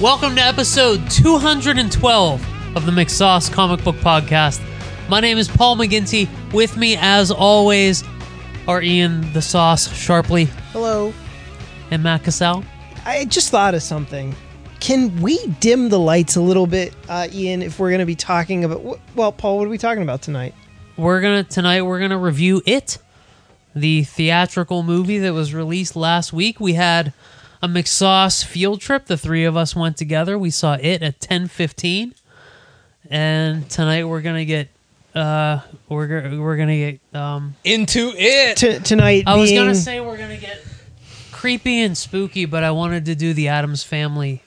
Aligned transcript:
Welcome 0.00 0.34
to 0.36 0.40
episode 0.40 1.10
212 1.10 2.76
of 2.76 2.86
the 2.86 2.92
McSauce 2.92 3.52
Comic 3.52 3.84
Book 3.84 3.96
Podcast. 3.96 4.60
My 5.10 5.20
name 5.20 5.36
is 5.36 5.46
Paul 5.46 5.76
McGinty. 5.76 6.26
With 6.54 6.76
me, 6.78 6.96
as 6.98 7.30
always, 7.30 8.02
are 8.66 8.80
Ian 8.80 9.30
the 9.34 9.42
Sauce 9.42 9.88
Sharpley 9.88 10.46
Hello. 10.72 11.12
and 11.90 12.02
Matt 12.02 12.22
Cassell. 12.24 12.64
I 13.04 13.26
just 13.26 13.50
thought 13.50 13.74
of 13.74 13.82
something. 13.82 14.34
Can 14.80 15.20
we 15.20 15.44
dim 15.60 15.90
the 15.90 15.98
lights 16.00 16.36
a 16.36 16.40
little 16.40 16.66
bit, 16.66 16.94
uh, 17.10 17.28
Ian, 17.32 17.60
if 17.60 17.78
we're 17.78 17.90
going 17.90 17.98
to 18.00 18.06
be 18.06 18.14
talking 18.16 18.64
about. 18.64 18.80
wh- 18.82 19.16
Well, 19.16 19.32
Paul, 19.32 19.58
what 19.58 19.66
are 19.66 19.70
we 19.70 19.78
talking 19.78 20.02
about 20.02 20.22
tonight? 20.22 20.54
We're 20.96 21.20
gonna 21.20 21.44
tonight. 21.44 21.82
We're 21.82 22.00
gonna 22.00 22.18
review 22.18 22.62
it, 22.66 22.98
the 23.74 24.04
theatrical 24.04 24.82
movie 24.82 25.18
that 25.18 25.32
was 25.32 25.52
released 25.54 25.96
last 25.96 26.32
week. 26.32 26.60
We 26.60 26.74
had 26.74 27.12
a 27.62 27.68
McSauce 27.68 28.44
field 28.44 28.80
trip. 28.80 29.06
The 29.06 29.16
three 29.16 29.44
of 29.44 29.56
us 29.56 29.76
went 29.76 29.96
together. 29.96 30.38
We 30.38 30.50
saw 30.50 30.74
it 30.74 31.02
at 31.02 31.20
ten 31.20 31.48
fifteen, 31.48 32.14
and 33.10 33.68
tonight 33.70 34.04
we're 34.04 34.22
gonna 34.22 34.44
get. 34.44 34.68
Uh, 35.14 35.60
we're 35.88 36.38
we're 36.40 36.56
gonna 36.56 36.76
get. 36.76 37.00
Um, 37.14 37.56
into 37.64 38.12
it. 38.16 38.56
T- 38.56 38.78
tonight 38.78 39.24
I 39.26 39.36
was 39.36 39.50
being. 39.50 39.62
gonna 39.62 39.74
say 39.74 40.00
we're 40.00 40.18
gonna 40.18 40.36
get 40.36 40.62
creepy 41.32 41.80
and 41.80 41.96
spooky, 41.96 42.44
but 42.44 42.62
I 42.62 42.70
wanted 42.70 43.06
to 43.06 43.14
do 43.14 43.32
the 43.34 43.48
Addams 43.48 43.82
Family 43.82 44.42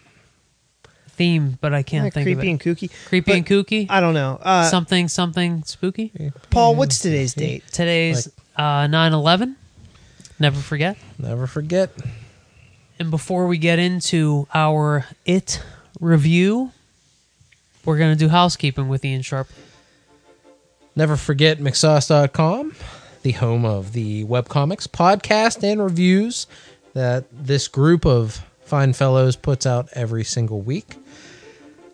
theme, 1.09 1.57
but 1.61 1.73
I 1.73 1.83
can't 1.83 2.07
uh, 2.07 2.09
think 2.11 2.25
creepy 2.25 2.31
of 2.33 2.39
it. 2.39 2.41
Creepy 2.41 2.51
and 2.51 2.91
kooky. 2.91 3.07
creepy 3.07 3.31
but 3.31 3.37
and 3.37 3.45
kooky. 3.45 3.87
I 3.89 3.99
don't 3.99 4.13
know. 4.13 4.39
Uh, 4.41 4.69
something 4.69 5.07
something 5.07 5.63
spooky. 5.63 6.31
Paul, 6.49 6.75
what's 6.75 6.99
today's 6.99 7.33
date? 7.33 7.63
Today's 7.71 8.27
uh 8.55 8.87
9/11. 8.87 9.55
Never 10.39 10.59
forget. 10.59 10.97
Never 11.19 11.47
forget. 11.47 11.91
And 12.99 13.09
before 13.11 13.47
we 13.47 13.57
get 13.57 13.79
into 13.79 14.47
our 14.53 15.05
it 15.25 15.61
review, 15.99 16.71
we're 17.85 17.97
gonna 17.97 18.15
do 18.15 18.29
housekeeping 18.29 18.87
with 18.87 19.03
Ian 19.03 19.21
Sharp. 19.21 19.47
Never 20.95 21.17
forget 21.17 21.57
McSauce.com, 21.59 22.75
the 23.23 23.31
home 23.31 23.65
of 23.65 23.93
the 23.93 24.25
webcomics, 24.25 24.87
podcast, 24.87 25.63
and 25.63 25.83
reviews 25.83 26.45
that 26.93 27.25
this 27.31 27.67
group 27.67 28.05
of 28.05 28.45
fine 28.63 28.93
fellows 28.93 29.35
puts 29.35 29.65
out 29.65 29.89
every 29.93 30.23
single 30.23 30.61
week. 30.61 30.95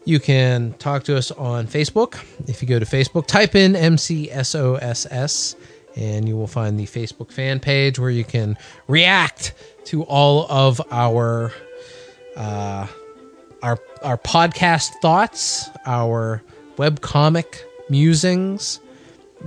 You 0.05 0.19
can 0.19 0.73
talk 0.79 1.03
to 1.05 1.15
us 1.17 1.31
on 1.31 1.67
Facebook. 1.67 2.23
If 2.47 2.61
you 2.61 2.67
go 2.67 2.79
to 2.79 2.85
Facebook, 2.85 3.25
type 3.27 3.55
in 3.55 3.73
MCSOSS, 3.73 5.55
and 5.95 6.27
you 6.27 6.35
will 6.35 6.47
find 6.47 6.79
the 6.79 6.85
Facebook 6.85 7.31
fan 7.31 7.59
page 7.59 7.99
where 7.99 8.09
you 8.09 8.23
can 8.23 8.57
react 8.87 9.53
to 9.89 10.03
all 10.03 10.45
of 10.51 10.79
our 10.91 11.51
uh, 12.35 12.85
our 13.63 13.79
our 14.03 14.17
podcast 14.17 14.91
thoughts, 15.01 15.67
our 15.85 16.43
webcomic 16.77 17.63
musings. 17.89 18.79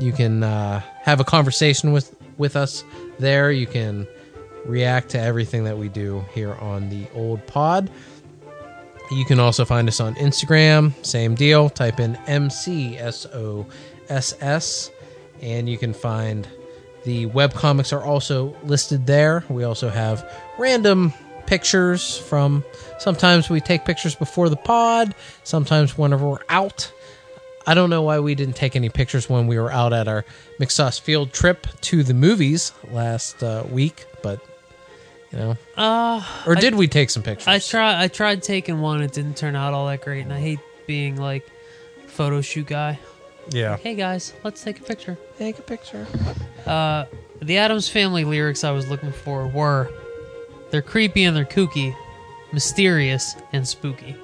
You 0.00 0.12
can 0.12 0.42
uh, 0.42 0.80
have 1.02 1.20
a 1.20 1.24
conversation 1.24 1.92
with 1.92 2.12
with 2.38 2.56
us 2.56 2.82
there. 3.20 3.52
You 3.52 3.68
can 3.68 4.08
react 4.64 5.10
to 5.10 5.20
everything 5.20 5.62
that 5.64 5.78
we 5.78 5.88
do 5.88 6.24
here 6.34 6.54
on 6.54 6.88
the 6.90 7.06
old 7.14 7.46
pod. 7.46 7.88
You 9.12 9.24
can 9.24 9.38
also 9.38 9.64
find 9.64 9.86
us 9.86 10.00
on 10.00 10.16
Instagram. 10.16 10.92
Same 11.06 11.36
deal. 11.36 11.70
Type 11.70 12.00
in 12.00 12.14
MCSOSS, 12.26 13.70
and 15.40 15.68
you 15.68 15.78
can 15.78 15.94
find 15.94 16.48
the 17.04 17.26
webcomics 17.26 17.92
are 17.92 18.02
also 18.02 18.54
listed 18.64 19.06
there. 19.06 19.44
We 19.48 19.64
also 19.64 19.88
have 19.88 20.28
random 20.58 21.12
pictures 21.46 22.16
from 22.16 22.64
sometimes 22.98 23.50
we 23.50 23.60
take 23.60 23.84
pictures 23.84 24.14
before 24.14 24.48
the 24.48 24.56
pod, 24.56 25.14
sometimes 25.44 25.98
whenever 25.98 26.26
we're 26.28 26.38
out. 26.48 26.92
I 27.66 27.74
don't 27.74 27.90
know 27.90 28.02
why 28.02 28.18
we 28.20 28.34
didn't 28.34 28.56
take 28.56 28.74
any 28.74 28.88
pictures 28.88 29.28
when 29.28 29.46
we 29.46 29.58
were 29.58 29.70
out 29.70 29.92
at 29.92 30.08
our 30.08 30.24
McSauce 30.58 31.00
field 31.00 31.32
trip 31.32 31.66
to 31.82 32.02
the 32.02 32.14
movies 32.14 32.72
last 32.90 33.42
uh, 33.42 33.64
week, 33.70 34.06
but 34.22 34.40
you 35.30 35.38
know, 35.38 35.56
Uh 35.76 36.22
or 36.46 36.54
did 36.54 36.74
we 36.74 36.88
take 36.88 37.10
some 37.10 37.22
pictures? 37.22 37.48
I 37.48 37.58
try 37.58 38.02
I 38.02 38.08
tried 38.08 38.42
taking 38.42 38.80
one, 38.80 39.02
it 39.02 39.12
didn't 39.12 39.36
turn 39.36 39.56
out 39.56 39.74
all 39.74 39.86
that 39.86 40.02
great, 40.02 40.22
and 40.22 40.32
I 40.32 40.40
hate 40.40 40.58
being 40.86 41.16
like 41.16 41.46
photo 42.06 42.40
shoot 42.40 42.66
guy. 42.66 42.98
Yeah. 43.50 43.76
Hey 43.76 43.94
guys, 43.94 44.32
let's 44.44 44.62
take 44.62 44.80
a 44.80 44.84
picture. 44.84 45.18
Take 45.38 45.58
a 45.58 45.62
picture. 45.62 46.06
Uh 46.66 47.04
the 47.40 47.58
Addams 47.58 47.88
family 47.88 48.24
lyrics 48.24 48.62
I 48.64 48.70
was 48.70 48.88
looking 48.88 49.10
for 49.12 49.46
were 49.48 49.90
they're 50.70 50.80
creepy 50.82 51.24
and 51.24 51.36
they're 51.36 51.44
kooky, 51.44 51.94
mysterious 52.52 53.34
and 53.52 53.66
spooky. 53.66 54.16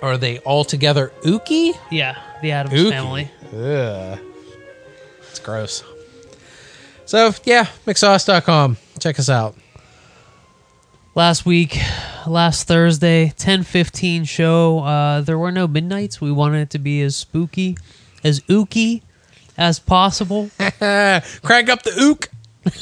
Are 0.00 0.16
they 0.16 0.38
all 0.40 0.64
together 0.64 1.12
ooky? 1.22 1.72
Yeah, 1.90 2.20
the 2.40 2.52
Addams 2.52 2.74
Ooky. 2.80 2.90
family. 2.90 3.30
Ugh. 3.54 4.18
It's 5.28 5.38
gross. 5.38 5.84
So, 7.04 7.32
yeah, 7.44 7.66
McSauce.com. 7.86 8.78
Check 8.98 9.18
us 9.18 9.28
out. 9.28 9.54
Last 11.14 11.44
week 11.44 11.78
last 12.26 12.66
thursday 12.66 13.32
10:15 13.36 14.26
show 14.26 14.78
uh 14.80 15.20
there 15.20 15.38
were 15.38 15.52
no 15.52 15.66
midnights. 15.66 16.20
We 16.20 16.32
wanted 16.32 16.62
it 16.62 16.70
to 16.70 16.78
be 16.78 17.02
as 17.02 17.16
spooky 17.16 17.76
as 18.24 18.40
ooky 18.40 19.02
as 19.58 19.78
possible. 19.78 20.50
Crank 20.58 21.68
up 21.68 21.82
the 21.82 21.92
ook. 22.00 22.28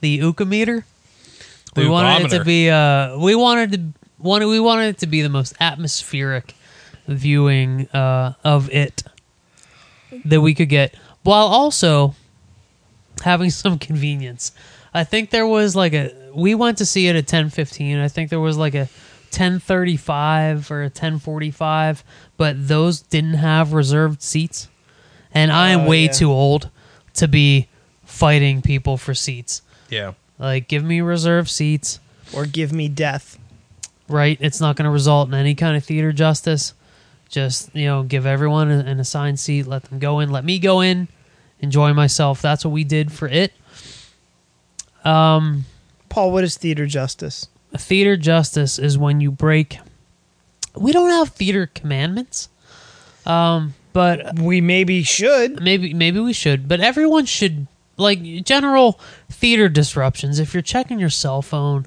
the 0.00 0.20
ookometer. 0.20 0.84
The 1.74 1.82
we 1.82 1.88
wanted 1.88 2.26
it 2.32 2.38
to 2.38 2.44
be 2.44 2.70
uh 2.70 3.18
we 3.18 3.34
wanted 3.34 3.72
to 3.72 4.08
wanted 4.18 4.46
we 4.46 4.60
wanted 4.60 4.88
it 4.88 4.98
to 4.98 5.06
be 5.06 5.22
the 5.22 5.28
most 5.28 5.54
atmospheric 5.60 6.54
viewing 7.06 7.88
uh 7.88 8.32
of 8.42 8.70
it 8.70 9.02
that 10.24 10.40
we 10.40 10.54
could 10.54 10.68
get 10.68 10.94
while 11.22 11.46
also 11.46 12.14
having 13.22 13.50
some 13.50 13.78
convenience. 13.78 14.52
I 14.94 15.04
think 15.04 15.30
there 15.30 15.46
was 15.46 15.76
like 15.76 15.92
a 15.92 16.25
we 16.36 16.54
went 16.54 16.78
to 16.78 16.86
see 16.86 17.08
it 17.08 17.16
at 17.16 17.26
10:15 17.26 17.98
i 18.00 18.08
think 18.08 18.30
there 18.30 18.40
was 18.40 18.56
like 18.56 18.74
a 18.74 18.88
10:35 19.30 20.70
or 20.70 20.84
a 20.84 20.90
10:45 20.90 22.02
but 22.36 22.68
those 22.68 23.00
didn't 23.00 23.34
have 23.34 23.72
reserved 23.72 24.22
seats 24.22 24.68
and 25.32 25.50
i 25.52 25.70
am 25.70 25.80
Oh, 25.80 25.88
way 25.88 26.04
yeah. 26.04 26.12
too 26.12 26.30
old 26.30 26.70
to 27.14 27.26
be 27.26 27.68
fighting 28.04 28.62
people 28.62 28.96
for 28.96 29.14
seats 29.14 29.62
Yeah. 29.90 30.12
like 30.38 30.68
give 30.68 30.84
me 30.84 31.00
reserved 31.00 31.48
seats 31.50 31.98
Or 32.34 32.44
give 32.46 32.72
me 32.72 32.88
death? 32.88 33.38
right? 34.08 34.38
It's 34.40 34.60
not 34.60 34.76
going 34.76 34.84
to 34.84 34.90
result 34.90 35.26
in 35.28 35.34
any 35.34 35.54
kind 35.56 35.76
of 35.76 35.82
theater 35.84 36.12
justice. 36.12 36.74
Just 37.28 37.74
you 37.74 37.86
know, 37.86 38.04
give 38.04 38.24
everyone 38.24 38.70
an 38.70 38.86
an 38.86 39.00
assigned 39.00 39.40
seat, 39.40 39.66
let 39.66 39.82
them 39.84 39.98
go 39.98 40.20
in, 40.20 40.30
let 40.30 40.44
me 40.44 40.60
go 40.60 40.80
in, 40.80 41.08
enjoy 41.60 41.92
myself. 41.92 42.40
That's 42.40 42.64
what 42.64 42.70
we 42.70 42.84
did 42.84 43.10
for 43.10 43.26
it. 43.26 43.52
Um, 45.04 45.64
Paul, 46.08 46.32
what 46.32 46.44
is 46.44 46.56
theater 46.56 46.86
justice? 46.86 47.48
theater 47.76 48.16
justice 48.16 48.78
is 48.78 48.96
when 48.96 49.20
you 49.20 49.30
break. 49.30 49.78
We 50.74 50.92
don't 50.92 51.10
have 51.10 51.30
theater 51.30 51.66
commandments, 51.74 52.48
um, 53.26 53.74
but 53.92 54.38
We 54.38 54.60
maybe 54.62 55.02
should. 55.02 55.62
maybe 55.62 55.92
maybe 55.92 56.18
we 56.20 56.32
should. 56.32 56.68
But 56.68 56.80
everyone 56.80 57.26
should 57.26 57.66
like 57.98 58.22
general 58.44 58.98
theater 59.30 59.68
disruptions. 59.68 60.38
If 60.38 60.54
you're 60.54 60.62
checking 60.62 60.98
your 60.98 61.10
cell 61.10 61.42
phone 61.42 61.86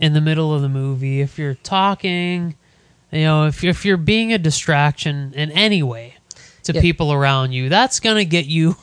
in 0.00 0.12
the 0.14 0.20
middle 0.22 0.54
of 0.54 0.62
the 0.62 0.68
movie, 0.70 1.20
if 1.20 1.38
you're 1.38 1.54
talking, 1.54 2.54
you 3.10 3.22
know, 3.22 3.46
if 3.46 3.62
you're, 3.62 3.70
if 3.70 3.84
you're 3.84 3.96
being 3.98 4.32
a 4.32 4.38
distraction 4.38 5.32
in 5.34 5.50
any 5.50 5.82
way 5.82 6.14
to 6.62 6.72
Yeah. 6.72 6.80
people 6.80 7.12
around 7.12 7.52
you, 7.52 7.68
that's 7.68 8.00
gonna 8.00 8.24
get 8.24 8.46
you 8.46 8.76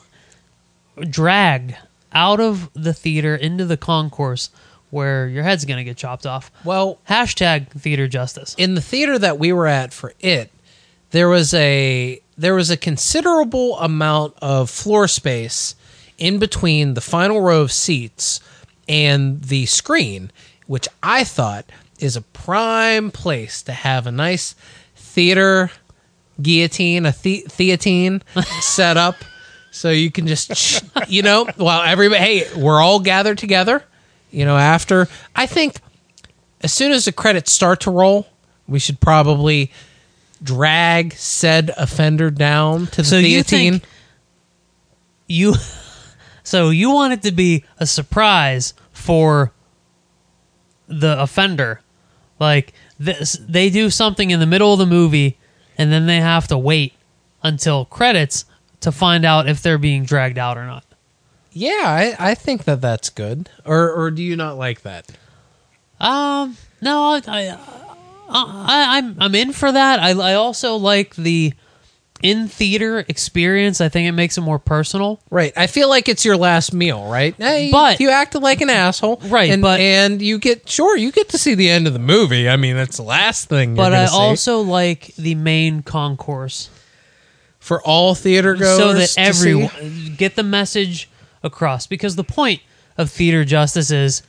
dragged 1.09 1.75
out 2.13 2.39
of 2.39 2.69
the 2.73 2.93
theater 2.93 3.35
into 3.35 3.65
the 3.65 3.77
concourse 3.77 4.49
where 4.89 5.27
your 5.27 5.43
head's 5.43 5.63
gonna 5.65 5.83
get 5.83 5.95
chopped 5.97 6.25
off. 6.25 6.51
Well, 6.65 6.99
Hashtag 7.09 7.69
theater 7.69 8.07
justice. 8.07 8.55
in 8.57 8.75
the 8.75 8.81
theater 8.81 9.17
that 9.19 9.39
we 9.39 9.53
were 9.53 9.67
at 9.67 9.93
for 9.93 10.13
it, 10.19 10.51
there 11.11 11.29
was 11.29 11.53
a 11.53 12.19
there 12.37 12.55
was 12.55 12.69
a 12.69 12.77
considerable 12.77 13.77
amount 13.79 14.33
of 14.41 14.69
floor 14.69 15.07
space 15.07 15.75
in 16.17 16.39
between 16.39 16.93
the 16.95 17.01
final 17.01 17.39
row 17.41 17.61
of 17.61 17.71
seats 17.71 18.39
and 18.89 19.41
the 19.43 19.65
screen, 19.67 20.31
which 20.67 20.87
I 21.03 21.23
thought 21.23 21.65
is 21.99 22.15
a 22.15 22.21
prime 22.21 23.11
place 23.11 23.61
to 23.63 23.71
have 23.73 24.07
a 24.07 24.11
nice 24.11 24.55
theater 24.95 25.69
guillotine, 26.41 27.05
a 27.05 27.11
the- 27.21 27.45
theatine 27.47 28.21
set 28.61 28.97
up 28.97 29.15
so 29.71 29.89
you 29.89 30.12
can 30.12 30.27
just 30.27 30.83
you 31.07 31.23
know, 31.23 31.47
while 31.56 31.81
everybody 31.81 32.21
hey, 32.21 32.47
we're 32.56 32.79
all 32.79 33.00
gathered 33.00 33.38
together, 33.38 33.83
you 34.29 34.45
know, 34.45 34.57
after 34.57 35.07
I 35.35 35.47
think 35.47 35.77
as 36.62 36.71
soon 36.71 36.91
as 36.91 37.06
the 37.06 37.12
credits 37.12 37.51
start 37.51 37.81
to 37.81 37.91
roll, 37.91 38.27
we 38.68 38.77
should 38.77 39.00
probably 39.00 39.71
drag 40.44 41.13
said 41.13 41.71
offender 41.77 42.29
down 42.29 42.88
to 42.88 42.97
the 42.97 43.03
So 43.03 43.18
you 43.18 43.44
think 43.44 43.83
you 45.27 45.56
so 46.44 46.69
you 46.69 46.91
want 46.91 47.13
it 47.13 47.21
to 47.23 47.31
be 47.31 47.63
a 47.77 47.88
surprise 47.88 48.73
for 48.91 49.51
the 50.88 51.19
offender. 51.19 51.81
Like 52.39 52.73
this, 53.00 53.38
they 53.39 53.69
do 53.69 53.89
something 53.89 54.31
in 54.31 54.39
the 54.39 54.45
middle 54.45 54.73
of 54.73 54.79
the 54.79 54.85
movie, 54.85 55.38
and 55.77 55.91
then 55.91 56.07
they 56.07 56.19
have 56.19 56.47
to 56.50 56.57
wait 56.57 56.94
until 57.44 57.85
credits 57.85 58.45
to 58.81 58.92
find 58.92 59.25
out 59.25 59.48
if 59.48 59.62
they're 59.62 59.78
being 59.78 60.04
dragged 60.04 60.38
out 60.38 60.57
or 60.57 60.66
not. 60.66 60.83
Yeah, 61.54 61.83
I, 61.86 62.16
I 62.31 62.36
think 62.36 62.63
that 62.66 62.81
that's 62.81 63.10
good. 63.10 63.50
Or 63.66 63.92
or 63.92 64.12
do 64.12 64.24
you 64.24 64.36
not 64.36 64.57
like 64.57 64.81
that? 64.83 65.07
Um, 66.00 66.57
no, 66.81 67.04
I, 67.04 67.22
I, 67.28 67.57
I 68.30 68.98
I'm 68.98 69.16
I'm 69.19 69.36
in 69.36 69.51
for 69.54 69.72
that. 69.72 70.00
I 70.00 70.12
I 70.12 70.33
also 70.36 70.75
like 70.78 71.16
the 71.16 71.54
in 72.24 72.48
theater 72.48 73.00
experience. 73.07 73.81
I 73.81 73.89
think 73.89 74.07
it 74.07 74.12
makes 74.13 74.38
it 74.38 74.42
more 74.42 74.60
personal. 74.60 75.19
Right. 75.31 75.51
I 75.57 75.66
feel 75.68 75.89
like 75.89 76.07
it's 76.07 76.24
your 76.24 76.38
last 76.38 76.72
meal, 76.72 77.10
right? 77.10 77.33
Hey, 77.36 77.69
But- 77.72 78.00
you 78.00 78.12
acted 78.12 78.44
like 78.44 78.62
an 78.62 78.69
asshole, 78.69 79.19
Right, 79.25 79.50
And, 79.50 79.60
but- 79.63 79.80
and 79.80 80.22
you 80.22 80.38
get 80.38 80.69
sure 80.69 80.95
you 80.95 81.12
get 81.12 81.30
to 81.30 81.39
see 81.39 81.56
the 81.56 81.68
end 81.69 81.88
of 81.88 81.94
the 81.94 82.00
movie. 82.00 82.48
I 82.48 82.57
mean, 82.57 82.75
that's 82.75 82.98
the 82.98 83.04
last 83.04 83.50
thing. 83.50 83.74
But 83.74 83.94
I 83.95 84.06
see. 84.06 84.16
also 84.16 84.62
like 84.62 85.16
the 85.16 85.33
main 85.33 85.81
concourse 85.81 86.69
for 87.61 87.81
all 87.83 88.13
theater 88.15 88.53
goers, 88.55 88.77
so 88.77 88.93
that 88.93 89.09
to 89.11 89.19
everyone 89.21 89.69
see? 89.69 90.09
get 90.17 90.35
the 90.35 90.43
message 90.43 91.09
across 91.43 91.87
because 91.87 92.17
the 92.17 92.23
point 92.25 92.59
of 92.97 93.09
theater 93.09 93.45
justice 93.45 93.89
is 93.91 94.21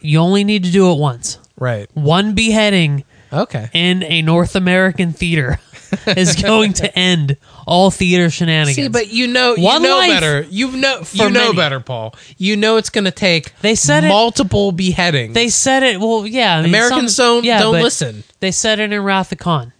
you 0.00 0.18
only 0.18 0.44
need 0.44 0.64
to 0.64 0.70
do 0.70 0.90
it 0.92 0.98
once. 0.98 1.38
right? 1.58 1.88
One 1.94 2.34
beheading 2.34 3.04
Okay. 3.32 3.68
in 3.74 4.02
a 4.04 4.22
North 4.22 4.54
American 4.54 5.12
theater 5.12 5.58
is 6.06 6.36
going 6.36 6.72
to 6.74 6.98
end 6.98 7.36
all 7.66 7.90
theater 7.90 8.30
shenanigans. 8.30 8.76
See, 8.76 8.88
but 8.88 9.12
you 9.12 9.26
know, 9.26 9.54
you 9.56 9.64
One 9.64 9.82
know 9.82 9.96
life 9.96 10.10
better. 10.10 10.42
You 10.42 10.70
know, 10.72 11.02
you 11.12 11.30
know 11.30 11.46
many. 11.46 11.56
better, 11.56 11.80
Paul. 11.80 12.14
You 12.38 12.56
know 12.56 12.76
it's 12.76 12.90
going 12.90 13.04
to 13.06 13.10
take. 13.10 13.58
They 13.60 13.74
said 13.74 14.04
it- 14.04 14.08
multiple 14.08 14.70
beheadings. 14.72 15.34
they 15.34 15.48
said 15.48 15.82
it. 15.82 15.98
Well, 16.00 16.26
yeah. 16.26 16.56
I 16.58 16.60
mean, 16.62 16.70
Americans 16.70 17.16
some- 17.16 17.36
don't 17.38 17.44
yeah, 17.44 17.60
don't 17.60 17.74
listen. 17.82 18.22
They 18.40 18.50
said 18.52 18.78
it 18.78 18.92
in 18.92 19.00
Wrath 19.02 19.32
of 19.32 19.38
Khan. 19.38 19.72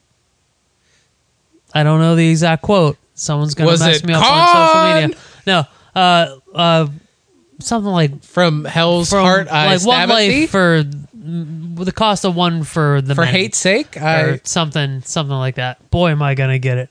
I 1.74 1.82
don't 1.82 2.00
know 2.00 2.14
the 2.16 2.28
exact 2.28 2.62
quote. 2.62 2.96
Someone's 3.14 3.54
gonna 3.54 3.70
Was 3.70 3.80
mess 3.80 3.98
it 3.98 4.06
me 4.06 4.14
up 4.14 4.22
on 4.24 4.48
social 4.48 5.08
media. 5.08 5.18
No, 5.46 5.64
uh, 5.94 6.36
uh, 6.54 6.86
something 7.60 7.90
like 7.92 8.22
From 8.24 8.64
Hell's 8.64 9.10
from 9.10 9.24
Heart, 9.24 9.48
I 9.48 9.66
like 9.66 9.80
stab 9.80 9.88
one 9.88 10.00
at 10.00 10.08
life 10.08 10.30
thee. 10.30 10.46
for 10.46 10.84
the 11.84 11.92
cost 11.92 12.24
of 12.24 12.34
one 12.34 12.64
for 12.64 13.00
the 13.00 13.14
for 13.14 13.22
many. 13.22 13.38
hate's 13.38 13.58
sake. 13.58 13.96
or 13.96 14.00
I 14.02 14.40
something, 14.44 15.02
something 15.02 15.36
like 15.36 15.56
that. 15.56 15.90
Boy, 15.90 16.10
am 16.10 16.22
I 16.22 16.34
gonna 16.34 16.58
get 16.58 16.78
it 16.78 16.90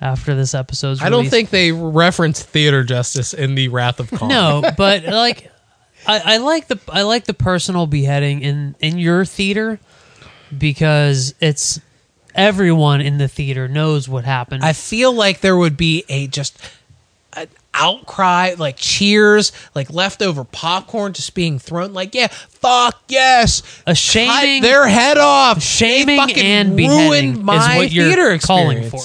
after 0.00 0.34
this 0.34 0.54
episode's. 0.54 1.02
I 1.02 1.10
don't 1.10 1.28
think 1.28 1.50
they 1.50 1.72
reference 1.72 2.42
theater 2.42 2.84
justice 2.84 3.34
in 3.34 3.54
the 3.54 3.68
Wrath 3.68 4.00
of 4.00 4.10
Khan. 4.10 4.28
No, 4.28 4.62
but 4.76 5.04
like, 5.04 5.50
I, 6.06 6.34
I 6.34 6.36
like 6.38 6.68
the 6.68 6.80
I 6.88 7.02
like 7.02 7.24
the 7.24 7.34
personal 7.34 7.86
beheading 7.86 8.42
in 8.42 8.76
in 8.80 8.98
your 8.98 9.24
theater 9.24 9.78
because 10.56 11.34
it's 11.40 11.80
everyone 12.40 13.00
in 13.02 13.18
the 13.18 13.28
theater 13.28 13.68
knows 13.68 14.08
what 14.08 14.24
happened. 14.24 14.64
I 14.64 14.72
feel 14.72 15.12
like 15.12 15.40
there 15.40 15.56
would 15.56 15.76
be 15.76 16.04
a 16.08 16.26
just 16.26 16.58
an 17.34 17.48
outcry, 17.74 18.54
like 18.58 18.76
cheers, 18.76 19.52
like 19.74 19.90
leftover 19.92 20.44
popcorn 20.44 21.12
just 21.12 21.34
being 21.34 21.58
thrown. 21.58 21.92
Like, 21.92 22.14
yeah, 22.14 22.28
fuck 22.28 23.00
yes, 23.08 23.62
A 23.86 23.94
shaming- 23.94 24.62
Cut 24.62 24.68
their 24.68 24.88
head 24.88 25.18
off, 25.18 25.62
shaming 25.62 26.18
and 26.36 26.76
beheading 26.76 27.08
ruined 27.08 27.36
is 27.38 27.42
my 27.44 27.76
what 27.76 27.92
you're 27.92 28.06
theater 28.06 28.38
calling 28.38 28.88
for. 28.90 29.00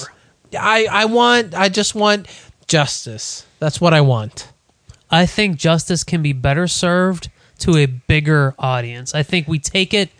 I 0.58 0.86
I 0.90 1.04
want, 1.04 1.54
I 1.54 1.68
just 1.68 1.94
want 1.94 2.26
justice. 2.66 3.44
That's 3.58 3.80
what 3.80 3.92
I 3.92 4.00
want. 4.00 4.48
I 5.10 5.26
think 5.26 5.56
justice 5.56 6.02
can 6.02 6.22
be 6.22 6.32
better 6.32 6.66
served 6.66 7.28
to 7.60 7.76
a 7.76 7.86
bigger 7.86 8.54
audience. 8.58 9.14
I 9.14 9.22
think 9.22 9.46
we 9.46 9.58
take 9.58 9.94
it 9.94 10.10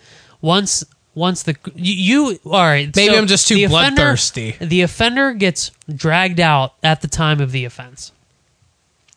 once 0.40 0.84
once 1.16 1.42
the 1.42 1.56
you, 1.74 2.28
you 2.30 2.38
all 2.44 2.52
right. 2.62 2.94
Maybe 2.94 3.12
so 3.12 3.18
I'm 3.18 3.26
just 3.26 3.48
too 3.48 3.54
the 3.56 3.64
offender- 3.64 3.96
bloodthirsty. 3.96 4.56
The 4.60 4.82
offender 4.82 5.32
gets 5.32 5.72
dragged 5.92 6.38
out 6.38 6.74
at 6.84 7.00
the 7.00 7.08
time 7.08 7.40
of 7.40 7.50
the 7.50 7.64
offense. 7.64 8.12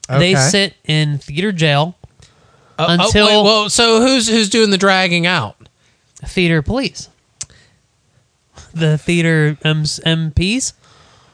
They 0.08 0.34
sit 0.34 0.74
in 0.86 1.20
theater 1.20 1.52
jail 1.52 1.96
Uh, 2.80 2.88
oh, 2.90 2.94
until- 3.06 3.26
wait, 3.28 3.44
well, 3.44 3.70
so 3.70 4.02
who's 4.02 4.28
who's 4.28 4.50
doing 4.50 4.72
the 4.72 4.78
dragging 4.80 5.28
out? 5.28 5.56
theater 6.26 6.62
police. 6.64 7.10
The 8.74 8.98
theater 8.98 9.58
MPs, 9.64 10.74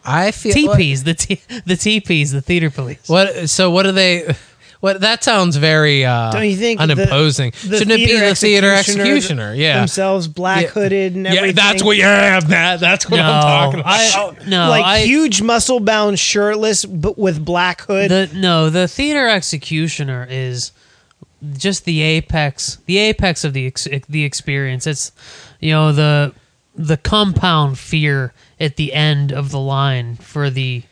I 0.03 0.31
feel 0.31 0.53
TPs, 0.53 1.03
the 1.03 1.13
T, 1.13 1.35
the 1.65 1.73
TPs, 1.75 2.31
the 2.31 2.41
theater 2.41 2.69
police. 2.69 3.07
What? 3.07 3.49
So 3.49 3.71
what 3.71 3.83
do 3.83 3.91
they? 3.91 4.35
What 4.81 5.01
that 5.01 5.23
sounds 5.23 5.55
very 5.55 6.05
uh, 6.05 6.31
Don't 6.31 6.49
you 6.49 6.55
think 6.57 6.79
unimposing? 6.79 7.51
The 7.63 7.77
Shouldn't 7.77 7.91
it 7.91 8.05
be 8.07 8.19
the 8.19 8.35
theater 8.35 8.71
executioner 8.73 9.03
executioner? 9.05 9.53
Yeah, 9.55 9.77
themselves 9.79 10.27
black 10.27 10.63
Yeah. 10.63 10.69
hooded 10.69 11.15
and 11.15 11.25
yeah. 11.25 11.51
That's 11.51 11.83
what. 11.83 11.97
Yeah, 11.97 12.39
Matt. 12.47 12.79
That's 12.79 13.09
what 13.09 13.17
No, 13.17 13.23
I'm 13.23 13.41
talking 13.41 13.79
about. 13.79 14.37
I, 14.41 14.47
no, 14.47 14.69
like 14.69 14.85
I, 14.85 14.99
huge 14.99 15.41
muscle 15.41 15.79
bound 15.79 16.19
shirtless 16.19 16.85
but 16.85 17.17
with 17.17 17.43
black 17.43 17.81
hood. 17.81 18.11
the 18.11 18.29
no, 18.33 18.69
the 18.69 18.87
theater 18.87 19.27
executioner 19.27 20.27
is 20.29 20.71
just 21.57 21.85
the 21.85 22.01
apex, 22.01 22.77
the 22.85 22.97
apex 22.97 23.43
of 23.43 23.53
the 23.53 23.67
ex, 23.67 23.87
the 24.09 24.23
experience. 24.23 24.85
It's 24.87 25.11
you 25.59 25.71
know 25.71 25.91
the 25.91 26.33
the 26.75 26.97
compound 26.97 27.79
fear 27.79 28.33
at 28.59 28.75
the 28.75 28.93
end 28.93 29.31
of 29.31 29.51
the 29.51 29.59
line 29.59 30.15
for 30.17 30.49
the 30.49 30.83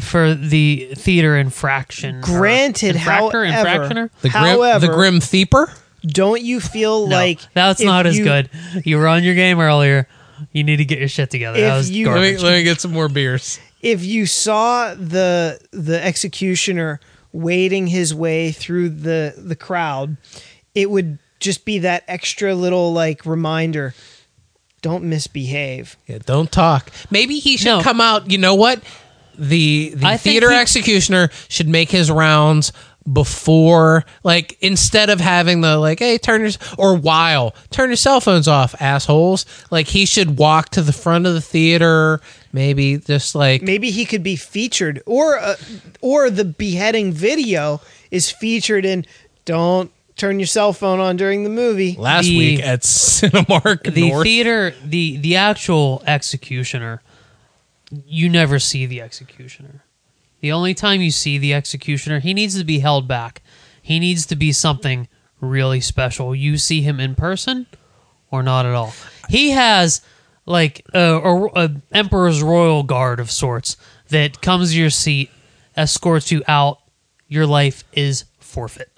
for 0.00 0.34
the 0.34 0.90
theater 0.94 1.36
infraction. 1.36 2.20
Granted, 2.20 2.96
however- 2.96 3.44
infractioner. 3.46 4.10
the 4.22 4.28
grim, 4.30 4.42
However- 4.44 4.86
the 4.86 4.92
grim 4.92 5.20
thieper. 5.20 5.72
Don't 6.06 6.40
you 6.42 6.60
feel 6.60 7.06
No, 7.08 7.14
like 7.16 7.40
that's 7.52 7.80
if 7.80 7.86
not 7.86 8.06
as 8.06 8.18
good. 8.18 8.48
You 8.84 8.96
were 8.96 9.06
on 9.06 9.22
your 9.22 9.34
game 9.34 9.60
earlier. 9.60 10.08
You 10.52 10.64
need 10.64 10.76
to 10.76 10.84
get 10.86 10.98
your 10.98 11.08
shit 11.08 11.28
together. 11.30 11.60
That 11.60 11.76
was 11.76 11.90
you- 11.90 12.06
Let 12.06 12.20
me, 12.22 12.28
garbage. 12.28 12.42
let 12.42 12.52
me 12.52 12.62
get 12.62 12.80
some 12.80 12.92
more 12.92 13.08
beers. 13.10 13.58
if 13.82 14.02
you 14.04 14.24
saw 14.26 14.94
the 14.94 15.58
the 15.72 16.02
executioner 16.02 17.00
wading 17.32 17.86
his 17.88 18.14
way 18.14 18.50
through 18.50 18.88
the 18.88 19.34
the 19.36 19.54
crowd, 19.56 20.16
it 20.74 20.90
would 20.90 21.18
just 21.38 21.64
be 21.66 21.78
that 21.80 22.04
extra 22.08 22.54
little 22.54 22.92
like 22.94 23.26
reminder. 23.26 23.94
Don't 24.82 25.04
misbehave. 25.04 25.98
Yeah, 26.06 26.18
don't 26.24 26.50
talk. 26.50 26.90
Maybe 27.10 27.38
he 27.38 27.58
should 27.58 27.66
No. 27.66 27.82
come 27.82 28.00
out. 28.00 28.30
You 28.30 28.38
know 28.38 28.54
what? 28.54 28.80
The 29.40 29.92
the 29.96 30.06
I 30.06 30.16
theater 30.18 30.50
he- 30.50 30.56
executioner 30.58 31.30
should 31.48 31.68
make 31.68 31.90
his 31.90 32.10
rounds 32.10 32.72
before, 33.10 34.04
like, 34.22 34.58
instead 34.60 35.08
of 35.10 35.20
having 35.20 35.62
the 35.62 35.78
like, 35.78 35.98
hey, 36.00 36.18
turn 36.18 36.42
your 36.42 36.50
or 36.76 36.94
while 36.96 37.54
turn 37.70 37.88
your 37.90 37.96
cell 37.96 38.20
phones 38.20 38.46
off, 38.46 38.74
assholes. 38.80 39.46
Like, 39.70 39.86
he 39.88 40.04
should 40.04 40.38
walk 40.38 40.68
to 40.70 40.82
the 40.82 40.92
front 40.92 41.26
of 41.26 41.34
the 41.34 41.40
theater. 41.40 42.20
Maybe 42.52 42.98
just 42.98 43.34
like 43.34 43.62
Maybe 43.62 43.90
he 43.90 44.04
could 44.04 44.22
be 44.22 44.36
featured, 44.36 45.02
or 45.06 45.38
uh, 45.38 45.56
or 46.00 46.30
the 46.30 46.44
beheading 46.44 47.12
video 47.12 47.80
is 48.10 48.30
featured 48.30 48.84
in. 48.84 49.06
Don't 49.46 49.90
turn 50.16 50.38
your 50.38 50.46
cell 50.46 50.72
phone 50.74 51.00
on 51.00 51.16
during 51.16 51.44
the 51.44 51.50
movie. 51.50 51.96
last 51.98 52.26
The- 52.26 52.36
week 52.38 52.60
at 52.62 52.80
Cinemark 52.82 53.94
the 53.94 54.10
North. 54.10 54.24
theater, 54.24 54.74
the 54.84 55.16
the 55.16 55.36
actual 55.36 56.02
executioner, 56.06 57.00
you 57.90 58.28
never 58.28 58.58
see 58.58 58.86
the 58.86 59.00
executioner. 59.00 59.84
The 60.40 60.52
only 60.52 60.74
time 60.74 61.00
you 61.00 61.10
see 61.10 61.38
the 61.38 61.54
executioner, 61.54 62.20
he 62.20 62.32
needs 62.34 62.58
to 62.58 62.64
be 62.64 62.78
held 62.78 63.06
back. 63.06 63.42
He 63.82 63.98
needs 63.98 64.26
to 64.26 64.36
be 64.36 64.52
something 64.52 65.08
really 65.40 65.80
special. 65.80 66.34
You 66.34 66.56
see 66.56 66.82
him 66.82 67.00
in 67.00 67.14
person, 67.14 67.66
or 68.30 68.42
not 68.42 68.66
at 68.66 68.74
all. 68.74 68.92
He 69.28 69.50
has 69.50 70.00
like 70.46 70.84
a, 70.94 71.00
a, 71.00 71.46
a 71.46 71.70
emperor's 71.92 72.42
royal 72.42 72.82
guard 72.82 73.20
of 73.20 73.30
sorts 73.30 73.76
that 74.08 74.40
comes 74.40 74.72
to 74.72 74.78
your 74.78 74.90
seat, 74.90 75.30
escorts 75.76 76.30
you 76.30 76.42
out. 76.48 76.78
Your 77.28 77.46
life 77.46 77.84
is 77.92 78.24
forfeit. 78.38 78.90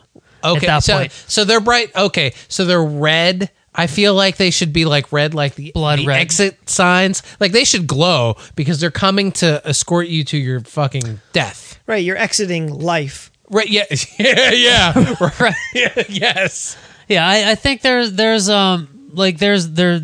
Okay, 0.44 0.80
so 0.80 0.98
point. 0.98 1.12
so 1.12 1.44
they're 1.44 1.60
bright. 1.60 1.94
Okay, 1.94 2.32
so 2.48 2.64
they're 2.64 2.82
red. 2.82 3.50
I 3.74 3.86
feel 3.86 4.14
like 4.14 4.36
they 4.36 4.50
should 4.50 4.72
be 4.72 4.84
like 4.84 5.12
red, 5.12 5.34
like 5.34 5.54
the 5.54 5.72
Blood 5.72 6.00
the 6.00 6.06
red. 6.06 6.20
exit 6.20 6.68
signs. 6.68 7.22
Like 7.40 7.52
they 7.52 7.64
should 7.64 7.86
glow 7.86 8.36
because 8.54 8.80
they're 8.80 8.90
coming 8.90 9.32
to 9.32 9.62
escort 9.66 10.08
you 10.08 10.24
to 10.24 10.36
your 10.36 10.60
fucking 10.60 11.20
death. 11.32 11.80
Right, 11.86 12.04
you're 12.04 12.18
exiting 12.18 12.72
life. 12.72 13.30
Right? 13.50 13.68
Yeah, 13.68 13.84
yeah, 14.18 14.50
yeah. 14.52 15.14
Right. 15.40 15.54
yeah 15.74 16.02
yes. 16.08 16.76
Yeah, 17.08 17.26
I, 17.26 17.52
I 17.52 17.54
think 17.54 17.82
there's 17.82 18.12
there's 18.12 18.48
um 18.48 19.10
like 19.12 19.38
there's 19.38 19.70
there 19.70 20.00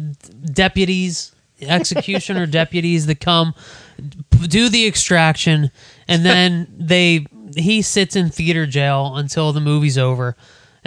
deputies, 0.52 1.32
executioner 1.60 2.46
deputies 2.60 3.06
that 3.06 3.20
come 3.20 3.54
do 4.48 4.68
the 4.68 4.86
extraction, 4.86 5.70
and 6.06 6.24
then 6.24 6.66
they 6.78 7.26
he 7.56 7.82
sits 7.82 8.16
in 8.16 8.30
theater 8.30 8.66
jail 8.66 9.16
until 9.16 9.52
the 9.52 9.60
movie's 9.60 9.98
over, 9.98 10.36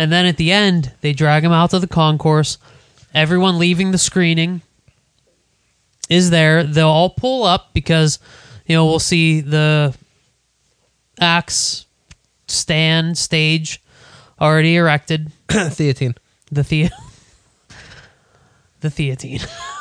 and 0.01 0.11
then 0.11 0.25
at 0.25 0.37
the 0.37 0.51
end 0.51 0.91
they 1.01 1.13
drag 1.13 1.43
him 1.43 1.51
out 1.51 1.69
to 1.69 1.79
the 1.79 1.87
concourse. 1.87 2.57
Everyone 3.13 3.59
leaving 3.59 3.91
the 3.91 3.99
screening 3.99 4.63
is 6.09 6.31
there. 6.31 6.63
They'll 6.63 6.87
all 6.87 7.11
pull 7.11 7.43
up 7.43 7.71
because 7.73 8.17
you 8.65 8.75
know 8.75 8.87
we'll 8.87 8.97
see 8.97 9.41
the 9.41 9.95
axe 11.19 11.85
stand 12.47 13.15
stage 13.15 13.79
already 14.39 14.75
erected 14.75 15.31
Theatine. 15.47 16.15
the 16.51 16.63
the 16.63 16.89
the 18.81 18.87
theatine. 18.89 19.47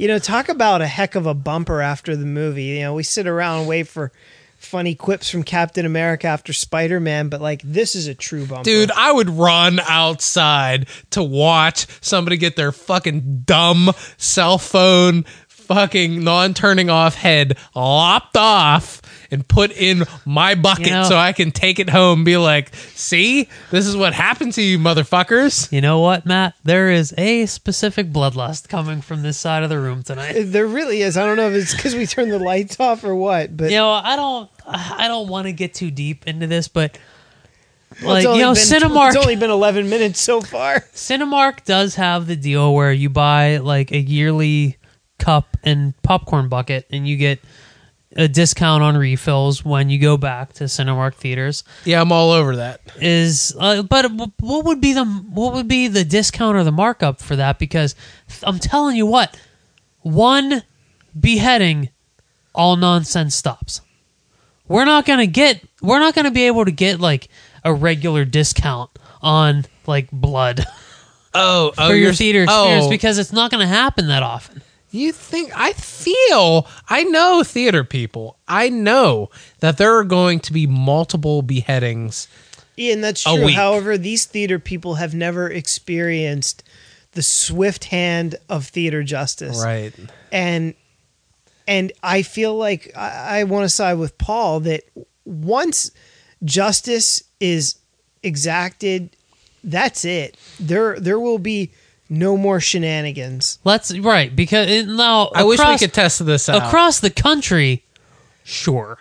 You 0.00 0.06
know, 0.06 0.20
talk 0.20 0.48
about 0.48 0.80
a 0.80 0.86
heck 0.86 1.16
of 1.16 1.26
a 1.26 1.34
bumper 1.34 1.82
after 1.82 2.14
the 2.14 2.24
movie. 2.24 2.62
You 2.66 2.82
know, 2.82 2.94
we 2.94 3.02
sit 3.02 3.26
around 3.26 3.58
and 3.58 3.68
wait 3.68 3.88
for 3.88 4.12
funny 4.58 4.94
quips 4.94 5.30
from 5.30 5.42
Captain 5.42 5.86
America 5.86 6.26
after 6.26 6.52
Spider 6.52 7.00
Man, 7.00 7.28
but 7.28 7.40
like 7.40 7.62
this 7.62 7.94
is 7.94 8.06
a 8.06 8.14
true 8.14 8.44
bumper. 8.46 8.64
Dude, 8.64 8.90
I 8.90 9.12
would 9.12 9.30
run 9.30 9.80
outside 9.80 10.88
to 11.10 11.22
watch 11.22 11.86
somebody 12.00 12.36
get 12.36 12.56
their 12.56 12.72
fucking 12.72 13.42
dumb 13.46 13.90
cell 14.16 14.58
phone 14.58 15.24
fucking 15.68 16.24
non 16.24 16.54
turning 16.54 16.88
off 16.88 17.14
head 17.14 17.56
lopped 17.74 18.36
off 18.38 19.02
and 19.30 19.46
put 19.46 19.70
in 19.72 20.04
my 20.24 20.54
bucket 20.54 20.86
You 20.86 20.92
know- 20.92 21.02
so 21.04 21.16
I 21.16 21.32
can 21.32 21.50
take 21.50 21.78
it 21.78 21.90
home 21.90 22.20
and 22.20 22.24
be 22.24 22.36
like, 22.36 22.74
see, 22.94 23.48
this 23.70 23.86
is 23.86 23.96
what 23.96 24.14
happened 24.14 24.52
to 24.54 24.62
you 24.62 24.78
motherfuckers. 24.78 25.70
you 25.72 25.80
know 25.80 26.00
what, 26.00 26.24
Matt? 26.26 26.54
There 26.64 26.90
is 26.90 27.14
a 27.18 27.46
specific 27.46 28.10
bloodlust 28.12 28.68
coming 28.68 29.00
from 29.00 29.22
this 29.22 29.38
side 29.38 29.62
of 29.62 29.68
the 29.68 29.78
room 29.78 30.02
tonight. 30.02 30.36
Uh, 30.36 30.42
there 30.46 30.66
really 30.66 31.02
is. 31.02 31.16
I 31.16 31.26
don't 31.26 31.36
know 31.36 31.48
if 31.50 31.54
it's 31.54 31.74
because 31.74 31.94
we 31.94 32.06
turned 32.06 32.32
the 32.32 32.38
lights 32.38 32.80
off 32.80 33.04
or 33.04 33.14
what, 33.14 33.56
but 33.56 33.70
you 33.70 33.76
know, 33.76 33.90
I 33.90 34.16
don't, 34.16 34.50
I 34.66 35.08
don't 35.08 35.28
want 35.28 35.46
to 35.46 35.52
get 35.52 35.74
too 35.74 35.90
deep 35.90 36.26
into 36.26 36.46
this, 36.46 36.68
but 36.68 36.98
Well, 38.02 38.10
like 38.14 38.24
it's 38.24 38.34
you 38.36 38.40
know, 38.42 38.54
been- 38.54 38.62
Cinemark, 38.90 39.08
It's 39.08 39.16
only 39.16 39.36
been 39.36 39.50
11 39.50 39.88
minutes 39.88 40.20
so 40.20 40.40
far. 40.40 40.80
Cinemark 40.94 41.64
does 41.64 41.94
have 41.96 42.26
the 42.26 42.36
deal 42.36 42.74
where 42.74 42.92
you 42.92 43.08
buy 43.10 43.58
like 43.58 43.92
a 43.92 43.98
yearly 43.98 44.76
cup 45.18 45.56
and 45.64 45.94
popcorn 46.02 46.48
bucket, 46.48 46.86
and 46.90 47.08
you 47.08 47.16
get 47.16 47.40
a 48.18 48.28
discount 48.28 48.82
on 48.82 48.96
refills 48.96 49.64
when 49.64 49.88
you 49.88 49.98
go 49.98 50.18
back 50.18 50.52
to 50.54 50.64
Cinemark 50.64 51.14
theaters. 51.14 51.64
Yeah, 51.84 52.02
I'm 52.02 52.12
all 52.12 52.32
over 52.32 52.56
that. 52.56 52.80
Is 53.00 53.56
uh, 53.58 53.82
but 53.82 54.10
what 54.40 54.64
would 54.66 54.80
be 54.80 54.92
the 54.92 55.04
what 55.04 55.54
would 55.54 55.68
be 55.68 55.88
the 55.88 56.04
discount 56.04 56.56
or 56.56 56.64
the 56.64 56.72
markup 56.72 57.20
for 57.20 57.36
that? 57.36 57.58
Because 57.58 57.94
I'm 58.42 58.58
telling 58.58 58.96
you 58.96 59.06
what, 59.06 59.38
one 60.02 60.62
beheading, 61.18 61.88
all 62.54 62.76
nonsense 62.76 63.34
stops. 63.34 63.80
We're 64.66 64.84
not 64.84 65.06
gonna 65.06 65.26
get. 65.26 65.64
We're 65.80 66.00
not 66.00 66.14
gonna 66.14 66.30
be 66.30 66.46
able 66.48 66.66
to 66.66 66.72
get 66.72 67.00
like 67.00 67.28
a 67.64 67.72
regular 67.72 68.26
discount 68.26 68.90
on 69.22 69.64
like 69.86 70.10
blood 70.10 70.66
Oh, 71.34 71.72
oh 71.76 71.88
for 71.88 71.94
your 71.94 72.12
theater 72.12 72.44
experience 72.44 72.86
oh, 72.86 72.90
because 72.90 73.18
it's 73.18 73.32
not 73.32 73.50
going 73.50 73.60
to 73.60 73.66
happen 73.66 74.08
that 74.08 74.22
often. 74.22 74.62
You 74.90 75.12
think 75.12 75.52
I 75.54 75.72
feel 75.72 76.66
I 76.88 77.04
know 77.04 77.42
theater 77.42 77.84
people. 77.84 78.38
I 78.48 78.68
know 78.68 79.30
that 79.60 79.76
there 79.76 79.96
are 79.96 80.04
going 80.04 80.40
to 80.40 80.52
be 80.52 80.66
multiple 80.66 81.42
beheadings. 81.42 82.28
Ian, 82.78 83.00
that's 83.00 83.26
A 83.26 83.36
true. 83.36 83.48
However, 83.48 83.98
these 83.98 84.24
theater 84.24 84.58
people 84.58 84.94
have 84.94 85.14
never 85.14 85.50
experienced 85.50 86.62
the 87.12 87.22
swift 87.22 87.86
hand 87.86 88.36
of 88.48 88.66
theater 88.66 89.02
justice. 89.02 89.62
Right. 89.62 89.92
and 90.30 90.74
and 91.66 91.92
I 92.02 92.22
feel 92.22 92.56
like 92.56 92.90
I, 92.96 93.40
I 93.40 93.44
want 93.44 93.64
to 93.64 93.68
side 93.68 93.98
with 93.98 94.16
Paul 94.16 94.60
that 94.60 94.84
once 95.26 95.90
justice 96.44 97.22
is 97.40 97.76
exacted, 98.22 99.16
that's 99.62 100.04
it. 100.04 100.36
There 100.58 100.98
there 100.98 101.20
will 101.20 101.38
be 101.38 101.72
no 102.08 102.36
more 102.36 102.60
shenanigans. 102.60 103.58
Let's 103.64 103.96
right 103.98 104.34
because 104.34 104.68
it, 104.70 104.88
now 104.88 105.30
I 105.34 105.44
wish 105.44 105.58
we 105.58 105.64
across- 105.64 105.80
could 105.80 105.92
test 105.92 106.24
this 106.26 106.48
out. 106.48 106.62
across 106.66 107.00
the 107.00 107.10
country. 107.10 107.84
Sure, 108.44 108.98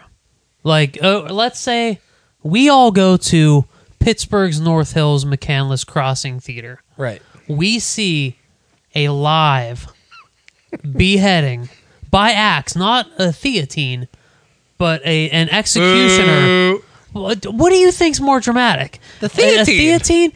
like 0.64 1.02
uh, 1.02 1.22
let's 1.34 1.60
say 1.60 2.00
we 2.44 2.68
all 2.70 2.92
go 2.92 3.16
to 3.18 3.66
Pittsburgh's 4.00 4.60
North 4.60 4.92
Hills 4.94 5.24
McCandless 5.26 5.86
Crossing 5.88 6.40
Theater. 6.40 6.82
right. 6.98 7.22
We 7.48 7.80
see 7.80 8.38
a 8.94 9.08
live 9.10 9.88
beheading 10.92 11.70
by 12.12 12.32
axe, 12.32 12.76
not 12.76 13.08
a 13.18 13.28
theatine, 13.28 14.08
but 14.78 15.02
a 15.06 15.30
an 15.30 15.50
executioner. 15.50 16.80
What, 17.14 17.46
what 17.48 17.70
do 17.70 17.76
you 17.78 17.92
think's 17.92 18.20
more 18.20 18.40
dramatic? 18.40 19.00
The 19.22 19.28
A- 19.28 19.30
theatine. 19.30 19.62
A, 19.62 20.00
theatine. 20.00 20.34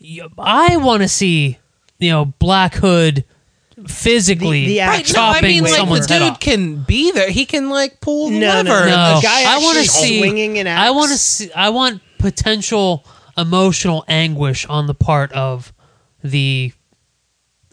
Y- 0.00 0.28
I 0.38 0.76
want 0.76 1.02
to 1.02 1.08
see, 1.08 1.58
you 1.98 2.10
know, 2.10 2.26
Black 2.26 2.74
Hood 2.74 3.24
physically 3.88 4.66
The- 4.66 4.74
the 4.74 4.80
Right, 4.80 4.98
actual 5.00 5.14
no, 5.16 5.22
I 5.22 5.32
chopping 5.34 5.48
mean, 5.48 5.62
like 5.64 5.72
the 5.72 5.76
someone's 5.78 6.08
head 6.08 6.18
dude 6.20 6.28
off. 6.32 6.40
can 6.40 6.76
be 6.84 7.10
there. 7.12 7.30
He 7.30 7.44
can 7.44 7.70
like 7.70 8.00
pull 8.00 8.30
the 8.30 8.38
No, 8.38 8.62
no, 8.62 8.70
lever. 8.72 8.86
No, 8.86 9.18
A 9.18 9.20
guy 9.22 9.42
I 9.52 9.58
want 9.58 9.78
to 9.78 9.84
see. 9.88 10.18
swinging 10.18 10.58
an 10.58 10.66
I 10.68 10.90
want 10.90 11.10
to 11.10 11.18
see. 11.18 11.50
I 11.52 11.70
want 11.70 12.00
potential 12.18 13.04
emotional 13.36 14.04
anguish 14.06 14.64
on 14.66 14.86
the 14.86 14.94
part 14.94 15.32
of 15.32 15.72
the 16.22 16.72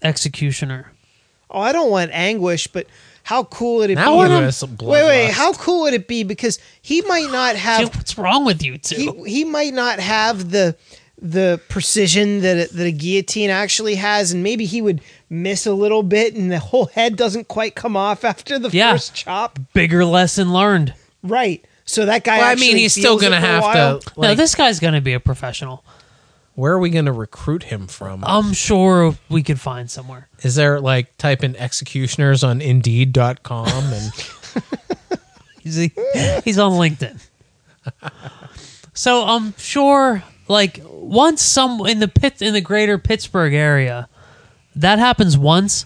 executioner. 0.03 0.91
Oh, 1.49 1.59
I 1.59 1.71
don't 1.71 1.91
want 1.91 2.11
anguish, 2.13 2.67
but 2.67 2.87
how 3.23 3.43
cool 3.43 3.77
would 3.77 3.89
it 3.89 3.95
Now 3.95 4.11
be? 4.13 4.17
we're 4.17 4.25
if- 4.25 4.29
gonna 4.31 4.51
some 4.51 4.77
wait, 4.81 5.03
wait. 5.03 5.29
bloodlust. 5.29 5.31
How 5.33 5.53
cool 5.53 5.81
would 5.81 5.93
it 5.93 6.07
be? 6.07 6.23
Because 6.23 6.59
he 6.81 7.01
might 7.03 7.31
not 7.31 7.55
have 7.67 7.81
Dude, 7.85 7.95
what's 7.95 8.17
wrong 8.17 8.45
with 8.45 8.63
you 8.63 8.77
two? 8.77 9.23
he, 9.25 9.29
he 9.29 9.43
might 9.45 9.73
not 9.73 9.99
have 9.99 10.49
the 10.51 10.75
the 11.21 11.61
precision 11.69 12.41
that 12.41 12.71
a, 12.71 12.73
that 12.75 12.85
a 12.87 12.91
guillotine 12.91 13.49
actually 13.49 13.95
has, 13.95 14.31
and 14.31 14.41
maybe 14.43 14.65
he 14.65 14.81
would 14.81 15.01
miss 15.29 15.65
a 15.67 15.73
little 15.73 16.01
bit, 16.03 16.33
and 16.35 16.51
the 16.51 16.59
whole 16.59 16.87
head 16.87 17.15
doesn't 17.15 17.47
quite 17.47 17.75
come 17.75 17.95
off 17.95 18.23
after 18.23 18.57
the 18.57 18.69
Yeah. 18.69 18.93
first 18.93 19.13
chop. 19.15 19.59
Bigger 19.73 20.03
lesson 20.03 20.51
learned. 20.51 20.93
Right. 21.23 21.63
So 21.85 22.05
that 22.05 22.23
guy. 22.23 22.39
Well, 22.39 22.51
I 22.51 22.55
mean, 22.55 22.75
he's 22.77 22.93
still 22.93 23.17
gonna 23.19 23.39
have 23.39 23.63
while. 23.63 23.99
to. 23.99 24.11
no, 24.21 24.35
this 24.35 24.55
guy's 24.55 24.79
gonna 24.79 25.01
be 25.01 25.13
a 25.13 25.19
professional. 25.19 25.83
where 26.55 26.73
are 26.73 26.79
we 26.79 26.89
going 26.89 27.05
to 27.05 27.11
recruit 27.13 27.63
him 27.63 27.87
from? 27.87 28.23
I'm 28.25 28.51
sure 28.53 29.15
we 29.29 29.41
could 29.41 29.59
find 29.59 29.89
somewhere. 29.89 30.27
Is 30.43 30.55
there 30.55 30.79
like 30.81 31.17
type 31.17 31.43
in 31.45 31.55
executioners 31.55 32.43
on 32.43 32.61
Indeed.com 32.61 33.67
and 33.93 34.11
He's, 35.61 35.75
he's 36.43 36.57
on 36.59 36.73
LinkedIn. 36.73 37.19
So 38.93 39.23
I'm 39.23 39.53
sure, 39.57 40.21
like 40.51 40.81
once 40.85 41.41
some 41.41 41.85
in 41.85 41.99
the 41.99 42.07
pit 42.07 42.41
in 42.41 42.53
the 42.53 42.61
greater 42.61 42.97
Pittsburgh 42.97 43.53
area, 43.53 44.07
that 44.75 44.99
happens 44.99 45.37
once, 45.37 45.85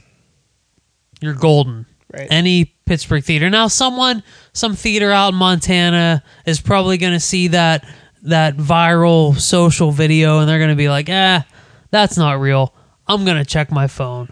you're 1.22 1.34
golden. 1.34 1.86
Right. 2.14 2.28
Any 2.30 2.76
Pittsburgh 2.86 3.24
theater. 3.24 3.50
Now, 3.50 3.68
someone, 3.68 4.24
some 4.54 4.76
theater 4.76 5.12
out 5.12 5.34
in 5.34 5.36
Montana 5.36 6.24
is 6.46 6.62
probably 6.62 6.98
going 6.98 7.14
to 7.14 7.20
see 7.20 7.50
that 7.50 7.88
that 8.24 8.58
viral 8.58 9.40
social 9.40 9.92
video, 9.92 10.40
and 10.40 10.50
they're 10.50 10.60
going 10.60 10.70
to 10.70 10.76
be 10.76 10.90
like, 10.90 11.08
"Ah, 11.10 11.46
that's 11.92 12.18
not 12.18 12.40
real. 12.40 12.74
I'm 13.08 13.26
going 13.26 13.38
to 13.38 13.46
check 13.46 13.72
my 13.72 13.88
phone." 13.88 14.30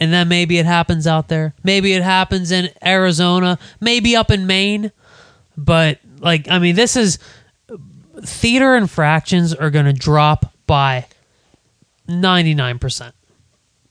And 0.00 0.12
then 0.12 0.28
maybe 0.28 0.58
it 0.58 0.66
happens 0.66 1.06
out 1.06 1.28
there. 1.28 1.54
Maybe 1.62 1.92
it 1.92 2.02
happens 2.02 2.50
in 2.50 2.70
Arizona. 2.84 3.58
Maybe 3.80 4.16
up 4.16 4.30
in 4.30 4.46
Maine. 4.46 4.90
But 5.56 6.00
like, 6.18 6.48
I 6.48 6.58
mean, 6.58 6.74
this 6.74 6.96
is 6.96 7.18
theater 8.22 8.76
infractions 8.76 9.54
are 9.54 9.70
going 9.70 9.86
to 9.86 9.92
drop 9.92 10.54
by 10.66 11.06
ninety 12.06 12.54
nine 12.54 12.78
percent. 12.78 13.14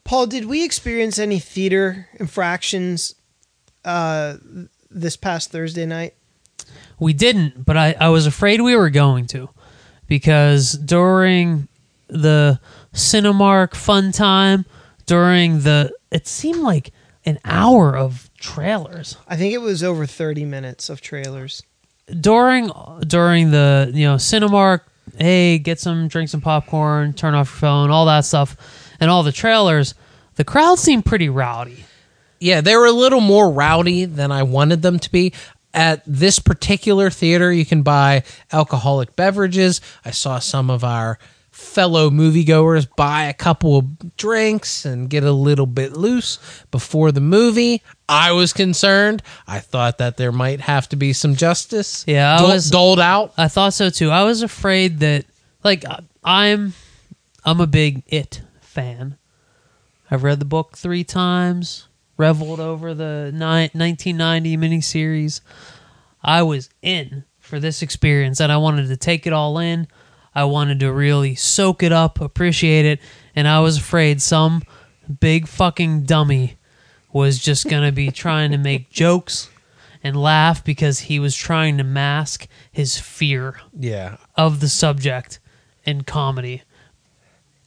Paul, 0.04 0.28
did 0.28 0.46
we 0.46 0.64
experience 0.64 1.18
any 1.18 1.40
theater 1.40 2.10
infractions 2.20 3.16
uh, 3.86 4.36
this 4.90 5.16
past 5.16 5.52
Thursday 5.52 5.86
night? 5.86 6.14
We 7.00 7.14
didn't, 7.14 7.66
but 7.66 7.78
I, 7.78 7.96
I 8.00 8.10
was 8.10 8.26
afraid 8.26 8.62
we 8.62 8.76
were 8.76 8.90
going 8.90 9.28
to 9.28 9.50
because 10.08 10.74
during 10.74 11.68
the 12.08 12.60
Cinemark 12.94 13.76
fun 13.76 14.12
time, 14.12 14.66
during 15.06 15.62
the 15.62 15.92
it 16.12 16.28
seemed 16.28 16.62
like 16.62 16.92
an 17.26 17.40
hour 17.46 17.96
of 17.96 18.30
trailers. 18.38 19.18
I 19.28 19.38
think 19.38 19.54
it 19.54 19.62
was 19.62 19.84
over 19.84 20.06
thirty 20.06 20.46
minutes 20.46 20.90
of 20.90 21.02
trailers. 21.02 21.64
During 22.08 22.70
during 23.08 23.52
the 23.52 23.92
you 23.94 24.06
know 24.06 24.16
Cinemark, 24.16 24.82
hey, 25.18 25.58
get 25.58 25.80
some 25.80 26.08
drink 26.08 26.30
some 26.30 26.42
popcorn, 26.42 27.14
turn 27.14 27.34
off 27.34 27.50
your 27.50 27.60
phone, 27.60 27.92
all 27.92 28.06
that 28.08 28.26
stuff, 28.26 28.58
and 29.00 29.10
all 29.10 29.24
the 29.24 29.32
trailers, 29.32 29.96
the 30.36 30.44
crowd 30.44 30.80
seemed 30.80 31.06
pretty 31.06 31.30
rowdy. 31.30 31.86
Yeah, 32.40 32.62
they 32.62 32.76
were 32.76 32.88
a 32.88 32.92
little 32.92 33.22
more 33.22 33.50
rowdy 33.50 34.06
than 34.06 34.32
I 34.32 34.44
wanted 34.44 34.82
them 34.82 35.00
to 35.00 35.12
be. 35.12 35.34
At 35.74 36.04
this 36.06 36.38
particular 36.38 37.10
theater, 37.10 37.52
you 37.52 37.66
can 37.66 37.82
buy 37.82 38.24
alcoholic 38.52 39.16
beverages. 39.16 39.82
I 40.06 40.12
saw 40.12 40.40
some 40.40 40.70
of 40.70 40.84
our 40.84 41.18
fellow 41.54 42.10
moviegoers 42.10 42.88
buy 42.96 43.26
a 43.26 43.34
couple 43.34 43.78
of 43.78 44.18
drinks 44.18 44.86
and 44.86 45.08
get 45.10 45.24
a 45.24 45.32
little 45.32 45.68
bit 45.68 45.94
loose 45.94 46.40
before 46.72 47.12
the 47.12 47.22
movie. 47.22 47.82
I 48.10 48.32
was 48.32 48.54
concerned. 48.54 49.22
I 49.48 49.60
thought 49.60 50.00
that 50.00 50.18
there 50.18 50.32
might 50.32 50.62
have 50.62 50.90
to 50.90 50.96
be 50.96 51.14
some 51.14 51.36
justice 51.36 52.04
Yeah, 52.08 52.38
I 52.40 52.42
was- 52.42 52.70
doled 52.72 53.00
out. 53.00 53.34
I 53.38 53.48
thought 53.48 53.74
so 53.74 53.90
too. 53.92 54.10
I 54.10 54.24
was 54.24 54.42
afraid 54.42 55.00
that 55.00 55.26
like 55.64 55.86
I'm 56.24 56.74
I'm 57.46 57.62
a 57.62 57.68
big 57.68 58.04
it 58.08 58.42
fan. 58.62 59.18
I've 60.10 60.24
read 60.24 60.40
the 60.40 60.46
book 60.46 60.76
3 60.78 61.04
times, 61.04 61.88
reveled 62.18 62.60
over 62.60 62.94
the 62.94 63.32
ni- 63.32 63.70
1990 63.74 64.58
miniseries. 64.58 65.42
I 66.24 66.42
was 66.42 66.70
in 66.82 67.26
for 67.40 67.60
this 67.60 67.82
experience 67.84 68.40
and 68.40 68.52
I 68.52 68.58
wanted 68.58 68.88
to 68.88 68.98
take 68.98 69.28
it 69.28 69.34
all 69.34 69.60
in. 69.60 69.88
I 70.36 70.44
wanted 70.46 70.80
to 70.82 70.92
really 70.92 71.36
soak 71.36 71.84
it 71.84 71.92
up, 71.92 72.20
appreciate 72.22 72.86
it, 72.86 73.00
and 73.36 73.48
I 73.48 73.60
was 73.60 73.78
afraid 73.78 74.22
some 74.22 74.64
big 75.20 75.48
fucking 75.48 76.04
dummy 76.04 76.58
was 77.12 77.38
just 77.40 77.68
going 77.70 77.84
to 77.84 77.92
be 77.92 78.10
trying 78.12 78.52
to 78.52 78.58
make 78.58 78.90
jokes 78.90 79.50
and 80.04 80.16
laugh 80.16 80.64
because 80.66 81.00
he 81.02 81.20
was 81.20 81.36
trying 81.36 81.78
to 81.78 81.84
mask 81.84 82.48
his 82.72 82.98
fear 83.00 83.60
Yeah. 83.78 84.18
of 84.36 84.60
the 84.60 84.68
subject 84.70 85.40
in 85.86 86.04
comedy. 86.04 86.64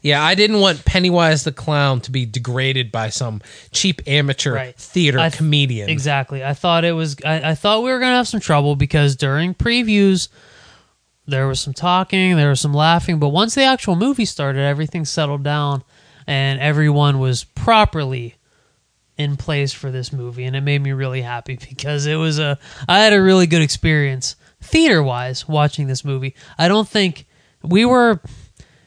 Yeah, 0.03 0.23
I 0.23 0.35
didn't 0.35 0.61
want 0.61 0.85
Pennywise 0.85 1.43
the 1.45 1.53
clown 1.53 2.01
to 2.03 2.11
be 2.13 2.27
degraded 2.27 2.93
by 2.93 3.09
some 3.09 3.41
cheap 3.73 4.03
amateur 4.07 4.55
Right. 4.55 4.77
theater 4.77 5.19
I 5.19 5.31
th- 5.31 5.39
comedian. 5.39 5.89
Exactly. 5.89 6.45
I 6.45 6.55
thought 6.55 6.85
it 6.85 6.93
was. 6.93 7.17
I, 7.25 7.51
I 7.51 7.55
thought 7.57 7.83
we 7.83 7.91
were 7.91 7.99
gonna 7.99 8.15
have 8.17 8.29
some 8.29 8.39
trouble 8.41 8.77
because 8.77 9.17
during 9.17 9.53
previews 9.55 10.29
there 11.27 11.47
was 11.47 11.61
some 11.61 11.75
talking, 11.75 12.37
there 12.37 12.49
was 12.49 12.61
some 12.61 12.75
laughing, 12.75 13.19
but 13.19 13.31
once 13.31 13.55
the 13.55 13.65
actual 13.65 13.97
movie 13.97 14.25
started, 14.25 14.61
everything 14.61 15.05
settled 15.05 15.43
down, 15.43 15.83
and 16.27 16.61
everyone 16.61 17.19
was 17.19 17.45
properly 17.45 18.37
in 19.17 19.37
place 19.37 19.73
for 19.73 19.91
this 19.91 20.13
movie, 20.13 20.45
and 20.45 20.55
it 20.55 20.61
made 20.61 20.83
me 20.83 20.93
really 20.93 21.23
happy 21.23 21.59
because 21.69 22.07
it 22.07 22.17
was 22.17 22.39
a. 22.39 22.59
I 22.89 23.01
had 23.01 23.13
a 23.13 23.23
really 23.23 23.47
good 23.47 23.63
experience 23.63 24.37
theater 24.61 25.03
wise 25.03 25.49
watching 25.49 25.87
this 25.87 26.05
movie. 26.05 26.35
I 26.59 26.69
don't 26.69 26.89
think 26.89 27.27
we 27.63 27.85
were 27.85 28.21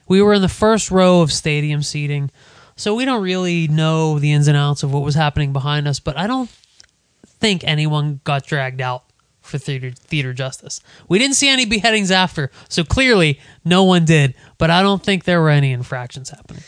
we 0.08 0.22
were 0.22 0.34
in 0.34 0.42
the 0.42 0.50
first 0.50 0.92
row 0.92 1.22
of 1.22 1.32
stadium 1.32 1.82
seating, 1.82 2.32
so 2.76 2.96
we 2.96 3.06
don't 3.06 3.24
really 3.24 3.68
know 3.68 4.20
the 4.20 4.32
ins 4.32 4.48
and 4.48 4.58
outs 4.58 4.84
of 4.84 4.94
what 4.94 5.04
was 5.04 5.16
happening 5.16 5.54
behind 5.54 5.88
us. 5.88 6.00
But 6.00 6.18
I 6.18 6.28
don't 6.28 6.50
think 7.26 7.64
anyone 7.64 8.22
got 8.24 8.46
dragged 8.46 8.82
out 8.82 9.04
for 9.50 9.58
theater 9.58 9.92
theater 9.92 10.34
justice. 10.34 10.82
We 11.08 11.20
didn't 11.20 11.36
see 11.36 11.50
any 11.50 11.66
beheadings 11.66 12.12
after, 12.12 12.52
so 12.70 12.84
clearly 12.84 13.40
no 13.66 13.84
one 13.84 14.06
did. 14.06 14.36
But 14.58 14.70
I 14.70 14.82
don't 14.82 15.04
think 15.04 15.24
there 15.26 15.42
were 15.42 15.50
any 15.50 15.72
infractions 15.72 16.30
happening. 16.30 16.64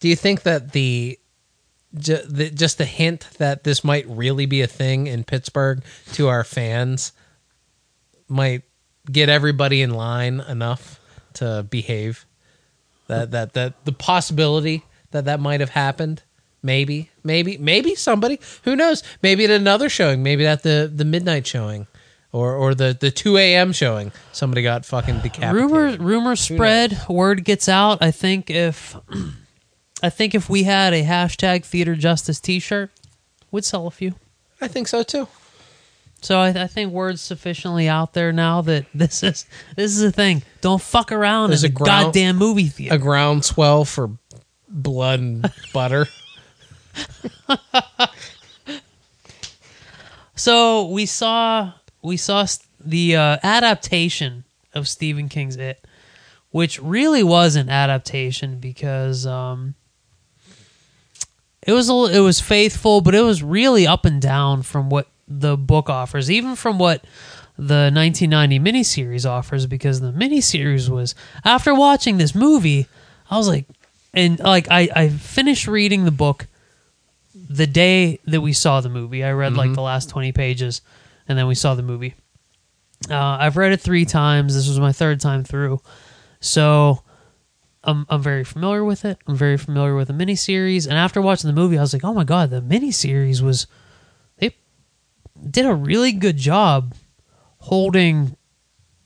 Do 0.00 0.08
you 0.08 0.16
think 0.16 0.42
that 0.42 0.72
the, 0.72 1.18
ju- 1.94 2.22
the 2.28 2.50
just 2.50 2.78
the 2.78 2.84
hint 2.84 3.28
that 3.38 3.64
this 3.64 3.82
might 3.82 4.06
really 4.08 4.46
be 4.46 4.60
a 4.60 4.66
thing 4.66 5.06
in 5.06 5.24
Pittsburgh 5.24 5.82
to 6.12 6.28
our 6.28 6.44
fans 6.44 7.12
might 8.28 8.62
get 9.10 9.28
everybody 9.28 9.80
in 9.82 9.90
line 9.90 10.40
enough 10.40 11.00
to 11.34 11.66
behave? 11.68 12.26
That 13.06 13.30
that 13.30 13.54
that 13.54 13.84
the 13.84 13.92
possibility 13.92 14.84
that 15.12 15.24
that 15.24 15.40
might 15.40 15.60
have 15.60 15.70
happened. 15.70 16.22
Maybe, 16.60 17.10
maybe, 17.22 17.56
maybe 17.56 17.94
somebody 17.94 18.40
who 18.64 18.74
knows. 18.74 19.04
Maybe 19.22 19.44
at 19.44 19.50
another 19.50 19.88
showing. 19.88 20.24
Maybe 20.24 20.44
at 20.44 20.64
the 20.64 20.90
the 20.92 21.04
midnight 21.04 21.46
showing, 21.46 21.86
or 22.32 22.54
or 22.54 22.74
the 22.74 22.96
the 22.98 23.10
two 23.10 23.36
a.m. 23.36 23.72
showing. 23.72 24.12
Somebody 24.32 24.62
got 24.62 24.84
fucking 24.84 25.20
decapitated. 25.20 25.54
Rumor 25.54 25.96
rumors 25.96 26.40
spread, 26.40 26.98
word 27.08 27.44
gets 27.44 27.68
out. 27.68 28.02
I 28.02 28.10
think 28.10 28.50
if 28.50 28.96
I 30.02 30.10
think 30.10 30.34
if 30.34 30.48
we 30.48 30.62
had 30.64 30.92
a 30.94 31.02
hashtag 31.04 31.64
theater 31.64 31.94
justice 31.96 32.38
T-shirt, 32.40 32.90
would 33.50 33.64
sell 33.64 33.86
a 33.86 33.90
few. 33.90 34.14
I 34.60 34.68
think 34.68 34.88
so 34.88 35.02
too. 35.02 35.26
So 36.20 36.38
I, 36.40 36.48
I 36.48 36.66
think 36.66 36.92
word's 36.92 37.20
sufficiently 37.20 37.88
out 37.88 38.12
there 38.12 38.32
now 38.32 38.60
that 38.62 38.86
this 38.94 39.22
is 39.22 39.46
this 39.76 39.92
is 39.96 40.02
a 40.02 40.12
thing. 40.12 40.42
Don't 40.60 40.82
fuck 40.82 41.12
around 41.12 41.50
There's 41.50 41.64
in 41.64 41.70
a 41.70 41.72
the 41.72 41.84
ground- 41.84 42.04
goddamn 42.06 42.36
movie 42.36 42.66
theater. 42.68 42.94
A 42.96 42.98
groundswell 42.98 43.84
for 43.84 44.10
blood 44.68 45.20
and 45.20 45.52
butter. 45.72 46.06
So 50.34 50.86
we 50.88 51.06
saw 51.06 51.72
we 52.08 52.16
saw 52.16 52.46
the 52.80 53.14
uh, 53.14 53.38
adaptation 53.42 54.44
of 54.74 54.88
Stephen 54.88 55.28
King's 55.28 55.56
It, 55.56 55.86
which 56.50 56.80
really 56.80 57.22
was 57.22 57.54
an 57.54 57.68
adaptation 57.68 58.58
because 58.58 59.26
um, 59.26 59.74
it 61.62 61.72
was 61.72 61.88
a, 61.88 62.16
it 62.16 62.20
was 62.20 62.40
faithful, 62.40 63.00
but 63.00 63.14
it 63.14 63.20
was 63.20 63.42
really 63.42 63.86
up 63.86 64.04
and 64.04 64.20
down 64.20 64.62
from 64.62 64.88
what 64.88 65.08
the 65.28 65.56
book 65.56 65.90
offers, 65.90 66.30
even 66.30 66.56
from 66.56 66.78
what 66.78 67.04
the 67.56 67.90
1990 67.92 68.58
miniseries 68.58 69.28
offers. 69.28 69.66
Because 69.66 70.00
the 70.00 70.12
miniseries 70.12 70.88
was 70.88 71.14
after 71.44 71.74
watching 71.74 72.16
this 72.16 72.34
movie, 72.34 72.86
I 73.30 73.36
was 73.36 73.48
like, 73.48 73.66
and 74.14 74.40
like 74.40 74.68
I 74.70 74.88
I 74.96 75.08
finished 75.10 75.68
reading 75.68 76.06
the 76.06 76.10
book 76.10 76.46
the 77.34 77.66
day 77.66 78.18
that 78.24 78.40
we 78.40 78.52
saw 78.52 78.80
the 78.80 78.88
movie. 78.88 79.22
I 79.22 79.32
read 79.32 79.54
like 79.54 79.74
the 79.74 79.82
last 79.82 80.08
20 80.08 80.32
pages 80.32 80.80
and 81.28 81.38
then 81.38 81.46
we 81.46 81.54
saw 81.54 81.74
the 81.74 81.82
movie. 81.82 82.14
Uh, 83.08 83.14
I've 83.40 83.56
read 83.56 83.72
it 83.72 83.80
three 83.80 84.04
times. 84.04 84.54
This 84.54 84.68
was 84.68 84.80
my 84.80 84.92
third 84.92 85.20
time 85.20 85.44
through. 85.44 85.80
So 86.40 87.02
I'm, 87.84 88.06
I'm 88.08 88.22
very 88.22 88.44
familiar 88.44 88.84
with 88.84 89.04
it. 89.04 89.18
I'm 89.26 89.36
very 89.36 89.56
familiar 89.56 89.94
with 89.94 90.08
the 90.08 90.14
miniseries. 90.14 90.86
And 90.86 90.94
after 90.94 91.20
watching 91.22 91.48
the 91.48 91.54
movie, 91.54 91.78
I 91.78 91.82
was 91.82 91.92
like, 91.92 92.04
oh 92.04 92.14
my 92.14 92.24
God, 92.24 92.50
the 92.50 92.60
miniseries 92.60 93.40
was. 93.40 93.66
They 94.38 94.56
did 95.48 95.66
a 95.66 95.74
really 95.74 96.12
good 96.12 96.36
job 96.36 96.94
holding 97.58 98.36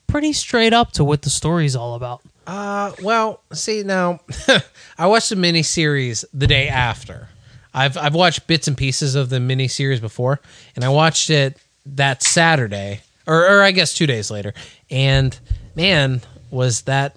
pretty 0.06 0.32
straight 0.32 0.72
up 0.72 0.92
to 0.92 1.04
what 1.04 1.22
the 1.22 1.30
story's 1.30 1.76
all 1.76 1.94
about. 1.94 2.22
Uh, 2.46 2.92
well, 3.02 3.42
see 3.52 3.82
now, 3.82 4.20
I 4.98 5.06
watched 5.06 5.30
the 5.30 5.36
miniseries 5.36 6.24
the 6.34 6.46
day 6.46 6.68
after. 6.68 7.28
I've 7.74 7.96
I've 7.96 8.14
watched 8.14 8.46
bits 8.46 8.68
and 8.68 8.76
pieces 8.76 9.14
of 9.14 9.30
the 9.30 9.38
miniseries 9.38 10.00
before, 10.00 10.40
and 10.76 10.84
I 10.84 10.90
watched 10.90 11.30
it 11.30 11.56
that 11.86 12.22
Saturday, 12.22 13.00
or, 13.26 13.58
or 13.58 13.62
I 13.62 13.70
guess 13.70 13.94
two 13.94 14.06
days 14.06 14.30
later. 14.30 14.54
And 14.90 15.38
man, 15.74 16.20
was 16.50 16.82
that 16.82 17.16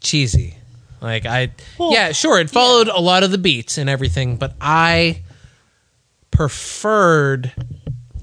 cheesy? 0.00 0.56
Like 1.00 1.26
I, 1.26 1.52
Well, 1.78 1.92
yeah, 1.92 2.12
sure, 2.12 2.40
it 2.40 2.50
followed 2.50 2.88
a 2.88 3.00
lot 3.00 3.22
of 3.22 3.30
the 3.30 3.38
beats 3.38 3.78
and 3.78 3.88
everything, 3.88 4.36
but 4.36 4.54
I 4.60 5.22
preferred 6.30 7.52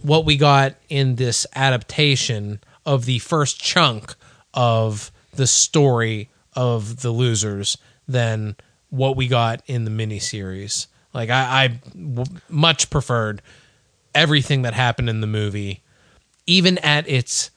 what 0.01 0.25
we 0.25 0.37
got 0.37 0.75
in 0.89 1.15
this 1.15 1.47
adaptation 1.55 2.59
of 2.85 3.05
the 3.05 3.19
first 3.19 3.61
chunk 3.61 4.15
of 4.53 5.11
the 5.33 5.47
story 5.47 6.29
of 6.53 7.01
the 7.01 7.11
losers 7.11 7.77
than 8.07 8.55
what 8.89 9.15
we 9.17 9.27
got 9.27 9.61
in 9.67 9.83
the 9.83 9.91
miniseries. 9.91 10.87
Like 11.13 11.29
I, 11.29 11.63
I 11.63 11.67
w- 11.93 12.39
much 12.49 12.89
preferred 12.89 13.41
everything 14.15 14.63
that 14.63 14.73
happened 14.73 15.09
in 15.09 15.21
the 15.21 15.27
movie, 15.27 15.83
even 16.47 16.77
at 16.79 17.07
its 17.07 17.51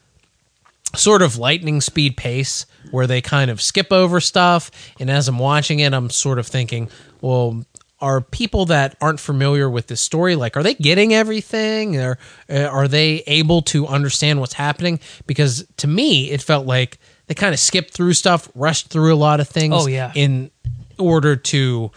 sort 0.96 1.20
of 1.22 1.36
lightning 1.36 1.80
speed 1.80 2.16
pace 2.16 2.64
where 2.90 3.06
they 3.06 3.20
kind 3.20 3.50
of 3.50 3.60
skip 3.60 3.92
over 3.92 4.20
stuff. 4.20 4.70
And 4.98 5.10
as 5.10 5.28
i'm 5.28 5.38
watching 5.38 5.80
it 5.80 5.92
i'm 5.92 6.08
sort 6.08 6.38
of 6.38 6.46
thinking 6.46 6.88
well 7.20 7.62
are 8.00 8.20
people 8.22 8.64
that 8.66 8.96
aren't 9.00 9.20
familiar 9.20 9.68
with 9.68 9.88
this 9.88 10.00
story 10.00 10.34
like 10.36 10.56
are 10.56 10.62
they 10.62 10.72
getting 10.74 11.12
everything? 11.12 11.96
Or 11.98 12.16
uh, 12.48 12.62
are 12.62 12.86
they 12.88 13.22
able 13.26 13.60
to 13.62 13.86
understand 13.88 14.38
what's 14.40 14.52
happening? 14.54 15.00
Because 15.26 15.66
to 15.78 15.86
me 15.88 16.30
it 16.30 16.40
felt 16.40 16.64
like 16.64 16.98
they 17.26 17.34
kind 17.34 17.52
of 17.52 17.58
skipped 17.60 17.90
through 17.92 18.14
stuff 18.14 18.48
rushed 18.54 18.86
through 18.88 19.12
a 19.12 19.16
lot 19.16 19.40
of 19.40 19.48
things 19.48 19.74
Oh, 19.76 19.88
yeah. 19.88 20.12
in 20.14 20.50
order 20.98 21.36
to 21.36 21.90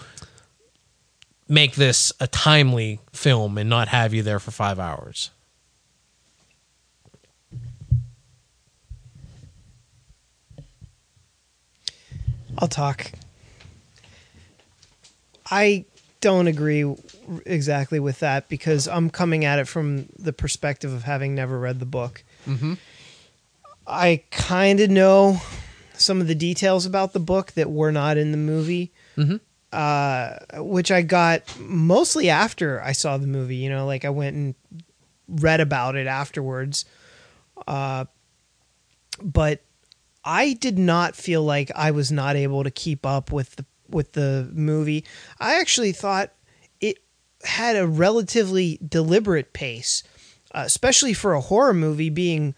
make 1.52 1.76
this 1.76 2.14
a 2.20 2.28
timely 2.28 3.00
film 3.12 3.58
and 3.58 3.70
not 3.70 3.90
have 3.90 4.14
you 4.14 4.24
there 4.24 4.40
for 4.40 4.52
five 4.52 4.80
hours 4.80 5.32
I'll 12.58 12.68
talk. 12.68 13.12
I 15.50 15.86
don't 16.22 16.48
agree 16.48 16.96
exactly 17.46 18.00
with 18.00 18.20
that 18.20 18.48
because 18.50 18.88
I'm 18.88 19.10
coming 19.10 19.46
at 19.46 19.58
it 19.58 19.68
from 19.68 20.08
the 20.18 20.32
perspective 20.32 20.94
of 20.94 21.04
having 21.04 21.34
never 21.34 21.58
read 21.58 21.80
the 21.80 21.86
book. 21.86 22.24
Mm-hmm. 22.48 22.76
I 23.88 24.24
kind 24.30 24.80
of 24.80 24.90
know 24.90 25.42
some 25.94 26.22
of 26.22 26.28
the 26.28 26.36
details 26.36 26.86
about 26.86 27.14
the 27.14 27.20
book 27.20 27.54
that 27.54 27.72
were 27.72 27.92
not 27.92 28.18
in 28.18 28.32
the 28.32 28.38
movie, 28.38 28.92
mm-hmm. 29.18 29.38
Which 29.74 30.92
I 30.92 31.02
got 31.02 31.44
mostly 31.60 32.30
after 32.30 32.82
I 32.82 32.92
saw 32.92 33.18
the 33.18 33.28
movie. 33.28 33.56
You 33.56 33.70
know, 33.70 33.86
like 33.86 34.06
I 34.06 34.10
went 34.10 34.36
and 34.36 34.56
read 35.28 35.62
about 35.62 35.96
it 35.96 36.08
afterwards. 36.08 36.86
Uh, 37.68 38.06
but 39.22 39.62
I 40.24 40.54
did 40.54 40.78
not 40.78 41.16
feel 41.16 41.44
like 41.44 41.72
I 41.76 41.92
was 41.92 42.12
not 42.12 42.36
able 42.36 42.64
to 42.64 42.72
keep 42.72 43.06
up 43.06 43.32
with 43.32 43.56
the 43.56 43.66
with 43.90 44.14
the 44.14 44.50
movie. 44.54 45.06
I 45.40 45.60
actually 45.60 45.92
thought 45.92 46.32
it 46.80 47.00
had 47.44 47.76
a 47.76 47.88
relatively 47.88 48.80
deliberate 48.88 49.54
pace, 49.54 50.04
uh, 50.54 50.64
especially 50.66 51.14
for 51.14 51.34
a 51.34 51.42
horror 51.42 51.74
movie 51.74 52.10
being 52.10 52.56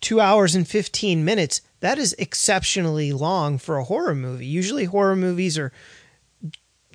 two 0.00 0.20
hours 0.20 0.54
and 0.54 0.66
fifteen 0.66 1.24
minutes. 1.24 1.60
That 1.80 1.98
is 1.98 2.14
exceptionally 2.18 3.12
long 3.12 3.58
for 3.58 3.78
a 3.78 3.84
horror 3.84 4.14
movie. 4.14 4.46
Usually, 4.46 4.86
horror 4.86 5.14
movies 5.16 5.56
are, 5.56 5.72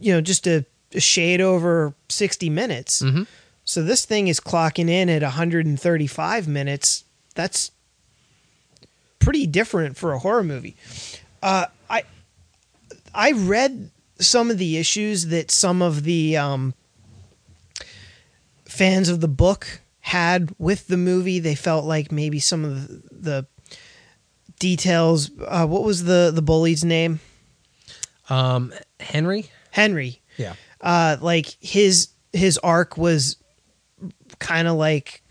you 0.03 0.13
know, 0.13 0.21
just 0.21 0.47
a, 0.47 0.65
a 0.93 0.99
shade 0.99 1.41
over 1.41 1.93
sixty 2.09 2.49
minutes. 2.49 3.01
So 3.65 3.81
this 3.81 4.05
thing 4.05 4.27
is 4.27 4.39
clocking 4.41 4.89
in 4.89 5.09
at 5.09 5.21
135 5.21 6.47
minutes. 6.49 7.05
That's 7.33 7.71
pretty 9.19 9.47
different 9.47 9.95
for 9.95 10.11
a 10.11 10.19
horror 10.19 10.43
movie. 10.43 10.75
Uh, 11.41 11.67
I 11.89 12.03
I 13.15 13.31
read 13.31 13.89
some 14.19 14.51
of 14.51 14.57
the 14.57 14.77
issues 14.77 15.27
that 15.27 15.49
some 15.49 15.81
of 15.81 16.03
the 16.03 16.35
um, 16.37 16.73
fans 18.65 19.09
of 19.09 19.21
the 19.21 19.27
book 19.27 19.81
had 20.01 20.53
with 20.57 20.87
the 20.87 20.97
movie. 20.97 21.39
They 21.39 21.55
felt 21.55 21.85
like 21.85 22.11
maybe 22.11 22.39
some 22.39 22.65
of 22.65 22.87
the, 22.87 23.01
the 23.11 23.47
details. 24.59 25.31
Uh, 25.39 25.65
what 25.65 25.83
was 25.83 26.03
the 26.03 26.31
the 26.33 26.41
bully's 26.41 26.83
name? 26.83 27.19
Um, 28.29 28.73
Henry. 28.99 29.49
Henry. 29.73 30.21
Yeah. 30.37 30.53
Uh, 30.79 31.17
like 31.19 31.57
his 31.59 32.09
his 32.31 32.59
arc 32.59 32.95
was 32.95 33.37
kind 34.37 34.67
of 34.67 34.75
like 34.75 35.23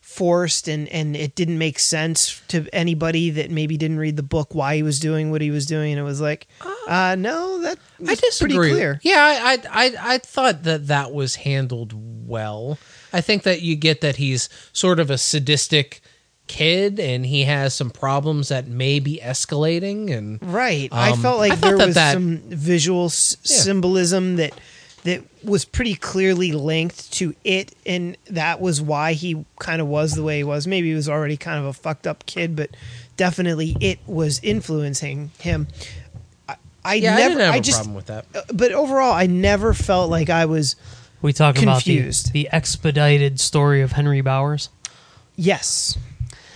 forced 0.00 0.68
and 0.68 0.88
and 0.88 1.16
it 1.16 1.34
didn't 1.34 1.58
make 1.58 1.78
sense 1.78 2.40
to 2.48 2.66
anybody 2.72 3.30
that 3.30 3.50
maybe 3.50 3.76
didn't 3.76 3.98
read 3.98 4.16
the 4.16 4.22
book 4.22 4.54
why 4.54 4.76
he 4.76 4.82
was 4.82 5.00
doing 5.00 5.30
what 5.30 5.40
he 5.40 5.50
was 5.50 5.66
doing 5.66 5.92
and 5.92 5.98
it 5.98 6.04
was 6.04 6.20
like 6.20 6.46
uh 6.86 7.16
no 7.18 7.60
that 7.62 7.78
I 8.06 8.14
disagree. 8.14 8.56
pretty 8.56 8.74
clear 8.74 9.00
Yeah, 9.02 9.18
I, 9.18 9.52
I 9.54 9.86
I 9.86 10.14
I 10.14 10.18
thought 10.18 10.62
that 10.64 10.86
that 10.86 11.12
was 11.12 11.36
handled 11.36 11.94
well. 12.28 12.78
I 13.12 13.20
think 13.22 13.42
that 13.42 13.62
you 13.62 13.76
get 13.76 14.02
that 14.02 14.16
he's 14.16 14.48
sort 14.72 15.00
of 15.00 15.10
a 15.10 15.18
sadistic 15.18 16.00
kid 16.46 17.00
and 17.00 17.24
he 17.24 17.44
has 17.44 17.74
some 17.74 17.90
problems 17.90 18.48
that 18.48 18.68
may 18.68 19.00
be 19.00 19.18
escalating 19.22 20.12
and 20.12 20.38
Right. 20.42 20.88
I 20.92 21.10
Um, 21.12 21.22
felt 21.22 21.38
like 21.38 21.52
I 21.52 21.56
there 21.56 21.78
that 21.78 21.86
was 21.86 21.94
that- 21.94 22.12
some 22.14 22.42
visual 22.48 23.06
s- 23.06 23.36
Yeah. 23.44 23.56
symbolism 23.56 24.36
that 24.36 24.52
that 25.04 25.22
was 25.42 25.66
pretty 25.66 25.94
clearly 25.94 26.52
linked 26.52 27.12
to 27.12 27.34
it, 27.44 27.74
and 27.84 28.16
that 28.30 28.58
was 28.58 28.80
why 28.80 29.12
he 29.12 29.44
kind 29.58 29.82
of 29.82 29.86
was 29.86 30.14
the 30.14 30.22
way 30.22 30.38
he 30.38 30.44
was. 30.44 30.66
Maybe 30.66 30.88
he 30.88 30.94
was 30.94 31.10
already 31.10 31.36
kind 31.36 31.58
of 31.58 31.66
a 31.66 31.74
fucked 31.74 32.06
up 32.06 32.24
kid, 32.24 32.56
but 32.56 32.70
definitely 33.18 33.76
it 33.80 33.98
was 34.06 34.40
influencing 34.42 35.30
him. 35.40 35.68
I, 36.48 36.56
I 36.82 36.94
yeah, 36.94 37.16
never, 37.16 37.22
I 37.24 37.28
didn't 37.28 37.40
have 37.40 37.54
a 37.54 37.60
just, 37.60 37.76
problem 37.78 37.94
with 37.96 38.06
that. 38.06 38.24
uh, 38.34 38.40
but 38.54 38.72
overall, 38.72 39.12
I 39.12 39.26
never 39.26 39.74
felt 39.74 40.08
like 40.10 40.30
I 40.30 40.46
was. 40.46 40.74
We 41.20 41.34
talk 41.34 41.60
about 41.60 41.84
the, 41.84 42.00
the 42.32 42.48
expedited 42.50 43.40
story 43.40 43.82
of 43.82 43.92
Henry 43.92 44.22
Bowers. 44.22 44.70
Yes. 45.36 45.98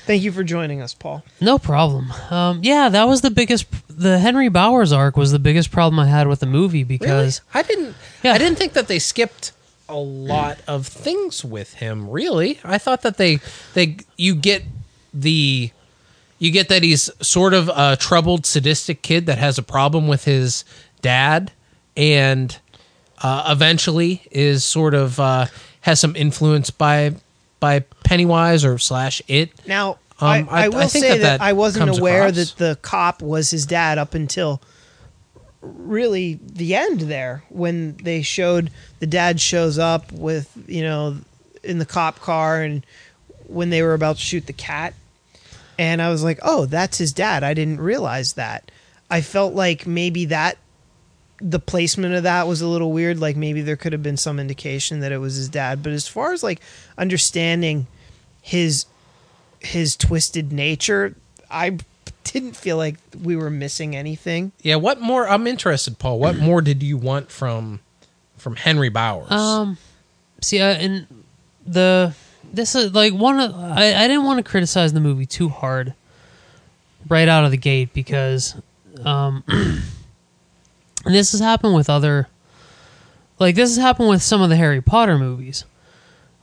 Thank 0.08 0.22
you 0.22 0.32
for 0.32 0.42
joining 0.42 0.80
us, 0.80 0.94
Paul. 0.94 1.22
No 1.38 1.58
problem. 1.58 2.10
Um, 2.30 2.60
yeah, 2.62 2.88
that 2.88 3.04
was 3.06 3.20
the 3.20 3.30
biggest. 3.30 3.66
The 3.90 4.18
Henry 4.18 4.48
Bowers 4.48 4.90
arc 4.90 5.18
was 5.18 5.32
the 5.32 5.38
biggest 5.38 5.70
problem 5.70 6.00
I 6.00 6.06
had 6.06 6.28
with 6.28 6.40
the 6.40 6.46
movie 6.46 6.82
because 6.82 7.42
Really? 7.52 7.64
I 7.64 7.68
didn't. 7.68 7.96
Yeah. 8.22 8.32
I 8.32 8.38
didn't 8.38 8.56
think 8.56 8.72
that 8.72 8.88
they 8.88 9.00
skipped 9.00 9.52
a 9.86 9.96
lot 9.96 10.60
of 10.66 10.86
things 10.86 11.44
with 11.44 11.74
him. 11.74 12.08
Really, 12.08 12.58
I 12.64 12.78
thought 12.78 13.02
that 13.02 13.18
they 13.18 13.40
they 13.74 13.98
you 14.16 14.34
get 14.34 14.62
the 15.12 15.72
you 16.38 16.50
get 16.52 16.70
that 16.70 16.82
he's 16.82 17.10
sort 17.20 17.52
of 17.52 17.68
a 17.68 17.96
troubled, 17.96 18.46
sadistic 18.46 19.02
kid 19.02 19.26
that 19.26 19.36
has 19.36 19.58
a 19.58 19.62
problem 19.62 20.08
with 20.08 20.24
his 20.24 20.64
dad, 21.02 21.52
and 21.98 22.56
uh, 23.20 23.44
eventually 23.50 24.22
is 24.30 24.64
sort 24.64 24.94
of 24.94 25.20
uh, 25.20 25.46
has 25.82 26.00
some 26.00 26.16
influence 26.16 26.70
by 26.70 27.14
by 27.60 27.80
Pennywise 28.04 28.64
or 28.64 28.78
slash 28.78 29.20
it. 29.28 29.50
Now, 29.66 29.98
Um, 30.20 30.28
I, 30.28 30.38
I- 30.38 30.46
I, 30.50 30.64
I 30.64 30.68
will 30.68 30.88
think 30.88 31.04
say 31.04 31.08
that 31.18 31.18
that, 31.22 31.38
that 31.38 31.40
I 31.40 31.52
wasn't 31.52 31.98
aware 31.98 32.22
across. 32.26 32.52
that 32.52 32.56
the 32.58 32.78
cop 32.82 33.22
was 33.22 33.50
his 33.50 33.66
dad 33.66 33.98
up 33.98 34.14
until 34.14 34.60
really 35.60 36.38
the 36.42 36.74
end 36.74 37.00
there 37.02 37.42
when 37.48 37.96
they 37.98 38.22
showed 38.22 38.70
the 39.00 39.06
dad 39.06 39.40
shows 39.40 39.78
up 39.78 40.12
with, 40.12 40.50
you 40.66 40.82
know, 40.82 41.16
in 41.64 41.78
the 41.78 41.86
cop 41.86 42.20
car 42.20 42.62
and 42.62 42.84
when 43.46 43.70
they 43.70 43.82
were 43.82 43.94
about 43.94 44.16
to 44.16 44.22
shoot 44.22 44.46
the 44.46 44.52
cat. 44.52 44.94
And 45.78 46.00
I 46.02 46.10
was 46.10 46.22
like, 46.24 46.38
oh, 46.42 46.66
that's 46.66 46.98
his 46.98 47.12
dad. 47.12 47.42
I 47.44 47.54
didn't 47.54 47.80
realize 47.80 48.34
that. 48.34 48.70
I 49.10 49.20
felt 49.20 49.54
like 49.54 49.86
maybe 49.86 50.26
that 50.26 50.58
the 51.40 51.58
placement 51.58 52.14
of 52.14 52.24
that 52.24 52.46
was 52.46 52.60
a 52.60 52.68
little 52.68 52.92
weird. 52.92 53.18
Like 53.18 53.36
maybe 53.36 53.60
there 53.62 53.76
could 53.76 53.92
have 53.92 54.02
been 54.02 54.16
some 54.16 54.38
indication 54.40 55.00
that 55.00 55.12
it 55.12 55.18
was 55.18 55.36
his 55.36 55.48
dad. 55.48 55.82
But 55.82 55.92
as 55.92 56.08
far 56.08 56.32
as 56.32 56.42
like 56.42 56.60
understanding 56.96 57.86
his 58.42 58.86
his 59.60 59.96
twisted 59.96 60.52
nature, 60.52 61.14
I 61.50 61.78
didn't 62.24 62.56
feel 62.56 62.76
like 62.76 62.96
we 63.22 63.36
were 63.36 63.50
missing 63.50 63.96
anything. 63.96 64.52
Yeah, 64.62 64.76
what 64.76 65.00
more? 65.00 65.28
I'm 65.28 65.46
interested, 65.46 65.98
Paul. 65.98 66.18
What 66.18 66.36
more 66.38 66.60
did 66.60 66.82
you 66.82 66.96
want 66.96 67.30
from 67.30 67.80
from 68.36 68.56
Henry 68.56 68.88
Bowers? 68.88 69.30
Um, 69.30 69.78
see, 70.40 70.60
uh, 70.60 70.74
and 70.74 71.06
the 71.66 72.14
this 72.52 72.74
is 72.74 72.94
like 72.94 73.12
one 73.12 73.40
of 73.40 73.54
I, 73.54 73.94
I 73.94 74.08
didn't 74.08 74.24
want 74.24 74.44
to 74.44 74.48
criticize 74.48 74.92
the 74.92 75.00
movie 75.00 75.26
too 75.26 75.48
hard 75.48 75.94
right 77.08 77.28
out 77.28 77.44
of 77.44 77.50
the 77.50 77.56
gate 77.56 77.92
because 77.92 78.54
um, 79.04 79.44
and 81.04 81.14
this 81.14 81.32
has 81.32 81.40
happened 81.40 81.74
with 81.74 81.88
other 81.90 82.28
like 83.38 83.54
this 83.54 83.76
has 83.76 83.82
happened 83.82 84.08
with 84.08 84.22
some 84.22 84.42
of 84.42 84.48
the 84.48 84.56
Harry 84.56 84.80
Potter 84.80 85.18
movies 85.18 85.64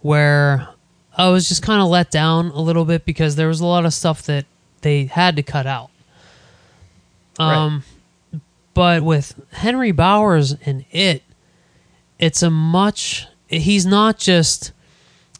where 0.02 0.70
I 1.18 1.30
was 1.30 1.48
just 1.48 1.62
kind 1.62 1.82
of 1.82 1.88
let 1.88 2.12
down 2.12 2.48
a 2.48 2.62
little 2.62 2.86
bit 2.86 3.06
because 3.06 3.36
there 3.36 3.48
was 3.48 3.60
a 3.60 3.66
lot 3.66 3.86
of 3.86 3.94
stuff 3.94 4.24
that 4.24 4.46
they 4.82 5.06
had 5.06 5.36
to 5.38 5.44
cut 5.44 5.66
out. 5.66 5.90
Um, 7.38 7.84
but 8.74 9.04
with 9.04 9.34
Henry 9.52 9.92
Bowers 9.92 10.56
and 10.66 10.86
it, 10.92 11.24
it's 12.20 12.42
a 12.42 12.50
much 12.50 13.28
he's 13.48 13.86
not 13.86 14.18
just 14.18 14.72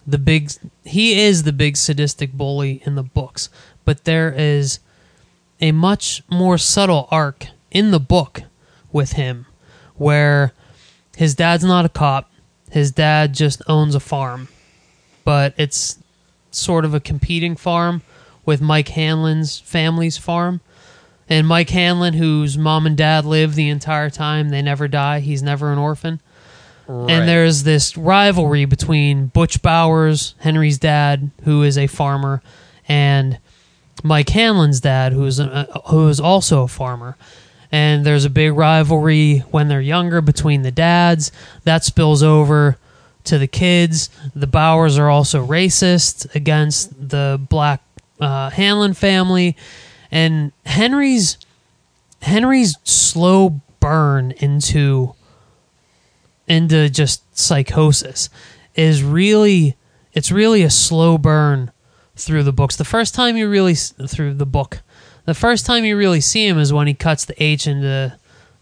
the 0.06 0.18
big 0.18 0.52
he 0.84 1.20
is 1.20 1.44
the 1.44 1.54
big 1.54 1.78
sadistic 1.78 2.34
bully 2.34 2.82
in 2.86 2.96
the 2.96 3.04
books 3.04 3.50
but 3.86 4.04
there 4.04 4.32
is 4.32 4.80
a 5.62 5.72
much 5.72 6.22
more 6.30 6.58
subtle 6.58 7.08
arc 7.10 7.48
in 7.72 7.92
the 7.92 8.00
book 8.00 8.44
with 8.96 9.12
him 9.12 9.46
where 9.96 10.54
his 11.18 11.36
dad's 11.36 11.64
not 11.64 11.86
a 11.86 11.90
cop 11.90 12.32
his 12.72 12.92
dad 12.92 13.34
just 13.34 13.62
owns 13.68 13.94
a 13.94 14.00
farm 14.00 14.48
but 15.24 15.54
it's 15.58 16.00
sort 16.52 16.86
of 16.86 16.94
a 16.94 17.00
competing 17.00 17.56
farm 17.56 18.02
with 18.46 18.62
Mike 18.62 18.88
Hanlon's 18.90 19.60
family's 19.60 20.18
farm 20.18 20.62
and 21.30 21.46
Mike 21.48 21.70
Hanlon 21.70 22.14
whose 22.14 22.58
mom 22.58 22.86
and 22.86 22.96
dad 22.98 23.26
live 23.26 23.56
the 23.56 23.70
entire 23.70 24.10
time 24.10 24.50
they 24.50 24.62
never 24.62 24.88
die 24.88 25.20
he's 25.20 25.44
never 25.44 25.72
an 25.72 25.78
orphan 25.78 26.22
Right. 26.88 27.10
and 27.12 27.28
there's 27.28 27.64
this 27.64 27.98
rivalry 27.98 28.66
between 28.66 29.26
Butch 29.28 29.64
Bowers, 29.64 30.36
Henry's 30.38 30.78
dad, 30.78 31.32
who 31.44 31.64
is 31.64 31.80
a 31.80 31.88
farmer, 31.88 32.44
and 32.88 33.40
Mike 34.04 34.30
Hanlon's 34.30 34.82
dad, 34.82 35.12
who 35.12 35.26
is 35.26 35.40
a, 35.40 35.64
who 35.88 36.08
is 36.10 36.20
also 36.20 36.62
a 36.62 36.68
farmer. 36.68 37.18
And 37.72 38.06
there's 38.06 38.26
a 38.26 38.30
big 38.30 38.54
rivalry 38.54 39.40
when 39.52 39.68
they're 39.68 39.82
younger 39.82 40.22
between 40.22 40.62
the 40.62 40.72
dads. 40.72 41.32
That 41.64 41.84
spills 41.84 42.24
over 42.24 42.78
to 43.26 43.38
the 43.38 43.48
kids. 43.48 44.10
The 44.36 44.48
Bowers 44.48 44.98
are 44.98 45.10
also 45.10 45.46
racist 45.46 46.34
against 46.36 47.10
the 47.10 47.40
black 47.50 47.82
uh, 48.20 48.50
Hanlon 48.50 48.94
family, 48.94 49.56
and 50.12 50.52
Henry's 50.66 51.38
Henry's 52.22 52.78
slow 52.84 53.62
burn 53.80 54.32
into 54.32 55.14
into 56.48 56.90
just 56.90 57.38
psychosis 57.38 58.30
is 58.76 59.04
really 59.04 59.76
it's 60.14 60.32
really 60.32 60.64
a 60.64 60.70
slow 60.70 61.18
burn 61.18 61.72
through 62.16 62.44
the 62.44 62.54
books. 62.54 62.76
The 62.76 62.86
first 62.86 63.14
time 63.14 63.36
you 63.36 63.50
really 63.50 63.76
through 63.76 64.36
the 64.36 64.46
book, 64.46 64.82
the 65.26 65.34
first 65.34 65.66
time 65.66 65.84
you 65.84 65.98
really 65.98 66.22
see 66.22 66.48
him 66.48 66.58
is 66.58 66.72
when 66.72 66.88
he 66.88 66.94
cuts 66.94 67.26
the 67.26 67.42
H 67.42 67.68
into 67.68 68.18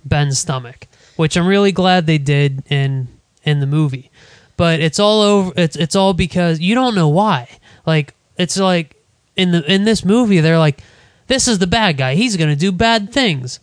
Ben's 0.06 0.40
stomach, 0.40 0.88
which 1.16 1.38
I'm 1.38 1.48
really 1.48 1.72
glad 1.72 2.06
they 2.06 2.18
did 2.18 2.64
in 2.70 3.08
in 3.44 3.60
the 3.60 3.68
movie. 3.68 4.10
But 4.58 4.80
it's 4.80 5.00
all 5.00 5.22
over. 5.22 5.54
It's 5.56 5.76
it's 5.76 5.96
all 5.96 6.14
because 6.14 6.60
you 6.60 6.76
don't 6.76 6.96
know 6.96 7.10
why. 7.10 7.50
Like 7.86 8.14
it's 8.38 8.58
like 8.58 8.96
in 9.36 9.52
the 9.52 9.72
in 9.72 9.84
this 9.84 10.06
movie 10.06 10.40
they're 10.40 10.60
like, 10.60 10.82
this 11.28 11.48
is 11.48 11.60
the 11.60 11.68
bad 11.68 11.98
guy. 11.98 12.16
He's 12.16 12.38
gonna 12.38 12.56
do 12.56 12.72
bad 12.72 13.12
things. 13.12 13.60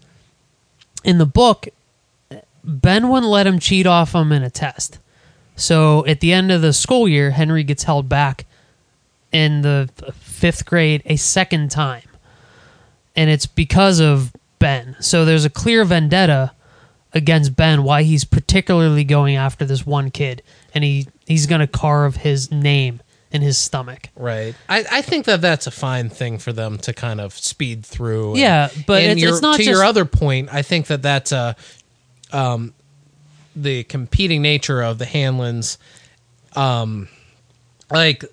In 1.03 1.19
the 1.19 1.27
book, 1.27 1.69
Ben 2.63 3.09
wouldn't 3.09 3.31
let 3.31 3.47
him 3.47 3.59
cheat 3.59 3.87
off 3.87 4.15
him 4.15 4.33
in 4.33 4.43
a 4.43 4.51
test. 4.51 4.99
So 5.57 6.07
at 6.07 6.21
the 6.21 6.33
end 6.33 6.51
of 6.51 6.63
the 6.63 6.73
school 6.73 7.09
year, 7.09 7.31
Henry 7.31 7.65
gets 7.65 7.85
held 7.85 8.09
back 8.09 8.45
in 9.33 9.63
the 9.63 9.89
fifth 10.15 10.67
grade 10.67 11.03
a 11.05 11.17
second 11.17 11.71
time. 11.71 12.03
And 13.17 13.29
it's 13.31 13.47
because 13.47 14.01
of 14.01 14.33
Ben. 14.59 14.97
So 15.01 15.25
there's 15.25 15.45
a 15.45 15.51
clear 15.51 15.85
vendetta 15.85 16.53
against 17.13 17.57
Ben 17.57 17.83
why 17.83 18.03
he's 18.05 18.25
particularly 18.25 19.05
going 19.05 19.37
after 19.37 19.65
this 19.65 19.85
one 19.85 20.11
kid. 20.11 20.43
And 20.75 20.85
he, 20.85 21.09
he's 21.27 21.47
going 21.47 21.61
to 21.61 21.67
carve 21.67 22.17
his 22.17 22.51
name 22.53 23.01
in 23.33 23.43
his 23.43 23.59
stomach. 23.59 24.09
Right. 24.17 24.55
I, 24.69 24.85
I 24.91 25.03
think 25.03 25.25
that 25.27 25.41
that's 25.41 25.67
a 25.67 25.71
fine 25.71 26.09
thing 26.09 26.39
for 26.39 26.53
them 26.53 26.79
to 26.79 26.93
kind 26.93 27.21
of 27.21 27.33
speed 27.33 27.85
through. 27.87 28.31
and- 28.33 28.39
Yeah, 28.41 28.69
but 28.87 29.03
it's- 29.03 29.19
your- 29.19 29.31
it's 29.33 29.43
not 29.43 29.57
to 29.57 29.65
your 29.65 29.85
other 29.85 30.05
point. 30.05 30.49
I 30.53 30.63
think 30.63 30.87
that 30.89 31.03
that's 31.03 31.33
uh, 31.33 31.55
um, 32.33 32.75
the 33.57 33.83
competing 33.85 34.43
nature 34.43 34.81
of 34.83 34.99
the 34.99 35.05
Hanlons, 35.07 35.79
um, 36.55 37.09
like 37.91 38.25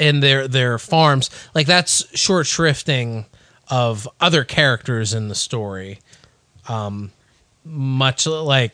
and 0.00 0.22
their 0.22 0.48
their 0.48 0.78
farms. 0.78 1.30
Like 1.54 1.66
that's 1.66 2.04
short 2.18 2.46
shrifting 2.46 3.26
of 3.68 4.08
other 4.20 4.44
characters 4.44 5.14
in 5.14 5.28
the 5.28 5.34
story. 5.34 5.98
Um, 6.68 7.12
much 7.64 8.26
like 8.26 8.72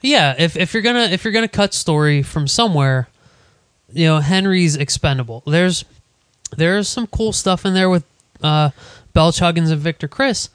Yeah, 0.00 0.34
if 0.38 0.56
if 0.56 0.74
you're 0.74 0.82
gonna 0.82 1.04
if 1.04 1.24
you're 1.24 1.32
gonna 1.32 1.48
cut 1.48 1.74
story 1.74 2.22
from 2.22 2.46
somewhere, 2.48 3.08
you 3.92 4.06
know 4.06 4.18
Henry's 4.20 4.76
expendable. 4.76 5.42
There's 5.46 5.84
there's 6.56 6.88
some 6.88 7.06
cool 7.06 7.32
stuff 7.32 7.64
in 7.64 7.74
there 7.74 7.88
with 7.90 8.04
uh, 8.42 8.70
Belch 9.12 9.38
Huggins 9.38 9.70
and 9.70 9.80
Victor 9.80 10.08
Criss 10.08 10.50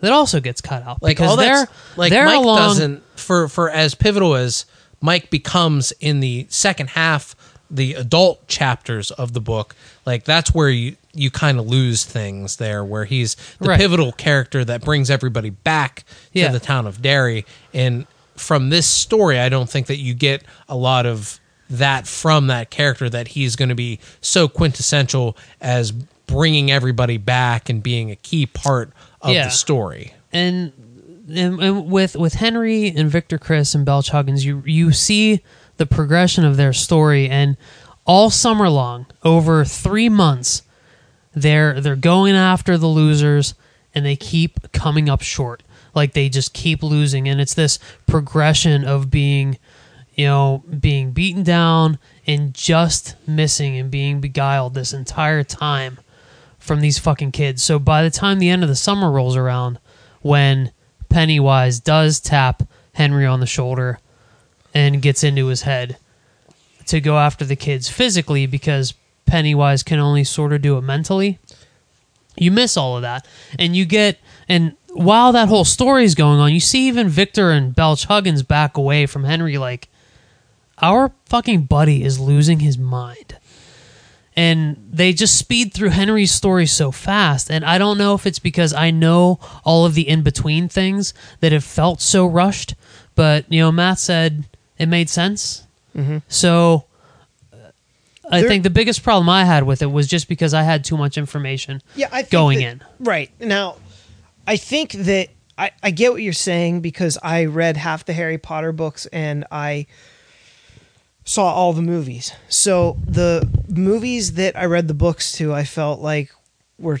that 0.00 0.12
also 0.12 0.40
gets 0.40 0.60
cut 0.60 0.82
out 0.82 1.02
like 1.02 1.16
because 1.16 1.36
they're 1.36 1.66
like 1.96 2.10
they're 2.10 2.24
Mike 2.24 2.38
along. 2.38 2.58
doesn't 2.58 3.02
for 3.16 3.48
for 3.48 3.70
as 3.70 3.94
pivotal 3.94 4.34
as 4.34 4.66
Mike 5.00 5.30
becomes 5.30 5.92
in 6.00 6.20
the 6.20 6.46
second 6.48 6.90
half 6.90 7.34
the 7.74 7.94
adult 7.94 8.46
chapters 8.48 9.10
of 9.12 9.32
the 9.32 9.40
book 9.40 9.74
like 10.04 10.24
that's 10.24 10.54
where 10.54 10.68
you 10.68 10.94
you 11.14 11.30
kind 11.30 11.58
of 11.58 11.66
lose 11.66 12.04
things 12.04 12.56
there 12.56 12.84
where 12.84 13.04
he's 13.06 13.34
the 13.58 13.68
Right. 13.70 13.80
pivotal 13.80 14.12
character 14.12 14.64
that 14.64 14.82
brings 14.84 15.10
everybody 15.10 15.50
back 15.50 16.04
Yeah. 16.32 16.48
to 16.48 16.52
the 16.52 16.60
town 16.60 16.86
of 16.86 17.00
Derry 17.02 17.46
and 17.72 18.06
from 18.36 18.68
this 18.70 18.86
story 18.86 19.38
I 19.40 19.48
don't 19.48 19.68
think 19.70 19.86
that 19.86 19.96
you 19.98 20.12
get 20.14 20.42
a 20.68 20.76
lot 20.76 21.06
of 21.06 21.40
that 21.70 22.06
from 22.06 22.48
that 22.48 22.68
character 22.70 23.08
that 23.08 23.28
he's 23.28 23.56
going 23.56 23.70
to 23.70 23.74
be 23.74 23.98
so 24.20 24.48
quintessential 24.48 25.36
as 25.60 25.92
bringing 25.92 26.70
everybody 26.70 27.16
back 27.16 27.68
and 27.70 27.82
being 27.82 28.10
a 28.10 28.16
key 28.16 28.44
part 28.46 28.92
of 29.22 29.30
Yeah. 29.32 29.44
the 29.44 29.50
story. 29.50 30.12
and, 30.32 30.72
and, 31.28 31.60
and 31.62 31.86
with 31.90 32.16
with 32.16 32.34
Henry 32.34 32.88
and 32.88 33.10
Victor 33.10 33.38
Criss 33.38 33.74
and 33.74 33.84
Belch 33.86 34.10
Huggins, 34.10 34.44
you 34.44 34.62
you 34.66 34.92
see 34.92 35.40
the 35.76 35.86
progression 35.86 36.44
of 36.44 36.56
their 36.56 36.72
story, 36.72 37.28
and 37.28 37.56
all 38.04 38.30
summer 38.30 38.68
long, 38.68 39.06
over 39.24 39.64
three 39.64 40.08
months, 40.08 40.62
they're 41.34 41.80
they're 41.80 41.96
going 41.96 42.34
after 42.34 42.76
the 42.76 42.86
losers, 42.86 43.54
and 43.94 44.04
they 44.04 44.16
keep 44.16 44.72
coming 44.72 45.08
up 45.08 45.22
short. 45.22 45.62
Like 45.94 46.12
they 46.12 46.28
just 46.28 46.52
keep 46.52 46.82
losing, 46.82 47.28
and 47.28 47.40
it's 47.40 47.54
this 47.54 47.78
progression 48.06 48.84
of 48.84 49.10
being, 49.10 49.58
you 50.14 50.26
know, 50.26 50.64
being 50.80 51.12
beaten 51.12 51.42
down 51.42 51.98
and 52.26 52.54
just 52.54 53.16
missing 53.26 53.76
and 53.76 53.90
being 53.90 54.20
beguiled 54.20 54.74
this 54.74 54.92
entire 54.92 55.44
time 55.44 55.98
from 56.58 56.80
these 56.80 56.98
fucking 56.98 57.32
kids. 57.32 57.62
So 57.62 57.78
by 57.78 58.02
the 58.02 58.10
time 58.10 58.38
the 58.38 58.48
end 58.48 58.62
of 58.62 58.68
the 58.68 58.76
summer 58.76 59.10
rolls 59.10 59.36
around, 59.36 59.78
when 60.20 60.72
Pennywise 61.08 61.80
does 61.80 62.20
tap 62.20 62.62
Henry 62.94 63.26
on 63.26 63.40
the 63.40 63.46
shoulder 63.46 63.98
and 64.74 65.02
gets 65.02 65.22
into 65.22 65.46
his 65.46 65.62
head 65.62 65.96
to 66.86 67.00
go 67.00 67.18
after 67.18 67.44
the 67.44 67.56
kids 67.56 67.88
physically 67.88 68.46
because 68.46 68.94
Pennywise 69.26 69.82
can 69.82 69.98
only 69.98 70.24
sort 70.24 70.52
of 70.52 70.62
do 70.62 70.76
it 70.76 70.82
mentally, 70.82 71.38
you 72.36 72.50
miss 72.50 72.76
all 72.76 72.96
of 72.96 73.02
that. 73.02 73.26
And 73.58 73.76
you 73.76 73.84
get, 73.84 74.18
and 74.48 74.76
while 74.92 75.32
that 75.32 75.48
whole 75.48 75.64
story 75.64 76.04
is 76.04 76.14
going 76.14 76.40
on, 76.40 76.52
you 76.52 76.60
see 76.60 76.88
even 76.88 77.08
Victor 77.08 77.50
and 77.50 77.74
Belch 77.74 78.04
Huggins 78.04 78.42
back 78.42 78.76
away 78.76 79.06
from 79.06 79.24
Henry 79.24 79.58
like, 79.58 79.88
our 80.78 81.12
fucking 81.26 81.64
buddy 81.64 82.02
is 82.02 82.18
losing 82.18 82.60
his 82.60 82.76
mind 82.76 83.36
and 84.34 84.76
they 84.90 85.12
just 85.12 85.36
speed 85.36 85.74
through 85.74 85.90
Henry's 85.90 86.32
story 86.32 86.66
so 86.66 86.90
fast. 86.90 87.50
And 87.50 87.64
I 87.64 87.78
don't 87.78 87.98
know 87.98 88.14
if 88.14 88.26
it's 88.26 88.38
because 88.38 88.72
I 88.72 88.90
know 88.90 89.38
all 89.64 89.84
of 89.84 89.94
the 89.94 90.08
in 90.08 90.22
between 90.22 90.68
things 90.68 91.12
that 91.40 91.52
have 91.52 91.64
felt 91.64 92.00
so 92.00 92.26
rushed, 92.26 92.74
but 93.14 93.50
you 93.52 93.60
know, 93.60 93.72
Matt 93.72 93.98
said 93.98 94.44
it 94.78 94.86
made 94.86 95.08
sense. 95.10 95.64
So 96.28 96.84
uh, 97.52 97.56
I 98.30 98.40
There- 98.40 98.48
think 98.48 98.62
the 98.62 98.70
biggest 98.70 99.02
problem 99.02 99.28
I 99.28 99.44
had 99.44 99.64
with 99.64 99.82
it 99.82 99.90
was 99.92 100.06
just 100.08 100.26
because 100.28 100.54
I 100.54 100.62
had 100.62 100.84
too 100.84 100.96
much 100.96 101.18
information 101.18 101.82
Yeah, 101.96 102.08
I 102.12 102.22
think 102.22 102.30
going 102.30 102.58
that- 102.60 102.64
in. 102.64 102.82
Right. 103.00 103.30
Now, 103.40 103.76
I 104.46 104.56
think 104.56 104.92
that 104.92 105.28
I, 105.58 105.70
I 105.82 105.90
get 105.90 106.12
what 106.12 106.22
you're 106.22 106.32
saying 106.32 106.80
because 106.80 107.18
I 107.22 107.44
read 107.44 107.76
half 107.76 108.04
the 108.06 108.14
Harry 108.14 108.38
Potter 108.38 108.72
books 108.72 109.06
and 109.12 109.44
I 109.52 109.86
saw 111.24 111.52
all 111.52 111.72
the 111.74 111.82
movies. 111.82 112.32
So 112.48 112.96
the 113.06 113.48
movies 113.68 114.32
that 114.32 114.56
I 114.56 114.64
read 114.64 114.88
the 114.88 114.94
books 114.94 115.32
to, 115.32 115.52
I 115.54 115.64
felt 115.64 116.00
like 116.00 116.32
were 116.78 117.00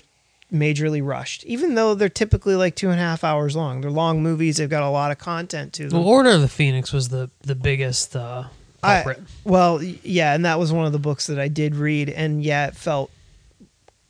majorly 0.52 1.04
rushed, 1.04 1.44
even 1.44 1.74
though 1.74 1.94
they're 1.94 2.08
typically 2.08 2.54
like 2.54 2.76
two 2.76 2.90
and 2.90 3.00
a 3.00 3.02
half 3.02 3.24
hours 3.24 3.56
long. 3.56 3.80
They're 3.80 3.90
long 3.90 4.22
movies. 4.22 4.58
They've 4.58 4.68
got 4.68 4.82
a 4.82 4.90
lot 4.90 5.10
of 5.10 5.18
content 5.18 5.72
to 5.74 5.88
them. 5.88 5.98
Well, 5.98 6.08
Order 6.08 6.30
of 6.30 6.40
the 6.40 6.48
Phoenix 6.48 6.92
was 6.92 7.08
the 7.08 7.30
the 7.42 7.54
biggest 7.54 8.14
uh, 8.14 8.44
I, 8.82 9.16
well, 9.44 9.82
yeah, 9.82 10.34
and 10.34 10.44
that 10.44 10.58
was 10.58 10.72
one 10.72 10.86
of 10.86 10.92
the 10.92 10.98
books 10.98 11.28
that 11.28 11.38
I 11.38 11.48
did 11.48 11.76
read, 11.76 12.08
and 12.08 12.42
yeah, 12.42 12.66
it 12.66 12.76
felt 12.76 13.10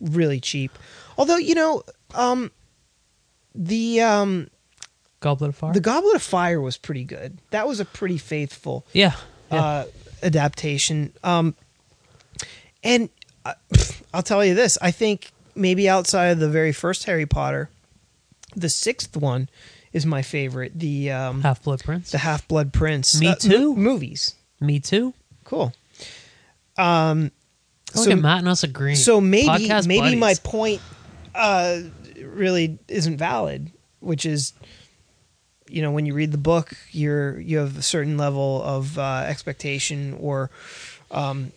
really 0.01 0.41
cheap. 0.41 0.73
Although 1.19 1.37
you 1.37 1.55
know, 1.55 1.83
um, 2.15 2.51
the 3.55 4.01
um, 4.01 4.49
Goblet 5.21 5.51
of 5.51 5.57
Fire. 5.57 5.75
the 5.75 5.81
Goblet 5.81 6.17
of 6.17 6.23
Fire 6.23 6.61
was 6.61 6.79
pretty 6.79 7.05
good. 7.05 7.39
That 7.51 7.69
was 7.69 7.81
a 7.81 7.85
pretty 7.85 8.17
faithful 8.17 8.87
yeah, 8.95 9.13
yeah. 9.51 9.63
uh, 9.63 9.85
adaptation. 10.23 11.13
Um, 11.23 11.55
and 12.83 13.11
I, 13.45 13.55
I'll 14.15 14.23
tell 14.23 14.43
you 14.43 14.55
this: 14.55 14.79
I 14.81 14.91
think 14.91 15.33
maybe 15.55 15.88
outside 15.88 16.27
of 16.29 16.38
the 16.38 16.49
very 16.49 16.73
first 16.73 17.05
Harry 17.05 17.27
Potter, 17.27 17.69
the 18.57 18.69
sixth 18.69 19.17
one 19.17 19.49
is 19.93 20.07
my 20.07 20.23
favorite. 20.23 20.79
The 20.79 21.11
um, 21.11 21.43
Half 21.43 21.62
Blood 21.65 21.83
Prince. 21.85 22.11
the 22.11 22.19
Half 22.19 22.49
Blood 22.49 22.73
Prince. 22.73 23.19
Me 23.21 23.29
Uh, 23.29 23.35
too. 23.37 23.75
mo- 23.75 23.81
movies. 23.81 24.35
Me 24.61 24.81
too. 24.81 25.15
Cool. 25.45 25.73
Um, 26.79 27.31
Look 27.95 28.05
so 28.07 28.11
at 28.12 28.19
Matt 28.19 28.38
and 28.38 28.49
us 28.49 28.62
agreeing. 28.62 28.97
so 28.97 29.21
maybe 29.21 29.49
Podcast 29.67 29.87
maybe 29.87 30.17
my 30.17 30.35
point 30.43 30.81
uh, 31.35 31.81
really 32.23 32.79
isn't 32.88 33.19
valid, 33.19 33.71
which 34.01 34.25
is 34.25 34.55
you 35.69 35.83
know 35.83 35.91
when 35.91 36.07
you 36.07 36.15
read 36.15 36.33
the 36.33 36.38
book, 36.38 36.75
you're 36.91 37.38
you 37.41 37.59
have 37.59 37.77
a 37.77 37.83
certain 37.83 38.17
level 38.17 38.62
of 38.62 38.99
uh, 38.99 39.25
expectation 39.27 40.17
or 40.21 40.51
um, 41.11 41.53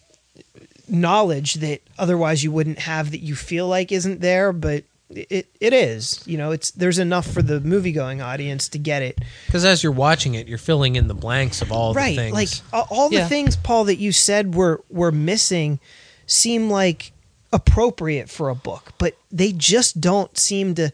knowledge 0.87 1.55
that 1.55 1.81
otherwise 1.97 2.43
you 2.43 2.51
wouldn't 2.51 2.79
have 2.79 3.11
that 3.11 3.19
you 3.19 3.35
feel 3.35 3.67
like 3.67 3.91
isn't 3.91 4.21
there, 4.21 4.51
but 4.53 4.83
it 5.09 5.47
it 5.59 5.73
is. 5.73 6.23
You 6.25 6.37
know, 6.37 6.51
it's 6.51 6.71
there's 6.71 6.97
enough 6.99 7.27
for 7.27 7.41
the 7.41 7.59
movie 7.59 7.91
going 7.91 8.21
audience 8.21 8.69
to 8.69 8.79
get 8.79 9.01
it. 9.03 9.19
Because 9.45 9.63
as 9.63 9.83
you're 9.83 9.91
watching 9.91 10.33
it, 10.33 10.47
you're 10.47 10.57
filling 10.57 10.95
in 10.95 11.07
the 11.07 11.13
blanks 11.13 11.61
of 11.61 11.71
all 11.71 11.93
right 11.93 12.15
the 12.15 12.31
things. 12.31 12.33
like 12.73 12.89
all 12.89 13.09
the 13.09 13.17
Yeah. 13.17 13.27
things 13.27 13.55
paul 13.55 13.83
that 13.85 13.97
you 13.97 14.11
said 14.11 14.55
were 14.55 14.83
were 14.89 15.11
missing 15.11 15.79
seem 16.25 16.69
like 16.71 17.11
appropriate 17.53 18.29
for 18.29 18.49
a 18.49 18.55
book 18.55 18.91
but 18.97 19.15
they 19.31 19.51
just 19.53 20.01
don't 20.01 20.37
seem 20.37 20.75
to 20.75 20.91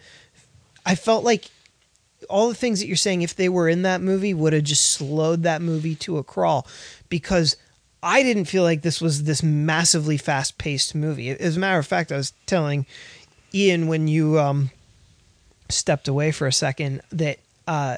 i 0.86 0.94
felt 0.94 1.24
like 1.24 1.46
all 2.30 2.50
the 2.50 2.54
things 2.56 2.80
that 2.80 2.88
you're 2.88 2.96
saying 2.96 3.22
if 3.24 3.36
they 3.36 3.50
were 3.50 3.68
in 3.68 3.82
that 3.82 4.00
movie 4.02 4.34
would 4.34 4.54
have 4.54 4.64
just 4.64 4.92
slowed 4.92 5.42
that 5.44 5.62
movie 5.62 5.96
to 5.96 6.18
a 6.18 6.24
crawl 6.24 6.68
because 7.10 7.56
i 8.04 8.24
didn't 8.24 8.46
feel 8.46 8.64
like 8.64 8.82
this 8.82 9.00
was 9.02 9.24
this 9.24 9.44
massively 9.44 10.18
fast-paced 10.18 10.96
movie 10.96 11.30
as 11.30 11.58
a 11.58 11.60
matter 11.60 11.80
of 11.80 11.88
fact 11.88 12.12
i 12.12 12.18
was 12.18 12.34
telling 12.46 12.86
ian 13.54 13.88
when 13.88 14.08
you 14.08 14.40
um 14.40 14.72
stepped 15.70 16.08
away 16.08 16.32
for 16.32 16.48
a 16.48 16.54
second 16.54 17.02
that 17.12 17.38
uh 17.68 17.98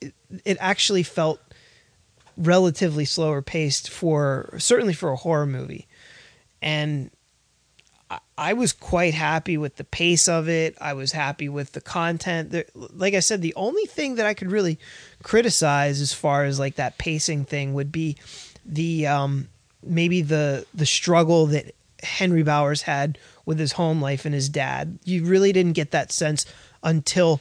it, 0.00 0.14
it 0.44 0.56
actually 0.60 1.02
felt 1.02 1.40
relatively 2.36 3.04
slower 3.04 3.42
paced 3.42 3.90
for 3.90 4.54
certainly 4.58 4.94
for 4.94 5.10
a 5.10 5.16
horror 5.16 5.46
movie 5.46 5.86
and 6.62 7.10
I- 8.10 8.18
I 8.36 8.52
was 8.52 8.72
quite 8.72 9.14
happy 9.14 9.56
with 9.56 9.76
the 9.76 9.84
pace 9.84 10.28
of 10.28 10.48
it. 10.48 10.76
I 10.80 10.92
was 10.92 11.12
happy 11.12 11.48
with 11.48 11.72
the 11.72 11.80
content. 11.80 12.50
There, 12.50 12.64
like 12.74 13.14
I 13.14 13.20
said, 13.20 13.40
the 13.42 13.54
only 13.54 13.86
thing 13.86 14.16
that 14.16 14.26
I 14.26 14.34
could 14.34 14.50
really 14.50 14.78
criticize 15.22 16.00
as 16.00 16.12
far 16.12 16.44
as 16.44 16.58
like 16.58 16.74
that 16.74 16.98
pacing 16.98 17.44
thing 17.44 17.72
would 17.74 17.92
be 17.92 18.16
the 18.66 19.06
um, 19.06 19.48
maybe 19.82 20.22
the 20.22 20.66
the 20.74 20.86
struggle 20.86 21.46
that 21.46 21.74
Henry 22.02 22.42
Bowers 22.42 22.82
had 22.82 23.18
with 23.46 23.58
his 23.58 23.72
home 23.72 24.00
life 24.00 24.24
and 24.24 24.34
his 24.34 24.48
dad. 24.48 24.98
You 25.04 25.24
really 25.24 25.52
didn't 25.52 25.72
get 25.74 25.90
that 25.92 26.12
sense 26.12 26.46
until 26.82 27.40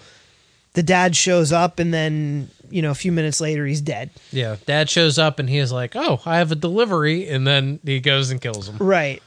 the 0.73 0.83
dad 0.83 1.15
shows 1.15 1.51
up 1.51 1.79
and 1.79 1.93
then 1.93 2.49
you 2.69 2.81
know 2.81 2.91
a 2.91 2.95
few 2.95 3.11
minutes 3.11 3.39
later 3.39 3.65
he's 3.65 3.81
dead. 3.81 4.09
yeah, 4.31 4.55
dad 4.65 4.89
shows 4.89 5.19
up 5.19 5.37
and 5.39 5.49
he 5.49 5.57
is 5.59 5.71
like, 5.71 5.95
"Oh, 5.95 6.19
I 6.25 6.37
have 6.37 6.51
a 6.51 6.55
delivery," 6.55 7.27
and 7.29 7.45
then 7.45 7.79
he 7.85 7.99
goes 7.99 8.31
and 8.31 8.41
kills 8.41 8.67
him. 8.69 8.77
Right. 8.79 9.21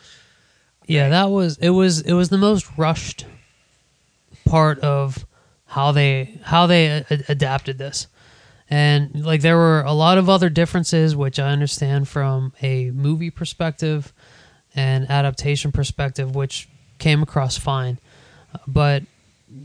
Yeah, 0.87 1.09
that 1.11 1.31
was 1.31 1.57
it. 1.59 1.71
Was 1.71 2.01
it 2.01 2.13
was 2.13 2.29
the 2.29 2.39
most 2.39 2.67
rushed 2.79 3.25
part 4.45 4.79
of 4.81 5.27
how 5.67 5.93
they 5.93 6.39
how 6.45 6.67
they 6.67 6.87
a- 7.11 7.23
adapted 7.29 7.79
this, 7.79 8.07
and 8.69 9.25
like 9.25 9.43
there 9.43 9.57
were 9.57 9.83
a 9.83 9.93
lot 9.93 10.19
of 10.19 10.29
other 10.29 10.49
differences, 10.49 11.15
which 11.15 11.39
I 11.39 11.49
understand 11.51 12.09
from 12.09 12.53
a 12.63 12.91
movie 12.91 13.31
perspective 13.31 14.13
and 14.75 15.09
adaptation 15.11 15.73
perspective, 15.73 16.35
which 16.35 16.69
came 16.99 17.23
across 17.23 17.57
fine, 17.57 17.99
but 18.67 19.03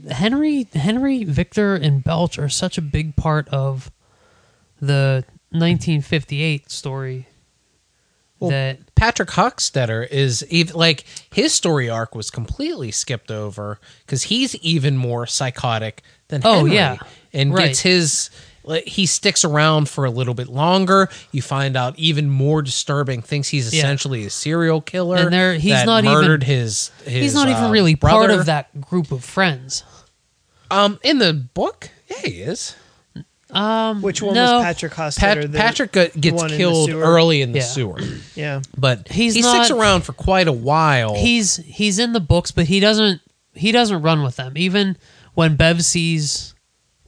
Henry 0.10 0.68
Henry 0.74 1.24
Victor 1.24 1.76
and 1.76 2.04
Belch 2.04 2.38
are 2.38 2.50
such 2.50 2.78
a 2.78 2.82
big 2.82 3.16
part 3.16 3.48
of 3.50 3.92
the 4.80 5.24
1958 5.52 6.70
story 6.72 7.28
Well, 8.40 8.52
that 8.52 8.94
Patrick 8.96 9.30
Hockstetter 9.30 10.08
is 10.08 10.46
even 10.50 10.76
like 10.76 11.06
his 11.34 11.54
story 11.54 11.90
arc 11.90 12.16
was 12.16 12.30
completely 12.30 12.92
skipped 12.92 13.32
over 13.32 13.80
because 14.06 14.24
he's 14.24 14.56
even 14.58 14.98
more 14.98 15.26
psychotic 15.26 16.04
than 16.30 16.42
Oh, 16.46 16.60
Henry. 16.60 16.76
yeah. 16.76 16.98
and 17.34 17.54
Right. 17.54 17.68
gets 17.70 17.82
his. 17.82 18.30
Like, 18.64 18.86
He 18.88 19.06
sticks 19.06 19.44
around 19.44 19.90
for 19.90 20.06
a 20.06 20.12
little 20.12 20.34
bit 20.34 20.48
longer. 20.48 21.10
You 21.32 21.42
find 21.42 21.76
out 21.76 21.98
even 21.98 22.30
more 22.30 22.62
disturbing 22.62 23.22
things. 23.22 23.48
He's 23.48 23.74
Yeah. 23.74 23.80
essentially 23.80 24.26
a 24.26 24.30
serial 24.30 24.82
killer. 24.82 25.18
And 25.18 25.34
there- 25.34 25.56
he's 25.56 25.72
that 25.74 25.86
not 25.86 26.04
even- 26.04 26.14
murdered 26.16 26.44
his, 26.44 26.92
his. 27.04 27.14
He's 27.14 27.34
not 27.34 27.50
even 27.50 27.64
uh, 27.66 27.70
really 27.72 27.96
part 27.96 28.30
of 28.30 28.46
that 28.46 28.80
group 28.82 29.12
of 29.12 29.24
friends. 29.24 29.84
Um, 30.70 31.00
in 31.04 31.18
the 31.18 31.34
book, 31.34 31.90
yeah, 32.10 32.18
he 32.24 32.42
is. 32.42 32.76
Um, 33.50 34.02
Which 34.02 34.22
one 34.22 34.34
no, 34.34 34.58
was 34.60 34.64
Patrick 34.64 34.94
Hockstetter? 34.94 35.42
Pat, 35.42 35.52
Patrick 35.52 35.92
got- 35.92 36.20
gets 36.22 36.38
one 36.42 36.52
in 36.52 36.58
killed 36.58 36.90
early 36.92 37.42
in 37.42 37.52
the 37.52 37.60
Yeah. 37.60 37.66
sewer, 37.66 38.00
Yeah. 38.36 38.62
but 38.78 39.10
He's 39.10 39.36
he 39.36 39.42
sticks 39.42 39.70
around 39.70 40.04
for 40.06 40.14
quite 40.14 40.48
a 40.48 40.54
while. 40.54 41.16
He's 41.16 41.58
he's 41.58 42.00
in 42.00 42.14
the 42.14 42.22
books, 42.22 42.52
but 42.52 42.68
he 42.68 42.80
doesn't 42.80 43.20
he 43.54 43.74
doesn't 43.74 44.02
run 44.02 44.24
with 44.24 44.38
them. 44.38 44.54
Even 44.56 44.96
when 45.34 45.58
Bev 45.58 45.84
sees 45.84 46.54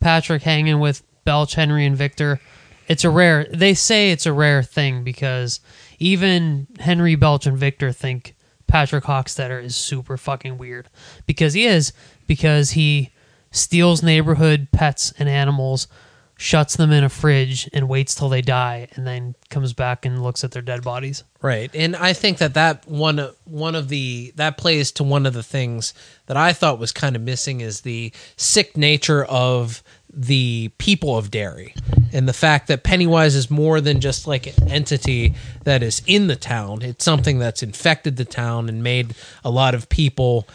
Patrick 0.01 0.41
hanging 0.43 0.81
with 0.81 1.01
Belch, 1.25 1.55
Henry, 1.55 1.85
and 1.85 1.95
Victor, 1.95 2.39
it's 2.87 3.03
a 3.03 3.09
rare. 3.09 3.45
They 3.51 3.73
say 3.73 4.11
it's 4.11 4.25
a 4.25 4.33
rare 4.33 4.63
thing 4.63 5.03
because 5.03 5.59
even 5.99 6.67
Henry, 6.79 7.15
Belch, 7.15 7.45
and 7.45 7.57
Victor 7.57 7.91
think 7.91 8.35
Patrick 8.67 9.05
Hockstetter 9.05 9.63
is 9.63 9.75
super 9.75 10.17
fucking 10.17 10.57
weird 10.57 10.89
because 11.25 11.53
he 11.53 11.65
is 11.65 11.93
because 12.27 12.71
he 12.71 13.11
steals 13.51 14.03
neighborhood 14.03 14.67
pets 14.71 15.13
and 15.17 15.29
animals. 15.29 15.87
Shuts 16.35 16.75
them 16.75 16.91
in 16.91 17.03
a 17.03 17.09
fridge 17.09 17.69
and 17.71 17.87
waits 17.87 18.15
till 18.15 18.27
they 18.27 18.41
die, 18.41 18.87
and 18.95 19.05
then 19.05 19.35
comes 19.49 19.71
back 19.71 20.03
and 20.03 20.23
looks 20.23 20.43
at 20.43 20.51
their 20.51 20.63
dead 20.63 20.83
bodies. 20.83 21.23
Right, 21.43 21.69
and 21.75 21.95
I 21.95 22.13
think 22.13 22.39
that 22.39 22.55
that 22.55 22.87
one 22.87 23.29
one 23.45 23.75
of 23.75 23.87
the 23.87 24.33
that 24.35 24.57
plays 24.57 24.91
to 24.93 25.03
one 25.03 25.27
of 25.27 25.33
the 25.33 25.43
things 25.43 25.93
that 26.25 26.35
I 26.35 26.51
thought 26.51 26.79
was 26.79 26.91
kind 26.91 27.15
of 27.15 27.21
missing 27.21 27.61
is 27.61 27.81
the 27.81 28.11
sick 28.35 28.75
nature 28.75 29.23
of 29.25 29.83
the 30.15 30.69
people 30.77 31.17
of 31.17 31.31
Derry, 31.31 31.73
and 32.11 32.27
the 32.29 32.33
fact 32.33 32.67
that 32.67 32.83
Pennywise 32.83 33.33
is 33.35 33.49
more 33.49 33.81
than 33.81 33.99
just 33.99 34.27
like 34.27 34.45
an 34.45 34.69
entity 34.69 35.33
that 35.63 35.81
is 35.81 36.01
in 36.05 36.27
the 36.27 36.35
town. 36.35 36.81
It's 36.83 37.03
something 37.03 37.39
that's 37.39 37.63
infected 37.63 38.17
the 38.17 38.25
town 38.25 38.69
and 38.69 38.83
made 38.83 39.15
a 39.43 39.49
lot 39.49 39.73
of 39.73 39.89
people 39.89 40.47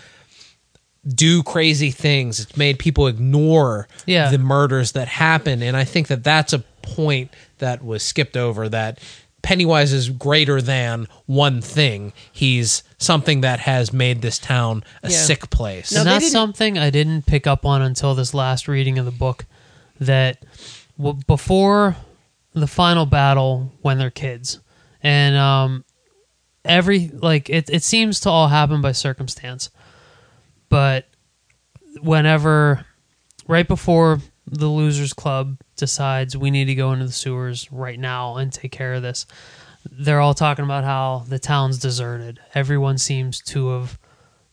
do 1.06 1.42
crazy 1.42 1.90
things. 1.90 2.38
It's 2.40 2.56
made 2.56 2.78
people 2.78 3.06
ignore 3.06 3.88
Yeah. 4.06 4.30
the 4.30 4.38
murders 4.38 4.92
that 4.92 5.08
happen, 5.08 5.62
and 5.62 5.76
I 5.76 5.84
think 5.84 6.08
that 6.08 6.22
that's 6.22 6.52
a 6.52 6.60
point 6.82 7.32
that 7.58 7.84
was 7.84 8.02
skipped 8.02 8.36
over. 8.36 8.68
That 8.68 8.98
Pennywise 9.42 9.92
is 9.92 10.10
greater 10.10 10.60
than 10.60 11.06
one 11.26 11.60
thing. 11.62 12.12
He's 12.32 12.82
something 12.98 13.40
that 13.42 13.60
has 13.60 13.92
made 13.92 14.20
this 14.20 14.38
town 14.38 14.82
a 15.02 15.10
Yeah. 15.10 15.16
sick 15.16 15.48
place. 15.50 15.92
No, 15.92 16.00
and 16.00 16.06
they 16.08 16.12
that's 16.12 16.24
didn't- 16.26 16.32
something 16.32 16.78
I 16.78 16.90
didn't 16.90 17.24
pick 17.26 17.46
up 17.46 17.64
on 17.64 17.80
until 17.80 18.14
this 18.14 18.34
last 18.34 18.68
reading 18.68 18.98
of 18.98 19.04
the 19.04 19.10
book. 19.12 19.46
That 20.00 20.44
w- 20.98 21.20
before 21.26 21.96
the 22.54 22.66
final 22.66 23.06
battle, 23.06 23.72
when 23.80 23.98
they're 23.98 24.10
kids, 24.10 24.60
and 25.02 25.36
um, 25.36 25.84
every 26.64 27.08
like 27.12 27.48
it, 27.50 27.68
it 27.70 27.82
seems 27.82 28.20
to 28.20 28.30
all 28.30 28.48
happen 28.48 28.80
by 28.80 28.92
circumstance. 28.92 29.70
But 30.68 31.08
whenever, 32.00 32.84
right 33.46 33.66
before 33.66 34.20
the 34.46 34.68
losers 34.68 35.12
club 35.12 35.58
decides 35.78 36.36
we 36.36 36.50
need 36.50 36.66
to 36.66 36.74
go 36.74 36.92
into 36.92 37.06
the 37.06 37.12
sewers 37.12 37.70
right 37.72 37.98
now 37.98 38.36
and 38.36 38.52
take 38.52 38.72
care 38.72 38.94
of 38.94 39.02
this, 39.02 39.26
they're 39.90 40.20
all 40.20 40.34
talking 40.34 40.64
about 40.64 40.84
how 40.84 41.24
the 41.28 41.38
town's 41.38 41.78
deserted. 41.78 42.40
Everyone 42.54 42.98
seems 42.98 43.40
to 43.42 43.68
have 43.70 43.98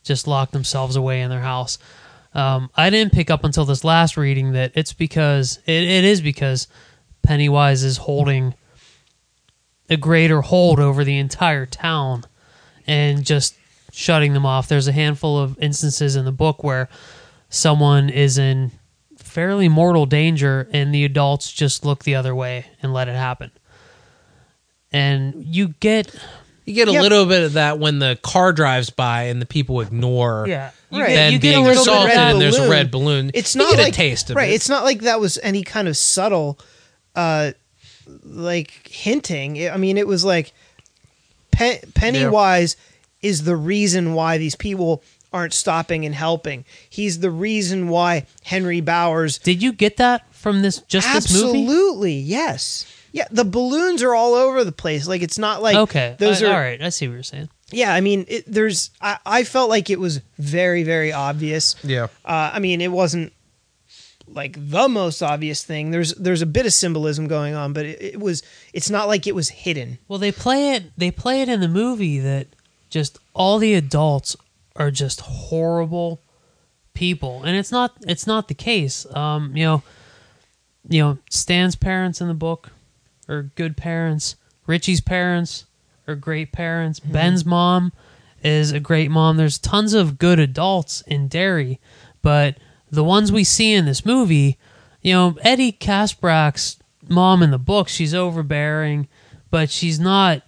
just 0.02 0.26
locked 0.26 0.52
themselves 0.52 0.96
away 0.96 1.20
in 1.20 1.30
their 1.30 1.40
house. 1.40 1.78
Um, 2.32 2.70
I 2.76 2.90
didn't 2.90 3.12
pick 3.12 3.30
up 3.30 3.44
until 3.44 3.64
this 3.64 3.84
last 3.84 4.16
reading 4.16 4.52
that 4.52 4.72
it's 4.74 4.92
because 4.92 5.58
it, 5.66 5.82
it 5.82 6.04
is 6.04 6.20
because 6.20 6.68
Pennywise 7.22 7.82
is 7.82 7.96
holding 7.96 8.54
a 9.88 9.96
greater 9.96 10.42
hold 10.42 10.78
over 10.78 11.04
the 11.04 11.18
entire 11.18 11.66
town 11.66 12.24
and 12.86 13.24
just 13.24 13.56
shutting 13.92 14.32
them 14.32 14.46
off. 14.46 14.68
There's 14.68 14.88
a 14.88 14.92
handful 14.92 15.38
of 15.38 15.58
instances 15.60 16.16
in 16.16 16.24
the 16.24 16.32
book 16.32 16.62
where 16.62 16.88
someone 17.48 18.10
is 18.10 18.38
in 18.38 18.72
fairly 19.36 19.68
mortal 19.68 20.06
danger 20.06 20.66
and 20.72 20.94
the 20.94 21.04
adults 21.04 21.52
just 21.52 21.84
look 21.84 22.04
the 22.04 22.14
other 22.14 22.34
way 22.34 22.64
and 22.80 22.94
let 22.94 23.06
it 23.06 23.14
happen. 23.14 23.50
And 24.90 25.44
you 25.44 25.68
get 25.80 26.14
you 26.64 26.74
get 26.74 26.88
a 26.88 26.92
Yeah. 26.92 27.02
little 27.02 27.26
bit 27.26 27.42
of 27.42 27.52
that 27.52 27.78
when 27.78 27.98
the 27.98 28.18
car 28.22 28.52
drives 28.54 28.88
by 28.88 29.24
and 29.24 29.40
the 29.42 29.46
people 29.46 29.82
ignore. 29.82 30.46
yeah, 30.48 30.70
you 30.90 31.00
Right. 31.02 31.10
Then 31.10 31.32
you 31.34 31.38
get 31.38 31.50
a 31.50 31.52
being 31.52 31.64
little 31.66 31.84
bit 31.84 31.92
of 31.92 31.94
assaulted 31.94 32.16
and 32.16 32.40
there's 32.40 32.56
a 32.56 32.68
red 32.70 32.90
balloon. 32.90 33.30
It's 33.34 33.54
You 33.54 33.60
not 33.60 33.72
get 33.76 33.82
like 33.82 33.92
a 33.92 33.96
taste 33.96 34.30
of 34.30 34.36
right. 34.36 34.50
it. 34.50 34.54
It's 34.54 34.68
not 34.70 34.82
like 34.84 35.02
that 35.02 35.20
was 35.20 35.38
any 35.42 35.62
kind 35.62 35.86
of 35.86 35.96
subtle, 35.98 36.58
uh, 37.14 37.52
like 38.24 38.88
hinting. 38.88 39.68
I 39.68 39.76
mean, 39.76 39.98
it 39.98 40.06
was 40.08 40.24
like 40.24 40.52
Pe- 41.52 41.82
Pennywise 41.94 42.76
is 43.22 43.44
the 43.44 43.54
reason 43.56 44.14
why 44.14 44.38
these 44.38 44.56
people 44.56 45.02
aren't 45.32 45.52
stopping 45.52 46.04
and 46.06 46.14
helping. 46.14 46.64
He's 46.88 47.18
the 47.20 47.30
reason 47.30 47.88
why 47.88 48.26
Henry 48.44 48.80
Bowers. 48.80 49.38
Did 49.38 49.62
you 49.62 49.72
get 49.72 49.96
that 49.98 50.32
from 50.34 50.62
this 50.62 50.78
just 50.82 51.12
this 51.12 51.32
movie? 51.32 51.60
Absolutely, 51.62 52.14
yes. 52.14 52.92
Yeah, 53.12 53.26
the 53.30 53.44
balloons 53.44 54.02
are 54.02 54.14
all 54.14 54.34
over 54.34 54.62
the 54.64 54.72
place. 54.72 55.06
Like 55.08 55.22
it's 55.22 55.38
not 55.38 55.62
like 55.62 55.76
okay, 55.76 56.16
Those 56.18 56.42
I- 56.42 56.46
are 56.46 56.52
all 56.54 56.60
right. 56.60 56.80
I 56.82 56.88
see 56.90 57.08
what 57.08 57.14
you're 57.14 57.22
saying. 57.22 57.48
yeah. 57.70 57.92
I 57.94 58.00
mean, 58.00 58.24
it, 58.28 58.44
there's. 58.46 58.90
I, 59.00 59.18
I 59.24 59.44
felt 59.44 59.70
like 59.70 59.88
it 59.90 59.98
was 59.98 60.20
very, 60.38 60.82
very 60.82 61.12
obvious. 61.12 61.76
yeah. 61.82 62.04
Uh, 62.24 62.50
I 62.52 62.58
mean, 62.58 62.80
it 62.80 62.92
wasn't 62.92 63.32
like 64.28 64.56
the 64.70 64.88
most 64.88 65.22
obvious 65.22 65.62
thing. 65.64 65.90
There's 65.92 66.12
there's 66.14 66.42
a 66.42 66.46
bit 66.46 66.66
of 66.66 66.72
symbolism 66.72 67.26
going 67.28 67.54
on, 67.54 67.72
but 67.72 67.86
it, 67.86 68.02
it 68.02 68.20
was. 68.20 68.42
It's 68.72 68.90
not 68.90 69.08
like 69.08 69.26
it 69.26 69.34
was 69.34 69.48
hidden. 69.48 69.98
Well, 70.08 70.18
they 70.18 70.32
play 70.32 70.74
it. 70.74 70.84
They 70.98 71.10
play 71.10 71.42
it 71.42 71.48
in 71.48 71.60
the 71.60 71.68
movie 71.68 72.18
that 72.18 72.48
just 72.90 73.18
all 73.34 73.58
the 73.58 73.74
adults 73.74 74.36
are 74.78 74.90
just 74.90 75.20
horrible 75.20 76.20
people, 76.94 77.42
and 77.44 77.56
it's 77.56 77.72
not. 77.72 77.96
It's 78.02 78.26
not 78.26 78.48
the 78.48 78.54
case. 78.54 79.06
Um, 79.14 79.56
you 79.56 79.64
know, 79.64 79.82
you 80.88 81.02
know, 81.02 81.18
Stan's 81.30 81.76
parents 81.76 82.20
in 82.20 82.28
the 82.28 82.34
book 82.34 82.70
are 83.28 83.50
good 83.54 83.76
parents. 83.76 84.36
Richie's 84.66 85.00
parents 85.00 85.66
are 86.08 86.14
great 86.14 86.52
parents. 86.52 87.00
Ben's 87.00 87.44
mom 87.44 87.92
is 88.42 88.72
a 88.72 88.80
great 88.80 89.10
mom. 89.10 89.36
There's 89.36 89.58
tons 89.58 89.94
of 89.94 90.18
good 90.18 90.38
adults 90.38 91.02
in 91.02 91.28
Derry, 91.28 91.80
but 92.22 92.58
the 92.90 93.04
ones 93.04 93.32
we 93.32 93.44
see 93.44 93.72
in 93.72 93.84
this 93.84 94.04
movie, 94.04 94.58
you 95.02 95.12
know, 95.12 95.36
Eddie 95.42 95.72
Kaspbrak's 95.72 96.78
mom 97.08 97.42
in 97.42 97.50
the 97.50 97.58
book, 97.58 97.88
she's 97.88 98.14
overbearing, 98.14 99.08
but 99.50 99.70
she's 99.70 99.98
not. 99.98 100.42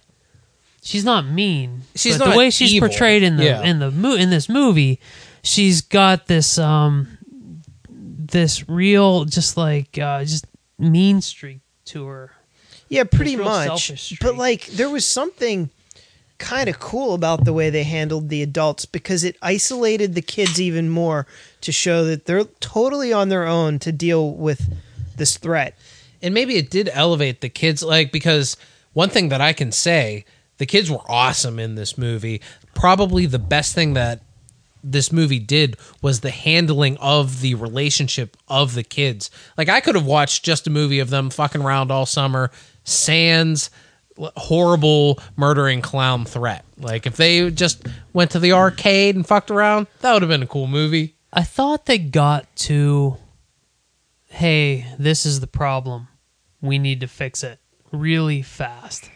She's 0.81 1.03
not 1.05 1.25
mean. 1.27 1.81
She's 1.95 2.17
but 2.17 2.25
not 2.25 2.31
the 2.31 2.37
way 2.37 2.49
she's 2.49 2.73
evil. 2.73 2.87
portrayed 2.89 3.23
in 3.23 3.37
the 3.37 3.43
Yeah. 3.45 3.63
in 3.63 3.79
the 3.79 3.91
mo- 3.91 4.15
in 4.15 4.29
this 4.29 4.47
movie. 4.49 4.99
She's 5.43 5.81
got 5.81 6.27
this 6.27 6.57
um 6.57 7.17
this 7.89 8.67
real 8.69 9.25
just 9.25 9.57
like 9.57 9.97
uh 9.97 10.23
just 10.23 10.45
mean 10.77 11.21
streak 11.21 11.59
to 11.85 12.05
her. 12.05 12.31
Yeah, 12.87 13.03
pretty 13.03 13.35
much. 13.35 14.17
But 14.19 14.35
like, 14.35 14.65
there 14.67 14.89
was 14.89 15.05
something 15.05 15.69
kind 16.39 16.67
of 16.69 16.79
cool 16.79 17.13
about 17.13 17.45
the 17.45 17.53
way 17.53 17.69
they 17.69 17.83
handled 17.83 18.29
the 18.29 18.41
adults 18.41 18.85
because 18.85 19.23
it 19.23 19.35
isolated 19.41 20.15
the 20.15 20.21
kids 20.21 20.59
even 20.59 20.89
more 20.89 21.27
to 21.61 21.71
show 21.71 22.05
that 22.05 22.25
they're 22.25 22.45
totally 22.61 23.11
on 23.13 23.29
their 23.29 23.45
own 23.45 23.77
to 23.79 23.91
deal 23.91 24.31
with 24.31 24.73
this 25.17 25.37
threat. 25.37 25.77
and 26.21 26.33
maybe 26.33 26.55
it 26.55 26.69
did 26.69 26.89
elevate 26.93 27.41
the 27.41 27.49
kids 27.49 27.83
like 27.83 28.11
because 28.11 28.55
one 28.93 29.09
thing 29.09 29.27
that 29.29 29.41
i 29.41 29.51
can 29.53 29.69
say 29.71 30.23
the 30.59 30.65
kids 30.65 30.91
were 30.91 31.01
awesome 31.07 31.57
in 31.57 31.75
this 31.75 31.97
movie. 31.97 32.41
Probably 32.75 33.25
the 33.25 33.39
best 33.39 33.73
thing 33.73 33.93
that 33.95 34.21
this 34.83 35.11
movie 35.11 35.39
did 35.39 35.75
was 36.01 36.19
the 36.19 36.29
handling 36.29 36.97
of 36.97 37.41
the 37.41 37.55
relationship 37.55 38.37
of 38.47 38.75
the 38.75 38.83
kids. 38.83 39.31
Like 39.57 39.67
i 39.67 39.81
could 39.81 39.95
have 39.95 40.05
watched 40.05 40.45
just 40.45 40.67
a 40.67 40.69
movie 40.69 40.99
of 40.99 41.09
them 41.09 41.29
fucking 41.29 41.61
around 41.61 41.91
all 41.91 42.05
summer. 42.05 42.51
Sans 42.83 43.69
horrible 44.17 45.19
murdering 45.37 45.81
clown 45.81 46.25
threat. 46.25 46.65
Like 46.77 47.05
if 47.05 47.15
they 47.15 47.49
just 47.51 47.85
went 48.13 48.31
to 48.31 48.39
the 48.39 48.51
arcade 48.51 49.15
and 49.15 49.25
fucked 49.25 49.51
around 49.51 49.87
that 50.01 50.13
would 50.13 50.21
have 50.21 50.29
been 50.29 50.43
a 50.43 50.47
cool 50.47 50.67
movie. 50.67 51.15
I 51.31 51.43
thought 51.43 51.85
they 51.85 51.97
got 51.97 52.53
to 52.57 53.17
hey, 54.27 54.85
this 54.97 55.25
is 55.25 55.39
the 55.39 55.47
problem. 55.47 56.07
We 56.61 56.77
need 56.77 56.99
to 56.99 57.07
fix 57.07 57.43
it 57.43 57.59
really 57.91 58.41
fast. 58.41 59.09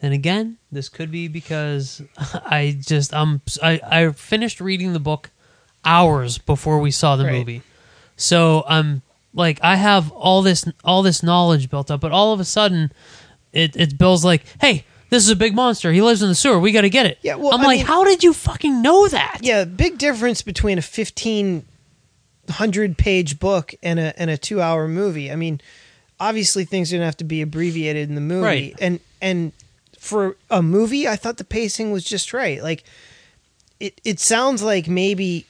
And 0.00 0.14
again, 0.14 0.58
this 0.70 0.88
could 0.88 1.10
be 1.10 1.26
because 1.28 2.02
I 2.18 2.76
just 2.80 3.12
um 3.14 3.40
I, 3.62 3.80
I 3.84 4.12
finished 4.12 4.60
reading 4.60 4.92
the 4.92 5.00
book 5.00 5.30
hours 5.84 6.38
before 6.38 6.78
we 6.80 6.90
saw 6.90 7.16
the 7.16 7.24
Right. 7.24 7.32
movie. 7.38 7.62
So 8.16 8.64
I'm 8.68 9.02
like 9.34 9.58
I 9.62 9.76
have 9.76 10.10
all 10.12 10.42
this 10.42 10.64
all 10.84 11.02
this 11.02 11.22
knowledge 11.22 11.68
built 11.70 11.90
up, 11.90 12.00
but 12.00 12.12
all 12.12 12.32
of 12.32 12.40
a 12.40 12.44
sudden 12.44 12.92
it 13.52 13.76
it's 13.76 13.92
Bill's 13.92 14.24
like, 14.24 14.44
"Hey, 14.60 14.84
this 15.10 15.24
is 15.24 15.30
a 15.30 15.36
big 15.36 15.54
monster. 15.54 15.92
He 15.92 16.02
lives 16.02 16.22
in 16.22 16.28
the 16.28 16.34
sewer. 16.34 16.58
We 16.58 16.70
got 16.72 16.82
to 16.82 16.90
get 16.90 17.06
it." 17.06 17.18
Yeah, 17.22 17.36
well, 17.36 17.52
I'm 17.54 17.60
I 17.60 17.64
like, 17.64 17.76
mean- 17.78 17.86
"How 17.86 18.04
did 18.04 18.22
you 18.22 18.32
fucking 18.32 18.82
know 18.82 19.08
that?" 19.08 19.38
Yeah, 19.42 19.64
big 19.64 19.98
difference 19.98 20.42
between 20.42 20.78
a 20.78 20.82
15 20.82 21.64
hundred 22.50 22.96
page 22.98 23.38
book 23.38 23.74
and 23.82 23.98
a 23.98 24.18
and 24.20 24.30
a 24.30 24.36
two 24.38 24.60
hour 24.62 24.88
movie. 24.88 25.30
I 25.30 25.36
mean, 25.36 25.60
obviously 26.20 26.64
things 26.64 26.92
are 26.92 26.96
gonna 26.96 27.04
have 27.06 27.16
to 27.18 27.24
be 27.24 27.42
abbreviated 27.42 28.08
in 28.08 28.14
the 28.14 28.20
movie, 28.20 28.44
Right. 28.44 28.74
and 28.80 29.00
and 29.20 29.52
for 29.98 30.36
a 30.50 30.62
movie, 30.62 31.06
I 31.08 31.16
thought 31.16 31.36
the 31.36 31.44
pacing 31.44 31.90
was 31.92 32.04
just 32.04 32.32
right. 32.32 32.62
Like, 32.62 32.84
it 33.80 34.00
it 34.04 34.20
sounds 34.20 34.62
like 34.62 34.88
maybe 34.88 35.46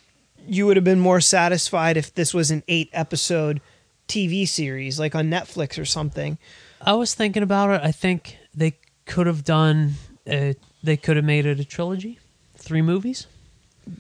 you 0.47 0.67
would 0.67 0.77
have 0.77 0.85
been 0.85 1.01
more 1.01 1.21
satisfied 1.21 1.97
if 1.97 2.15
this 2.15 2.33
was 2.35 2.51
an 2.51 2.63
eight 2.69 2.89
episode 2.93 3.61
TV 4.09 4.49
series, 4.49 4.99
like 4.99 5.15
on 5.15 5.29
Netflix 5.31 5.79
or 5.79 5.85
something. 5.85 6.39
I 6.81 6.95
was 6.95 7.15
thinking 7.15 7.43
about 7.43 7.71
it. 7.71 7.81
I 7.85 7.93
think 7.93 8.39
they 8.55 8.75
could 9.07 9.27
have 9.27 9.45
done. 9.45 9.95
A, 10.27 10.55
they 10.83 10.97
could 10.97 11.17
have 11.17 11.25
made 11.25 11.47
it 11.47 11.59
a 11.61 11.65
trilogy, 11.65 12.19
three 12.57 12.83
movies. 12.83 13.27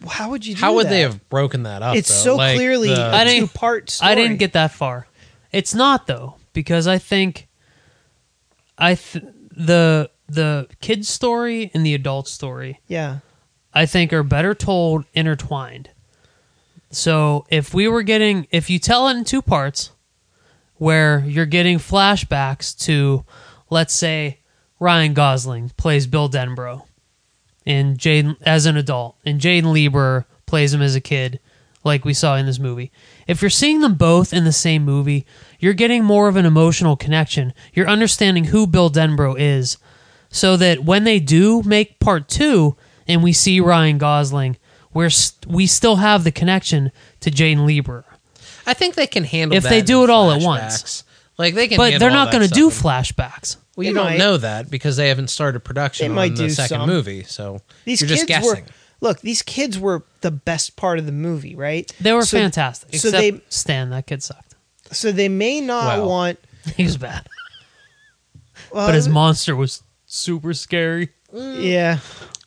How 0.06 0.30
would 0.30 0.44
you? 0.46 0.54
do 0.54 0.60
How 0.60 0.74
would 0.74 0.88
they 0.88 1.00
have 1.00 1.28
broken 1.30 1.62
that 1.64 1.82
up? 1.82 1.96
It's 1.96 2.08
though? 2.08 2.32
so 2.32 2.36
Like, 2.36 2.56
clearly 2.56 2.88
the- 2.88 3.00
I 3.00 3.22
a 3.22 3.24
didn't- 3.24 3.48
two 3.48 3.58
part 3.58 3.90
story. 3.90 4.12
I 4.12 4.14
didn't 4.14 4.36
get 4.38 4.52
that 4.52 4.70
far. 4.72 5.06
It's 5.52 5.74
not 5.74 6.06
though 6.06 6.34
because 6.52 6.86
I 6.86 6.98
think 6.98 7.48
I 8.76 8.94
th- 8.94 9.24
the 9.56 10.10
the 10.28 10.68
kid's 10.80 11.08
story 11.08 11.70
and 11.74 11.84
the 11.84 11.94
adult 11.94 12.28
story 12.28 12.80
Yeah. 12.86 13.18
I 13.72 13.86
think 13.86 14.12
are 14.12 14.22
better 14.22 14.54
told 14.54 15.04
intertwined. 15.14 15.90
So 16.90 17.46
if 17.50 17.74
we 17.74 17.88
were 17.88 18.02
getting 18.02 18.46
if 18.50 18.70
you 18.70 18.78
tell 18.78 19.08
it 19.08 19.16
in 19.16 19.24
two 19.24 19.42
parts 19.42 19.90
where 20.76 21.20
you're 21.26 21.46
getting 21.46 21.78
flashbacks 21.78 22.76
to 22.84 23.24
let's 23.70 23.94
say 23.94 24.40
Ryan 24.80 25.14
Gosling 25.14 25.70
plays 25.76 26.06
Bill 26.06 26.28
Denbrough 26.28 26.82
and 27.66 27.98
Jaden 27.98 28.36
as 28.42 28.66
an 28.66 28.76
adult 28.76 29.16
and 29.24 29.40
Jaeden 29.40 29.72
Lieber 29.72 30.26
plays 30.46 30.72
him 30.72 30.82
as 30.82 30.94
a 30.94 31.00
kid 31.00 31.40
like 31.84 32.04
we 32.04 32.14
saw 32.14 32.36
in 32.36 32.46
this 32.46 32.58
movie. 32.58 32.90
If 33.26 33.40
you're 33.42 33.50
seeing 33.50 33.80
them 33.80 33.94
both 33.94 34.32
in 34.32 34.44
the 34.44 34.52
same 34.52 34.84
movie, 34.84 35.26
you're 35.58 35.74
getting 35.74 36.04
more 36.04 36.28
of 36.28 36.36
an 36.36 36.46
emotional 36.46 36.96
connection. 36.96 37.52
You're 37.72 37.88
understanding 37.88 38.44
who 38.44 38.66
Bill 38.66 38.90
Denbrough 38.90 39.36
is 39.38 39.78
so 40.30 40.56
that 40.56 40.84
when 40.84 41.04
they 41.04 41.18
do 41.20 41.62
make 41.64 41.98
part 42.00 42.28
2 42.28 42.76
and 43.06 43.22
we 43.22 43.32
see 43.32 43.60
Ryan 43.60 43.98
Gosling, 43.98 44.56
we're 44.92 45.10
st- 45.10 45.46
we 45.52 45.66
still 45.66 45.96
have 45.96 46.24
the 46.24 46.32
connection 46.32 46.90
to 47.20 47.30
Jane 47.30 47.64
Lieber. 47.66 48.04
I 48.66 48.74
think 48.74 48.94
they 48.94 49.06
can 49.06 49.24
handle 49.24 49.56
If 49.56 49.62
that 49.64 49.70
they 49.70 49.82
do 49.82 50.04
it 50.04 50.10
all 50.10 50.30
at 50.30 50.42
once. 50.42 51.04
Like 51.38 51.54
they 51.54 51.68
can, 51.68 51.76
But 51.76 51.92
handle 51.92 52.00
they're 52.00 52.16
not 52.16 52.32
going 52.32 52.46
to 52.46 52.52
do 52.52 52.68
flashbacks. 52.68 53.56
Well, 53.76 53.86
you 53.86 53.92
They 53.92 53.98
don't 53.98 54.04
might. 54.10 54.18
know 54.18 54.36
that 54.38 54.70
because 54.70 54.96
they 54.96 55.08
haven't 55.08 55.28
started 55.28 55.60
They 55.60 55.64
production 55.64 56.12
might 56.12 56.30
on 56.32 56.34
the 56.36 56.42
do 56.48 56.50
second 56.50 56.78
some. 56.80 56.88
movie. 56.88 57.22
So 57.22 57.60
These 57.84 58.00
you're 58.00 58.08
kids 58.08 58.20
just 58.22 58.28
guessing. 58.28 58.64
were 58.64 58.70
look. 59.00 59.20
These 59.20 59.42
kids 59.42 59.78
were 59.78 60.02
the 60.20 60.32
best 60.32 60.74
part 60.76 60.98
of 60.98 61.06
the 61.06 61.12
movie, 61.12 61.54
right? 61.54 61.90
They 62.00 62.12
were 62.12 62.24
So- 62.24 62.38
fantastic. 62.38 62.90
so 62.94 63.08
Except 63.08 63.12
they- 63.12 63.40
Stan, 63.48 63.90
that 63.90 64.06
kid 64.06 64.22
sucked. 64.22 64.56
So 64.90 65.12
they 65.12 65.28
may 65.28 65.60
not 65.60 65.98
Well. 65.98 66.08
want. 66.08 66.38
He 66.76 66.82
was 66.84 66.96
bad. 66.96 67.26
Well, 68.72 68.88
But 68.88 68.94
his 68.96 69.08
monster 69.08 69.54
was 69.56 69.82
super 70.08 70.52
scary. 70.54 71.10
yeah. 71.32 71.98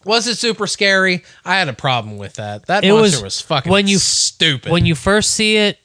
Was 0.04 0.28
it 0.28 0.36
super 0.38 0.66
scary? 0.68 1.24
I 1.46 1.58
had 1.60 1.70
a 1.70 1.74
problem 1.74 2.18
with 2.18 2.34
that. 2.36 2.66
That 2.66 2.84
It 2.84 2.92
monster 2.92 3.18
was- 3.18 3.24
was, 3.24 3.42
fucking 3.42 3.72
when 3.72 3.88
you- 3.88 4.00
stupid. 4.00 4.72
When 4.72 4.86
you 4.86 4.96
first 4.96 5.32
see 5.32 5.58
it 5.58 5.78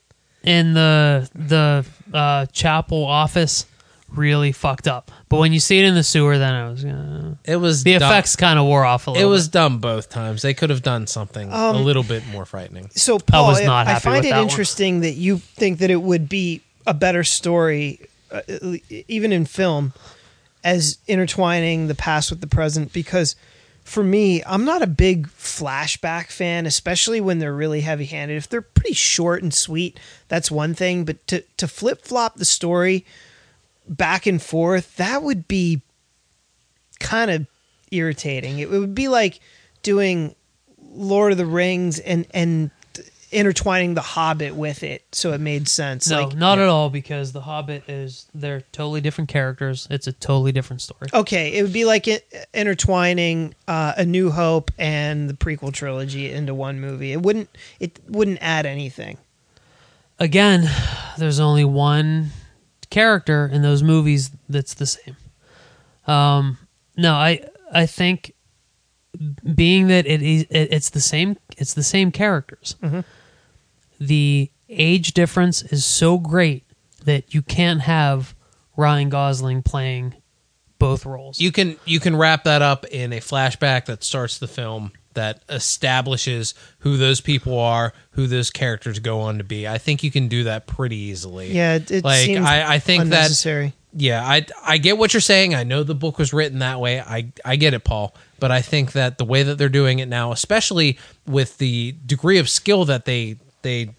in 0.43 0.73
the 0.75 1.29
the 1.35 1.85
uh, 2.15 2.47
chapel 2.47 3.05
office, 3.05 3.67
really 4.15 4.53
fucked 4.53 4.89
up. 4.89 5.11
But 5.29 5.39
when 5.39 5.53
you 5.53 5.61
see 5.61 5.79
it 5.81 5.85
in 5.85 5.95
the 5.95 6.03
sewer, 6.05 6.39
then 6.39 6.55
I 6.55 6.71
was 6.71 6.83
uh, 6.85 7.35
it 7.45 7.57
was 7.57 7.83
the 7.85 7.99
dumb. 7.99 8.11
effects 8.11 8.37
kind 8.37 8.59
of 8.59 8.65
wore 8.65 8.85
off 8.87 9.07
a 9.07 9.11
little. 9.11 9.27
It 9.29 9.31
was 9.31 9.49
bit. 9.49 9.53
dumb 9.53 9.79
both 9.81 10.09
times. 10.09 10.41
They 10.41 10.55
could 10.55 10.71
have 10.71 10.83
done 10.83 11.07
something 11.07 11.51
a 11.53 11.55
Um, 11.55 11.85
little 11.85 12.05
bit 12.05 12.27
more 12.29 12.47
frightening. 12.47 12.89
So 12.95 13.19
Paul, 13.19 13.49
was 13.49 13.63
not 13.63 13.87
I 13.87 13.91
happy 13.91 14.05
find 14.05 14.17
with 14.19 14.27
it 14.27 14.31
that 14.31 14.39
one. 14.39 14.49
interesting 14.49 15.01
that 15.01 15.13
you 15.15 15.39
think 15.39 15.81
that 15.81 15.91
it 15.91 16.01
would 16.01 16.27
be 16.29 16.63
a 16.87 16.95
better 16.95 17.23
story, 17.25 18.01
uh, 18.31 18.41
even 19.09 19.33
in 19.33 19.45
film, 19.45 19.93
as 20.67 20.99
intertwining 21.07 21.87
the 21.87 21.95
past 21.95 22.29
with 22.29 22.41
the 22.41 22.47
present. 22.49 22.93
Because 22.93 23.37
for 23.85 24.03
me, 24.03 24.43
I'm 24.45 24.65
not 24.65 24.83
a 24.83 24.89
big 24.89 25.29
flashback 25.29 26.27
fan, 26.27 26.67
especially 26.67 27.21
when 27.21 27.39
they're 27.39 27.55
really 27.55 27.83
heavy-handed. 27.83 28.37
If 28.37 28.49
they're 28.49 28.61
pretty 28.61 28.95
short 28.95 29.45
and 29.45 29.55
sweet, 29.55 30.01
that's 30.27 30.51
one 30.51 30.75
thing. 30.75 31.05
But 31.05 31.25
to 31.29 31.43
to 31.57 31.69
flip 31.69 32.03
flop 32.03 32.35
the 32.35 32.45
story 32.45 33.07
back 33.89 34.27
and 34.27 34.43
forth, 34.43 34.97
that 34.97 35.23
would 35.23 35.47
be 35.47 35.83
kind 36.99 37.31
of 37.31 37.47
irritating. 37.93 38.59
It 38.59 38.69
would 38.69 38.95
be 38.95 39.07
like 39.07 39.39
doing 39.85 40.35
Lord 40.83 41.31
of 41.31 41.39
the 41.39 41.47
Rings 41.47 42.01
and 42.01 42.27
and 42.35 42.73
intertwining 43.33 43.95
the 43.95 44.01
Hobbit 44.01 44.55
with 44.55 44.83
it, 44.83 45.05
so 45.13 45.33
it 45.33 45.41
made 45.41 45.69
sense. 45.69 46.09
no, 46.09 46.25
like, 46.25 46.37
not 46.37 46.59
at 46.59 46.69
all. 46.69 46.91
Because 46.91 47.33
the 47.33 47.41
Hobbit 47.41 47.89
is 47.89 48.27
they're 48.35 48.63
totally 48.73 49.01
different 49.01 49.29
characters. 49.29 49.87
It's 49.91 50.07
a 50.07 50.13
totally 50.13 50.53
different 50.53 50.83
story. 50.83 51.09
okay, 51.13 51.55
it 51.57 51.63
would 51.63 51.73
be 51.73 51.85
like 51.85 52.09
it, 52.09 52.27
intertwining 52.55 53.55
uh, 53.69 53.95
A 53.97 54.05
New 54.05 54.31
Hope 54.31 54.71
and 54.79 55.29
the 55.29 55.35
prequel 55.35 55.73
trilogy 55.73 56.31
into 56.31 56.55
one 56.55 56.81
movie. 56.81 57.13
It 57.13 57.23
wouldn't 57.23 57.49
it 57.81 58.01
wouldn't 58.09 58.39
add 58.41 58.67
anything. 58.67 59.19
Again, 60.19 60.71
there's 61.19 61.41
only 61.41 61.65
one 61.65 62.31
character 62.89 63.51
in 63.53 63.63
those 63.63 63.83
movies 63.83 64.31
that's 64.49 64.75
the 64.75 64.87
same. 64.87 65.17
Um, 66.07 66.59
no, 66.97 67.13
I 67.15 67.41
I 67.73 67.87
think 67.87 68.33
being 69.55 69.89
that 69.89 70.07
it 70.07 70.23
is 70.23 70.43
it, 70.51 70.69
it's 70.73 70.91
the 70.91 71.01
same 71.01 71.37
it's 71.59 71.75
the 71.75 71.83
same 71.83 72.11
characters. 72.13 72.77
The 74.01 74.51
age 74.69 75.15
difference 75.15 75.63
is 75.63 75.85
so 75.85 76.19
great 76.19 76.65
that 77.05 77.35
you 77.35 77.43
can't 77.43 77.81
have 77.83 78.35
Ryan 78.77 79.09
Gosling 79.09 79.63
playing 79.63 80.15
both 80.79 81.07
roles. 81.07 81.41
You 81.41 81.53
can 81.53 81.77
you 81.85 82.01
can 82.01 82.17
wrap 82.17 82.45
that 82.45 82.63
up 82.63 82.85
in 82.87 83.13
a 83.13 83.21
flashback 83.21 83.87
that 83.87 84.05
starts 84.05 84.39
the 84.39 84.49
film 84.49 84.93
that 85.15 85.43
establishes 85.49 86.53
who 86.81 86.99
those 86.99 87.23
people 87.23 87.59
are, 87.59 87.95
who 88.11 88.27
those 88.27 88.51
characters 88.51 88.99
go 88.99 89.21
on 89.21 89.39
to 89.39 89.45
be. 89.45 89.67
I 89.67 89.79
think 89.79 90.03
you 90.03 90.11
can 90.11 90.29
do 90.29 90.45
that 90.45 90.67
pretty 90.67 90.97
easily. 90.97 91.53
Yeah, 91.53 91.77
it, 91.77 91.91
it 91.91 92.05
like 92.05 92.27
seems 92.27 92.45
I, 92.45 92.75
I 92.75 92.79
think 92.79 93.05
that 93.05 93.17
unnecessary. 93.17 93.73
yeah, 93.95 94.23
I 94.23 94.45
I 94.63 94.77
get 94.77 94.99
what 94.99 95.15
you're 95.15 95.23
saying. 95.23 95.55
I 95.55 95.65
know 95.65 95.83
the 95.83 95.95
book 95.95 96.19
was 96.19 96.35
written 96.35 96.59
that 96.59 96.81
way. 96.81 97.01
I 97.01 97.33
I 97.45 97.57
get 97.57 97.73
it, 97.73 97.85
Paul. 97.85 98.15
But 98.39 98.51
I 98.51 98.61
think 98.61 98.93
that 98.93 99.17
the 99.17 99.25
way 99.25 99.43
that 99.43 99.57
they're 99.57 99.71
doing 99.71 100.01
it 100.01 100.09
now, 100.09 100.33
especially 100.33 100.99
with 101.27 101.57
the 101.57 101.95
degree 102.05 102.37
of 102.37 102.51
skill 102.51 102.85
that 102.85 103.07
they 103.07 103.37
they 103.67 103.91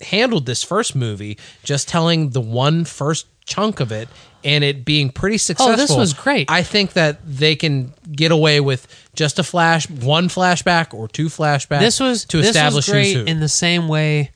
handled 0.00 0.46
this 0.46 0.62
first 0.62 0.94
movie, 0.94 1.36
just 1.64 1.88
telling 1.88 2.30
the 2.30 2.40
one 2.40 2.84
first 2.84 3.26
chunk 3.44 3.80
of 3.80 3.92
it 3.92 4.08
and 4.44 4.62
it 4.62 4.84
being 4.84 5.10
pretty 5.10 5.38
successful. 5.38 5.74
Oh, 5.74 5.76
this 5.76 5.94
was 5.94 6.12
great. 6.12 6.50
I 6.50 6.62
think 6.62 6.92
that 6.92 7.18
they 7.26 7.56
can 7.56 7.92
get 8.10 8.30
away 8.30 8.60
with 8.60 8.86
just 9.14 9.38
a 9.38 9.42
flash, 9.42 9.88
one 9.90 10.28
flashback 10.28 10.94
or 10.94 11.08
two 11.08 11.26
flashbacks. 11.26 11.80
this 11.80 12.00
was 12.00 12.24
to 12.26 12.38
this 12.38 12.48
establish 12.48 12.88
was 12.88 12.92
great 12.92 13.28
in 13.28 13.40
the 13.40 13.48
same 13.48 13.88
way 13.88 14.30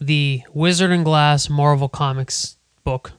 the 0.00 0.42
Wizard 0.52 0.90
and 0.90 1.04
Glass 1.04 1.48
Marvel 1.48 1.88
Comics 1.88 2.56
book 2.84 3.12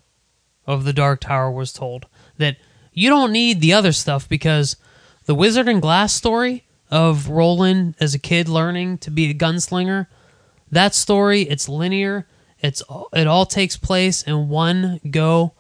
of 0.66 0.84
the 0.84 0.94
Dark 0.94 1.22
Tower 1.22 1.52
was 1.52 1.72
told 1.72 2.08
that 2.38 2.58
you 2.92 3.10
don't 3.10 3.32
need 3.32 3.62
the 3.62 3.74
other 3.74 3.92
stuff 3.92 4.28
because 4.28 4.76
the 5.26 5.36
Wizard 5.36 5.70
and 5.70 5.82
Glass 5.82 6.14
story 6.14 6.66
of 6.90 7.30
Roland 7.30 7.96
as 8.00 8.14
a 8.14 8.20
kid 8.20 8.50
learning 8.50 8.98
to 8.98 9.12
be 9.12 9.30
a 9.30 9.34
gunslinger 9.34 10.08
that 10.72 10.96
story 10.96 11.42
it's 11.44 11.68
linear. 11.70 12.26
It's 12.60 12.82
it 13.14 13.28
all 13.28 13.46
takes 13.46 13.76
place 13.78 14.22
in 14.24 14.50
one 14.50 15.00
go. 15.10 15.54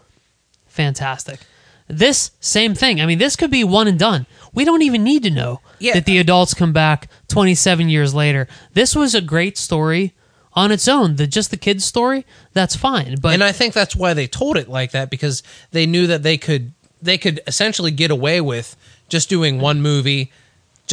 Fantastic. 0.68 1.39
This 1.88 2.32
same 2.39 2.74
thing. 2.74 3.01
I 3.01 3.05
mean 3.05 3.18
this 3.20 3.36
could 3.36 3.51
be 3.51 3.64
one 3.64 3.88
and 3.88 3.99
done. 3.99 4.26
We 4.53 4.66
don't 4.66 4.82
even 4.82 5.03
need 5.03 5.24
to 5.24 5.30
know 5.30 5.62
Yeah. 5.80 5.93
that 5.95 6.05
the 6.05 6.18
adults 6.20 6.53
come 6.53 6.74
back 6.74 7.09
27 7.28 7.89
years 7.89 8.14
later. 8.14 8.47
This 8.74 8.95
was 8.95 9.14
a 9.16 9.22
great 9.22 9.57
story 9.57 10.14
on 10.53 10.72
its 10.72 10.88
own. 10.88 11.16
The 11.18 11.28
just 11.28 11.51
the 11.51 11.57
kids 11.57 11.84
story 11.86 12.26
that's 12.53 12.76
fine 12.76 13.16
but 13.22 13.34
and 13.34 13.43
I 13.43 13.51
think 13.51 13.74
that's 13.74 13.95
why 13.95 14.14
they 14.14 14.28
told 14.28 14.57
it 14.57 14.70
like 14.70 14.91
that 14.91 15.09
because 15.09 15.43
they 15.72 15.86
knew 15.86 16.07
that 16.07 16.24
they 16.24 16.38
could 16.38 16.72
they 17.01 17.18
could 17.18 17.39
essentially 17.47 17.91
get 17.91 18.12
away 18.12 18.39
with 18.41 18.76
just 19.09 19.28
doing 19.30 19.59
one 19.59 19.82
movie 19.82 20.32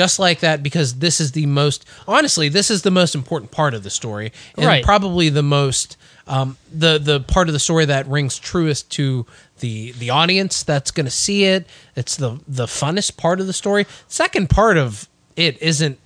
just 0.02 0.18
like 0.18 0.38
that 0.40 0.62
because 0.62 0.88
this 1.06 1.20
is 1.20 1.32
the 1.32 1.46
most 1.46 1.84
honestly 2.06 2.48
this 2.48 2.70
is 2.70 2.80
the 2.82 2.90
most 2.90 3.14
important 3.14 3.50
part 3.50 3.74
of 3.74 3.82
the 3.82 3.90
story 3.90 4.32
and 4.56 4.66
Right. 4.66 4.84
probably 4.84 5.28
the 5.28 5.42
most 5.42 5.96
um, 6.26 6.56
the 6.72 6.98
the 6.98 7.20
part 7.20 7.48
of 7.48 7.52
the 7.52 7.58
story 7.68 7.84
that 7.86 8.06
rings 8.06 8.38
truest 8.38 8.90
to 8.98 9.26
the 9.60 9.92
the 10.02 10.10
audience 10.10 10.62
that's 10.62 10.90
going 10.96 11.06
to 11.06 11.16
see 11.26 11.44
it 11.44 11.66
it's 11.96 12.16
the 12.16 12.30
the 12.46 12.66
funnest 12.66 13.16
part 13.16 13.40
of 13.40 13.46
the 13.46 13.52
story 13.52 13.86
second 14.08 14.48
part 14.48 14.76
of 14.76 15.08
it 15.36 15.60
isn't 15.60 15.98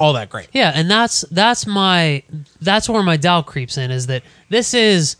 all 0.00 0.12
that 0.12 0.28
great 0.30 0.48
Yeah, 0.52 0.70
and 0.74 0.88
that's 0.90 1.22
that's 1.40 1.66
my 1.66 2.22
that's 2.60 2.88
where 2.88 3.02
my 3.02 3.16
doubt 3.16 3.46
creeps 3.46 3.76
in 3.76 3.90
is 3.90 4.06
that 4.06 4.22
this 4.48 4.72
is 4.74 5.16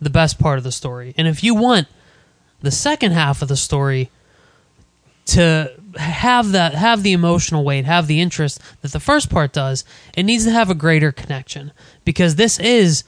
the 0.00 0.10
best 0.10 0.38
part 0.38 0.56
of 0.58 0.64
the 0.64 0.72
story. 0.72 1.14
And 1.18 1.26
if 1.28 1.42
you 1.44 1.52
want 1.54 1.86
the 2.62 2.70
second 2.70 3.12
half 3.12 3.42
of 3.42 3.48
the 3.48 3.56
story 3.56 4.08
to 5.34 5.72
have 5.96 6.52
that 6.52 6.74
have 6.74 7.02
the 7.02 7.12
emotional 7.12 7.64
weight, 7.64 7.84
have 7.84 8.06
the 8.06 8.20
interest 8.20 8.60
that 8.82 8.92
the 8.92 9.00
first 9.00 9.28
part 9.30 9.52
does, 9.52 9.84
it 10.16 10.22
needs 10.22 10.44
to 10.44 10.50
have 10.50 10.70
a 10.70 10.74
greater 10.74 11.10
connection 11.12 11.72
because 12.04 12.36
this 12.36 12.58
is 12.60 13.04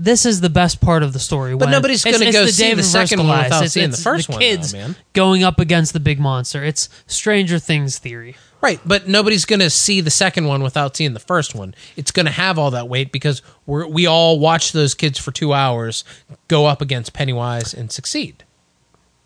this 0.00 0.24
is 0.24 0.40
the 0.40 0.48
best 0.50 0.80
part 0.80 1.02
of 1.02 1.12
the 1.12 1.18
story. 1.18 1.52
But 1.56 1.66
when- 1.66 1.70
nobody's 1.72 2.04
gonna 2.04 2.30
go 2.30 2.44
the 2.46 2.52
see 2.52 2.62
David 2.62 2.78
the 2.84 2.88
second 2.88 3.18
one 3.26 3.36
without 3.42 3.56
It's- 3.56 3.72
seeing 3.72 3.90
the 3.90 3.96
first 3.96 4.28
the 4.28 4.32
one, 4.34 4.40
kids 4.40 4.72
man. 4.72 4.94
going 5.12 5.42
up 5.42 5.58
against 5.58 5.92
the 5.92 5.98
big 6.00 6.20
monster. 6.20 6.64
It's 6.64 6.88
Stranger 7.08 7.58
Things 7.58 7.98
theory. 7.98 8.36
Right, 8.60 8.80
but 8.84 9.06
nobody's 9.06 9.44
going 9.44 9.60
to 9.60 9.70
see 9.70 10.00
the 10.00 10.10
second 10.10 10.46
one 10.46 10.64
without 10.64 10.96
seeing 10.96 11.14
the 11.14 11.20
first 11.20 11.54
one. 11.54 11.76
It's 11.96 12.10
going 12.10 12.26
to 12.26 12.32
have 12.32 12.58
all 12.58 12.72
that 12.72 12.88
weight 12.88 13.12
because 13.12 13.40
we're, 13.66 13.86
we 13.86 14.04
all 14.04 14.40
watch 14.40 14.72
those 14.72 14.94
kids 14.94 15.16
for 15.16 15.30
two 15.30 15.52
hours 15.52 16.02
go 16.48 16.66
up 16.66 16.82
against 16.82 17.12
Pennywise 17.12 17.72
and 17.72 17.92
succeed. 17.92 18.42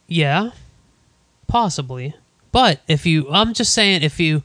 Yeah, 0.06 0.50
possibly. 1.52 2.14
But 2.50 2.80
if 2.88 3.04
you, 3.04 3.30
I'm 3.30 3.52
just 3.52 3.74
saying, 3.74 4.02
if 4.02 4.18
you, 4.18 4.42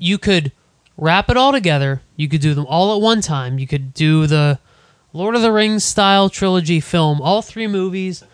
you 0.00 0.16
could 0.16 0.52
wrap 0.96 1.28
it 1.28 1.36
all 1.36 1.52
together. 1.52 2.00
You 2.16 2.30
could 2.30 2.40
do 2.40 2.54
them 2.54 2.64
all 2.66 2.96
at 2.96 3.02
one 3.02 3.20
time. 3.20 3.58
You 3.58 3.66
could 3.66 3.92
do 3.92 4.26
the 4.26 4.58
Lord 5.12 5.34
of 5.34 5.42
the 5.42 5.52
Rings 5.52 5.84
style 5.84 6.30
trilogy 6.30 6.80
film, 6.80 7.20
all 7.20 7.42
three 7.42 7.66
movies, 7.66 8.24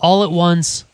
all 0.00 0.24
at 0.24 0.32
once. 0.32 0.84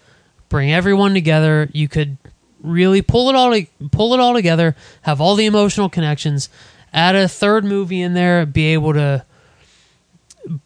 Bring 0.50 0.70
everyone 0.70 1.14
together. 1.14 1.70
You 1.72 1.88
could 1.88 2.18
really 2.60 3.00
pull 3.00 3.30
it 3.30 3.34
all, 3.34 3.58
pull 3.90 4.12
it 4.12 4.20
all 4.20 4.34
together. 4.34 4.76
Have 5.02 5.22
all 5.22 5.36
the 5.36 5.46
emotional 5.46 5.88
connections. 5.88 6.50
Add 6.92 7.16
a 7.16 7.28
third 7.28 7.64
movie 7.64 8.02
in 8.02 8.12
there. 8.12 8.44
Be 8.44 8.66
able 8.74 8.92
to 8.92 9.24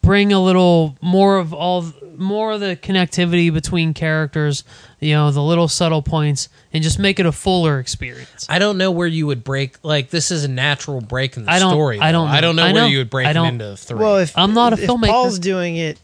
bring 0.01 0.33
a 0.33 0.39
little 0.41 0.97
more 1.01 1.37
of 1.37 1.53
all 1.53 1.85
more 2.17 2.51
of 2.53 2.59
the 2.59 2.75
connectivity 2.75 3.53
between 3.53 3.93
characters 3.93 4.63
you 4.99 5.13
know 5.13 5.29
the 5.29 5.41
little 5.43 5.67
subtle 5.67 6.01
points 6.01 6.49
and 6.73 6.81
just 6.83 6.97
make 6.97 7.19
it 7.19 7.27
a 7.27 7.31
fuller 7.31 7.79
experience 7.79 8.47
I 8.49 8.57
don't 8.57 8.79
know 8.79 8.89
where 8.89 9.05
you 9.07 9.27
would 9.27 9.43
break. 9.43 9.75
Like 9.83 10.09
this 10.09 10.31
is 10.31 10.43
a 10.43 10.47
natural 10.47 10.99
break 11.01 11.37
in 11.37 11.45
the 11.45 11.51
I 11.51 11.59
don't- 11.59 11.71
story. 11.73 11.99
I 11.99 12.11
don't 12.11 12.27
though. 12.27 12.33
I 12.33 12.41
don't 12.41 12.55
know 12.55 12.63
I 12.63 12.73
where 12.73 12.81
know. 12.83 12.87
you 12.87 12.97
would 12.99 13.09
break 13.11 13.27
I 13.27 13.33
them 13.33 13.43
don't- 13.43 13.53
into 13.61 13.77
three. 13.77 13.99
Well, 13.99 14.17
if 14.17 14.35
I'm 14.37 14.53
not 14.55 14.73
a 14.73 14.81
if 14.81 14.89
filmmaker. 14.89 15.07
Paul's 15.09 15.37
doing 15.37 15.75
it, 15.77 15.99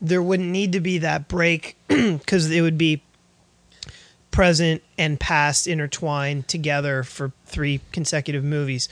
there 0.00 0.22
wouldn't 0.22 0.48
need 0.48 0.72
to 0.72 0.80
be 0.80 0.98
that 0.98 1.28
break 1.28 1.76
because 1.88 2.50
it 2.50 2.62
would 2.62 2.78
be 2.78 3.02
present 4.30 4.82
and 4.96 5.18
past 5.18 5.66
intertwined 5.66 6.48
together 6.48 7.02
for 7.02 7.32
three 7.46 7.80
consecutive 7.92 8.44
movies. 8.44 8.88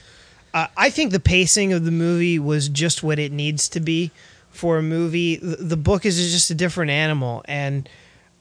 Uh, 0.57 0.69
I 0.75 0.89
think 0.89 1.13
the 1.13 1.21
pacing 1.21 1.75
of 1.75 1.85
the 1.85 1.91
movie 1.91 2.39
was 2.39 2.71
just 2.71 3.03
what 3.03 3.19
it 3.19 3.31
needs 3.31 3.69
to 3.69 3.79
be 3.79 4.11
for 4.49 4.79
a 4.79 4.83
movie. 4.83 5.37
The, 5.37 5.57
the 5.57 5.77
book 5.77 6.07
is 6.07 6.17
just 6.33 6.51
a 6.51 6.55
different 6.55 6.91
animal, 6.91 7.45
and 7.45 7.87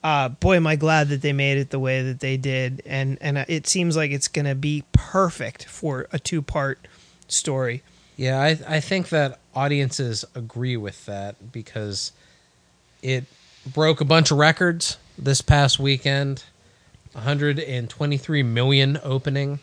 uh, 0.02 0.30
boy, 0.30 0.56
am 0.56 0.66
I 0.66 0.78
glad 0.78 1.10
that 1.10 1.22
they 1.22 1.34
made 1.34 1.58
it 1.58 1.72
the 1.72 1.80
way 1.80 2.04
that 2.04 2.22
they 2.22 2.38
did. 2.38 2.82
And 2.86 3.18
and 3.20 3.40
uh, 3.40 3.46
it 3.50 3.68
seems 3.68 3.98
like 3.98 4.12
it's 4.12 4.30
going 4.30 4.46
to 4.46 4.56
be 4.56 4.86
perfect 4.94 5.66
for 5.66 6.08
a 6.14 6.18
two 6.18 6.42
part 6.42 6.80
story. 7.28 7.84
Yeah, 8.16 8.40
I 8.40 8.60
I 8.66 8.80
think 8.80 9.10
that 9.10 9.38
audiences 9.54 10.24
agree 10.34 10.78
with 10.78 11.06
that 11.08 11.52
because 11.52 12.14
it 13.04 13.26
broke 13.68 14.00
a 14.00 14.06
bunch 14.06 14.32
of 14.32 14.38
records 14.38 14.96
this 15.18 15.42
past 15.42 15.80
weekend. 15.80 16.46
123 17.12 18.44
million 18.44 19.00
opening 19.04 19.60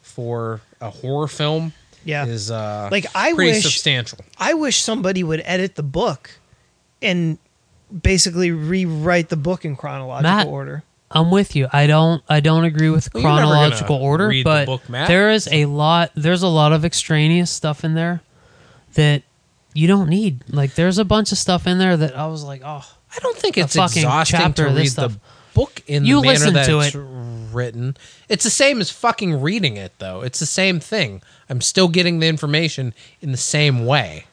for 0.00 0.62
a 0.80 0.90
horror 0.90 1.28
film 1.28 1.72
Yeah. 2.04 2.26
is 2.26 2.50
uh 2.50 2.88
Like, 2.90 3.06
I 3.14 3.32
pretty 3.34 3.52
wish- 3.52 3.62
substantial. 3.62 4.18
I 4.38 4.54
wish 4.54 4.82
somebody 4.82 5.22
would 5.24 5.42
edit 5.44 5.74
the 5.76 5.82
book 5.82 6.30
and 7.02 7.38
basically 8.02 8.50
rewrite 8.50 9.28
the 9.28 9.36
book 9.36 9.64
in 9.64 9.76
chronological 9.76 10.22
Matt, 10.36 10.46
order. 10.48 10.82
i'm 11.12 11.30
with 11.30 11.54
you 11.54 11.68
i 11.72 11.86
don't 11.86 12.20
i 12.28 12.40
don't 12.40 12.64
agree 12.64 12.90
with 12.90 13.08
Well, 13.14 13.22
you're 13.22 13.30
never 13.30 13.42
gonna 13.42 13.52
chronological 13.54 13.96
order 13.96 14.26
read 14.28 14.40
the 14.44 14.50
but 14.50 14.66
book, 14.66 14.88
Matt. 14.88 15.06
there 15.06 15.30
is 15.30 15.48
a 15.52 15.66
lot 15.66 16.10
there's 16.16 16.42
a 16.42 16.48
lot 16.48 16.72
of 16.72 16.84
extraneous 16.84 17.48
stuff 17.48 17.84
in 17.84 17.94
there 17.94 18.22
that 18.94 19.22
you 19.72 19.86
don't 19.86 20.08
need 20.08 20.42
like 20.48 20.74
there's 20.74 20.98
a 20.98 21.04
bunch 21.04 21.30
of 21.30 21.38
stuff 21.38 21.64
in 21.68 21.78
there 21.78 21.96
that 21.96 22.16
i 22.18 22.26
was 22.26 22.42
like 22.42 22.62
oh 22.64 22.84
I 23.08 23.18
don't 23.20 23.36
think 23.36 23.56
it's 23.56 23.76
fucking 23.76 24.02
exhausting 24.02 24.40
chapter 24.40 24.64
to 24.64 24.68
read 24.70 24.78
this 24.78 24.94
the 24.94 25.08
stuff. 25.10 25.18
Book 25.56 25.82
in 25.86 26.04
You 26.04 26.16
the 26.16 26.26
manner 26.26 26.38
listen 26.38 26.54
that 26.54 26.66
to 26.66 26.80
it's 26.80 26.94
it. 26.94 27.00
written. 27.52 27.96
It's 28.28 28.44
the 28.44 28.50
same 28.50 28.80
as 28.80 28.90
fucking 28.90 29.40
reading 29.40 29.78
it, 29.78 29.92
though. 29.98 30.20
It's 30.20 30.38
the 30.38 30.46
same 30.46 30.80
thing. 30.80 31.22
I'm 31.48 31.62
still 31.62 31.88
getting 31.88 32.20
the 32.20 32.28
information 32.28 32.92
in 33.22 33.32
the 33.32 33.38
same 33.38 33.86
way. 33.86 34.26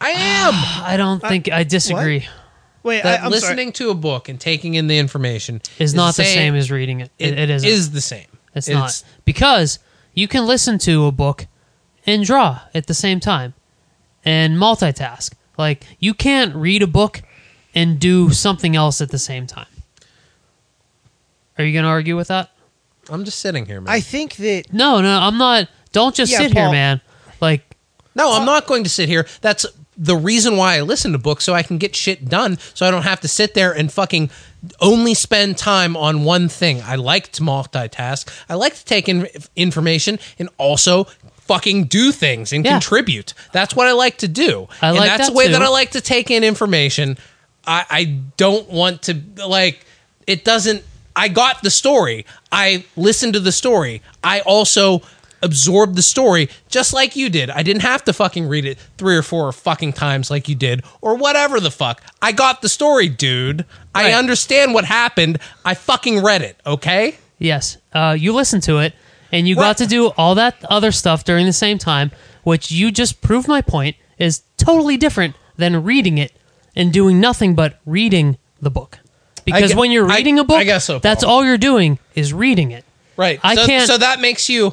I 0.00 0.10
am. 0.10 0.54
i 0.84 0.96
don't 0.96 1.20
think 1.20 1.50
i 1.50 1.62
disagree 1.62 2.26
Wait, 2.82 3.04
I, 3.04 3.18
I'm 3.18 3.30
listening 3.30 3.70
to 3.74 3.90
a 3.90 3.94
book 3.94 4.28
and 4.28 4.40
taking 4.40 4.74
in 4.74 4.88
the 4.88 4.98
information 4.98 5.62
is 5.78 5.94
not 5.94 6.16
the 6.16 6.24
same 6.24 6.56
as 6.56 6.68
reading 6.68 6.98
it 7.00 7.12
it, 7.16 7.38
it 7.38 7.48
isn't 7.48 7.68
is 7.68 7.92
the 7.92 8.00
same. 8.00 8.26
It's, 8.54 8.68
not 8.68 9.04
because 9.24 9.78
you 10.14 10.26
can 10.26 10.46
listen 10.46 10.78
to 10.80 11.06
a 11.06 11.12
book 11.12 11.46
and 12.04 12.24
draw 12.24 12.60
at 12.74 12.88
the 12.88 12.94
same 12.94 13.20
time 13.20 13.54
and 14.24 14.56
multitask. 14.56 15.32
Like 15.56 15.84
you 16.00 16.12
can't 16.12 16.56
read 16.56 16.82
a 16.82 16.88
book 16.88 17.22
and 17.74 17.98
do 17.98 18.30
something 18.30 18.76
else 18.76 19.00
at 19.00 19.10
the 19.10 19.18
same 19.18 19.46
time. 19.46 19.66
Are 21.58 21.64
you 21.64 21.72
going 21.72 21.84
to 21.84 21.88
argue 21.90 22.16
with 22.16 22.28
that? 22.28 22.50
I'm 23.10 23.24
just 23.24 23.40
sitting 23.40 23.66
here, 23.66 23.80
man. 23.80 23.92
I 23.92 24.00
think 24.00 24.36
that 24.36 24.72
No, 24.72 25.00
no, 25.00 25.18
I'm 25.18 25.38
not. 25.38 25.68
Don't 25.92 26.14
just 26.14 26.32
Yeah, 26.32 26.38
sit 26.38 26.52
here, 26.52 26.64
Paul. 26.64 26.72
man. 26.72 27.00
Like 27.40 27.62
No, 28.14 28.32
I'm 28.32 28.46
not 28.46 28.66
going 28.66 28.84
to 28.84 28.90
sit 28.90 29.08
here. 29.08 29.26
That's 29.40 29.66
the 29.96 30.16
reason 30.16 30.56
why 30.56 30.76
I 30.76 30.80
listen 30.80 31.12
to 31.12 31.18
books 31.18 31.44
so 31.44 31.52
I 31.52 31.62
can 31.62 31.76
get 31.78 31.94
shit 31.94 32.28
done 32.28 32.58
so 32.74 32.86
I 32.86 32.90
don't 32.90 33.02
have 33.02 33.20
to 33.20 33.28
sit 33.28 33.54
there 33.54 33.72
and 33.72 33.92
fucking 33.92 34.30
only 34.80 35.12
spend 35.14 35.58
time 35.58 35.96
on 35.96 36.24
one 36.24 36.48
thing. 36.48 36.80
I 36.82 36.94
like 36.94 37.32
to 37.32 37.42
multitask. 37.42 38.28
I 38.48 38.54
like 38.54 38.74
to 38.74 38.84
take 38.84 39.08
in 39.08 39.28
information 39.56 40.18
and 40.38 40.48
also 40.56 41.04
fucking 41.40 41.84
do 41.84 42.12
things 42.12 42.52
and 42.52 42.64
Yeah. 42.64 42.72
contribute. 42.72 43.34
That's 43.52 43.74
what 43.76 43.86
I 43.88 43.92
like 43.92 44.18
to 44.18 44.28
do. 44.28 44.68
I 44.80 44.88
and 44.90 44.96
like 44.98 45.10
that's 45.10 45.26
that 45.26 45.32
the 45.32 45.36
way 45.36 45.46
too. 45.46 45.52
that 45.52 45.62
I 45.62 45.68
like 45.68 45.90
to 45.90 46.00
take 46.00 46.30
in 46.30 46.44
information. 46.44 47.18
I, 47.66 47.84
I 47.90 48.04
don't 48.36 48.68
want 48.68 49.02
to 49.02 49.20
like 49.46 49.84
it 50.26 50.44
doesn't 50.44 50.82
I 51.14 51.28
got 51.28 51.62
the 51.62 51.70
story. 51.70 52.24
I 52.50 52.84
listened 52.96 53.34
to 53.34 53.40
the 53.40 53.52
story. 53.52 54.00
I 54.24 54.40
also 54.40 55.02
absorbed 55.42 55.96
the 55.96 56.02
story 56.02 56.48
just 56.68 56.92
like 56.94 57.16
you 57.16 57.28
did. 57.28 57.50
I 57.50 57.62
didn't 57.62 57.82
have 57.82 58.04
to 58.04 58.12
fucking 58.12 58.46
read 58.46 58.64
it 58.64 58.78
three 58.96 59.16
or 59.16 59.22
four 59.22 59.50
fucking 59.52 59.92
times 59.92 60.30
like 60.30 60.48
you 60.48 60.54
did 60.54 60.84
or 61.00 61.16
whatever 61.16 61.60
the 61.60 61.70
fuck. 61.70 62.02
I 62.22 62.32
got 62.32 62.62
the 62.62 62.68
story, 62.68 63.08
dude. 63.08 63.64
I 63.94 64.12
understand 64.12 64.72
what 64.72 64.84
happened. 64.84 65.38
I 65.64 65.74
fucking 65.74 66.22
read 66.22 66.42
it, 66.42 66.58
okay? 66.64 67.16
Yes, 67.38 67.76
uh, 67.92 68.16
you 68.18 68.32
listened 68.32 68.62
to 68.64 68.78
it, 68.78 68.94
and 69.32 69.48
you 69.48 69.56
Right. 69.56 69.62
got 69.62 69.78
to 69.78 69.86
do 69.86 70.08
all 70.16 70.36
that 70.36 70.64
other 70.70 70.92
stuff 70.92 71.24
during 71.24 71.44
the 71.44 71.52
same 71.52 71.76
time, 71.76 72.12
which 72.44 72.70
you 72.70 72.92
just 72.92 73.20
proved 73.20 73.48
my 73.48 73.60
point 73.60 73.96
is 74.18 74.42
totally 74.56 74.96
different 74.96 75.34
than 75.56 75.82
reading 75.82 76.18
it 76.18 76.32
and 76.76 76.92
doing 76.92 77.20
nothing 77.20 77.54
but 77.54 77.78
reading 77.86 78.38
the 78.60 78.70
book. 78.70 78.98
Because 79.44 79.74
when 79.74 79.90
you're 79.90 80.10
I- 80.10 80.16
reading 80.16 80.38
a 80.38 80.44
book, 80.44 80.58
I 80.58 80.64
guess 80.64 80.84
so, 80.84 80.98
that's 80.98 81.24
all 81.24 81.44
you're 81.44 81.58
doing 81.58 81.98
is 82.14 82.32
reading 82.32 82.70
it. 82.70 82.84
Right. 83.16 83.40
I 83.42 83.54
so, 83.56 83.66
can't- 83.66 83.86
So 83.86 83.98
that 83.98 84.20
makes 84.20 84.48
you 84.48 84.72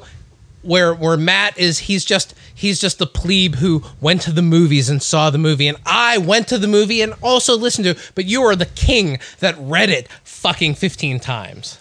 where 0.61 0.93
where 0.93 1.17
Matt 1.17 1.57
is. 1.57 1.79
He's 1.79 2.05
just 2.05 2.35
he's 2.53 2.79
just 2.79 2.99
the 2.99 3.07
plebe 3.07 3.55
who 3.55 3.83
went 4.01 4.21
to 4.23 4.31
the 4.31 4.41
movies 4.41 4.89
and 4.89 5.01
saw 5.01 5.29
the 5.29 5.37
movie, 5.37 5.67
and 5.67 5.77
I 5.85 6.17
went 6.17 6.47
to 6.49 6.57
the 6.57 6.67
movie 6.67 7.01
and 7.01 7.13
also 7.21 7.57
listened 7.57 7.85
to. 7.85 7.91
it. 7.91 8.11
But 8.15 8.25
you 8.25 8.41
are 8.43 8.55
the 8.55 8.65
king 8.65 9.19
that 9.39 9.55
read 9.57 9.89
it 9.89 10.07
fucking 10.23 10.75
fifteen 10.75 11.19
times. 11.19 11.77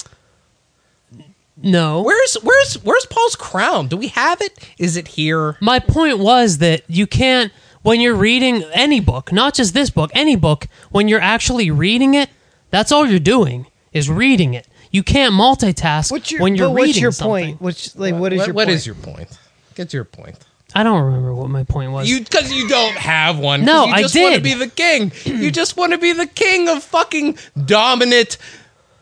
No. 1.61 2.03
Where's 2.03 2.35
where's 2.35 2.75
where's 2.85 3.07
Paul's 3.07 3.35
crown? 3.37 3.89
Do 3.89 3.97
we 3.97 4.09
have 4.09 4.41
it? 4.41 4.57
Is 4.79 4.97
it 4.97 5.09
here? 5.09 5.57
My 5.61 5.81
point 5.81 6.19
was 6.19 6.59
that 6.59 6.83
you 6.89 7.07
can't 7.07 7.53
when 7.89 8.01
you're 8.01 8.15
reading 8.15 8.63
any 8.73 9.01
book, 9.01 9.33
not 9.33 9.55
just 9.55 9.75
this 9.75 9.91
book, 9.91 10.11
any 10.15 10.37
book, 10.37 10.67
when 10.91 11.09
you're 11.09 11.21
actually 11.21 11.71
reading 11.71 12.15
it, 12.15 12.29
that's 12.71 12.93
all 12.93 13.07
you're 13.07 13.19
doing 13.19 13.67
is 13.93 14.09
reading 14.11 14.55
it. 14.55 14.67
You 14.91 15.03
can't 15.03 15.35
multitask 15.35 16.11
what's 16.11 16.31
your 16.31 16.41
when 16.43 16.55
you're 16.57 16.69
but 16.69 16.75
reading 16.75 16.89
what's 16.91 17.01
your 17.01 17.13
something. 17.13 17.47
point? 17.57 17.61
Which 17.63 17.97
like 17.97 18.15
what 18.15 18.33
is 18.33 18.39
what, 18.39 18.47
your 18.47 18.55
what 18.55 18.67
point? 18.67 18.77
is 18.77 18.87
your 18.87 18.95
point? 18.95 19.39
Get 19.75 19.91
to 19.91 19.97
your 19.97 20.05
point. 20.05 20.37
I 20.75 20.83
don't 20.83 21.03
remember 21.03 21.33
what 21.35 21.49
my 21.49 21.65
point 21.65 21.93
was. 21.93 22.09
You 22.11 22.21
because 22.21 22.53
you 22.53 22.69
don't 22.69 22.95
have 22.97 23.39
one. 23.39 23.61
'cause 23.61 23.67
No, 23.67 23.87
you 23.87 23.93
I 23.95 24.03
just 24.03 24.15
want 24.17 24.35
to 24.35 24.41
did. 24.41 24.45
be 24.45 24.55
the 24.55 24.69
king. 24.71 25.13
you 25.25 25.51
just 25.51 25.77
want 25.79 25.93
to 25.93 25.99
be 25.99 26.13
the 26.13 26.27
king 26.27 26.69
of 26.69 26.83
fucking 26.85 27.39
dominant 27.65 28.37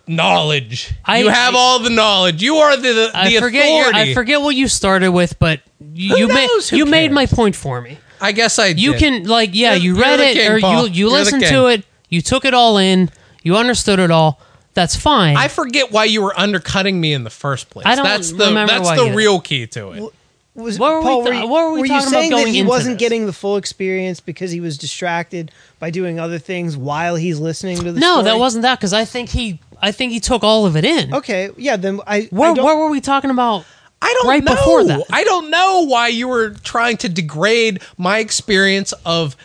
knowledge. 0.06 0.92
I- 1.04 1.18
you 1.18 1.28
have 1.28 1.54
I- 1.54 1.58
all 1.58 1.78
the 1.80 1.90
knowledge. 1.90 2.42
You 2.42 2.56
are 2.56 2.76
the 2.76 2.92
the 2.92 3.10
I 3.14 3.38
forget 3.40 3.68
your, 3.68 3.88
authority. 3.90 4.10
I 4.12 4.14
forget 4.14 4.40
what 4.40 4.54
you 4.54 4.68
started 4.68 5.10
with, 5.10 5.38
but 5.38 5.60
you, 5.80 6.16
you 6.16 6.28
made 6.28 6.46
knows? 6.46 6.68
Who 6.70 6.76
you 6.76 6.86
made 6.86 7.08
cares? 7.08 7.14
my 7.14 7.26
point 7.26 7.56
for 7.56 7.80
me. 7.80 7.98
I 8.20 8.32
guess 8.32 8.58
I. 8.58 8.66
You 8.68 8.92
did. 8.92 8.98
can 9.00 9.24
like 9.24 9.50
yeah, 9.54 9.72
You're- 9.74 9.80
you 9.84 9.92
you're 9.94 10.02
read 10.02 10.18
the 10.20 10.28
it 10.28 10.34
king, 10.34 10.52
or 10.52 10.60
Paul. 10.60 10.86
you 10.86 10.92
you 10.92 10.94
You're 10.94 11.10
the 11.10 11.14
listened 11.24 11.42
king. 11.42 11.52
to 11.52 11.66
it, 11.66 11.84
you 12.08 12.22
took 12.22 12.44
it 12.44 12.54
all 12.54 12.78
in, 12.78 13.10
you 13.42 13.56
understood 13.56 13.98
it 13.98 14.10
all. 14.10 14.40
That's 14.74 14.94
fine. 14.96 15.36
I 15.36 15.48
forget 15.48 15.90
why 15.90 16.04
you 16.04 16.20
were 16.22 16.38
undercutting 16.38 17.00
me 17.00 17.12
in 17.14 17.24
the 17.24 17.30
first 17.30 17.70
place. 17.70 17.86
I 17.86 17.94
don't 17.94 18.04
that's 18.04 18.30
the 18.32 18.46
remember 18.46 18.72
that's 18.74 18.84
why 18.84 18.96
the 18.96 19.04
either. 19.06 19.14
real 19.16 19.40
key 19.40 19.66
to 19.68 19.92
it. 19.92 20.12
Was 20.54 20.78
What 20.78 20.90
were 20.92 20.98
we 21.00 21.04
Paul? 21.04 21.24
th- 21.24 21.34
were 21.34 21.40
you, 21.42 21.48
what 21.48 21.64
were 21.64 21.72
we 21.72 21.80
you 21.82 21.88
talking 21.88 22.08
about 22.08 22.10
saying 22.20 22.30
that 22.30 22.36
going 22.42 22.52
he 22.54 22.58
into 22.60 22.68
wasn't 22.70 22.94
this? 22.98 23.00
getting 23.06 23.26
the 23.26 23.32
full 23.34 23.56
experience 23.58 24.20
because 24.20 24.50
he 24.50 24.60
was 24.60 24.78
distracted 24.78 25.50
by 25.78 25.90
doing 25.90 26.18
other 26.18 26.38
things 26.38 26.78
while 26.78 27.14
he's 27.16 27.38
listening 27.38 27.76
to 27.78 27.92
the 27.92 28.00
no, 28.00 28.12
story? 28.14 28.24
that 28.24 28.38
wasn't 28.38 28.62
that 28.62 28.78
because 28.78 28.94
I 28.94 29.04
think 29.04 29.28
he 29.30 29.60
I 29.82 29.92
think 29.92 30.12
he 30.12 30.20
took 30.20 30.42
all 30.42 30.64
of 30.64 30.74
it 30.76 30.84
in. 30.86 31.12
okay. 31.14 31.50
Yeah, 31.58 31.76
then 31.76 32.00
I. 32.06 32.22
Where, 32.30 32.50
I 32.52 32.54
don't, 32.54 32.64
what 32.64 32.78
were 32.78 32.88
we 32.88 33.02
talking 33.02 33.28
about? 33.30 33.66
I 34.02 34.12
don't 34.12 34.28
Right 34.28 34.44
know. 34.44 34.54
before 34.54 34.84
that. 34.84 35.02
I 35.10 35.24
don't 35.24 35.50
know 35.50 35.86
why 35.86 36.08
you 36.08 36.28
were 36.28 36.50
trying 36.50 36.96
to 36.98 37.08
degrade 37.08 37.80
my 37.96 38.18
experience 38.18 38.92
of 39.04 39.36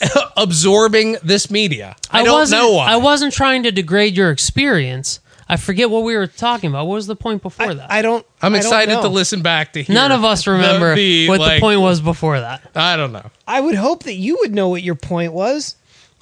absorbing 0.36 1.16
this 1.22 1.50
media. 1.50 1.96
I, 2.10 2.24
don't 2.24 2.32
wasn't, 2.32 2.62
know 2.62 2.72
why. 2.72 2.92
I 2.92 2.96
wasn't 2.96 3.32
trying 3.32 3.62
to 3.64 3.72
degrade 3.72 4.16
your 4.16 4.30
experience. 4.30 5.20
I 5.48 5.56
forget 5.56 5.90
what 5.90 6.02
we 6.02 6.16
were 6.16 6.26
talking 6.26 6.70
about. 6.70 6.86
What 6.86 6.94
was 6.94 7.06
the 7.06 7.16
point 7.16 7.42
before 7.42 7.70
I, 7.70 7.74
that? 7.74 7.90
I 7.92 8.00
don't. 8.00 8.24
I'm 8.40 8.54
I 8.54 8.56
don't 8.56 8.64
excited 8.66 8.94
know. 8.94 9.02
to 9.02 9.08
listen 9.08 9.42
back 9.42 9.74
to 9.74 9.82
hear 9.82 9.94
None 9.94 10.10
of 10.12 10.24
us 10.24 10.46
remember 10.46 10.94
the, 10.94 11.28
what 11.28 11.38
the 11.38 11.60
point 11.60 11.80
was 11.80 12.00
before 12.00 12.40
that. 12.40 12.70
I 12.74 12.96
don't 12.96 13.12
know. 13.12 13.30
I 13.46 13.60
would 13.60 13.74
hope 13.74 14.04
that 14.04 14.14
you 14.14 14.38
would 14.40 14.54
know 14.54 14.68
what 14.70 14.82
your 14.82 14.94
point 14.94 15.32
was. 15.34 15.76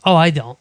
Oh, 0.04 0.16
I 0.16 0.30
don't. 0.30 0.58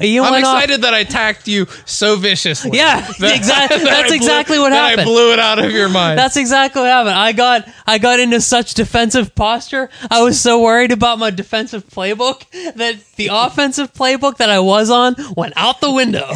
You 0.00 0.24
I'm 0.24 0.32
went 0.32 0.44
off- 0.44 0.56
excited 0.56 0.82
that 0.82 0.92
I 0.92 0.98
attacked 1.00 1.46
you 1.46 1.66
so 1.84 2.16
viciously. 2.16 2.76
Yeah, 2.76 3.00
That- 3.20 3.36
exactly. 3.36 3.78
that 3.78 3.84
That's 3.84 4.08
blew- 4.08 4.16
exactly 4.16 4.58
what 4.58 4.72
happened. 4.72 5.02
I 5.02 5.04
blew 5.04 5.32
it 5.32 5.38
out 5.38 5.58
of 5.64 5.70
your 5.70 5.88
mind. 5.88 6.18
That's 6.18 6.36
exactly 6.36 6.82
what 6.82 6.88
happened. 6.90 7.14
I 7.14 7.32
got 7.32 7.68
I 7.86 7.98
got 7.98 8.18
into 8.18 8.40
such 8.40 8.74
defensive 8.74 9.34
posture. 9.34 9.88
I 10.10 10.22
was 10.22 10.40
so 10.40 10.60
worried 10.62 10.90
about 10.90 11.18
my 11.20 11.30
defensive 11.30 11.86
playbook 11.86 12.44
that 12.74 12.96
the 13.16 13.28
offensive 13.32 13.92
playbook 13.92 14.38
that 14.38 14.50
I 14.50 14.58
was 14.60 14.90
on 14.90 15.14
went 15.36 15.52
out 15.56 15.80
the 15.80 15.92
window. 15.92 16.28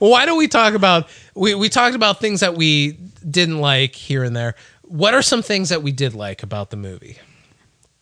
Well, 0.00 0.10
why 0.10 0.24
don't 0.26 0.38
we 0.38 0.46
talk 0.48 0.74
about 0.74 1.08
we, 1.34 1.54
we 1.56 1.68
talked 1.68 1.96
about 1.96 2.20
things 2.20 2.40
that 2.40 2.54
we 2.54 2.92
didn't 3.28 3.58
like 3.58 3.94
here 3.96 4.22
and 4.22 4.36
there. 4.36 4.54
What 4.82 5.14
are 5.14 5.22
some 5.22 5.42
things 5.42 5.68
that 5.70 5.82
we 5.82 5.90
did 5.92 6.14
like 6.14 6.42
about 6.44 6.70
the 6.70 6.76
movie? 6.76 7.18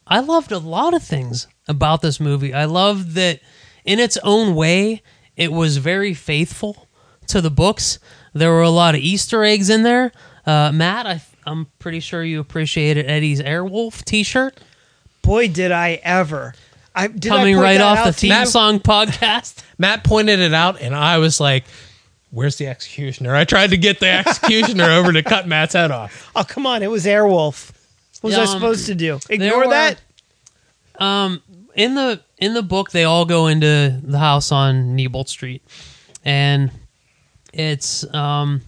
I 0.06 0.20
loved 0.20 0.52
a 0.52 0.58
lot 0.58 0.94
of 0.94 1.02
things 1.02 1.48
about 1.66 2.00
this 2.02 2.20
movie. 2.20 2.54
I 2.54 2.66
loved 2.66 3.12
that 3.14 3.40
in 3.86 3.98
its 4.00 4.18
own 4.18 4.54
way, 4.54 5.00
it 5.36 5.52
was 5.52 5.78
very 5.78 6.12
faithful 6.12 6.86
to 7.28 7.40
the 7.40 7.50
books. 7.50 7.98
There 8.34 8.50
were 8.50 8.62
a 8.62 8.70
lot 8.70 8.94
of 8.94 9.00
Easter 9.00 9.42
eggs 9.44 9.70
in 9.70 9.82
there. 9.82 10.12
Uh, 10.44 10.70
Matt, 10.72 11.06
I, 11.06 11.22
I'm 11.46 11.66
pretty 11.78 12.00
sure 12.00 12.22
you 12.22 12.40
appreciated 12.40 13.06
Eddie's 13.10 13.40
Airwolf 13.40 14.04
T-shirt 14.04 14.58
Boy, 15.22 15.48
did 15.48 15.72
I 15.72 15.98
ever! 16.04 16.54
I 16.94 17.08
did 17.08 17.24
coming 17.28 17.56
point 17.56 17.64
right 17.64 17.80
off 17.80 18.04
the 18.06 18.12
theme 18.12 18.30
you? 18.32 18.46
song 18.46 18.78
podcast. 18.78 19.62
Matt 19.78 20.04
pointed 20.04 20.38
it 20.38 20.54
out, 20.54 20.80
and 20.80 20.94
I 20.94 21.18
was 21.18 21.40
like, 21.40 21.64
"Where's 22.30 22.56
the 22.58 22.68
executioner?" 22.68 23.34
I 23.34 23.44
tried 23.44 23.70
to 23.70 23.76
get 23.76 23.98
the 23.98 24.08
executioner 24.08 24.84
over 24.84 25.12
to 25.12 25.24
cut 25.24 25.48
Matt's 25.48 25.74
head 25.74 25.90
off. 25.90 26.30
Oh 26.36 26.44
come 26.44 26.64
on! 26.64 26.84
It 26.84 26.90
was 26.92 27.06
Airwolf. 27.06 27.72
What 28.20 28.30
was 28.30 28.38
I 28.38 28.42
Um, 28.42 28.46
supposed 28.46 28.86
to 28.86 28.94
do? 28.94 29.18
Ignore 29.28 29.64
were- 29.64 29.70
that? 29.70 30.00
Um, 30.98 31.42
in 31.74 31.96
the 31.96 32.20
in 32.38 32.54
the 32.54 32.62
book, 32.62 32.90
they 32.90 33.04
all 33.04 33.24
go 33.24 33.46
into 33.46 33.98
the 34.02 34.18
house 34.18 34.52
on 34.52 34.96
Neibolt 34.96 35.28
Street, 35.28 35.62
and 36.24 36.70
it's 37.52 38.04
um, 38.14 38.60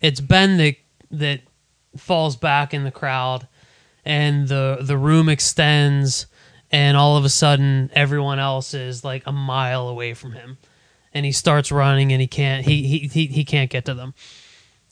it's 0.00 0.20
Ben 0.20 0.56
that 0.58 0.76
that 1.10 1.40
falls 1.96 2.36
back 2.36 2.72
in 2.72 2.84
the 2.84 2.90
crowd, 2.90 3.46
and 4.04 4.48
the 4.48 4.78
the 4.80 4.96
room 4.96 5.28
extends, 5.28 6.26
and 6.70 6.96
all 6.96 7.16
of 7.16 7.24
a 7.24 7.28
sudden, 7.28 7.90
everyone 7.94 8.38
else 8.38 8.72
is 8.72 9.04
like 9.04 9.26
a 9.26 9.32
mile 9.32 9.88
away 9.88 10.14
from 10.14 10.32
him, 10.32 10.56
and 11.12 11.26
he 11.26 11.32
starts 11.32 11.70
running, 11.70 12.12
and 12.12 12.20
he 12.20 12.26
can't 12.26 12.64
he 12.64 12.86
he 12.86 13.08
he, 13.08 13.26
he 13.26 13.44
can't 13.44 13.70
get 13.70 13.84
to 13.84 13.94
them. 13.94 14.14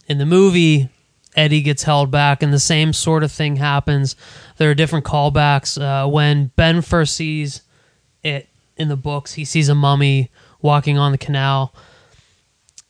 In 0.06 0.18
the 0.18 0.26
movie, 0.26 0.90
Eddie 1.34 1.62
gets 1.62 1.84
held 1.84 2.10
back, 2.10 2.42
and 2.42 2.52
the 2.52 2.58
same 2.58 2.92
sort 2.92 3.24
of 3.24 3.32
thing 3.32 3.56
happens. 3.56 4.14
There 4.58 4.70
are 4.70 4.74
different 4.74 5.06
callbacks. 5.06 5.80
Uh, 5.80 6.06
when 6.06 6.50
Ben 6.56 6.82
first 6.82 7.14
sees 7.14 7.62
it 8.24 8.48
in 8.76 8.88
the 8.88 8.96
books, 8.96 9.34
he 9.34 9.44
sees 9.44 9.68
a 9.68 9.74
mummy 9.74 10.30
walking 10.60 10.98
on 10.98 11.12
the 11.12 11.18
canal. 11.18 11.72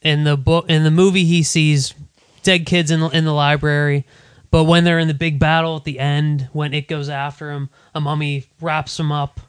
In 0.01 0.25
the 0.25 0.37
book, 0.37 0.67
in 0.69 0.85
the 0.85 0.91
movie, 0.91 1.25
he 1.25 1.43
sees 1.43 1.95
dead 2.43 2.65
kids 2.67 2.91
in 2.91 3.01
the, 3.01 3.09
in 3.09 3.25
the 3.25 3.33
library. 3.35 4.07
But 4.51 4.65
when 4.65 4.85
they're 4.85 4.99
in 4.99 5.09
the 5.09 5.15
big 5.15 5.39
battle 5.39 5.77
at 5.77 5.85
the 5.85 5.99
end, 5.99 6.49
when 6.53 6.73
it 6.73 6.87
goes 6.87 7.09
after 7.09 7.51
him, 7.51 7.71
a 7.95 8.01
mummy 8.01 8.45
wraps 8.61 9.01
him 9.01 9.11
up 9.11 9.41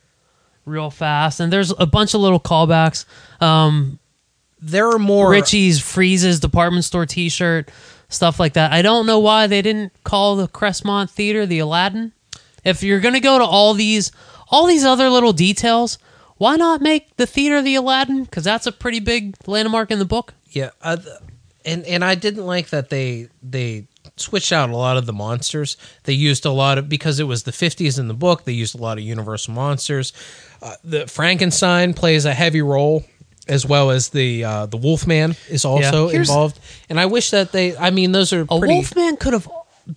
real 0.65 0.89
fast. 0.89 1.39
And 1.39 1.53
there's 1.53 1.71
a 1.77 1.85
bunch 1.85 2.13
of 2.13 2.21
little 2.21 2.39
callbacks. 2.39 3.05
Um, 3.39 3.99
There 4.59 4.89
are 4.89 4.97
more. 4.97 5.29
Richie's 5.29 5.79
Freese's 5.79 6.39
department 6.39 6.85
store 6.85 7.05
T-shirt, 7.05 7.69
stuff 8.09 8.39
like 8.39 8.53
that. 8.53 8.71
I 8.71 8.81
don't 8.81 9.05
know 9.05 9.19
why 9.19 9.45
they 9.45 9.61
didn't 9.61 9.93
call 10.03 10.37
the 10.37 10.47
Crestmont 10.47 11.11
Theater 11.11 11.45
the 11.45 11.59
Aladdin. 11.59 12.13
If 12.63 12.81
you're 12.81 12.99
gonna 12.99 13.19
go 13.19 13.37
to 13.37 13.45
all 13.45 13.75
these, 13.75 14.11
all 14.55 14.65
these 14.67 14.85
other 14.85 15.09
little 15.09 15.33
details, 15.33 15.97
why 16.37 16.55
not 16.55 16.81
make 16.81 17.15
the 17.17 17.25
theater 17.25 17.61
the 17.61 17.75
Aladdin? 17.75 18.23
Because 18.23 18.43
that's 18.43 18.67
a 18.67 18.71
pretty 18.71 18.99
big 18.99 19.35
landmark 19.47 19.91
in 19.91 19.99
the 19.99 20.05
book. 20.05 20.33
Yeah, 20.49 20.69
uh, 20.81 20.95
th- 20.97 21.07
and 21.65 21.83
and 21.85 22.03
I 22.03 22.15
didn't 22.15 22.45
like 22.45 22.69
that 22.69 22.89
they 22.89 23.27
they 23.43 23.87
switched 24.17 24.53
out 24.53 24.69
a 24.69 24.75
lot 24.77 24.95
of 24.97 25.05
the 25.05 25.13
monsters. 25.13 25.77
They 26.03 26.13
used 26.13 26.45
a 26.45 26.51
lot 26.51 26.77
of 26.77 26.87
because 26.87 27.19
it 27.19 27.25
was 27.27 27.43
the 27.43 27.51
50s 27.51 27.99
in 27.99 28.07
the 28.07 28.13
book. 28.13 28.45
They 28.45 28.53
used 28.53 28.75
a 28.75 28.81
lot 28.81 28.97
of 28.97 29.03
Universal 29.03 29.53
monsters. 29.53 30.13
Uh, 30.61 30.75
the 30.83 31.07
Frankenstein 31.07 31.93
plays 31.93 32.23
a 32.25 32.33
heavy 32.33 32.61
role 32.61 33.03
as 33.47 33.65
well 33.65 33.91
as 33.91 34.09
the 34.09 34.43
uh, 34.43 34.65
the 34.67 34.77
Wolfman 34.77 35.35
is 35.49 35.65
also 35.65 36.07
Here's- 36.07 36.29
involved. 36.29 36.59
And 36.89 36.99
I 36.99 37.05
wish 37.07 37.31
that 37.31 37.51
they. 37.51 37.75
I 37.77 37.89
mean, 37.91 38.11
those 38.13 38.31
are 38.33 38.41
A 38.41 38.45
pretty. 38.59 38.73
Wolfman 38.73 39.17
could 39.17 39.33
have 39.33 39.47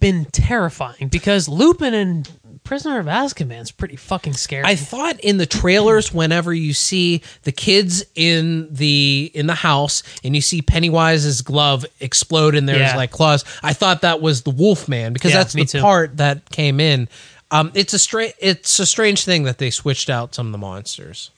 been 0.01 0.25
terrifying 0.27 1.09
because 1.09 1.49
Lupin 1.49 1.95
and 1.95 2.29
Prisoner 2.69 2.99
of 2.99 3.07
Azkaban's 3.07 3.71
pretty 3.71 3.97
fucking 3.97 4.35
scary. 4.35 4.63
I 4.67 4.77
thought 4.77 5.19
in 5.21 5.39
the 5.39 5.47
trailers, 5.47 6.13
whenever 6.13 6.53
you 6.53 6.75
see 6.75 7.23
the 7.45 7.51
kids 7.53 8.05
in 8.15 8.69
the 8.75 9.31
in 9.33 9.47
the 9.47 9.55
house 9.55 10.03
and 10.23 10.35
you 10.37 10.43
see 10.43 10.61
Pennywise's 10.61 11.41
glove 11.41 11.87
explode 12.01 12.55
and 12.55 12.69
there's 12.69 12.81
Yeah. 12.81 12.95
like 12.97 13.11
claws, 13.11 13.45
I 13.63 13.73
thought 13.73 14.03
that 14.03 14.21
was 14.21 14.43
the 14.43 14.51
Wolfman 14.51 15.15
because 15.15 15.31
Yeah, 15.31 15.39
that's 15.39 15.55
me 15.55 15.63
the 15.63 15.69
too. 15.69 15.81
part 15.81 16.19
that 16.19 16.51
came 16.51 16.79
in. 16.79 17.09
Um, 17.51 17.73
it's 17.75 17.95
a 17.95 17.99
strange 17.99 18.35
it's 18.39 18.79
a 18.79 18.85
strange 18.85 19.25
thing 19.25 19.45
that 19.45 19.57
they 19.57 19.71
switched 19.71 20.11
out 20.11 20.35
some 20.35 20.45
of 20.47 20.53
the 20.53 20.59
monsters. 20.59 21.31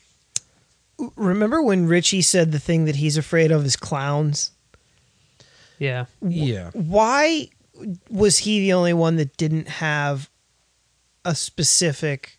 Remember 1.15 1.63
when 1.63 1.87
Richie 1.87 2.23
said 2.23 2.51
the 2.51 2.59
thing 2.59 2.87
that 2.87 2.97
he's 2.97 3.17
afraid 3.17 3.53
of 3.53 3.65
is 3.65 3.77
clowns? 3.77 4.51
yeah. 5.79 6.07
Yeah, 6.21 6.71
Why 6.73 7.51
was 8.11 8.39
he 8.39 8.59
the 8.61 8.73
only 8.73 8.93
one 8.95 9.17
that 9.17 9.37
didn't 9.37 9.69
have 9.69 10.29
a 11.25 11.35
specific 11.35 12.39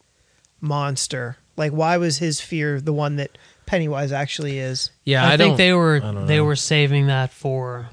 monster? 0.59 1.37
Like, 1.57 1.71
why 1.71 1.97
was 1.97 2.17
his 2.17 2.39
fear 2.41 2.79
the 2.81 2.93
one 2.93 3.17
that 3.17 3.37
Pennywise 3.65 4.11
actually 4.11 4.57
is? 4.59 4.89
yeah. 5.05 5.23
I, 5.25 5.33
I, 5.33 5.37
think 5.37 5.57
they 5.57 5.73
were 5.73 5.97
I 5.97 5.99
don't 6.11 6.25
they 6.27 6.37
know. 6.37 6.45
were 6.45 6.55
saving 6.55 7.07
that 7.07 7.31
for 7.31 7.89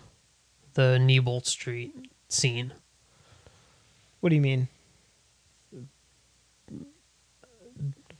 the 0.74 0.98
Neibolt 1.00 1.46
Street 1.46 1.94
scene. 2.28 2.72
What 4.20 4.30
do 4.30 4.36
you 4.36 4.40
mean? 4.42 4.68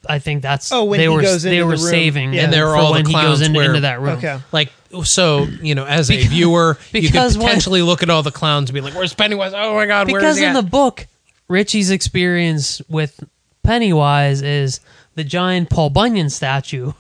I 0.09 0.19
think 0.21 0.43
that's 0.43 0.71
Oh, 0.73 0.85
when 0.85 0.99
they 0.99 1.05
he 1.05 1.09
were 1.09 1.21
goes 1.23 1.43
they 1.43 1.57
into 1.59 1.67
were 1.67 1.77
the 1.77 1.83
room. 1.83 1.91
saving 1.91 2.33
Yeah. 2.33 2.45
And 2.45 2.53
there 2.53 2.69
are 2.69 2.75
for 2.77 2.81
all 2.81 2.87
the 2.93 2.99
when 3.01 3.07
he 3.07 3.13
goes 3.13 3.21
clowns 3.23 3.41
into, 3.43 3.57
where- 3.59 3.67
into 3.69 3.81
that 3.81 4.01
room. 4.01 4.19
Okay. 4.19 4.39
like 4.53 4.73
so 5.05 5.43
you 5.61 5.75
know 5.75 5.85
as 5.85 6.09
a 6.11 6.15
Because- 6.17 6.31
viewer 6.33 6.79
you 6.93 7.01
could 7.03 7.09
because 7.13 7.37
when- 7.37 7.47
potentially 7.47 7.83
look 7.83 8.03
at 8.03 8.09
all 8.11 8.23
the 8.23 8.31
clowns 8.31 8.71
and 8.71 8.75
be 8.75 8.81
like, 8.81 8.95
"Where's 8.95 9.13
Pennywise? 9.13 9.53
Oh 9.55 9.75
my 9.75 9.87
god, 9.87 10.11
where 10.11 10.19
is 10.21 10.23
Because 10.23 10.39
he 10.39 10.45
in 10.45 10.51
at?" 10.57 10.63
the 10.63 10.69
book, 10.71 11.07
Richie's 11.49 11.91
experience 11.91 12.81
with 12.89 13.23
Pennywise 13.63 14.43
is 14.43 14.81
the 15.15 15.25
giant 15.25 15.71
Paul 15.71 15.91
Bunyan 15.91 16.31
statue 16.31 16.93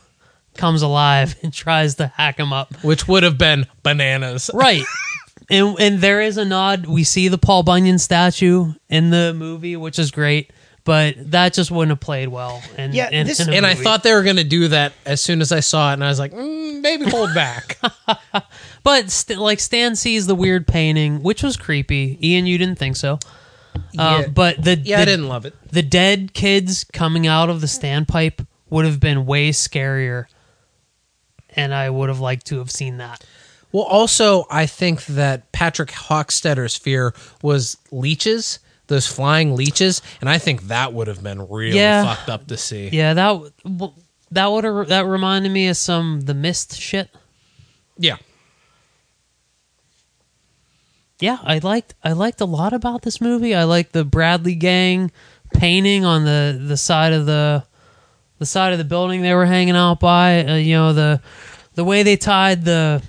comes 0.57 0.82
alive 0.82 1.36
and 1.42 1.53
tries 1.53 1.94
to 1.96 2.09
hack 2.09 2.38
him 2.38 2.53
up. 2.53 2.74
Which 2.82 3.07
would 3.07 3.22
have 3.22 3.38
been 3.38 3.66
bananas. 3.82 4.51
Right. 4.55 4.82
and 5.51 5.76
and 5.78 6.01
there 6.01 6.20
is 6.20 6.36
a 6.36 6.44
nod. 6.44 6.86
We 6.86 7.05
see 7.05 7.28
the 7.28 7.38
Paul 7.38 7.62
Bunyan 7.62 7.99
statue 7.99 8.72
in 8.88 9.11
the 9.11 9.32
movie, 9.34 9.76
which 9.76 9.99
is 9.99 10.11
great. 10.11 10.51
But 10.84 11.32
that 11.32 11.53
just 11.53 11.70
wouldn't 11.70 11.90
have 11.90 12.01
played 12.01 12.28
well. 12.28 12.62
And 12.78 12.94
Yeah, 12.94 13.11
in, 13.11 13.26
this- 13.26 13.40
in 13.40 13.51
a 13.53 13.57
And 13.57 13.66
I 13.66 13.74
thought 13.74 14.03
they 14.03 14.14
were 14.14 14.22
going 14.22 14.36
to 14.36 14.44
do 14.44 14.68
that 14.68 14.94
as 15.05 15.20
soon 15.20 15.42
as 15.42 15.53
I 15.53 15.61
saw 15.61 15.90
it, 15.90 15.94
and 15.94 16.05
I 16.05 16.09
was 16.09 16.18
like, 16.18 16.32
mm, 16.32 16.80
maybe 16.80 17.05
hold 17.11 17.34
back. 17.34 17.78
But 18.82 19.11
st- 19.11 19.38
like 19.38 19.61
Stan 19.61 19.96
sees 19.96 20.26
the 20.26 20.34
weird 20.34 20.66
painting, 20.66 21.22
which 21.22 21.42
was 21.42 21.59
creepy. 21.59 22.18
Ian, 22.22 22.46
you 22.46 22.57
didn't 22.57 22.78
think 22.78 22.96
so. 22.96 23.18
Uh, 23.98 24.22
Yeah. 24.22 24.28
but 24.28 24.62
the 24.62 24.76
yeah, 24.76 24.96
the, 24.96 25.02
I 25.02 25.04
didn't 25.04 25.28
love 25.28 25.46
it. 25.46 25.54
the 25.70 25.82
dead 25.82 26.32
kids 26.34 26.84
coming 26.92 27.26
out 27.26 27.48
of 27.50 27.60
the 27.60 27.66
standpipe 27.66 28.46
would 28.70 28.84
have 28.84 29.00
been 29.00 29.26
way 29.26 29.50
scarier, 29.50 30.26
and 31.56 31.74
I 31.74 31.90
would 31.90 32.08
have 32.08 32.20
liked 32.20 32.46
to 32.48 32.58
have 32.58 32.70
seen 32.70 32.98
that. 32.98 33.24
Well, 33.72 33.84
also, 33.84 34.46
I 34.50 34.66
think 34.66 35.04
that 35.06 35.52
Patrick 35.52 35.90
Hockstetter's 35.90 36.76
fear 36.76 37.14
was 37.42 37.76
leeches, 37.90 38.58
those 38.86 39.06
flying 39.06 39.54
leeches, 39.54 40.00
and 40.20 40.28
I 40.30 40.38
think 40.38 40.68
that 40.68 40.92
would 40.94 41.06
have 41.06 41.22
been 41.22 41.46
really 41.48 41.76
Yeah. 41.76 42.04
fucked 42.14 42.28
up 42.30 42.46
to 42.48 42.56
see. 42.56 42.88
Yeah, 42.90 43.12
that 43.14 43.52
that 44.30 44.46
would 44.50 44.64
have 44.64 44.88
that 44.88 45.06
reminded 45.06 45.52
me 45.52 45.68
of 45.68 45.76
some 45.76 46.22
the 46.22 46.34
mist 46.34 46.80
shit. 46.80 47.10
Yeah. 47.98 48.16
Yeah, 51.20 51.38
I 51.42 51.58
liked 51.58 51.94
I 52.02 52.12
liked 52.12 52.40
a 52.40 52.44
lot 52.44 52.72
about 52.72 53.02
this 53.02 53.20
movie. 53.20 53.54
I 53.54 53.64
liked 53.64 53.92
the 53.92 54.04
Bradley 54.04 54.54
gang 54.54 55.10
painting 55.52 56.04
on 56.04 56.24
the 56.24 56.60
the 56.60 56.76
side 56.76 57.12
of 57.12 57.26
the 57.26 57.64
the 58.38 58.46
side 58.46 58.72
of 58.72 58.78
the 58.78 58.84
building 58.84 59.22
they 59.22 59.34
were 59.34 59.46
hanging 59.46 59.76
out 59.76 60.00
by. 60.00 60.44
Uh, 60.44 60.54
you 60.56 60.74
know 60.74 60.92
the 60.92 61.20
the 61.74 61.84
way 61.84 62.02
they 62.02 62.16
tied 62.16 62.64
the 62.64 63.02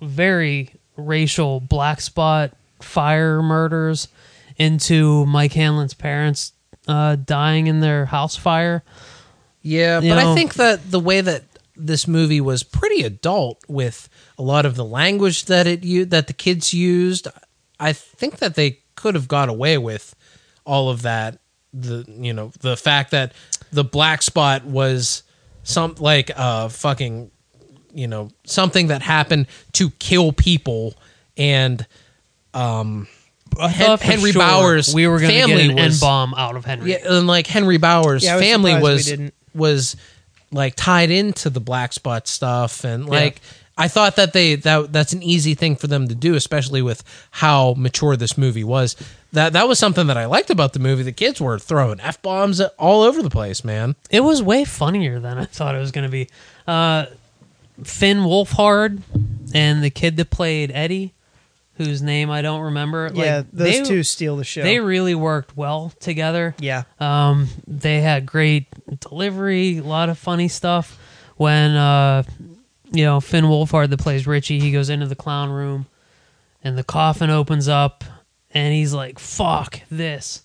very 0.00 0.70
racial 0.96 1.60
black 1.60 2.00
spot 2.00 2.52
fire 2.80 3.42
murders 3.42 4.08
into 4.56 5.26
Mike 5.26 5.52
Hanlon's 5.52 5.94
parents 5.94 6.52
uh, 6.86 7.16
dying 7.16 7.66
in 7.66 7.80
their 7.80 8.06
house 8.06 8.36
fire. 8.36 8.82
Yeah, 9.62 10.00
You 10.00 10.10
but 10.10 10.18
I 10.18 10.34
think 10.34 10.54
that 10.54 10.90
the 10.90 11.00
way 11.00 11.20
that 11.20 11.42
this 11.76 12.08
movie 12.08 12.40
was 12.40 12.62
pretty 12.62 13.02
adult 13.02 13.60
with 13.68 14.08
a 14.38 14.42
lot 14.42 14.64
of 14.64 14.76
the 14.76 14.84
language 14.84 15.46
that 15.46 15.66
it 15.66 15.82
u- 15.84 16.04
that 16.06 16.26
the 16.28 16.32
kids 16.32 16.72
used, 16.72 17.26
I 17.80 17.92
think 17.92 18.38
that 18.38 18.54
they 18.54 18.78
could 18.94 19.14
have 19.14 19.28
got 19.28 19.48
away 19.48 19.78
with 19.78 20.14
all 20.64 20.88
of 20.90 21.02
that. 21.02 21.38
The 21.74 22.04
you 22.08 22.32
know 22.32 22.52
the 22.60 22.76
fact 22.76 23.10
that 23.10 23.32
the 23.72 23.84
black 23.84 24.22
spot 24.22 24.64
was 24.64 25.22
some 25.64 25.96
like 25.98 26.30
uh 26.34 26.68
fucking 26.68 27.30
you 27.92 28.06
know 28.06 28.30
something 28.44 28.86
that 28.88 29.02
happened 29.02 29.46
to 29.74 29.90
kill 29.90 30.32
people 30.32 30.94
and 31.36 31.86
um 32.54 33.06
Hen- 33.58 33.98
Henry 33.98 34.32
sure 34.32 34.40
Bowers' 34.40 34.94
we 34.94 35.06
were 35.08 35.18
going 35.18 35.30
to 35.30 35.38
family 35.40 35.62
get 35.64 35.70
an 35.72 35.78
N 35.78 35.84
was- 35.86 36.00
bomb 36.00 36.34
out 36.34 36.54
of 36.56 36.64
Henry. 36.64 36.92
yeah, 36.92 36.98
and 37.16 37.26
like 37.26 37.46
Henry 37.46 37.76
Bowers' 37.78 38.24
Yeah, 38.24 38.36
was 38.36 38.44
family 38.44 38.78
was 38.80 39.12
was 39.54 39.96
like 40.50 40.74
tied 40.74 41.10
into 41.10 41.50
the 41.50 41.60
black 41.60 41.92
spot 41.92 42.26
stuff, 42.28 42.84
and 42.84 43.06
like 43.06 43.40
I 43.78 43.86
thought 43.86 44.16
that 44.16 44.32
they 44.32 44.56
that 44.56 44.92
that's 44.92 45.12
an 45.12 45.22
easy 45.22 45.54
thing 45.54 45.76
for 45.76 45.86
them 45.86 46.08
to 46.08 46.14
do, 46.14 46.34
especially 46.34 46.82
with 46.82 47.04
how 47.30 47.74
mature 47.78 48.16
this 48.16 48.36
movie 48.36 48.64
was. 48.64 48.96
That 49.32 49.52
that 49.52 49.68
was 49.68 49.78
something 49.78 50.08
that 50.08 50.18
I 50.18 50.26
liked 50.26 50.50
about 50.50 50.72
the 50.72 50.80
movie. 50.80 51.04
The 51.04 51.12
kids 51.12 51.40
were 51.40 51.58
throwing 51.60 52.00
f 52.00 52.20
bombs 52.20 52.60
all 52.60 53.02
over 53.02 53.22
the 53.22 53.30
place, 53.30 53.62
man. 53.64 53.94
It 54.10 54.20
was 54.20 54.42
way 54.42 54.64
funnier 54.64 55.20
than 55.20 55.38
I 55.38 55.44
thought 55.44 55.76
it 55.76 55.78
was 55.78 55.92
going 55.92 56.06
to 56.06 56.10
be. 56.10 56.28
Uh, 56.66 57.06
Finn 57.84 58.18
Wolfhard 58.18 59.00
and 59.54 59.84
the 59.84 59.90
kid 59.90 60.16
that 60.16 60.30
played 60.30 60.72
Eddie, 60.74 61.14
whose 61.74 62.02
name 62.02 62.30
I 62.30 62.42
don't 62.42 62.62
remember. 62.62 63.10
yeah, 63.14 63.36
like, 63.36 63.50
those 63.52 63.78
they, 63.78 63.84
two 63.84 64.02
steal 64.02 64.36
the 64.36 64.42
show. 64.44 64.62
They 64.62 64.80
really 64.80 65.14
worked 65.14 65.56
well 65.56 65.92
together. 66.00 66.56
yeah. 66.58 66.82
Um, 66.98 67.46
they 67.68 68.00
had 68.00 68.26
great 68.26 68.66
delivery, 68.98 69.78
a 69.78 69.82
lot 69.84 70.08
of 70.08 70.18
funny 70.18 70.48
stuff. 70.48 70.98
When 71.36 71.76
uh, 71.76 72.24
you 72.92 73.04
know 73.04 73.20
Finn 73.20 73.44
Wolfhard 73.44 73.90
that 73.90 73.98
plays 74.00 74.26
Richie, 74.26 74.60
he 74.60 74.72
goes 74.72 74.90
into 74.90 75.06
the 75.06 75.16
clown 75.16 75.50
room, 75.50 75.86
and 76.62 76.76
the 76.78 76.84
coffin 76.84 77.30
opens 77.30 77.68
up, 77.68 78.04
and 78.52 78.72
he's 78.74 78.92
like, 78.92 79.18
"Fuck 79.18 79.80
this!" 79.90 80.42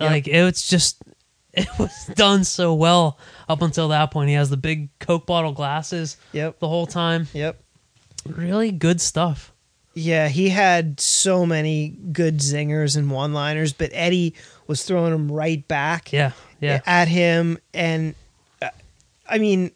Yep. 0.00 0.10
Like 0.10 0.28
it's 0.28 0.68
just, 0.68 1.02
it 1.52 1.68
was 1.78 1.92
done 2.14 2.44
so 2.44 2.74
well 2.74 3.18
up 3.48 3.62
until 3.62 3.88
that 3.88 4.10
point. 4.10 4.28
He 4.28 4.34
has 4.34 4.50
the 4.50 4.56
big 4.56 4.88
Coke 4.98 5.26
bottle 5.26 5.52
glasses 5.52 6.16
Yep. 6.32 6.58
the 6.58 6.68
whole 6.68 6.86
time. 6.86 7.28
Yep. 7.34 7.60
Really 8.26 8.70
good 8.72 9.00
stuff. 9.00 9.52
Yeah, 9.92 10.28
he 10.28 10.50
had 10.50 11.00
so 11.00 11.44
many 11.44 11.88
good 12.12 12.38
zingers 12.38 12.96
and 12.96 13.10
one-liners, 13.10 13.72
but 13.72 13.90
Eddie 13.92 14.34
was 14.68 14.84
throwing 14.84 15.10
them 15.10 15.30
right 15.32 15.66
back 15.66 16.12
Yeah, 16.12 16.30
yeah. 16.60 16.80
at 16.86 17.08
him, 17.08 17.58
and 17.74 18.14
uh, 18.62 18.68
I 19.28 19.38
mean, 19.38 19.72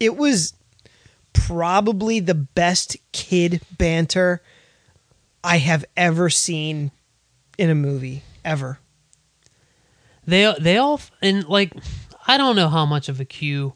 it 0.00 0.16
was 0.16 0.54
probably 1.34 2.20
the 2.20 2.34
best 2.34 2.96
kid 3.12 3.60
banter 3.76 4.42
I 5.42 5.58
have 5.58 5.84
ever 5.96 6.30
seen 6.30 6.90
in 7.58 7.68
a 7.68 7.74
movie 7.74 8.22
ever. 8.44 8.78
They 10.26 10.54
they 10.58 10.78
all 10.78 11.00
and 11.20 11.46
like 11.46 11.74
I 12.26 12.38
don't 12.38 12.56
know 12.56 12.70
how 12.70 12.86
much 12.86 13.10
of 13.10 13.20
a 13.20 13.26
cue 13.26 13.74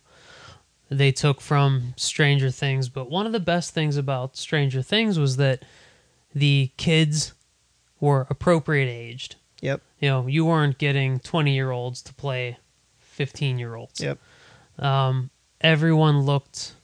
they 0.89 1.13
took 1.13 1.41
from 1.41 1.93
Stranger 1.97 2.51
Things, 2.51 2.89
but 2.89 3.11
one 3.11 3.27
of 3.27 3.33
the 3.33 3.41
best 3.41 3.75
things 3.75 3.99
about 3.99 4.37
Stranger 4.37 4.81
Things 4.81 5.19
was 5.19 5.37
that 5.37 5.65
the 6.35 6.71
kids 6.79 7.35
were 8.01 8.27
appropriate 8.31 8.89
aged. 8.89 9.37
Yep. 9.61 9.83
You 10.01 10.09
know, 10.09 10.27
you 10.27 10.47
weren't 10.47 10.79
getting 10.79 11.19
20 11.21 11.55
year 11.55 11.71
olds 11.71 12.01
to 12.03 12.15
play 12.15 12.59
15 13.01 13.59
year 13.59 13.75
olds. 13.75 14.01
Yep. 14.01 14.19
Um, 14.79 15.31
everyone 15.61 16.21
looked, 16.21 16.75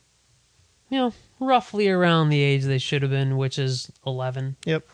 you 0.95 1.01
know, 1.01 1.13
roughly 1.41 1.89
around 1.89 2.29
the 2.29 2.41
age 2.41 2.63
they 2.63 2.79
should 2.79 3.03
have 3.03 3.11
been, 3.11 3.37
which 3.37 3.59
is 3.59 3.91
11 4.07 4.55
Yep. 4.65 4.87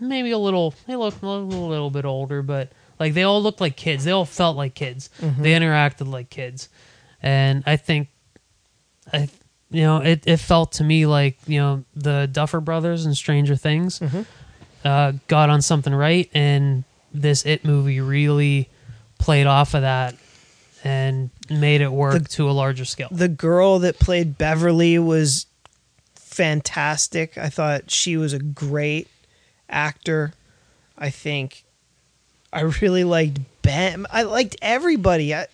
maybe 0.00 0.32
a 0.32 0.38
little 0.38 0.74
they 0.86 0.96
looked 0.96 1.22
a 1.22 1.26
little, 1.26 1.68
little 1.68 1.90
bit 1.90 2.04
older 2.04 2.42
but 2.42 2.72
like 2.98 3.14
they 3.14 3.22
all 3.22 3.40
looked 3.42 3.60
like 3.60 3.76
kids. 3.76 4.04
They 4.04 4.10
all 4.10 4.24
felt 4.24 4.56
like 4.56 4.74
kids. 4.74 5.08
They 5.20 5.52
interacted 5.52 6.08
like 6.08 6.28
kids. 6.30 6.68
And 7.22 7.62
i 7.66 7.76
think 7.76 8.08
i 9.12 9.28
you 9.70 9.82
know 9.82 9.98
it, 9.98 10.24
it 10.26 10.38
felt 10.38 10.72
to 10.72 10.84
me 10.84 11.06
like 11.06 11.38
you 11.46 11.60
know 11.60 11.84
the 11.94 12.28
duffer 12.30 12.60
brothers 12.60 13.06
and 13.06 13.16
stranger 13.16 13.54
things 13.56 14.02
uh, 14.84 15.12
got 15.28 15.50
on 15.50 15.62
something 15.62 15.94
right 15.94 16.28
and 16.34 16.84
this 17.14 17.46
it 17.46 17.64
movie 17.64 18.00
really 18.00 18.68
played 19.18 19.46
off 19.46 19.74
of 19.74 19.82
that. 19.82 20.14
And 20.84 21.30
made 21.50 21.80
it 21.80 21.92
work 21.92 22.22
The- 22.22 22.28
to 22.30 22.50
a 22.50 22.52
larger 22.52 22.84
scale 22.84 23.08
The 23.10 23.28
girl 23.28 23.78
that 23.80 23.98
played 23.98 24.36
Beverly 24.38 24.98
was 24.98 25.46
fantastic. 26.14 27.38
I 27.38 27.48
thought 27.48 27.90
she 27.90 28.16
was 28.16 28.32
a 28.32 28.38
great 28.38 29.08
actor. 29.70 30.34
I 30.98 31.10
think 31.10 31.64
I 32.52 32.60
really 32.60 33.04
liked 33.04 33.38
Ben. 33.62 34.06
I 34.10 34.22
liked 34.22 34.56
everybody. 34.62 35.34
I, 35.34 35.46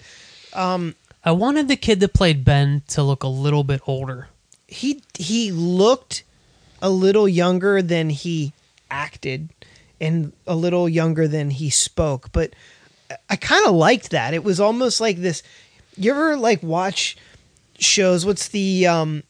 um, 0.53 0.95
i 1.25 1.31
wanted 1.31 1.69
the 1.69 1.77
kid 1.77 2.01
that 2.01 2.13
played 2.13 2.45
ben 2.45 2.83
to 2.89 3.03
look 3.03 3.23
a 3.23 3.29
little 3.29 3.65
bit 3.65 3.81
older 3.87 4.29
he 4.67 5.03
he 5.17 5.53
looked 5.53 6.25
a 6.83 6.91
little 6.91 7.29
younger 7.29 7.81
than 7.81 8.11
he 8.11 8.53
acted 8.91 9.49
and 10.01 10.33
a 10.47 10.57
little 10.57 10.89
younger 10.89 11.29
than 11.29 11.51
he 11.51 11.71
spoke 11.71 12.31
but 12.33 12.53
i 13.31 13.37
kind 13.37 13.65
of 13.67 13.73
liked 13.75 14.11
that 14.11 14.35
it 14.35 14.43
was 14.43 14.59
almost 14.61 15.01
like 15.01 15.19
this 15.19 15.43
you 15.97 16.11
ever 16.11 16.37
like 16.37 16.63
watch 16.63 17.17
shows? 17.79 18.25
What's 18.27 18.49
the 18.49 18.87
um 18.87 19.23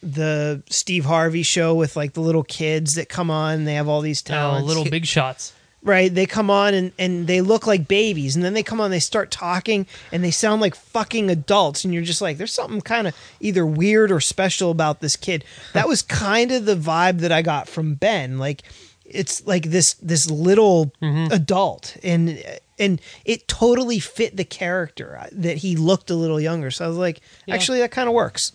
the 0.00 0.62
steve 0.70 1.04
harvey 1.04 1.42
show 1.42 1.74
with 1.74 1.96
like 1.96 2.12
the 2.12 2.20
little 2.20 2.44
kids 2.44 2.94
that 2.94 3.08
come 3.08 3.30
on 3.30 3.54
and 3.54 3.66
they 3.66 3.74
have 3.74 3.88
all 3.88 4.00
these 4.00 4.22
uh, 4.26 4.28
talents? 4.28 4.68
Little 4.68 4.84
big 4.84 5.06
shots. 5.06 5.54
Right 5.80 6.12
they 6.12 6.26
come 6.26 6.50
on 6.50 6.74
and, 6.74 6.92
and 6.98 7.26
they 7.28 7.40
look 7.40 7.66
like 7.66 7.86
babies 7.86 8.34
and 8.34 8.44
then 8.44 8.52
they 8.52 8.64
come 8.64 8.80
on 8.80 8.90
they 8.90 8.98
start 8.98 9.30
talking 9.30 9.86
and 10.10 10.24
they 10.24 10.32
sound 10.32 10.60
like 10.60 10.74
fucking 10.74 11.30
adults 11.30 11.84
and 11.84 11.94
you're 11.94 12.02
just 12.02 12.20
like 12.20 12.36
there's 12.36 12.52
something 12.52 12.80
kind 12.80 13.06
of 13.06 13.16
either 13.40 13.64
weird 13.64 14.10
or 14.10 14.20
special 14.20 14.72
about 14.72 15.00
this 15.00 15.14
kid. 15.14 15.44
That 15.74 15.86
was 15.86 16.02
kind 16.02 16.50
of 16.50 16.64
the 16.64 16.74
vibe 16.74 17.18
that 17.20 17.30
i 17.30 17.42
got 17.42 17.68
from 17.68 17.94
ben 17.94 18.38
like 18.38 18.62
it's 19.04 19.46
like 19.46 19.70
this 19.70 19.94
this 19.94 20.28
little 20.28 20.92
adult 21.32 21.96
and 22.02 22.42
and 22.78 23.00
it 23.24 23.46
totally 23.48 23.98
fit 23.98 24.36
the 24.36 24.44
character 24.44 25.18
uh, 25.20 25.26
that 25.32 25.58
he 25.58 25.76
looked 25.76 26.10
a 26.10 26.14
little 26.14 26.40
younger 26.40 26.70
so 26.70 26.84
i 26.84 26.88
was 26.88 26.96
like 26.96 27.20
Yeah. 27.46 27.54
actually 27.54 27.78
that 27.80 27.90
kind 27.90 28.08
of 28.08 28.14
works 28.14 28.52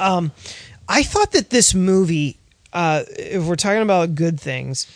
um 0.00 0.32
i 0.88 1.02
thought 1.02 1.32
that 1.32 1.50
this 1.50 1.74
movie 1.74 2.38
uh 2.72 3.02
if 3.18 3.44
we're 3.44 3.56
talking 3.56 3.82
about 3.82 4.14
good 4.14 4.40
things 4.40 4.86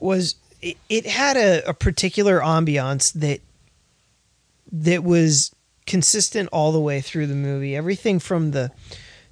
was 0.00 0.34
it, 0.62 0.76
it 0.88 1.06
had 1.06 1.36
a, 1.36 1.68
a 1.68 1.74
particular 1.74 2.40
ambiance 2.40 3.12
that 3.12 3.40
that 4.72 5.04
was 5.04 5.54
consistent 5.86 6.48
all 6.52 6.72
the 6.72 6.80
way 6.80 7.00
through 7.00 7.26
the 7.28 7.34
movie. 7.34 7.76
Everything 7.76 8.18
from 8.18 8.50
the 8.50 8.72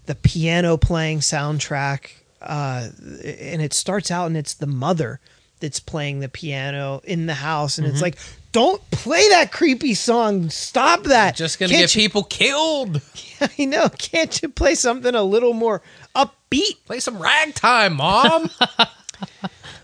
the 0.06 0.14
piano 0.14 0.76
playing 0.76 1.20
soundtrack, 1.20 2.12
uh, 2.40 2.88
and 3.24 3.60
it 3.62 3.72
starts 3.72 4.10
out 4.10 4.26
and 4.26 4.36
it's 4.36 4.54
the 4.54 4.66
mother 4.66 5.18
that's 5.64 5.80
playing 5.80 6.20
the 6.20 6.28
piano 6.28 7.00
in 7.04 7.24
the 7.24 7.34
house, 7.34 7.78
and 7.78 7.86
it's 7.86 7.96
mm-hmm. 7.96 8.04
like, 8.04 8.18
don't 8.52 8.82
play 8.90 9.26
that 9.30 9.50
creepy 9.50 9.94
song. 9.94 10.50
Stop 10.50 11.04
that. 11.04 11.34
Just 11.34 11.58
gonna 11.58 11.70
Can't 11.70 11.82
get 11.82 11.94
you- 11.94 12.02
people 12.02 12.24
killed. 12.24 13.00
I 13.58 13.64
know. 13.64 13.88
Can't 13.88 14.42
you 14.42 14.50
play 14.50 14.74
something 14.74 15.14
a 15.14 15.22
little 15.22 15.54
more 15.54 15.80
upbeat? 16.14 16.84
Play 16.84 17.00
some 17.00 17.18
ragtime, 17.20 17.96
mom. 17.96 18.50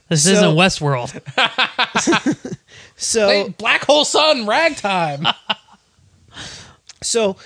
This 0.08 0.24
So- 0.24 0.32
isn't 0.32 0.56
Westworld. 0.56 1.12
So 2.96 3.26
Play 3.26 3.54
Black 3.56 3.84
Hole 3.84 4.04
Sun 4.04 4.46
ragtime. 4.46 5.26
So 7.02 7.36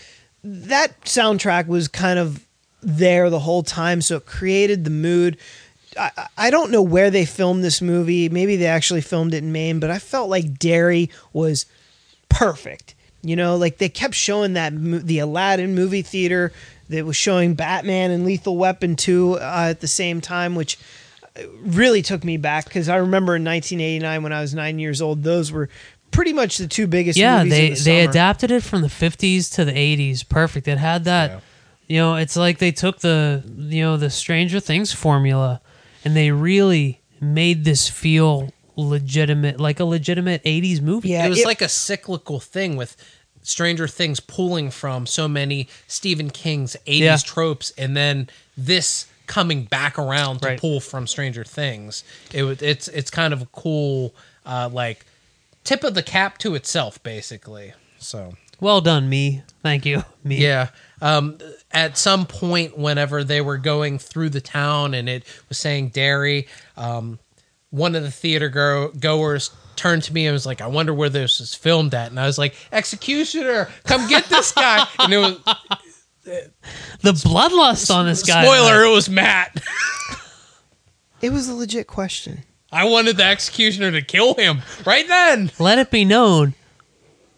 that 0.42 1.00
soundtrack 1.02 1.68
was 1.68 1.86
kind 1.86 2.18
of 2.18 2.44
there 2.82 3.30
the 3.30 3.38
whole 3.38 3.62
time, 3.62 4.00
so 4.00 4.16
it 4.16 4.26
created 4.26 4.84
the 4.84 4.90
mood. 4.90 5.36
I, 5.98 6.10
I- 6.16 6.26
I 6.36 6.50
don't 6.50 6.70
know 6.70 6.82
where 6.82 7.10
they 7.10 7.24
filmed 7.24 7.62
this 7.64 7.80
movie. 7.80 8.28
Maybe 8.28 8.56
they 8.56 8.66
actually 8.66 9.00
filmed 9.00 9.34
it 9.34 9.38
in 9.44 9.52
Maine, 9.52 9.80
but 9.80 9.90
I 9.90 9.98
felt 9.98 10.28
like 10.28 10.58
Derry 10.58 11.10
was 11.32 11.66
perfect. 12.28 12.94
You 13.22 13.36
know, 13.36 13.56
like 13.56 13.78
they 13.78 13.88
kept 13.88 14.14
showing 14.14 14.52
that 14.54 14.72
mo- 14.74 14.98
the 14.98 15.18
Aladdin 15.20 15.74
movie 15.74 16.02
theater 16.02 16.52
that 16.90 17.06
was 17.06 17.16
showing 17.16 17.54
Batman 17.54 18.10
and 18.10 18.26
Lethal 18.26 18.56
Weapon 18.58 18.96
2 18.96 19.34
uh, 19.38 19.66
at 19.70 19.80
the 19.80 19.86
same 19.88 20.20
time, 20.20 20.54
which 20.54 20.76
really 21.62 22.02
took 22.02 22.22
me 22.22 22.36
back 22.36 22.64
because 22.66 22.88
I 22.88 22.96
remember 22.96 23.34
in 23.36 23.44
1989 23.44 24.22
when 24.22 24.32
I 24.32 24.40
was 24.40 24.54
nine 24.54 24.78
years 24.78 25.00
old, 25.00 25.22
those 25.22 25.50
were 25.50 25.68
pretty 26.10 26.32
much 26.32 26.58
the 26.58 26.68
two 26.68 26.86
biggest. 26.86 27.18
yeah, 27.18 27.42
movies 27.42 27.52
they 27.52 27.68
the 27.70 27.98
they 28.02 28.04
adapted 28.06 28.50
it 28.50 28.62
from 28.62 28.82
the 28.82 28.88
50s 28.88 29.52
to 29.54 29.64
the 29.64 29.72
80s. 29.72 30.28
Perfect. 30.28 30.68
It 30.68 30.78
had 30.78 31.04
that. 31.04 31.30
Yeah. 31.30 31.40
You 31.86 31.96
know, 31.98 32.14
it's 32.16 32.36
like 32.36 32.58
they 32.58 32.72
took 32.72 33.00
the 33.00 33.42
you 33.56 33.82
know 33.82 33.96
the 33.96 34.10
Stranger 34.10 34.60
Things 34.60 34.92
formula, 34.92 35.60
and 36.04 36.14
they 36.16 36.30
really 36.30 37.00
made 37.20 37.64
this 37.64 37.88
feel 37.88 38.52
legitimate, 38.76 39.60
like 39.60 39.80
a 39.80 39.84
legitimate 39.84 40.42
80s 40.44 40.80
movie. 40.80 41.10
Yeah, 41.10 41.26
it 41.26 41.30
was 41.30 41.40
it- 41.40 41.46
like 41.46 41.62
a 41.62 41.68
cyclical 41.68 42.40
thing 42.40 42.76
with 42.76 42.96
Stranger 43.42 43.86
Things 43.86 44.20
pulling 44.20 44.70
from 44.70 45.06
so 45.06 45.28
many 45.28 45.68
Stephen 45.86 46.30
King's 46.30 46.76
80s 46.86 47.00
Yeah. 47.00 47.16
tropes 47.18 47.72
and 47.76 47.96
then 47.96 48.28
this 48.56 49.06
coming 49.26 49.64
back 49.64 49.98
around 49.98 50.40
to 50.40 50.48
Right. 50.48 50.60
pull 50.60 50.80
from 50.80 51.06
Stranger 51.06 51.44
Things. 51.44 52.04
It 52.32 52.62
it's 52.62 52.88
it's 52.88 53.10
kind 53.10 53.32
of 53.32 53.42
a 53.42 53.46
cool 53.46 54.14
uh 54.46 54.68
like 54.72 55.04
tip 55.62 55.82
of 55.84 55.94
the 55.94 56.02
cap 56.02 56.38
to 56.38 56.54
itself 56.54 57.02
basically. 57.02 57.72
So 57.98 58.34
Well 58.60 58.80
done, 58.80 59.08
me. 59.08 59.42
Thank 59.62 59.84
you, 59.86 60.04
me. 60.24 60.36
yeah. 60.42 60.68
Um, 61.00 61.38
at 61.70 61.98
some 61.98 62.26
point, 62.26 62.78
whenever 62.78 63.24
they 63.24 63.40
were 63.40 63.58
going 63.58 63.98
through 63.98 64.30
the 64.30 64.40
town 64.40 64.94
and 64.94 65.08
it 65.08 65.24
was 65.48 65.58
saying 65.58 65.88
Derry, 65.90 66.46
um, 66.76 67.18
one 67.70 67.94
of 67.94 68.02
the 68.02 68.10
theater 68.10 68.48
go- 68.48 68.90
goers 68.98 69.50
turned 69.76 70.04
to 70.04 70.12
me 70.14 70.26
and 70.26 70.32
was 70.32 70.46
like, 70.46 70.60
I 70.60 70.68
wonder 70.68 70.94
where 70.94 71.08
this 71.08 71.40
is 71.40 71.54
filmed 71.54 71.94
at. 71.94 72.10
And 72.10 72.20
I 72.20 72.26
was 72.26 72.38
like, 72.38 72.54
Executioner, 72.72 73.68
come 73.84 74.08
get 74.08 74.24
this 74.26 74.52
guy. 74.52 74.86
and 75.00 75.12
it 75.12 75.18
was, 75.18 75.38
The 77.02 77.12
bloodlust 77.12 77.94
on 77.94 78.06
this 78.06 78.22
guy. 78.22 78.44
spoiler, 78.44 78.84
it 78.84 78.90
was 78.92 79.08
Matt. 79.08 79.60
It 81.20 81.32
was 81.32 81.48
a 81.48 81.54
legit 81.54 81.86
question. 81.86 82.44
I 82.70 82.84
wanted 82.84 83.16
the 83.16 83.24
Executioner 83.24 83.90
to 83.92 84.02
kill 84.02 84.34
him 84.34 84.62
right 84.86 85.06
then. 85.08 85.50
Let 85.58 85.78
it 85.78 85.90
be 85.90 86.04
known, 86.04 86.54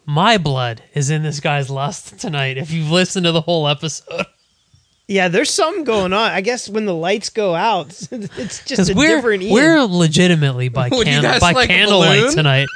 my 0.07 0.38
blood 0.38 0.82
is 0.94 1.11
in 1.11 1.22
this 1.22 1.40
guy's 1.40 1.68
lust 1.68 2.18
tonight. 2.18 2.57
If 2.59 2.70
you've 2.70 2.90
listened 2.90 3.26
to 3.26 3.32
the 3.32 3.40
whole 3.42 3.66
episode, 3.68 4.26
Yeah, 5.09 5.28
there's 5.28 5.50
something 5.50 5.84
going 5.84 6.12
on. 6.12 6.30
I 6.32 6.40
guess 6.40 6.68
when 6.68 6.86
the 6.86 6.94
lights 6.94 7.30
go 7.30 7.54
out, 7.54 7.88
it's 8.11 8.64
just 8.64 8.68
because 8.68 8.90
a 8.90 8.94
we're 8.94 9.16
different 9.16 9.42
Ian. 9.44 9.52
we're 9.52 9.82
legitimately 9.84 10.68
by 10.68 10.88
Would 10.90 10.98
you 11.07 11.12
candle 11.12 11.30
guys 11.32 11.40
by 11.40 11.52
like 11.52 11.64
a 11.70 11.72
candlelight 11.72 12.20
balloon? 12.20 12.34
tonight. 12.34 12.68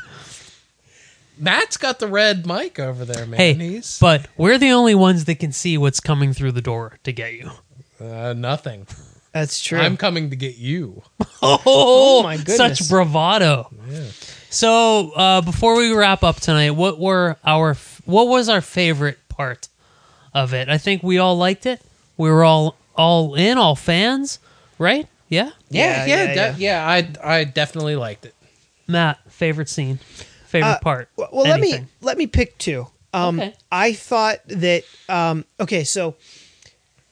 Matt's 1.39 1.77
got 1.79 1.99
the 2.01 2.07
red 2.07 2.47
mic 2.47 2.79
over 2.79 3.05
there, 3.05 3.25
man. 3.27 3.39
Hey, 3.41 3.55
He's 3.55 3.99
but 3.99 4.27
we're 4.37 4.59
the 4.59 4.73
only 4.73 4.95
ones 4.95 5.25
that 5.25 5.37
can 5.37 5.53
see 5.53 5.79
what's 5.79 5.99
coming 5.99 6.33
through 6.35 6.53
the 6.53 6.61
door 6.61 6.99
to 7.05 7.13
get 7.13 7.33
you. 7.33 7.51
uh, 8.01 8.35
nothing. 8.37 8.87
That's 9.33 9.63
true. 9.63 9.79
I'm 9.79 9.97
coming 9.97 10.31
to 10.31 10.37
get 10.37 10.57
you. 10.57 11.03
Oh, 11.43 12.23
my 12.23 12.37
goodness. 12.37 12.57
Such 12.59 12.89
bravado. 12.91 13.71
So 14.51 15.13
uh, 15.13 15.41
before 15.43 15.77
we 15.77 15.93
wrap 15.93 16.23
up 16.25 16.37
tonight, 16.41 16.71
what 16.73 16.99
were 16.99 17.37
our 17.45 17.75
what 18.05 18.27
was 18.29 18.49
our 18.49 18.61
favorite 18.61 19.19
part 19.29 19.69
of 20.35 20.53
it? 20.53 20.69
I 20.69 20.77
think 20.77 21.03
we 21.03 21.19
all 21.19 21.37
liked 21.37 21.67
it. 21.67 21.81
We 22.17 22.31
were 22.31 22.45
all 22.45 22.77
all 22.97 23.35
in, 23.37 23.57
all 23.59 23.77
fans, 23.77 24.41
right? 24.79 25.07
Yeah. 25.29 25.51
Yeah, 25.71 26.05
Yeah, 26.05 26.07
yeah, 26.07 26.33
yeah, 26.35 26.53
de- 26.53 26.59
yeah. 26.59 26.87
I 26.89 27.39
I 27.39 27.45
definitely 27.45 27.95
liked 27.97 28.27
it. 28.27 28.35
Matt, 28.89 29.19
favorite 29.31 29.69
scene, 29.69 30.01
favorite 30.47 30.69
Uh, 30.73 30.79
part. 30.81 31.09
Well, 31.17 31.29
well, 31.33 31.45
let 31.45 31.61
me 31.61 31.85
let 32.01 32.19
me 32.19 32.27
pick 32.27 32.59
two. 32.59 32.89
Um, 33.13 33.39
Okay. 33.41 33.55
I 33.71 33.93
thought 33.93 34.39
that. 34.49 34.83
Um, 35.09 35.45
okay, 35.61 35.85
so 35.85 36.17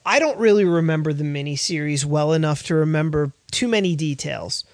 I 0.05 0.18
don't 0.18 0.39
really 0.39 0.64
remember 0.64 1.12
the 1.12 1.22
miniseries 1.24 2.05
well 2.05 2.32
enough 2.32 2.64
to 2.64 2.74
remember 2.74 3.30
too 3.53 3.68
many 3.68 3.95
details 3.95 4.64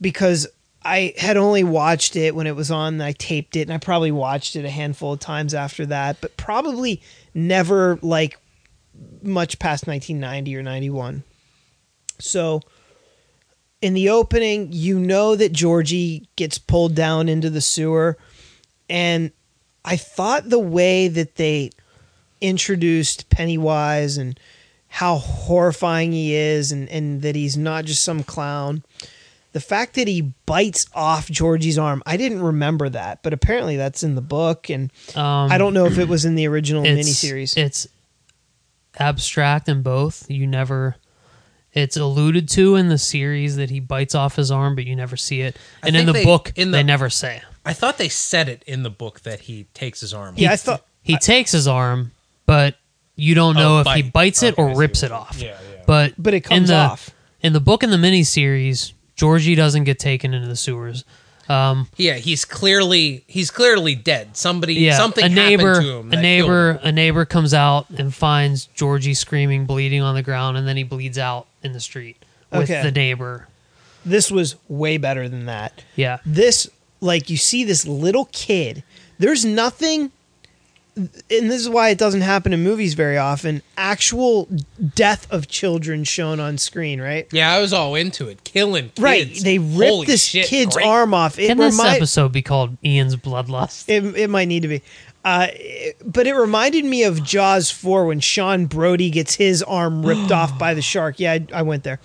because 0.00 0.46
I 0.82 1.14
had 1.18 1.36
only 1.36 1.64
watched 1.64 2.16
it 2.16 2.34
when 2.34 2.46
it 2.46 2.56
was 2.56 2.70
on. 2.70 3.00
I 3.00 3.12
taped 3.12 3.56
it, 3.56 3.62
and 3.62 3.72
I 3.72 3.78
probably 3.78 4.12
watched 4.12 4.56
it 4.56 4.64
a 4.64 4.70
handful 4.70 5.12
of 5.12 5.20
times 5.20 5.54
after 5.54 5.84
that, 5.86 6.20
but 6.20 6.36
probably 6.36 7.02
never 7.34 7.98
like 8.02 8.38
much 9.22 9.58
past 9.58 9.86
1990 9.86 10.56
or 10.56 10.62
91. 10.62 11.22
So 12.18 12.62
in 13.82 13.94
the 13.94 14.10
opening, 14.10 14.68
you 14.72 14.98
know 14.98 15.36
that 15.36 15.52
Georgie 15.52 16.28
gets 16.36 16.58
pulled 16.58 16.94
down 16.94 17.28
into 17.28 17.50
the 17.50 17.60
sewer. 17.60 18.16
And 18.88 19.32
I 19.84 19.96
thought 19.96 20.48
the 20.48 20.58
way 20.58 21.08
that 21.08 21.36
they 21.36 21.70
introduced 22.40 23.30
Pennywise 23.30 24.16
and 24.16 24.38
how 24.88 25.16
horrifying 25.16 26.12
he 26.12 26.34
is 26.34 26.72
and, 26.72 26.88
and 26.88 27.22
that 27.22 27.36
he's 27.36 27.56
not 27.56 27.84
just 27.84 28.02
some 28.02 28.22
clown. 28.22 28.82
The 29.52 29.60
fact 29.60 29.94
that 29.94 30.06
he 30.06 30.32
bites 30.46 30.86
off 30.94 31.28
Georgie's 31.28 31.76
arm, 31.78 32.02
I 32.06 32.16
didn't 32.16 32.40
remember 32.42 32.88
that, 32.88 33.22
but 33.24 33.32
apparently 33.32 33.76
that's 33.76 34.02
in 34.04 34.14
the 34.14 34.20
book. 34.22 34.70
And 34.70 34.92
Um, 35.16 35.50
I 35.50 35.58
don't 35.58 35.74
know 35.74 35.86
if 35.86 35.98
it 35.98 36.08
was 36.08 36.24
in 36.24 36.36
the 36.36 36.46
original 36.46 36.84
it's, 36.86 37.08
miniseries. 37.08 37.56
It's 37.56 37.88
abstract 38.98 39.68
in 39.68 39.82
both. 39.82 40.30
You 40.30 40.46
never. 40.46 40.96
It's 41.72 41.96
alluded 41.96 42.48
to 42.50 42.74
in 42.74 42.88
the 42.88 42.98
series 42.98 43.56
that 43.56 43.70
he 43.70 43.78
bites 43.78 44.14
off 44.14 44.36
his 44.36 44.50
arm, 44.50 44.74
but 44.74 44.86
you 44.86 44.96
never 44.96 45.16
see 45.16 45.40
it. 45.40 45.56
And 45.82 45.94
in 45.96 46.06
the 46.06 46.12
they- 46.12 46.24
book, 46.24 46.52
in 46.56 46.70
the- 46.72 46.78
they 46.78 46.82
never 46.82 47.08
say. 47.10 47.42
I 47.64 47.72
thought 47.74 47.98
they 47.98 48.08
said 48.08 48.48
it 48.48 48.62
in 48.66 48.82
the 48.82 48.90
book 48.90 49.20
that 49.20 49.40
he 49.42 49.64
takes 49.74 50.00
his 50.00 50.12
arm. 50.14 50.34
Yeah, 50.36 50.52
I 50.52 50.56
thought- 50.56 50.84
he 51.02 51.16
takes 51.18 51.52
his 51.52 51.68
arm, 51.68 52.10
but 52.46 52.76
you 53.16 53.34
don't 53.34 53.54
know 53.54 53.78
Oh, 53.78 53.80
if 53.90 53.96
he 53.96 54.02
bites 54.02 54.42
it 54.42 54.54
Okay, 54.58 54.62
or 54.62 54.76
rips 54.76 55.02
it 55.02 55.12
off. 55.12 55.36
yeah, 55.40 55.48
yeah. 55.72 55.82
But 55.86 56.14
But 56.18 56.34
it 56.34 56.38
in 56.38 56.42
comes 56.42 56.68
the, 56.68 56.76
off. 56.76 57.10
in 57.42 57.52
the 57.52 57.60
book 57.60 57.82
and 57.82 57.92
the 57.92 57.96
miniseries. 57.98 58.92
Georgie 59.20 59.54
doesn't 59.54 59.84
get 59.84 59.98
taken 59.98 60.32
into 60.32 60.48
the 60.48 60.56
sewers. 60.56 61.04
Um, 61.48 61.88
Yeah, 61.96 62.14
he's 62.14 62.44
clearly 62.46 63.22
he's 63.26 63.50
clearly 63.50 63.94
dead. 63.94 64.34
Somebody 64.36 64.74
yeah, 64.74 64.96
something 64.96 65.24
a 65.24 65.28
neighbor, 65.28 65.74
happened 65.74 65.84
to 65.86 65.92
him. 65.92 66.06
a 66.06 66.10
that 66.10 66.10
killed 66.16 66.22
neighbor, 66.22 66.72
him. 66.72 66.78
a 66.84 66.92
neighbor 66.92 67.24
comes 67.26 67.52
out 67.52 67.90
and 67.90 68.14
finds 68.14 68.64
Georgie 68.74 69.12
screaming, 69.14 69.66
bleeding 69.66 70.00
on 70.00 70.14
the 70.14 70.22
ground, 70.22 70.56
and 70.56 70.66
then 70.66 70.76
he 70.78 70.84
bleeds 70.84 71.18
out 71.18 71.48
in 71.62 71.72
the 71.72 71.80
street 71.80 72.16
with 72.50 72.62
Okay. 72.70 72.82
the 72.82 72.90
neighbor. 72.92 73.46
this 74.06 74.30
was 74.30 74.56
way 74.68 74.96
better 74.96 75.28
than 75.28 75.44
that. 75.46 75.82
Yeah, 75.96 76.18
this 76.24 76.70
like 77.02 77.28
you 77.28 77.36
see 77.36 77.64
this 77.64 77.86
little 77.86 78.26
kid 78.32 78.82
there's 79.18 79.44
nothing 79.44 80.10
and 80.96 81.10
this 81.50 81.60
is 81.60 81.68
why 81.68 81.88
it 81.90 81.98
doesn't 81.98 82.20
happen 82.22 82.52
in 82.52 82.62
movies 82.62 82.94
very 82.94 83.16
often 83.16 83.62
actual 83.76 84.48
death 84.94 85.26
of 85.30 85.48
children 85.48 86.04
shown 86.04 86.40
on 86.40 86.58
screen 86.58 87.00
right 87.00 87.26
Yeah, 87.32 87.52
I 87.52 87.60
was 87.60 87.72
all 87.72 87.94
into 87.94 88.28
it. 88.28 88.44
Killing 88.44 88.86
kids. 88.90 89.00
right 89.00 89.38
they 89.42 89.58
ripped 89.58 89.90
Holy 89.90 90.06
this 90.06 90.24
shit, 90.24 90.46
kid's 90.46 90.74
great. 90.74 90.86
arm 90.86 91.14
off 91.14 91.38
it 91.38 91.46
can 91.48 91.58
this 91.58 91.78
episode 91.82 92.32
be 92.32 92.42
called 92.42 92.76
Ian's 92.84 93.16
Bloodlust? 93.16 93.88
it, 93.88 94.04
it 94.16 94.30
might 94.30 94.46
need 94.48 94.62
to 94.62 94.68
be 94.68 94.82
uh, 95.24 95.48
it- 95.50 95.96
but 96.04 96.26
it 96.26 96.34
reminded 96.34 96.84
me 96.84 97.02
of 97.04 97.22
Jaws 97.22 97.70
4 97.70 98.06
when 98.06 98.20
Sean 98.20 98.66
Brody 98.66 99.10
gets 99.10 99.34
his 99.34 99.62
arm 99.62 100.04
ripped 100.06 100.32
off 100.32 100.58
by 100.58 100.72
the 100.74 100.80
shark. 100.82 101.20
Yeah, 101.20 101.32
I, 101.34 101.46
I 101.54 101.62
went 101.62 101.82
there. 101.84 102.00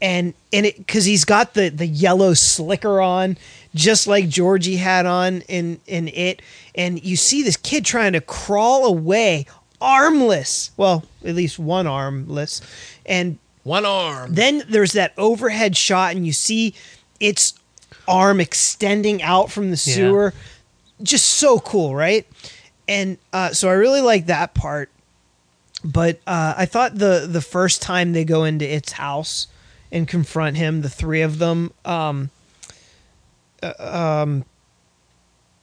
And 0.00 0.34
and 0.52 0.66
it 0.66 0.86
cuz 0.88 1.04
he's 1.04 1.24
got 1.24 1.54
the 1.54 1.68
the 1.70 1.86
yellow 1.86 2.34
slicker 2.34 3.00
on 3.00 3.36
just 3.74 4.06
like 4.06 4.28
Georgie 4.28 4.76
had 4.76 5.06
on 5.06 5.40
in 5.42 5.80
in 5.86 6.08
it 6.08 6.42
and 6.74 7.02
you 7.04 7.16
see 7.16 7.42
this 7.42 7.56
kid 7.56 7.84
trying 7.84 8.12
to 8.12 8.20
crawl 8.20 8.86
away 8.86 9.46
armless. 9.80 10.70
Well, 10.76 11.04
at 11.24 11.34
least 11.34 11.58
one 11.58 11.86
armless. 11.86 12.60
And 13.06 13.38
One 13.64 13.84
arm. 13.84 14.34
then 14.34 14.62
there's 14.68 14.92
that 14.92 15.12
overhead 15.18 15.76
shot 15.76 16.14
and 16.14 16.26
you 16.26 16.32
see 16.32 16.74
its 17.20 17.54
arm 18.08 18.40
extending 18.40 19.22
out 19.22 19.50
from 19.50 19.70
the 19.70 19.82
Yeah. 19.86 19.94
sewer 19.94 20.34
just 21.02 21.26
so 21.26 21.58
cool 21.60 21.94
right 21.94 22.26
and 22.88 23.16
uh, 23.32 23.50
so 23.52 23.68
i 23.68 23.72
really 23.72 24.00
like 24.00 24.26
that 24.26 24.54
part 24.54 24.88
but 25.84 26.20
uh, 26.26 26.54
i 26.56 26.64
thought 26.66 26.96
the 26.98 27.26
the 27.28 27.40
first 27.40 27.80
time 27.82 28.12
they 28.12 28.24
go 28.24 28.44
into 28.44 28.64
its 28.68 28.92
house 28.92 29.46
and 29.92 30.06
confront 30.08 30.56
him 30.56 30.82
the 30.82 30.88
three 30.88 31.22
of 31.22 31.38
them 31.38 31.72
um 31.84 32.30
uh, 33.62 34.20
um 34.22 34.44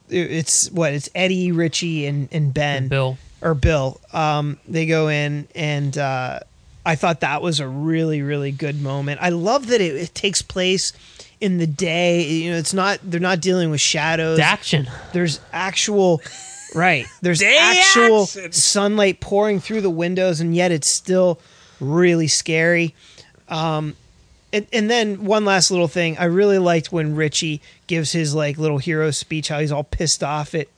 it's 0.08 0.70
what 0.72 0.92
it's 0.92 1.08
eddie 1.14 1.52
richie 1.52 2.06
and 2.06 2.28
and 2.32 2.52
ben 2.52 2.88
Bill. 2.88 3.16
or 3.40 3.54
Bill. 3.54 4.00
Um, 4.12 4.58
they 4.66 4.86
go 4.86 5.08
in, 5.08 5.46
and 5.54 5.96
uh, 5.96 6.40
I 6.84 6.96
thought 6.96 7.20
that 7.20 7.42
was 7.42 7.60
a 7.60 7.68
really, 7.68 8.20
really 8.22 8.50
good 8.50 8.80
moment. 8.82 9.20
I 9.22 9.28
love 9.28 9.68
that 9.68 9.80
it, 9.80 9.94
it 9.94 10.14
takes 10.14 10.42
place 10.42 10.92
in 11.40 11.58
the 11.58 11.66
day. 11.66 12.22
You 12.26 12.50
know, 12.52 12.56
it's 12.58 12.74
not 12.74 12.98
they're 13.04 13.20
not 13.20 13.40
dealing 13.40 13.70
with 13.70 13.80
shadows. 13.80 14.38
It's 14.38 14.46
action. 14.46 14.90
There's 15.12 15.40
actual. 15.52 16.20
Right. 16.72 17.06
There's 17.20 17.40
Day 17.40 17.58
actual 17.60 18.22
action. 18.22 18.52
sunlight 18.52 19.18
pouring 19.18 19.58
through 19.58 19.80
the 19.80 19.90
windows, 19.90 20.38
and 20.40 20.54
yet 20.54 20.70
it's 20.70 20.86
still 20.86 21.40
really 21.80 22.28
scary. 22.28 22.94
Um, 23.48 23.96
and, 24.52 24.64
and 24.72 24.88
then 24.88 25.24
one 25.24 25.44
last 25.44 25.72
little 25.72 25.88
thing. 25.88 26.16
I 26.16 26.26
really 26.26 26.58
liked 26.58 26.92
when 26.92 27.16
Richie 27.16 27.60
gives 27.90 28.12
his 28.12 28.36
like 28.36 28.56
little 28.56 28.78
hero 28.78 29.10
speech, 29.10 29.48
how 29.48 29.58
he's 29.58 29.72
all 29.72 29.82
pissed 29.82 30.22
off 30.22 30.54
at 30.54 30.68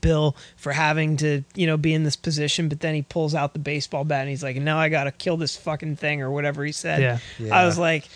Bill 0.00 0.36
for 0.56 0.72
having 0.72 1.16
to, 1.18 1.44
you 1.54 1.68
know, 1.68 1.76
be 1.76 1.94
in 1.94 2.02
this 2.02 2.16
position, 2.16 2.68
but 2.68 2.80
then 2.80 2.96
he 2.96 3.02
pulls 3.02 3.32
out 3.32 3.52
the 3.52 3.60
baseball 3.60 4.02
bat 4.02 4.22
and 4.22 4.28
he's 4.28 4.42
like, 4.42 4.56
"Now 4.56 4.76
I 4.76 4.88
got 4.88 5.04
to 5.04 5.12
kill 5.12 5.36
this 5.36 5.56
fucking 5.56 5.96
thing" 5.96 6.20
or 6.20 6.32
whatever 6.32 6.64
he 6.64 6.72
said. 6.72 7.20
Yeah. 7.38 7.54
I 7.54 7.64
was 7.64 7.78
like, 7.78 8.08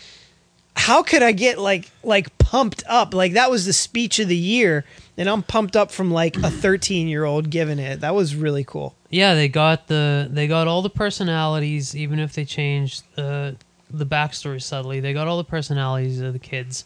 how 0.75 1.03
could 1.03 1.23
I 1.23 1.31
get 1.31 1.57
like 1.57 1.89
like 2.03 2.37
pumped 2.37 2.83
up? 2.85 3.13
Like 3.13 3.31
that 3.33 3.49
was 3.49 3.65
the 3.65 3.71
speech 3.71 4.19
of 4.19 4.27
the 4.27 4.35
year, 4.35 4.83
and 5.17 5.29
I'm 5.29 5.41
pumped 5.41 5.77
up 5.77 5.89
from 5.89 6.11
like 6.11 6.35
a 6.35 6.51
13 6.51 7.07
year 7.07 7.23
old 7.23 7.49
giving 7.49 7.79
it. 7.79 8.01
That 8.01 8.13
was 8.13 8.35
really 8.35 8.65
cool. 8.65 8.93
Yeah, 9.09 9.35
they 9.35 9.47
got 9.47 9.87
the 9.87 10.27
they 10.29 10.47
got 10.47 10.67
all 10.67 10.81
the 10.81 10.89
personalities, 10.89 11.95
even 11.95 12.19
if 12.19 12.33
they 12.33 12.43
changed 12.43 13.03
the 13.15 13.55
the 13.89 14.05
backstory 14.05 14.61
subtly. 14.61 14.99
They 14.99 15.13
got 15.13 15.27
all 15.27 15.37
the 15.37 15.45
personalities 15.45 16.19
of 16.19 16.33
the 16.33 16.39
kids. 16.39 16.83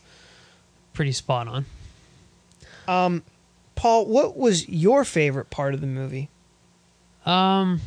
Pretty 0.94 1.12
spot 1.12 1.48
on. 1.48 1.66
Um, 2.88 3.24
Paul, 3.76 4.06
what 4.08 4.36
was 4.36 4.68
your 4.68 5.06
favorite 5.06 5.50
part 5.50 5.74
of 5.74 5.82
the 5.82 5.88
movie? 5.88 6.30
Um, 7.26 7.82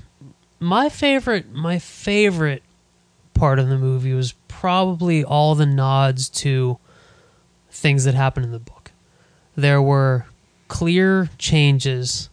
my 0.60 0.88
favorite, 0.88 1.52
my 1.52 1.78
favorite 1.78 2.62
part 3.34 3.58
of 3.58 3.68
the 3.68 3.78
movie 3.78 4.14
was 4.14 4.34
probably 4.48 5.24
all 5.24 5.54
the 5.54 5.66
nods 5.66 6.28
to 6.28 6.78
things 7.70 8.04
that 8.04 8.14
happened 8.14 8.46
in 8.46 8.52
the 8.52 8.58
book. 8.58 8.92
There 9.56 9.82
were 9.82 10.26
clear 10.68 11.28
changes 11.36 12.30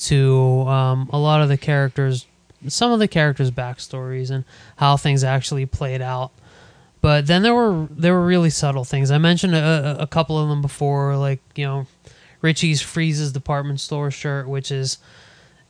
to 0.00 0.64
um, 0.66 1.08
a 1.12 1.18
lot 1.18 1.40
of 1.40 1.48
the 1.48 1.56
characters, 1.56 2.26
some 2.66 2.90
of 2.90 2.98
the 2.98 3.08
characters' 3.08 3.50
backstories, 3.50 4.30
and 4.30 4.44
how 4.76 4.96
things 4.96 5.22
actually 5.22 5.64
played 5.64 6.02
out. 6.02 6.32
But 7.02 7.26
then 7.26 7.42
there 7.42 7.54
were 7.54 7.88
there 7.90 8.14
were 8.14 8.24
really 8.24 8.48
subtle 8.48 8.84
things. 8.84 9.10
I 9.10 9.18
mentioned 9.18 9.54
a, 9.54 9.96
a 10.00 10.06
couple 10.06 10.38
of 10.38 10.48
them 10.48 10.62
before, 10.62 11.16
like 11.16 11.40
you 11.56 11.66
know, 11.66 11.86
Richie's 12.40 12.80
Freese's 12.80 13.32
department 13.32 13.80
store 13.80 14.10
shirt, 14.10 14.48
which 14.48 14.70
is 14.70 14.98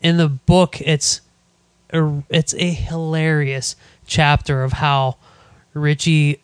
in 0.02 0.18
the 0.18 0.28
book 0.28 0.80
it's 0.80 1.22
a, 1.90 2.22
it's 2.28 2.54
a 2.54 2.70
hilarious 2.70 3.76
chapter 4.06 4.62
of 4.62 4.74
how 4.74 5.16
Richie 5.74 6.40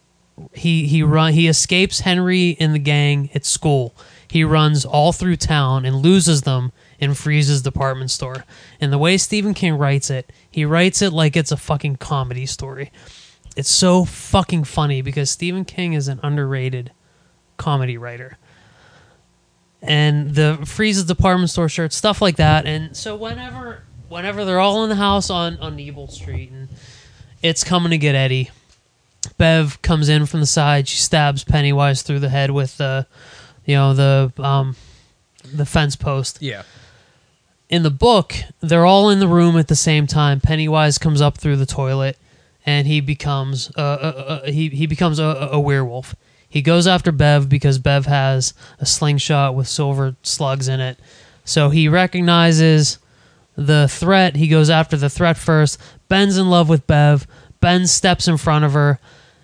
he 0.54 0.86
he 0.86 1.02
run 1.02 1.34
he 1.34 1.48
escapes 1.48 2.00
Henry 2.00 2.56
and 2.58 2.74
the 2.74 2.78
gang 2.78 3.28
at 3.34 3.44
school. 3.44 3.94
He 4.26 4.42
runs 4.42 4.86
all 4.86 5.12
through 5.12 5.36
town 5.36 5.84
and 5.84 5.96
loses 5.96 6.42
them 6.42 6.72
in 6.98 7.14
Freese's 7.14 7.62
department 7.62 8.10
store. 8.10 8.44
And 8.80 8.92
the 8.92 8.98
way 8.98 9.18
Stephen 9.18 9.54
King 9.54 9.74
writes 9.74 10.10
it, 10.10 10.30
he 10.50 10.64
writes 10.64 11.02
it 11.02 11.12
like 11.12 11.36
it's 11.36 11.52
a 11.52 11.56
fucking 11.56 11.96
comedy 11.96 12.46
story. 12.46 12.90
It's 13.58 13.70
so 13.70 14.04
fucking 14.04 14.64
funny 14.64 15.02
because 15.02 15.32
Stephen 15.32 15.64
King 15.64 15.92
is 15.92 16.06
an 16.06 16.20
underrated 16.22 16.92
comedy 17.56 17.98
writer 17.98 18.38
and 19.82 20.32
the 20.34 20.60
Freese's 20.64 21.04
department 21.04 21.50
store 21.50 21.68
shirt, 21.68 21.92
stuff 21.92 22.22
like 22.22 22.36
that. 22.36 22.66
And 22.66 22.96
so 22.96 23.16
whenever 23.16 23.82
whenever 24.08 24.44
they're 24.44 24.60
all 24.60 24.84
in 24.84 24.90
the 24.90 24.94
house 24.94 25.28
on 25.28 25.58
on 25.58 25.76
Evil 25.80 26.06
Street 26.06 26.52
and 26.52 26.68
it's 27.42 27.64
coming 27.64 27.90
to 27.90 27.98
get 27.98 28.14
Eddie, 28.14 28.50
Bev 29.38 29.82
comes 29.82 30.08
in 30.08 30.26
from 30.26 30.38
the 30.38 30.46
side. 30.46 30.86
She 30.86 30.98
stabs 30.98 31.42
Pennywise 31.42 32.02
through 32.02 32.20
the 32.20 32.28
head 32.28 32.52
with 32.52 32.76
the, 32.76 33.08
you 33.64 33.74
know, 33.74 33.92
the 33.92 34.32
um, 34.38 34.76
the 35.52 35.66
fence 35.66 35.96
post. 35.96 36.40
Yeah. 36.40 36.62
In 37.68 37.82
the 37.82 37.90
book, 37.90 38.36
they're 38.60 38.86
all 38.86 39.10
in 39.10 39.18
the 39.18 39.26
room 39.26 39.56
at 39.58 39.66
the 39.66 39.74
same 39.74 40.06
time. 40.06 40.40
Pennywise 40.40 40.96
comes 40.96 41.20
up 41.20 41.36
through 41.36 41.56
the 41.56 41.66
toilet, 41.66 42.16
and 42.68 42.86
he 42.86 43.00
becomes 43.00 43.72
uh, 43.78 43.80
uh, 43.80 44.24
uh, 44.44 44.50
he 44.50 44.68
he 44.68 44.86
becomes 44.86 45.18
a, 45.18 45.48
a 45.52 45.58
werewolf. 45.58 46.14
He 46.46 46.60
goes 46.60 46.86
after 46.86 47.10
Bev 47.10 47.48
because 47.48 47.78
Bev 47.78 48.04
has 48.04 48.52
a 48.78 48.84
slingshot 48.84 49.54
with 49.54 49.66
silver 49.66 50.16
slugs 50.22 50.68
in 50.68 50.78
it. 50.78 50.98
So 51.46 51.70
he 51.70 51.88
recognizes 51.88 52.98
the 53.56 53.88
threat. 53.88 54.36
He 54.36 54.48
goes 54.48 54.68
after 54.68 54.98
the 54.98 55.08
threat 55.08 55.38
first. 55.38 55.80
Ben's 56.08 56.36
in 56.36 56.50
love 56.50 56.68
with 56.68 56.86
Bev. 56.86 57.26
Ben 57.60 57.86
steps 57.86 58.28
in 58.28 58.36
front 58.36 58.66
of 58.66 58.74
her, 58.74 58.98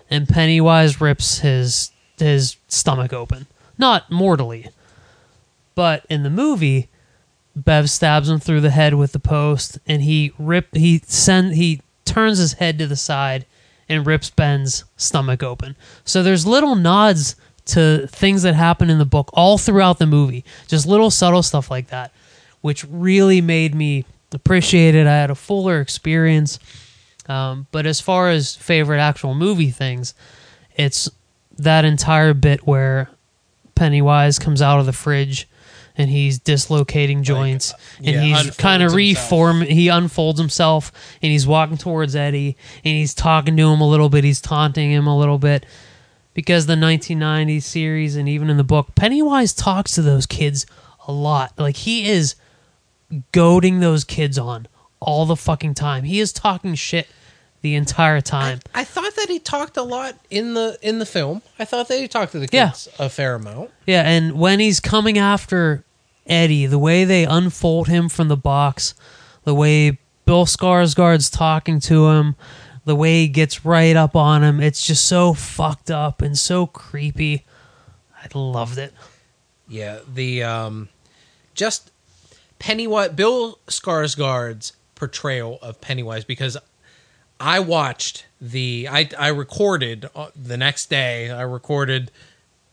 and 0.07 0.29
Pennywise 0.29 1.01
rips 1.01 1.39
his 1.39 1.91
his 2.19 2.57
stomach 2.67 3.11
open. 3.11 3.47
Not 3.79 4.11
mortally, 4.11 4.69
but 5.73 6.05
in 6.11 6.21
the 6.21 6.29
movie, 6.29 6.89
Bev 7.55 7.89
stabs 7.89 8.29
him 8.29 8.39
through 8.39 8.61
the 8.61 8.69
head 8.69 8.93
with 8.93 9.13
the 9.13 9.19
post, 9.19 9.79
and 9.87 10.03
he 10.03 10.31
rip 10.37 10.75
he 10.75 11.01
send 11.07 11.55
he 11.55 11.81
turns 12.05 12.37
his 12.37 12.53
head 12.53 12.77
to 12.79 12.87
the 12.87 12.95
side 12.95 13.45
and 13.89 14.05
rips 14.05 14.29
Ben's 14.29 14.83
stomach 14.97 15.43
open. 15.43 15.75
So 16.03 16.23
there's 16.23 16.45
little 16.45 16.75
nods 16.75 17.35
to 17.65 18.07
things 18.07 18.43
that 18.43 18.55
happen 18.55 18.89
in 18.89 18.99
the 18.99 19.05
book 19.05 19.29
all 19.33 19.57
throughout 19.57 19.99
the 19.99 20.05
movie, 20.05 20.45
just 20.67 20.85
little 20.85 21.11
subtle 21.11 21.43
stuff 21.43 21.71
like 21.71 21.87
that, 21.87 22.11
which 22.61 22.85
really 22.85 23.41
made 23.41 23.73
me 23.75 24.05
appreciate 24.31 24.95
it. 24.95 25.07
I 25.07 25.15
had 25.15 25.31
a 25.31 25.35
fuller 25.35 25.81
experience. 25.81 26.59
Um, 27.27 27.67
but 27.71 27.85
as 27.87 27.99
far 27.99 28.29
as 28.29 28.55
favorite 28.55 28.99
actual 28.99 29.33
movie 29.33 29.71
things, 29.71 30.13
it's 30.75 31.09
that 31.57 31.85
entire 31.85 32.33
bit 32.33 32.67
where 32.67 33.09
Pennywise 33.73 34.37
comes 34.37 34.61
out 34.61 34.79
of 34.79 34.85
the 34.85 34.93
fridge 34.93 35.47
and 35.97 36.09
he's 36.09 36.39
dislocating 36.39 37.23
joints 37.23 37.73
uh, 37.73 37.77
and 37.99 38.07
yeah, 38.07 38.21
he's 38.21 38.55
kind 38.57 38.83
of 38.83 38.91
himself. 38.91 39.31
reform 39.31 39.61
he 39.61 39.87
unfolds 39.87 40.39
himself 40.39 40.91
and 41.21 41.31
he's 41.31 41.47
walking 41.47 41.77
towards 41.77 42.15
Eddie 42.15 42.57
and 42.83 42.95
he's 42.95 43.13
talking 43.13 43.55
to 43.57 43.71
him 43.71 43.81
a 43.81 43.87
little 43.87 44.09
bit 44.09 44.23
he's 44.23 44.41
taunting 44.41 44.91
him 44.91 45.07
a 45.07 45.17
little 45.17 45.37
bit 45.37 45.65
because 46.33 46.65
the 46.65 46.75
1990s 46.75 47.63
series 47.63 48.15
and 48.15 48.27
even 48.27 48.49
in 48.49 48.57
the 48.57 48.63
book 48.63 48.93
Pennywise 48.95 49.53
talks 49.53 49.93
to 49.95 50.01
those 50.01 50.25
kids 50.25 50.65
a 51.07 51.11
lot 51.11 51.53
like 51.57 51.77
he 51.77 52.07
is 52.09 52.35
goading 53.31 53.79
those 53.79 54.03
kids 54.03 54.37
on 54.37 54.67
all 54.99 55.25
the 55.25 55.35
fucking 55.35 55.73
time 55.73 56.03
he 56.03 56.19
is 56.19 56.33
talking 56.33 56.73
shit 56.75 57.07
the 57.61 57.75
entire 57.75 58.21
time 58.21 58.59
I 58.73 58.83
thought 58.83 59.15
that 59.15 59.27
he 59.29 59.39
talked 59.39 59.77
a 59.77 59.81
lot 59.83 60.15
in 60.29 60.53
the 60.53 60.77
in 60.83 60.99
the 60.99 61.05
film. 61.05 61.41
I 61.57 61.65
thought 61.65 61.87
that 61.87 61.97
he 61.99 62.07
talked 62.07 62.33
to 62.33 62.39
the 62.39 62.47
Yeah. 62.51 62.67
kids 62.69 62.87
a 62.99 63.09
fair 63.09 63.35
amount. 63.35 63.71
Yeah, 63.87 64.03
and 64.07 64.33
when 64.33 64.59
he's 64.59 64.79
coming 64.79 65.17
after 65.17 65.83
Eddie, 66.25 66.65
the 66.65 66.79
way 66.79 67.05
they 67.05 67.25
unfold 67.25 67.87
him 67.87 68.09
from 68.09 68.27
the 68.27 68.37
box, 68.37 68.93
the 69.43 69.53
way 69.53 69.99
Bill 70.25 70.45
Skarsgård's 70.45 71.29
talking 71.29 71.79
to 71.81 72.09
him, 72.09 72.35
the 72.85 72.95
way 72.95 73.21
he 73.21 73.27
gets 73.27 73.65
right 73.65 73.95
up 73.95 74.15
on 74.15 74.43
him, 74.43 74.59
it's 74.59 74.85
just 74.85 75.05
so 75.05 75.33
fucked 75.33 75.91
up 75.91 76.21
and 76.21 76.37
so 76.37 76.65
creepy. 76.65 77.45
I 78.15 78.27
loved 78.37 78.77
it. 78.77 78.93
Yeah, 79.67 79.99
the 80.11 80.43
um, 80.43 80.89
just 81.53 81.91
Pennywise, 82.59 83.09
Bill 83.09 83.59
Skarsgård's 83.67 84.73
portrayal 84.95 85.59
of 85.61 85.81
Pennywise 85.81 86.23
because 86.23 86.57
I 87.39 87.59
watched 87.59 88.25
the 88.39 88.87
I 88.89 89.09
I 89.17 89.27
recorded 89.27 90.09
uh, 90.15 90.27
the 90.35 90.57
next 90.57 90.89
day. 90.89 91.29
I 91.29 91.41
recorded 91.41 92.11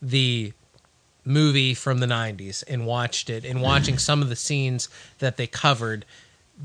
the 0.01 0.53
movie 1.25 1.73
from 1.73 1.99
the 1.99 2.05
90s 2.05 2.63
and 2.67 2.85
watched 2.85 3.29
it 3.29 3.45
and 3.45 3.61
watching 3.61 3.97
some 3.97 4.21
of 4.21 4.29
the 4.29 4.35
scenes 4.35 4.89
that 5.19 5.37
they 5.37 5.47
covered 5.47 6.05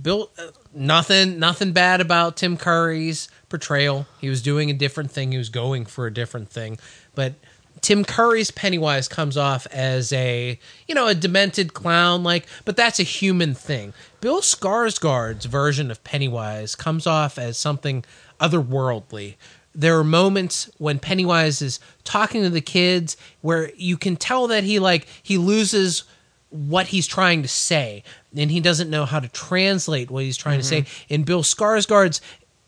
Bill 0.02 0.30
uh, 0.38 0.48
nothing 0.74 1.38
nothing 1.38 1.72
bad 1.72 2.00
about 2.00 2.36
Tim 2.36 2.56
Curry's 2.56 3.28
portrayal. 3.48 4.06
He 4.20 4.28
was 4.28 4.42
doing 4.42 4.70
a 4.70 4.74
different 4.74 5.10
thing. 5.10 5.32
He 5.32 5.38
was 5.38 5.48
going 5.48 5.86
for 5.86 6.06
a 6.06 6.12
different 6.12 6.50
thing. 6.50 6.78
But 7.14 7.34
Tim 7.80 8.04
Curry's 8.04 8.50
Pennywise 8.50 9.08
comes 9.08 9.36
off 9.36 9.66
as 9.68 10.12
a, 10.12 10.58
you 10.86 10.94
know, 10.94 11.06
a 11.06 11.14
demented 11.14 11.74
clown 11.74 12.22
like, 12.22 12.46
but 12.64 12.76
that's 12.76 12.98
a 12.98 13.04
human 13.04 13.54
thing. 13.54 13.92
Bill 14.20 14.40
Skarsgård's 14.40 15.46
version 15.46 15.90
of 15.90 16.02
Pennywise 16.04 16.74
comes 16.74 17.06
off 17.06 17.38
as 17.38 17.56
something 17.56 18.04
otherworldly. 18.40 19.36
There 19.78 19.96
are 19.96 20.04
moments 20.04 20.68
when 20.78 20.98
Pennywise 20.98 21.62
is 21.62 21.78
talking 22.02 22.42
to 22.42 22.50
the 22.50 22.60
kids 22.60 23.16
where 23.42 23.70
you 23.76 23.96
can 23.96 24.16
tell 24.16 24.48
that 24.48 24.64
he 24.64 24.80
like 24.80 25.06
he 25.22 25.38
loses 25.38 26.02
what 26.50 26.88
he's 26.88 27.06
trying 27.06 27.42
to 27.42 27.48
say 27.48 28.02
and 28.36 28.50
he 28.50 28.58
doesn't 28.58 28.90
know 28.90 29.04
how 29.04 29.20
to 29.20 29.28
translate 29.28 30.10
what 30.10 30.24
he's 30.24 30.36
trying 30.36 30.58
to 30.58 30.64
mm-hmm. 30.64 30.84
say 30.86 31.04
in 31.08 31.22
bill 31.22 31.42
skarsgård's 31.42 32.20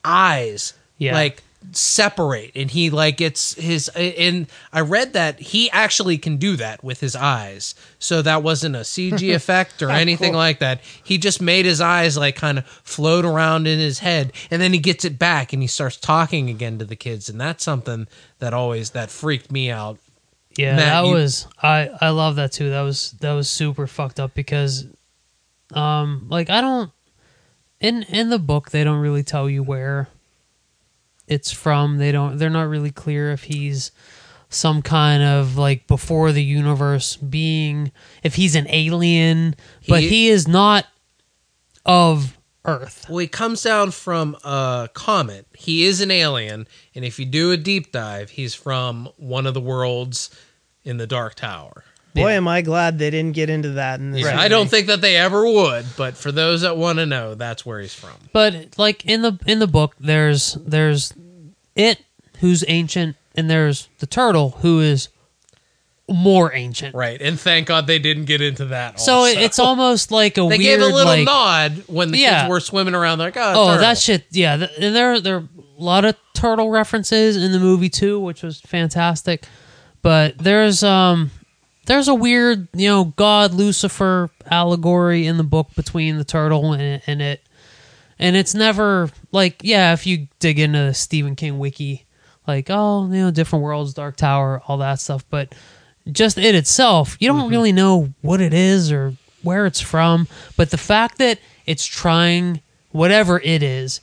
eyes 0.05 0.75
Yeah. 0.99 1.15
like 1.15 1.43
separate 1.73 2.51
and 2.57 2.71
he 2.71 2.89
like 2.91 3.21
it's 3.21 3.55
his 3.55 3.89
and 3.91 4.47
i 4.73 4.81
read 4.81 5.13
that 5.13 5.39
he 5.39 5.71
actually 5.71 6.17
can 6.17 6.37
do 6.39 6.57
that 6.57 6.83
with 6.83 7.01
his 7.01 7.15
eyes 7.15 7.75
so 7.99 8.23
that 8.23 8.43
wasn't 8.43 8.75
a 8.75 8.81
cg 8.81 9.35
effect 9.35 9.83
or 9.83 9.91
anything 9.91 10.33
Cool. 10.33 10.39
like 10.39 10.59
that 10.61 10.81
he 11.05 11.19
just 11.19 11.41
made 11.43 11.67
his 11.67 11.81
eyes 11.81 12.17
like 12.17 12.35
kind 12.35 12.59
of 12.59 12.67
float 12.67 13.25
around 13.27 13.67
in 13.67 13.79
his 13.79 13.99
head 13.99 14.33
and 14.51 14.61
then 14.61 14.73
he 14.73 14.79
gets 14.79 15.05
it 15.05 15.19
back 15.19 15.53
and 15.53 15.61
he 15.63 15.69
starts 15.69 15.97
talking 15.99 16.49
again 16.49 16.79
to 16.79 16.85
the 16.85 16.97
kids 16.97 17.29
and 17.29 17.41
that's 17.41 17.63
something 17.63 18.09
that 18.39 18.55
always 18.55 18.91
that 18.91 19.11
freaked 19.11 19.53
me 19.53 19.71
out 19.71 19.99
Yeah, 20.57 20.77
Matt, 20.77 20.87
that 21.03 21.09
you- 21.09 21.15
was 21.15 21.47
I 21.63 21.91
I 22.01 22.09
love 22.09 22.37
that 22.37 22.53
too. 22.53 22.71
That 22.71 22.83
was 22.83 23.13
that 23.21 23.33
was 23.33 23.49
super 23.51 23.87
fucked 23.87 24.19
up 24.19 24.33
because 24.35 24.87
um 25.75 26.27
like 26.31 26.49
I 26.51 26.61
don't 26.63 26.91
in 27.81 28.03
in 28.05 28.31
the 28.31 28.39
book 28.39 28.71
they 28.71 28.83
don't 28.83 29.01
really 29.01 29.23
tell 29.23 29.49
you 29.49 29.63
where 29.63 30.09
it's 31.31 31.51
from. 31.51 31.97
They 31.99 32.13
don't 32.13 32.37
they're 32.37 32.51
not 32.51 32.69
really 32.69 32.91
clear 32.91 33.31
if 33.33 33.45
he's 33.45 33.91
some 34.51 34.83
kind 34.83 35.23
of 35.23 35.57
like 35.57 35.87
before 35.87 36.33
the 36.33 36.43
universe 36.43 37.17
being 37.17 37.93
if 38.23 38.35
he's 38.35 38.55
an 38.57 38.67
alien, 38.69 39.55
but 39.89 40.01
He- 40.03 40.09
he 40.09 40.29
is 40.29 40.47
not 40.49 40.87
of 41.87 42.37
Earth. 42.67 43.07
Well, 43.09 43.19
he 43.19 43.27
comes 43.27 43.63
down 43.63 43.91
from 43.91 44.37
a 44.45 44.91
comet. 44.93 45.47
He 45.57 45.85
is 45.87 46.01
an 46.03 46.11
alien, 46.11 46.67
and 46.95 47.05
if 47.07 47.19
you 47.19 47.25
do 47.25 47.53
a 47.53 47.57
deep 47.57 47.91
dive, 47.93 48.31
he's 48.31 48.55
from 48.55 49.09
one 49.17 49.47
of 49.47 49.55
the 49.55 49.61
worlds 49.63 50.29
in 50.85 50.99
the 50.99 51.07
Dark 51.07 51.37
Tower. 51.37 51.85
Boy, 52.15 52.31
Yeah. 52.31 52.37
am 52.37 52.49
I 52.49 52.63
glad 52.63 52.99
they 52.99 53.11
didn't 53.11 53.33
get 53.35 53.49
into 53.51 53.71
that 53.71 54.01
in 54.01 54.11
this. 54.11 54.23
Yeah. 54.23 54.39
I 54.41 54.49
don't 54.49 54.69
think 54.69 54.89
that 54.89 55.01
they 55.01 55.17
ever 55.17 55.47
would, 55.47 55.87
but 55.97 56.17
for 56.17 56.33
those 56.33 56.63
that 56.63 56.77
want 56.77 56.99
to 56.99 57.07
know, 57.07 57.35
that's 57.35 57.65
where 57.65 57.81
he's 57.81 57.95
from. 57.95 58.15
But 58.33 58.77
like 58.79 59.05
in 59.07 59.23
the 59.23 59.39
in 59.47 59.59
the 59.61 59.67
book, 59.69 59.95
there's 60.01 60.55
there's 60.55 61.13
it 61.77 62.01
who's 62.41 62.65
ancient, 62.69 63.17
and 63.37 63.49
there's 63.49 63.89
the 63.99 64.07
turtle 64.07 64.51
who 64.63 64.81
is 64.81 65.09
more 66.09 66.53
ancient. 66.53 66.95
Right, 66.95 67.21
and 67.23 67.39
thank 67.39 67.69
God 67.69 67.87
they 67.87 68.01
didn't 68.01 68.25
get 68.25 68.41
into 68.41 68.65
that. 68.67 68.99
So 68.99 69.19
also. 69.19 69.39
it's 69.39 69.61
almost 69.61 70.11
like 70.11 70.37
a 70.39 70.41
they 70.41 70.59
weird 70.59 70.61
gave 70.61 70.81
a 70.81 70.87
little 70.87 71.05
like 71.05 71.25
nod 71.25 71.85
when 71.87 72.11
the 72.11 72.19
Yeah. 72.19 72.41
kids 72.43 72.51
were 72.51 72.61
swimming 72.61 72.95
around. 72.97 73.21
Like, 73.21 73.37
oh, 73.37 73.53
oh 73.55 73.79
that 73.79 73.97
shit 73.99 74.25
yeah 74.33 74.57
th- 74.57 74.71
and 74.81 74.97
there 74.97 75.21
there 75.21 75.37
are 75.37 75.49
a 75.79 75.83
lot 75.83 76.05
of 76.05 76.17
turtle 76.35 76.71
references 76.71 77.37
in 77.37 77.53
the 77.53 77.61
movie 77.61 77.89
too 77.89 78.19
which 78.19 78.43
was 78.43 78.61
fantastic 78.61 79.45
but 80.03 80.37
there's 80.39 80.83
um 80.83 81.31
there's 81.87 82.09
a 82.09 82.15
weird 82.15 82.69
you 82.75 82.89
know 82.89 83.05
god 83.17 83.53
lucifer 83.53 84.31
allegory 84.51 85.27
in 85.27 85.37
the 85.37 85.45
book 85.45 85.69
between 85.75 86.19
the 86.19 86.25
turtle 86.25 86.73
and, 86.73 87.03
and 87.07 87.23
it. 87.23 87.43
And 88.19 88.37
it's 88.37 88.55
never 88.55 89.11
like 89.33 89.61
yeah 89.63 89.93
if 89.93 90.07
you 90.07 90.29
dig 90.41 90.59
into 90.59 90.79
the 90.79 90.95
stephen 90.95 91.37
king 91.37 91.59
wiki 91.59 92.05
like 92.47 92.67
oh 92.69 93.07
you 93.07 93.21
know 93.21 93.31
different 93.31 93.63
worlds 93.63 93.95
dark 93.95 94.17
tower 94.17 94.63
all 94.67 94.79
that 94.79 95.01
stuff. 95.01 95.25
But 95.31 95.55
just 96.11 96.39
it 96.39 96.55
itself 96.55 97.17
you 97.21 97.29
don't 97.29 97.41
mm-hmm. 97.41 97.51
really 97.51 97.73
know 97.73 98.13
what 98.21 98.41
it 98.41 98.53
is 98.53 98.93
or 98.93 99.15
where 99.43 99.67
it's 99.67 99.81
from. 99.81 100.29
But 100.57 100.71
the 100.71 100.79
fact 100.79 101.19
that 101.19 101.39
it's 101.67 101.87
trying 101.87 102.61
whatever 102.91 103.41
it 103.41 103.63
is 103.63 104.01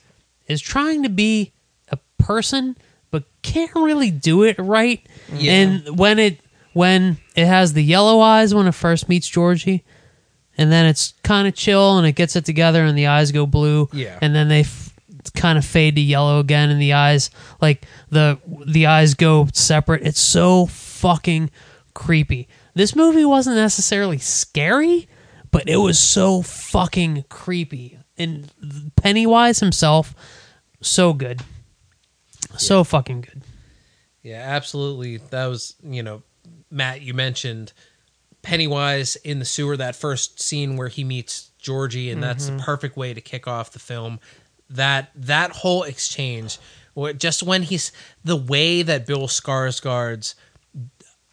is 0.48 0.62
trying 0.62 1.04
to 1.04 1.10
be 1.10 1.52
a 1.90 1.98
person 2.18 2.76
but 3.12 3.24
can't 3.42 3.74
really 3.76 4.12
do 4.12 4.44
it 4.44 4.58
right. 4.58 5.06
Yeah. 5.34 5.52
and 5.54 6.00
when 6.00 6.20
it 6.20 6.40
when 6.78 7.18
it 7.36 7.46
has 7.46 7.74
the 7.74 7.84
yellow 7.84 8.20
eyes 8.20 8.54
when 8.54 8.68
it 8.68 8.76
first 8.76 9.10
meets 9.10 9.28
georgie 9.28 9.84
and 10.58 10.72
then 10.72 10.86
it's 10.86 11.14
kind 11.24 11.48
of 11.48 11.56
chill 11.56 11.98
and 11.98 12.06
it 12.08 12.14
gets 12.14 12.36
it 12.36 12.46
together 12.46 12.84
and 12.84 12.98
the 12.98 13.08
eyes 13.08 13.32
go 13.32 13.46
blue 13.46 13.90
Yeah. 13.92 14.18
and 14.22 14.34
then 14.36 14.48
they 14.48 14.62
f- 14.62 14.94
kind 15.36 15.58
of 15.58 15.66
fade 15.66 15.96
to 15.96 16.02
yellow 16.02 16.40
again 16.40 16.70
and 16.70 16.82
the 16.82 16.94
eyes 16.94 17.30
like 17.62 17.86
the 18.10 18.40
the 18.66 18.86
eyes 18.88 19.14
go 19.14 19.48
separate. 19.54 20.04
It's 20.04 20.20
so 20.22 20.68
fucking 20.68 21.50
creepy. 21.94 22.48
This 22.74 22.96
movie 22.96 23.26
wasn't 23.26 23.58
necessarily 23.58 24.20
scary 24.20 25.08
but 25.52 25.68
it 25.68 25.78
was 25.78 25.98
so 26.00 26.42
fucking 26.42 27.26
creepy. 27.30 27.98
And 28.18 28.52
pennywise 28.96 29.60
himself 29.60 30.16
so 30.82 31.14
good. 31.14 31.42
So 32.58 32.84
fucking 32.84 33.22
good. 33.22 33.42
Yeah, 34.24 34.42
absolutely. 34.46 35.18
That 35.18 35.46
was, 35.48 35.76
you 35.84 36.04
know, 36.04 36.24
Matt, 36.70 37.02
you 37.02 37.14
mentioned 37.14 37.74
Pennywise 38.42 39.16
in 39.18 39.40
the 39.40 39.46
sewer, 39.46 39.78
that 39.78 39.96
first 39.96 40.42
scene 40.42 40.78
where 40.78 40.88
he 40.88 41.04
meets 41.04 41.52
Georgie, 41.58 42.10
and 42.12 42.22
that's 42.22 42.46
the 42.46 42.54
mm-hmm. 42.54 42.62
perfect 42.62 42.96
way 42.98 43.14
to 43.14 43.22
kick 43.22 43.48
off 43.48 43.72
the 43.72 43.80
film. 43.80 44.20
That 44.70 45.12
that 45.16 45.52
whole 45.52 45.84
exchange, 45.84 46.58
just 47.18 47.44
when 47.44 47.64
he's 47.64 47.92
the 48.24 48.36
way 48.36 48.82
that 48.82 49.06
Bill 49.06 49.28
Skarsgård's 49.28 50.36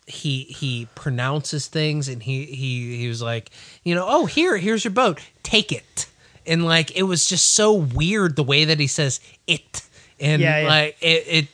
he 0.07 0.45
he 0.45 0.87
pronounces 0.95 1.67
things 1.67 2.09
and 2.09 2.23
he 2.23 2.45
he 2.45 2.99
he 2.99 3.09
was 3.09 3.23
like 3.23 3.51
you 3.85 3.95
know 3.95 4.05
oh 4.07 4.27
here 4.27 4.59
here's 4.59 4.85
your 4.85 4.93
boat 4.93 5.19
take 5.43 5.73
it 5.73 6.07
and 6.47 6.67
like 6.67 6.95
it 6.95 7.05
was 7.05 7.25
just 7.25 7.55
so 7.55 7.73
weird 7.73 8.37
the 8.37 8.43
way 8.43 8.67
that 8.67 8.79
he 8.79 8.87
says 8.87 9.19
it 9.47 9.83
and 10.21 10.43
Yeah, 10.43 10.61
yeah. 10.61 10.69
like 10.69 10.97
it, 11.01 11.25
it 11.27 11.49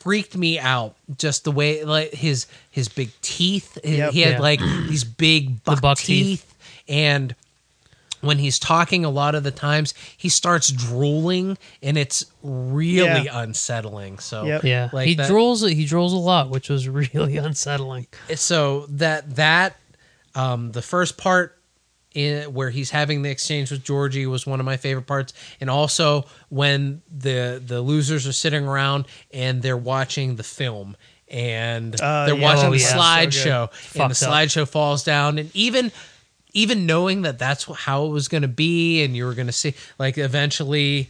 freaked 0.00 0.36
me 0.36 0.58
out 0.58 0.96
just 1.18 1.44
the 1.44 1.52
way 1.52 1.84
like 1.84 2.12
his 2.12 2.46
his 2.70 2.88
big 2.88 3.10
teeth 3.22 3.78
Yep. 3.84 4.12
he 4.12 4.20
had 4.22 4.32
Yeah. 4.34 4.40
like 4.40 4.60
these 4.88 5.04
big 5.04 5.62
buck, 5.64 5.76
the 5.76 5.80
buck 5.82 5.98
teeth. 5.98 6.44
teeth. 6.46 6.54
and 6.88 7.34
when 8.22 8.36
he's 8.38 8.58
talking 8.58 9.04
a 9.04 9.10
lot 9.10 9.34
of 9.34 9.42
the 9.44 9.50
times 9.50 9.94
he 10.16 10.28
starts 10.28 10.70
drooling 10.70 11.56
and 11.82 11.96
it's 11.96 12.24
really 12.42 13.24
Yeah. 13.26 13.40
unsettling 13.42 14.18
so 14.18 14.44
Yep. 14.44 14.64
yeah 14.64 14.88
like 14.92 15.06
he 15.08 15.14
that- 15.14 15.30
drools 15.30 15.66
he 15.70 15.84
drools 15.86 16.12
a 16.12 16.16
lot 16.16 16.50
which 16.50 16.68
was 16.68 16.88
really 17.14 17.36
unsettling 17.36 18.06
so 18.34 18.86
that 18.88 19.36
that 19.36 19.76
um 20.34 20.72
the 20.72 20.82
first 20.82 21.16
part 21.18 21.56
in, 22.14 22.52
where 22.52 22.70
he's 22.70 22.90
having 22.90 23.22
the 23.22 23.30
exchange 23.30 23.70
with 23.70 23.84
Georgie 23.84 24.26
was 24.26 24.46
one 24.46 24.60
of 24.60 24.66
my 24.66 24.76
favorite 24.76 25.06
parts 25.06 25.32
and 25.60 25.70
also 25.70 26.24
when 26.48 27.02
the 27.10 27.62
the 27.64 27.80
losers 27.80 28.26
are 28.26 28.32
sitting 28.32 28.66
around 28.66 29.06
and 29.32 29.62
they're 29.62 29.76
watching 29.76 30.36
the 30.36 30.42
film 30.42 30.96
and 31.28 32.00
Uh, 32.00 32.26
they're 32.26 32.34
yeah. 32.34 32.42
watching 32.42 32.66
Oh, 32.66 32.70
the 32.72 32.78
yeah. 32.78 32.86
So 32.88 32.96
slideshow 32.98 34.00
and 34.00 34.10
the 34.10 34.14
slideshow 34.14 34.68
falls 34.68 35.04
down 35.04 35.38
and 35.38 35.50
even 35.54 35.92
even 36.52 36.84
knowing 36.84 37.22
that 37.22 37.38
that's 37.38 37.64
how 37.64 38.06
it 38.06 38.08
was 38.08 38.26
going 38.26 38.42
to 38.42 38.48
be 38.48 39.04
and 39.04 39.16
you 39.16 39.24
were 39.24 39.34
going 39.34 39.46
to 39.46 39.52
see 39.52 39.74
like 39.98 40.18
eventually 40.18 41.08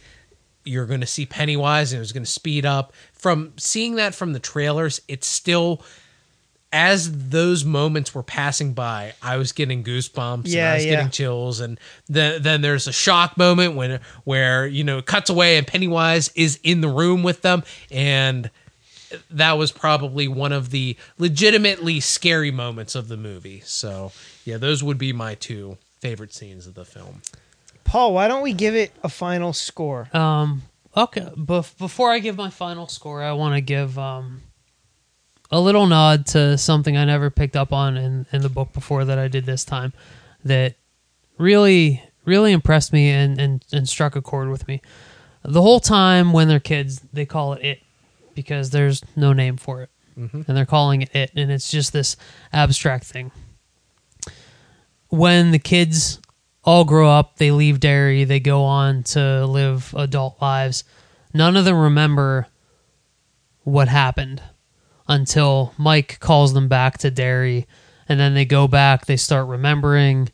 you're 0.63 0.85
going 0.85 1.01
to 1.01 1.07
see 1.07 1.25
Pennywise 1.25 1.91
and 1.91 1.97
it 1.97 2.01
was 2.01 2.11
going 2.11 2.23
to 2.23 2.29
speed 2.31 2.67
up. 2.67 2.93
From 3.13 3.53
seeing 3.57 3.95
that 3.95 4.13
from 4.13 4.33
the 4.33 4.39
trailers, 4.39 5.01
it's 5.07 5.25
still 5.25 5.81
as 6.73 7.29
those 7.29 7.65
moments 7.65 8.15
were 8.15 8.23
passing 8.23 8.73
by, 8.73 9.13
I 9.21 9.37
was 9.37 9.51
getting 9.51 9.83
goosebumps 9.83 10.45
and 10.45 10.47
Yeah, 10.47 10.71
I 10.71 10.75
was 10.75 10.85
yeah. 10.85 10.91
getting 10.91 11.09
chills 11.11 11.59
and 11.59 11.79
then 12.07 12.41
then 12.41 12.61
there's 12.61 12.87
a 12.87 12.93
shock 12.93 13.37
moment 13.37 13.75
when 13.75 13.99
where 14.23 14.65
you 14.65 14.83
know 14.83 14.99
it 14.99 15.05
cuts 15.05 15.29
away 15.29 15.57
and 15.57 15.67
Pennywise 15.67 16.29
is 16.35 16.59
in 16.63 16.81
the 16.81 16.87
room 16.87 17.23
with 17.23 17.41
them 17.41 17.63
and 17.91 18.49
that 19.29 19.57
was 19.57 19.73
probably 19.73 20.27
one 20.29 20.53
of 20.53 20.69
the 20.69 20.95
legitimately 21.17 21.99
scary 21.99 22.51
moments 22.51 22.95
of 22.95 23.09
the 23.09 23.17
movie. 23.17 23.61
So, 23.65 24.13
yeah, 24.45 24.55
those 24.55 24.81
would 24.81 24.97
be 24.97 25.11
my 25.11 25.35
two 25.35 25.77
favorite 25.99 26.33
scenes 26.33 26.65
of 26.65 26.75
the 26.75 26.85
film. 26.85 27.21
Paul, 27.83 28.13
why 28.13 28.29
don't 28.29 28.41
we 28.41 28.53
give 28.53 28.73
it 28.73 28.93
a 29.03 29.09
final 29.09 29.51
score? 29.51 30.07
Um. 30.15 30.61
Okay. 30.95 31.27
Bef- 31.37 31.77
before 31.77 32.11
I 32.11 32.19
give 32.19 32.37
my 32.37 32.49
final 32.49 32.87
score, 32.87 33.21
I 33.21 33.33
want 33.33 33.55
to 33.55 33.61
give 33.61 33.99
um 33.99 34.41
a 35.51 35.59
little 35.59 35.85
nod 35.85 36.25
to 36.27 36.57
something 36.57 36.95
I 36.95 37.05
never 37.05 37.29
picked 37.29 37.55
up 37.55 37.73
on 37.73 37.97
in 37.97 38.25
in 38.31 38.41
the 38.41 38.49
book 38.49 38.73
before 38.73 39.05
that 39.05 39.19
I 39.19 39.27
did 39.27 39.45
this 39.45 39.65
time. 39.65 39.93
That 40.43 40.75
really 41.37 42.03
really 42.25 42.51
impressed 42.51 42.93
me 42.93 43.09
and 43.09 43.39
and, 43.39 43.65
and 43.71 43.87
struck 43.87 44.15
a 44.15 44.21
chord 44.21 44.49
with 44.49 44.67
me. 44.67 44.81
The 45.43 45.61
whole 45.61 45.79
time 45.79 46.33
when 46.33 46.47
they're 46.47 46.59
kids, 46.59 47.01
they 47.11 47.25
call 47.25 47.53
it 47.53 47.63
it 47.63 47.79
because 48.33 48.69
there's 48.69 49.03
no 49.15 49.33
name 49.33 49.57
for 49.57 49.83
it, 49.83 49.89
mm-hmm. 50.17 50.41
and 50.47 50.57
they're 50.57 50.65
calling 50.65 51.01
it 51.01 51.15
it, 51.15 51.31
and 51.35 51.51
it's 51.51 51.69
just 51.69 51.93
this 51.93 52.15
abstract 52.53 53.05
thing. 53.05 53.31
When 55.09 55.51
the 55.51 55.59
kids 55.59 56.19
all 56.63 56.85
grow 56.85 57.09
up, 57.09 57.37
they 57.37 57.51
leave 57.51 57.79
Derry, 57.79 58.23
they 58.23 58.39
go 58.39 58.63
on 58.63 59.03
to 59.03 59.45
live 59.45 59.93
adult 59.97 60.41
lives. 60.41 60.83
None 61.33 61.57
of 61.57 61.65
them 61.65 61.77
remember 61.77 62.47
what 63.63 63.87
happened 63.87 64.41
until 65.11 65.73
Mike 65.77 66.19
calls 66.19 66.53
them 66.53 66.67
back 66.67 66.97
to 66.99 67.11
Derry, 67.11 67.67
and 68.07 68.19
then 68.19 68.33
they 68.33 68.45
go 68.45 68.67
back, 68.67 69.05
they 69.05 69.17
start 69.17 69.47
remembering. 69.47 70.29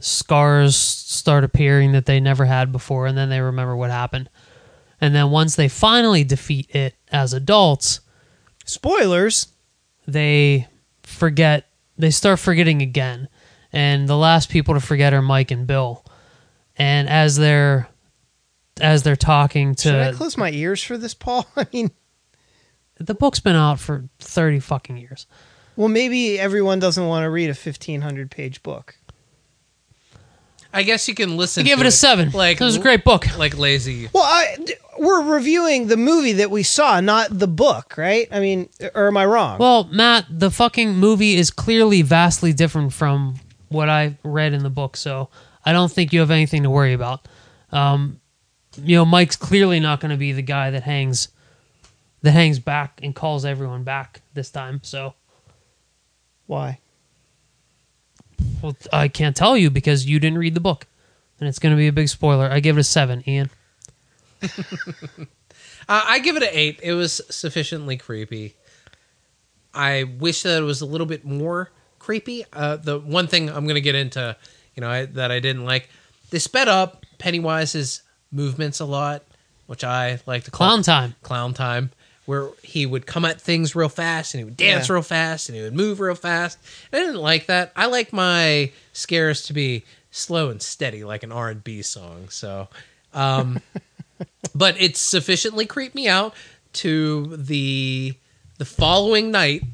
Scars 0.00 0.76
start 0.76 1.44
appearing 1.44 1.92
that 1.92 2.06
they 2.06 2.20
never 2.20 2.44
had 2.44 2.72
before, 2.72 3.06
and 3.06 3.18
then 3.18 3.28
they 3.28 3.40
remember 3.40 3.76
what 3.76 3.90
happened. 3.90 4.30
And 5.00 5.14
then 5.14 5.30
once 5.30 5.56
they 5.56 5.68
finally 5.68 6.24
defeat 6.24 6.74
it 6.74 6.94
as 7.10 7.32
adults, 7.32 8.00
Spoilers. 8.64 9.48
they 10.06 10.68
forget 11.02 11.66
they 11.98 12.10
start 12.10 12.38
forgetting 12.38 12.80
again 12.82 13.28
and 13.72 14.08
the 14.08 14.16
last 14.16 14.48
people 14.48 14.74
to 14.74 14.80
forget 14.80 15.12
are 15.12 15.20
mike 15.20 15.50
and 15.50 15.66
bill 15.66 16.04
and 16.76 17.08
as 17.08 17.36
they're 17.36 17.88
as 18.80 19.02
they're 19.02 19.16
talking 19.16 19.74
to 19.74 19.88
Should 19.88 19.94
I 20.00 20.12
close 20.12 20.36
my 20.36 20.50
ears 20.50 20.82
for 20.82 20.96
this, 20.96 21.14
Paul? 21.14 21.46
I 21.56 21.66
mean, 21.72 21.90
the 23.00 23.14
book's 23.14 23.40
been 23.40 23.56
out 23.56 23.80
for 23.80 24.04
30 24.20 24.60
fucking 24.60 24.96
years 24.96 25.26
well, 25.76 25.88
maybe 25.88 26.38
everyone 26.38 26.78
doesn't 26.78 27.06
want 27.06 27.24
to 27.24 27.30
read 27.30 27.46
a 27.46 27.54
1500 27.54 28.30
page 28.30 28.62
book. 28.62 28.96
I 30.74 30.82
guess 30.82 31.08
you 31.08 31.14
can 31.14 31.38
listen. 31.38 31.62
I 31.62 31.64
give 31.64 31.78
to 31.78 31.84
it 31.86 31.88
a 31.88 31.90
seven 31.90 32.30
Like 32.32 32.60
it 32.60 32.64
was 32.64 32.76
a 32.76 32.80
great 32.80 33.02
book 33.02 33.34
Like 33.38 33.56
lazy. 33.56 34.08
Well, 34.12 34.22
I, 34.22 34.56
d- 34.62 34.74
we're 34.98 35.22
reviewing 35.22 35.86
the 35.86 35.96
movie 35.96 36.34
that 36.34 36.50
we 36.50 36.62
saw, 36.64 37.00
not 37.00 37.28
the 37.30 37.48
book, 37.48 37.94
right? 37.96 38.28
I 38.30 38.40
mean, 38.40 38.68
or 38.94 39.06
am 39.08 39.16
I 39.16 39.24
wrong? 39.24 39.58
well 39.58 39.84
matt 39.84 40.26
the 40.28 40.50
fucking 40.50 40.96
movie 40.96 41.36
is 41.36 41.50
clearly 41.50 42.02
vastly 42.02 42.52
different 42.52 42.92
from 42.92 43.36
what 43.68 43.88
i 43.88 44.18
read 44.22 44.52
in 44.52 44.62
the 44.62 44.70
book 44.70 44.96
so 44.96 45.30
i 45.64 45.72
don't 45.72 45.90
think 45.90 46.12
you 46.12 46.20
have 46.20 46.30
anything 46.30 46.64
to 46.64 46.70
worry 46.70 46.92
about 46.92 47.26
um, 47.72 48.20
you 48.82 48.96
know 48.96 49.04
mike's 49.06 49.36
clearly 49.36 49.80
not 49.80 50.00
going 50.00 50.10
to 50.10 50.16
be 50.16 50.32
the 50.32 50.42
guy 50.42 50.70
that 50.70 50.82
hangs 50.82 51.28
that 52.22 52.32
hangs 52.32 52.58
back 52.58 53.00
and 53.02 53.14
calls 53.14 53.44
everyone 53.44 53.82
back 53.84 54.20
this 54.34 54.50
time 54.50 54.80
so 54.82 55.14
Why? 56.46 56.78
Well, 58.62 58.76
I 58.92 59.08
can't 59.08 59.36
tell 59.36 59.56
you 59.56 59.70
because 59.70 60.06
you 60.06 60.18
didn't 60.18 60.38
read 60.38 60.54
the 60.54 60.60
book. 60.60 60.86
and 61.38 61.48
it's 61.48 61.58
going 61.58 61.74
to 61.74 61.76
be 61.78 61.88
a 61.88 61.92
big 61.92 62.08
spoiler. 62.08 62.50
I 62.50 62.60
give 62.60 62.76
it 62.76 62.80
a 62.80 62.84
seven. 62.84 63.22
Ian, 63.28 63.50
Uh, 65.88 66.04
I 66.06 66.18
give 66.20 66.36
it 66.36 66.42
an 66.44 66.50
eight. 66.52 66.78
It 66.84 66.92
was 66.92 67.20
sufficiently 67.30 67.96
creepy. 67.96 68.54
I 69.74 70.04
wish 70.04 70.44
that 70.44 70.58
it 70.58 70.64
was 70.64 70.82
a 70.82 70.86
little 70.86 71.06
bit 71.06 71.24
more 71.24 71.72
creepy. 71.98 72.44
Uh, 72.52 72.76
the 72.76 73.00
one 73.00 73.26
thing 73.26 73.48
I'm 73.50 73.64
going 73.64 73.74
to 73.74 73.80
get 73.80 73.96
into, 73.96 74.36
you 74.76 74.82
know, 74.82 74.88
I, 74.88 75.06
that 75.06 75.32
I 75.32 75.40
didn't 75.40 75.64
like, 75.64 75.88
they 76.30 76.38
sped 76.38 76.68
up 76.68 77.04
Pennywise's 77.18 78.02
movements 78.30 78.78
a 78.78 78.84
lot, 78.84 79.24
which 79.66 79.82
I 79.82 80.20
like 80.26 80.44
to 80.44 80.52
call 80.52 80.68
clown 80.68 80.82
time. 80.82 81.16
clown 81.22 81.54
time, 81.54 81.90
where 82.30 82.50
he 82.62 82.86
would 82.86 83.06
come 83.06 83.24
at 83.24 83.40
things 83.40 83.74
real 83.74 83.88
fast 83.88 84.32
and 84.34 84.38
he 84.40 84.44
would 84.44 84.56
dance 84.56 84.88
Yeah. 84.88 84.92
real 84.94 85.02
fast 85.02 85.48
and 85.48 85.56
he 85.56 85.62
would 85.64 85.74
move 85.74 85.98
real 85.98 86.14
fast. 86.14 86.58
I 86.92 86.98
didn't 87.00 87.16
like 87.16 87.46
that. 87.46 87.72
I 87.74 87.86
like 87.86 88.12
my 88.12 88.70
scares 88.92 89.42
to 89.48 89.52
be 89.52 89.82
slow 90.12 90.48
and 90.48 90.62
steady, 90.62 91.02
like 91.02 91.24
an 91.24 91.32
R 91.32 91.48
and 91.50 91.64
B 91.64 91.82
song. 91.82 92.28
So, 92.28 92.68
um, 93.14 93.60
but 94.54 94.80
it 94.80 94.96
sufficiently 94.96 95.66
creeped 95.66 95.96
me 95.96 96.06
out 96.06 96.32
to 96.74 97.36
the 97.36 98.14
the 98.58 98.64
following 98.64 99.32
night. 99.32 99.64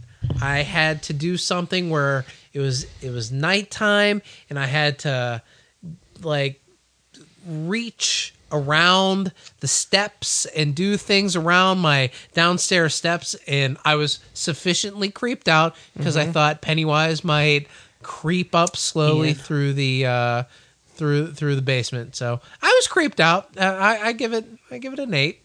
I 0.40 0.62
had 0.62 1.02
to 1.04 1.12
do 1.12 1.36
something 1.36 1.90
where 1.90 2.24
it 2.54 2.60
was 2.60 2.86
it 3.02 3.10
was 3.10 3.30
nighttime 3.30 4.22
and 4.48 4.58
I 4.58 4.64
had 4.64 5.00
to 5.00 5.42
like 6.22 6.62
reach 7.46 8.32
around 8.52 9.32
the 9.60 9.68
steps 9.68 10.47
and 10.47 10.74
do 10.74 10.97
things 10.97 11.35
around 11.35 11.78
my 11.78 12.10
downstairs 12.32 12.94
steps 12.94 13.35
and 13.48 13.77
I 13.85 13.97
was 13.97 14.20
sufficiently 14.35 15.10
creeped 15.10 15.48
out 15.48 15.74
because 15.97 16.16
I 16.16 16.27
thought 16.27 16.62
Pennywise 16.62 17.24
might 17.24 17.66
creep 18.02 18.55
up 18.55 18.77
slowly 18.77 19.28
Ian. 19.28 19.36
through 19.36 19.73
the 19.73 20.06
uh 20.06 20.43
through 20.94 21.32
through 21.32 21.56
the 21.56 21.62
basement. 21.62 22.14
So 22.14 22.40
I 22.62 22.73
was 22.78 22.86
creeped 22.86 23.20
out. 23.20 23.51
Uh, 23.56 23.62
I, 23.62 24.09
I 24.09 24.12
give 24.12 24.32
it 24.32 24.47
I 24.70 24.78
give 24.78 24.93
it 24.93 24.98
an 25.01 25.12
8. 25.12 25.40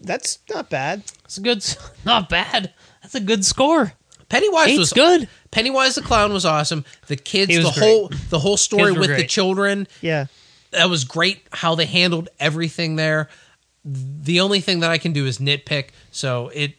That's 0.00 0.38
not 0.50 0.68
bad. 0.68 1.02
It's 1.24 1.38
a 1.38 1.40
good, 1.40 1.64
not 2.04 2.28
bad. 2.28 2.72
That's 3.02 3.14
a 3.14 3.20
good 3.20 3.44
score. 3.44 3.92
Pennywise 4.28 4.68
Eight's 4.70 4.78
was 4.78 4.92
good. 4.92 5.28
Pennywise 5.50 5.94
the 5.94 6.02
clown 6.02 6.32
was 6.32 6.44
awesome. 6.46 6.84
The 7.06 7.16
kids, 7.16 7.50
He 7.50 7.58
the 7.58 7.64
was 7.64 7.78
whole 7.78 8.10
the 8.30 8.38
whole 8.38 8.56
story 8.56 8.92
with 8.92 9.14
the 9.16 9.26
children, 9.26 9.86
Yeah. 10.00 10.26
That 10.72 10.90
was 10.90 11.04
great 11.04 11.46
how 11.52 11.74
they 11.74 11.86
handled 11.86 12.28
everything 12.40 12.96
there. 12.96 13.28
The 13.84 14.40
only 14.40 14.60
thing 14.60 14.80
that 14.80 14.90
I 14.90 14.98
can 14.98 15.12
do 15.12 15.26
is 15.26 15.38
nitpick. 15.38 15.88
So 16.10 16.48
it 16.48 16.74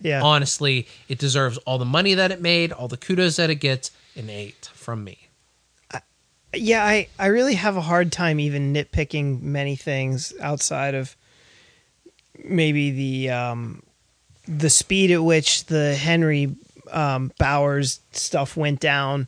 Yeah. 0.00 0.22
honestly, 0.22 0.86
it 1.08 1.18
deserves 1.18 1.58
all 1.58 1.78
the 1.78 1.84
money 1.84 2.14
that 2.14 2.30
it 2.32 2.40
made, 2.40 2.72
all 2.72 2.88
the 2.88 2.96
kudos 2.96 3.36
that 3.36 3.50
it 3.50 3.56
gets. 3.56 3.90
An 4.16 4.30
eight 4.30 4.70
from 4.74 5.02
me. 5.04 5.28
yeah, 6.52 6.84
I, 6.84 7.08
I 7.18 7.26
really 7.26 7.54
have 7.54 7.76
a 7.76 7.80
hard 7.80 8.12
time 8.12 8.38
even 8.38 8.72
nitpicking 8.72 9.42
many 9.42 9.74
things 9.76 10.32
outside 10.40 10.94
of 10.94 11.16
maybe 12.44 12.90
the 12.92 13.30
um, 13.30 13.82
the 14.46 14.70
speed 14.70 15.10
at 15.10 15.22
which 15.24 15.66
the 15.66 15.94
Henry 15.94 16.54
um, 16.92 17.32
Bowers 17.38 18.00
stuff 18.12 18.56
went 18.56 18.78
down 18.78 19.26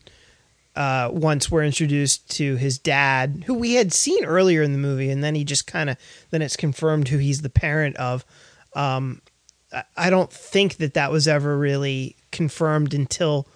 uh, 0.77 1.11
once 1.13 1.51
we're 1.51 1.65
introduced 1.65 2.31
to 2.37 2.57
his 2.57 2.79
dad, 2.79 3.45
who 3.47 3.55
we 3.55 3.75
had 3.75 3.93
seen 3.93 4.25
earlier 4.25 4.63
in 4.63 4.73
the 4.73 4.79
movie, 4.79 5.11
and 5.11 5.25
then 5.25 5.35
he 5.35 5.43
just 5.43 5.67
kind 5.67 5.89
of 5.91 5.97
then 6.31 6.43
it's 6.43 6.57
confirmed 6.57 7.09
who 7.09 7.19
he's 7.19 7.43
the 7.43 7.51
parent 7.51 7.97
of. 7.97 8.25
Um, 8.75 9.23
I- 9.97 10.11
don't 10.11 10.31
think 10.33 10.77
that 10.77 10.95
that 10.95 11.11
was 11.11 11.27
ever 11.27 11.57
really 11.59 12.17
confirmed 12.31 12.95
until 12.95 13.47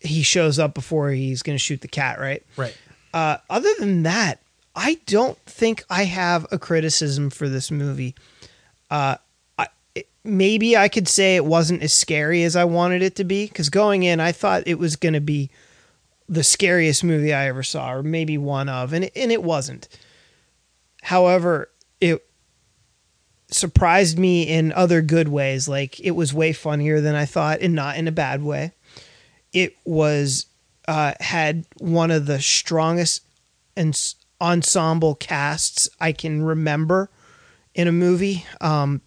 he 0.00 0.22
shows 0.22 0.58
up 0.58 0.74
before 0.74 1.10
he's 1.10 1.42
going 1.42 1.54
to 1.56 1.62
shoot 1.62 1.80
the 1.80 1.88
cat, 1.88 2.18
right? 2.20 2.44
Right. 2.56 2.76
Uh, 3.14 3.38
other 3.48 3.70
than 3.78 4.02
that, 4.02 4.40
I 4.74 4.98
don't 5.06 5.38
think 5.46 5.84
I 5.88 6.04
have 6.04 6.46
a 6.52 6.58
criticism 6.58 7.30
for 7.30 7.48
this 7.48 7.70
movie. 7.70 8.14
Uh, 8.90 9.16
I, 9.58 9.68
it, 9.94 10.06
maybe 10.22 10.76
I 10.76 10.88
could 10.88 11.08
say 11.08 11.36
it 11.36 11.46
wasn't 11.46 11.82
as 11.82 11.94
scary 11.94 12.42
as 12.42 12.56
I 12.56 12.64
wanted 12.64 13.02
it 13.02 13.16
to 13.16 13.24
be 13.24 13.46
because 13.46 13.70
going 13.70 14.02
in, 14.02 14.20
I 14.20 14.32
thought 14.32 14.64
it 14.66 14.78
was 14.78 14.96
going 14.96 15.14
to 15.14 15.20
be 15.20 15.50
the 16.28 16.44
scariest 16.44 17.04
movie 17.04 17.32
I 17.32 17.48
ever 17.48 17.62
saw, 17.62 17.92
or 17.92 18.02
maybe 18.02 18.38
one 18.38 18.68
of, 18.68 18.92
and 18.92 19.04
it, 19.04 19.12
and 19.14 19.30
it 19.30 19.42
wasn't. 19.42 19.88
However, 21.02 21.70
it 22.00 22.26
surprised 23.48 24.18
me 24.18 24.42
in 24.42 24.72
other 24.72 25.02
good 25.02 25.28
ways. 25.28 25.68
Like 25.68 26.00
it 26.00 26.12
was 26.12 26.34
way 26.34 26.52
funnier 26.52 27.00
than 27.00 27.14
I 27.14 27.26
thought, 27.26 27.60
and 27.60 27.74
not 27.74 27.96
in 27.96 28.08
a 28.08 28.12
bad 28.12 28.42
way. 28.42 28.72
It 29.52 29.76
was 29.84 30.46
uh, 30.88 31.14
had 31.20 31.64
one 31.78 32.10
of 32.10 32.26
the 32.26 32.40
strongest 32.40 33.22
ens- 33.76 34.16
ensemble 34.40 35.14
casts 35.14 35.88
I 36.00 36.12
can 36.12 36.42
remember 36.42 37.10
in 37.74 37.88
a 37.88 37.92
movie. 37.92 38.44
Um, 38.60 39.00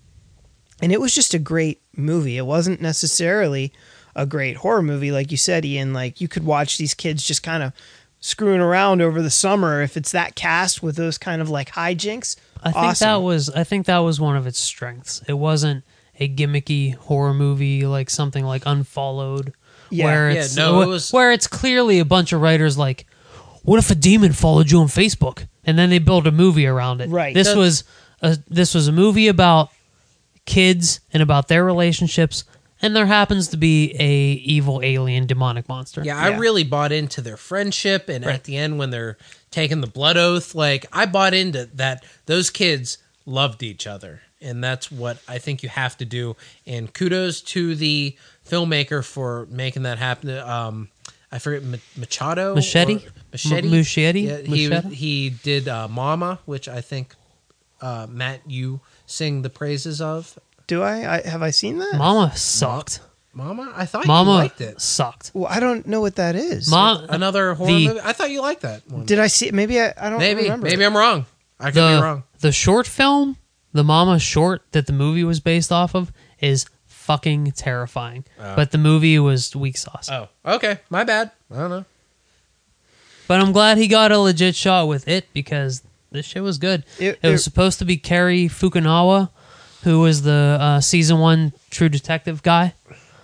and 0.81 0.91
it 0.91 1.01
was 1.01 1.13
just 1.13 1.33
a 1.33 1.39
great 1.39 1.81
movie. 1.95 2.37
It 2.37 2.45
wasn't 2.45 2.81
necessarily 2.81 3.73
a 4.21 4.25
great 4.25 4.57
horror 4.57 4.81
movie, 4.81 5.11
like 5.11 5.31
you 5.31 5.37
said, 5.37 5.63
Ian. 5.65 5.93
Like 5.93 6.19
you 6.21 6.27
could 6.27 6.43
watch 6.45 6.77
these 6.77 6.93
kids 6.93 7.23
just 7.25 7.41
kind 7.43 7.63
of 7.63 7.73
screwing 8.19 8.59
around 8.59 9.01
over 9.01 9.21
the 9.21 9.29
summer 9.29 9.81
if 9.81 9.95
it's 9.95 10.11
that 10.11 10.35
cast 10.35 10.83
with 10.83 10.95
those 10.97 11.17
kind 11.17 11.41
of 11.41 11.49
like 11.49 11.69
hijinks. 11.71 12.35
I 12.61 12.71
think 12.71 12.85
awesome. 12.85 13.05
that 13.07 13.21
was 13.21 13.49
I 13.49 13.63
think 13.63 13.85
that 13.85 13.99
was 13.99 14.19
one 14.19 14.35
of 14.35 14.45
its 14.45 14.59
strengths. 14.59 15.21
It 15.27 15.33
wasn't 15.33 15.83
a 16.19 16.27
gimmicky 16.27 16.95
horror 16.95 17.33
movie 17.33 17.85
like 17.85 18.09
something 18.09 18.43
like 18.43 18.63
Unfollowed, 18.65 19.53
Yeah. 19.89 20.05
where 20.05 20.31
Yeah, 20.31 20.41
it's 20.41 20.55
no, 20.57 20.81
it 20.81 20.87
was- 20.87 21.11
where 21.13 21.31
it's 21.31 21.47
clearly 21.47 21.99
a 21.99 22.05
bunch 22.05 22.33
of 22.33 22.41
writers 22.41 22.77
like, 22.77 23.05
what 23.63 23.79
if 23.79 23.89
a 23.89 23.95
demon 23.95 24.33
followed 24.33 24.69
you 24.69 24.81
on 24.81 24.87
Facebook, 24.87 25.47
and 25.63 25.77
then 25.79 25.89
they 25.89 25.99
build 25.99 26.27
a 26.27 26.31
movie 26.31 26.67
around 26.67 26.99
it. 26.99 27.09
Right. 27.09 27.33
This 27.33 27.49
The- 27.53 27.57
was 27.57 27.83
a 28.21 28.37
this 28.49 28.73
was 28.75 28.89
a 28.89 28.91
movie 28.91 29.29
about 29.29 29.69
kids 30.45 30.99
and 31.13 31.21
about 31.23 31.47
their 31.47 31.63
relationships, 31.63 32.43
and 32.81 32.95
there 32.95 33.05
happens 33.05 33.47
to 33.49 33.57
be 33.57 33.93
a 33.99 34.31
evil 34.33 34.81
alien 34.83 35.27
demonic 35.27 35.67
monster. 35.69 36.01
Yeah, 36.03 36.17
I 36.17 36.29
Yeah. 36.29 36.37
really 36.39 36.63
bought 36.63 36.91
into 36.91 37.21
their 37.21 37.37
friendship, 37.37 38.09
and 38.09 38.25
Right. 38.25 38.35
at 38.35 38.43
the 38.45 38.55
end 38.57 38.77
when 38.77 38.89
they're 38.89 39.17
taking 39.51 39.81
the 39.81 39.87
blood 39.87 40.17
oath, 40.17 40.55
like 40.55 40.85
I 40.93 41.05
bought 41.05 41.33
into 41.33 41.69
that. 41.75 42.03
Those 42.25 42.49
kids 42.49 42.97
loved 43.25 43.63
each 43.63 43.85
other, 43.87 44.21
and 44.41 44.63
that's 44.63 44.91
what 44.91 45.17
I 45.27 45.37
think 45.39 45.61
you 45.63 45.69
have 45.69 45.97
to 45.97 46.05
do. 46.05 46.35
And 46.65 46.93
kudos 46.93 47.41
to 47.41 47.75
the 47.75 48.15
filmmaker 48.49 49.03
for 49.03 49.47
making 49.51 49.83
that 49.83 49.97
happen. 49.99 50.29
Um, 50.37 50.89
I 51.31 51.37
forget 51.37 51.63
Ma- 51.63 51.77
Machado, 51.95 52.55
Machete? 52.55 52.95
or- 52.95 53.11
Machete, 53.31 53.67
M- 53.67 53.73
Muschietti? 53.73 54.23
Yeah, 54.25 54.37
he 54.55 54.67
Machete? 54.67 54.95
he 54.95 55.29
did 55.29 55.67
uh, 55.67 55.87
Mama, 55.87 56.39
which 56.45 56.67
I 56.67 56.81
think 56.81 57.13
uh, 57.81 58.07
Matt 58.09 58.41
you 58.47 58.81
sing 59.05 59.41
the 59.43 59.49
praises 59.49 60.01
of. 60.01 60.37
Do 60.69 60.81
I? 60.83 61.15
I 61.17 61.27
have 61.27 61.41
I 61.41 61.49
seen 61.49 61.79
that? 61.79 61.95
Mama 61.97 62.31
sucked. 62.37 63.01
Mama, 63.33 63.71
I 63.75 63.85
thought 63.85 64.07
Mama 64.07 64.31
you 64.31 64.37
liked 64.37 64.61
it. 64.61 64.79
sucked. 64.81 65.31
Well, 65.33 65.47
I 65.51 65.59
don't 65.59 65.85
know 65.85 65.99
what 66.01 66.15
that 66.15 66.35
is. 66.35 66.69
Mom, 66.69 67.05
Another 67.09 67.53
horror 67.53 67.67
the- 67.71 67.87
movie. 67.87 67.99
I 68.03 68.13
thought 68.13 68.31
you 68.31 68.41
liked 68.41 68.61
that 68.61 68.81
one. 68.89 69.05
Did 69.05 69.19
I 69.19 69.27
see? 69.27 69.51
Maybe 69.51 69.79
I, 69.79 69.93
I 69.97 70.09
don't 70.09 70.19
Maybe, 70.19 70.43
remember. 70.43 70.67
maybe 70.67 70.83
I'm 70.85 70.95
wrong. 70.97 71.25
I 71.59 71.65
could 71.71 71.75
the 71.75 71.97
be 71.97 72.01
wrong. 72.03 72.23
the 72.39 72.51
short 72.51 72.87
film, 72.87 73.37
the 73.73 73.83
Mama 73.83 74.19
short 74.19 74.63
that 74.71 74.87
the 74.87 74.93
movie 74.93 75.23
was 75.23 75.39
based 75.39 75.71
off 75.71 75.95
of, 75.95 76.11
is 76.39 76.65
fucking 76.85 77.51
terrifying. 77.53 78.25
Oh. 78.39 78.55
but 78.55 78.71
the 78.71 78.77
movie 78.77 79.17
was 79.19 79.55
weak 79.55 79.77
sauce. 79.77 80.09
Oh, 80.11 80.27
okay. 80.45 80.79
My 80.89 81.03
bad. 81.03 81.31
I 81.51 81.57
don't 81.57 81.69
know. 81.69 81.85
But 83.27 83.41
I'm 83.41 83.51
glad 83.51 83.77
he 83.77 83.87
got 83.87 84.11
a 84.11 84.17
legit 84.19 84.55
shot 84.55 84.87
with 84.87 85.07
it 85.07 85.27
because 85.33 85.83
this 86.11 86.25
shit 86.25 86.41
was 86.43 86.57
good. 86.57 86.83
It- 86.99 87.19
It, 87.21 87.29
was 87.29 87.41
it- 87.41 87.43
supposed 87.43 87.79
to 87.79 87.85
be 87.85 87.97
Cary 87.97 88.47
Fukunaga, 88.47 89.29
who 89.83 89.99
was 90.01 90.21
the 90.23 90.57
uh, 90.59 90.81
season 90.81 91.19
one 91.19 91.53
True 91.69 91.89
Detective 91.89 92.43
guy. 92.43 92.73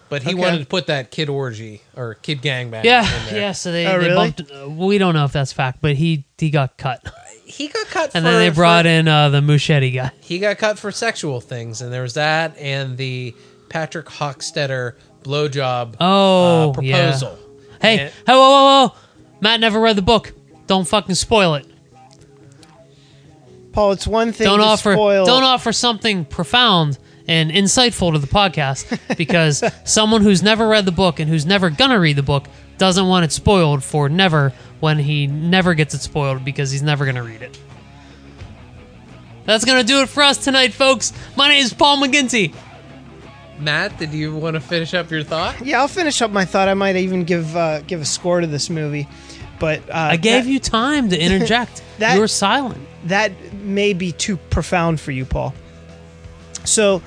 But 0.08 0.22
he 0.24 0.30
Okay. 0.30 0.36
wanted 0.40 0.60
to 0.60 0.66
put 0.68 0.88
that 0.88 1.10
kid 1.10 1.30
orgy 1.30 1.82
or 1.96 2.14
kid 2.14 2.42
gang 2.44 2.70
gangbang. 2.70 2.84
Yeah, 2.84 3.02
in 3.02 3.26
there. 3.26 3.40
yeah. 3.42 3.52
So 3.54 3.72
they, 3.72 3.88
Oh, 3.88 4.00
they 4.00 4.08
really? 4.10 4.32
bumped. 4.32 4.52
Uh, 4.52 4.70
we 4.70 4.98
don't 5.00 5.16
know 5.16 5.26
if 5.26 5.32
that's 5.34 5.52
fact, 5.52 5.80
but 5.82 5.96
he 5.96 6.26
he 6.38 6.52
got 6.52 6.78
cut, 6.78 7.02
He 7.44 7.68
got 7.70 7.88
cut, 7.88 8.12
and 8.16 8.24
for, 8.24 8.32
then 8.32 8.40
they 8.40 8.50
brought 8.50 8.86
for- 8.86 8.90
in 8.90 9.08
uh, 9.08 9.30
the 9.30 9.42
Muschietti 9.42 9.94
guy. 9.94 10.12
He 10.22 10.38
got 10.40 10.58
cut 10.60 10.78
for 10.78 10.92
sexual 10.92 11.42
things, 11.42 11.82
and 11.82 11.92
there 11.92 12.04
was 12.04 12.14
that, 12.14 12.56
and 12.58 12.98
the 12.98 13.34
Patrick 13.70 14.06
Hockstetter 14.06 14.94
blowjob 15.24 15.96
Oh, 16.00 16.70
uh, 16.70 16.74
proposal. 16.74 17.38
yeah. 17.40 17.78
Hey, 17.82 18.00
And- 18.00 18.10
hey, 18.12 18.14
whoa, 18.34 18.38
whoa, 18.38 18.88
whoa! 18.88 18.94
Matt 19.42 19.60
never 19.60 19.80
read 19.80 19.96
the 19.96 20.02
book. 20.04 20.34
Don't 20.68 20.88
fucking 20.88 21.16
spoil 21.16 21.56
it. 21.56 21.66
Paul, 23.76 23.92
it's 23.92 24.08
one 24.08 24.32
thing 24.32 24.46
don't 24.46 24.60
to 24.60 24.66
offer 24.66 24.94
spoil. 24.94 25.26
don't 25.26 25.44
offer 25.44 25.74
something 25.74 26.24
profound 26.24 26.98
and 27.28 27.52
insightful 27.52 28.14
to 28.14 28.20
the 28.20 28.28
podcast 28.28 29.00
because 29.18 29.62
someone 29.84 30.22
who's 30.22 30.42
never 30.42 30.66
read 30.66 30.86
the 30.86 30.94
book 30.94 31.20
and 31.20 31.30
who's 31.30 31.46
never 31.46 31.70
gonna 31.70 32.00
read 32.00 32.16
the 32.16 32.24
book 32.24 32.48
doesn't 32.78 33.06
want 33.06 33.26
it 33.26 33.34
spoiled 33.34 33.84
for 33.84 34.08
never 34.08 34.54
when 34.80 34.98
he 34.98 35.28
never 35.28 35.74
gets 35.74 35.94
it 35.94 36.00
spoiled 36.00 36.46
because 36.46 36.72
he's 36.72 36.84
never 36.84 37.06
gonna 37.06 37.22
read 37.22 37.42
it. 37.42 37.60
That's 39.44 39.66
gonna 39.66 39.84
do 39.84 40.02
it 40.02 40.08
for 40.08 40.24
us 40.24 40.38
tonight, 40.38 40.72
folks. 40.72 41.12
My 41.36 41.50
name 41.50 41.62
is 41.64 41.74
Paul 41.74 41.98
McGinty. 41.98 42.56
Matt, 43.60 43.98
did 44.00 44.14
you 44.14 44.36
want 44.38 44.54
to 44.56 44.62
finish 44.62 44.94
up 44.94 45.12
your 45.12 45.24
thought? 45.24 45.66
Yeah, 45.66 45.82
I'll 45.82 45.90
finish 45.90 46.22
up 46.22 46.32
my 46.32 46.46
thought. 46.46 46.70
I 46.70 46.74
might 46.76 46.96
even 46.96 47.26
give 47.26 47.56
uh, 47.58 47.82
give 47.82 48.00
a 48.00 48.06
score 48.06 48.40
to 48.40 48.48
this 48.48 48.70
movie. 48.70 49.08
But 49.60 49.82
uh, 49.90 49.94
I 50.12 50.16
gave 50.18 50.46
that, 50.46 50.50
you 50.50 50.60
time 50.60 51.10
to 51.10 51.20
interject. 51.20 51.84
That- 52.00 52.16
you 52.16 52.22
were 52.22 52.28
silent. 52.30 52.88
That 53.06 53.32
may 53.54 53.94
be 53.94 54.12
too 54.12 54.38
profound 54.38 55.00
for 55.00 55.12
you, 55.12 55.26
Paul. 55.26 55.54
So, 56.64 57.02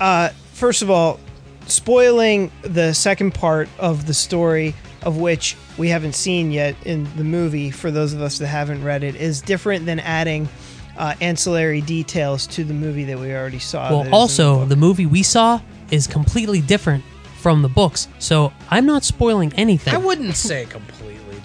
uh, 0.00 0.30
first 0.52 0.82
of 0.82 0.90
all, 0.90 1.20
spoiling 1.66 2.50
the 2.62 2.92
second 2.92 3.34
part 3.34 3.68
of 3.78 4.06
the 4.06 4.14
story, 4.14 4.74
of 5.02 5.16
which 5.16 5.56
we 5.76 5.88
haven't 5.88 6.14
seen 6.14 6.50
yet 6.50 6.74
in 6.84 7.08
the 7.16 7.24
movie, 7.24 7.70
for 7.70 7.90
those 7.90 8.12
of 8.12 8.20
us 8.20 8.38
that 8.38 8.48
haven't 8.48 8.82
read 8.82 9.04
it, 9.04 9.14
is 9.14 9.40
different 9.40 9.86
than 9.86 10.00
adding 10.00 10.48
uh, 10.96 11.14
ancillary 11.20 11.80
details 11.80 12.46
to 12.48 12.64
the 12.64 12.74
movie 12.74 13.04
that 13.04 13.18
we 13.18 13.32
already 13.32 13.60
saw. 13.60 13.90
Well, 13.90 14.00
in 14.00 14.06
the 14.10 14.12
also, 14.12 14.64
the 14.64 14.76
movie 14.76 15.06
we 15.06 15.22
saw 15.22 15.60
is 15.90 16.06
completely 16.06 16.60
different 16.60 17.04
from 17.40 17.62
the 17.62 17.68
books, 17.68 18.08
so 18.18 18.52
I'm 18.68 18.84
not 18.84 19.04
spoiling 19.04 19.52
anything. 19.54 19.94
I 19.94 19.98
wouldn't 19.98 20.34
say 20.34 20.66
completely 20.66 20.97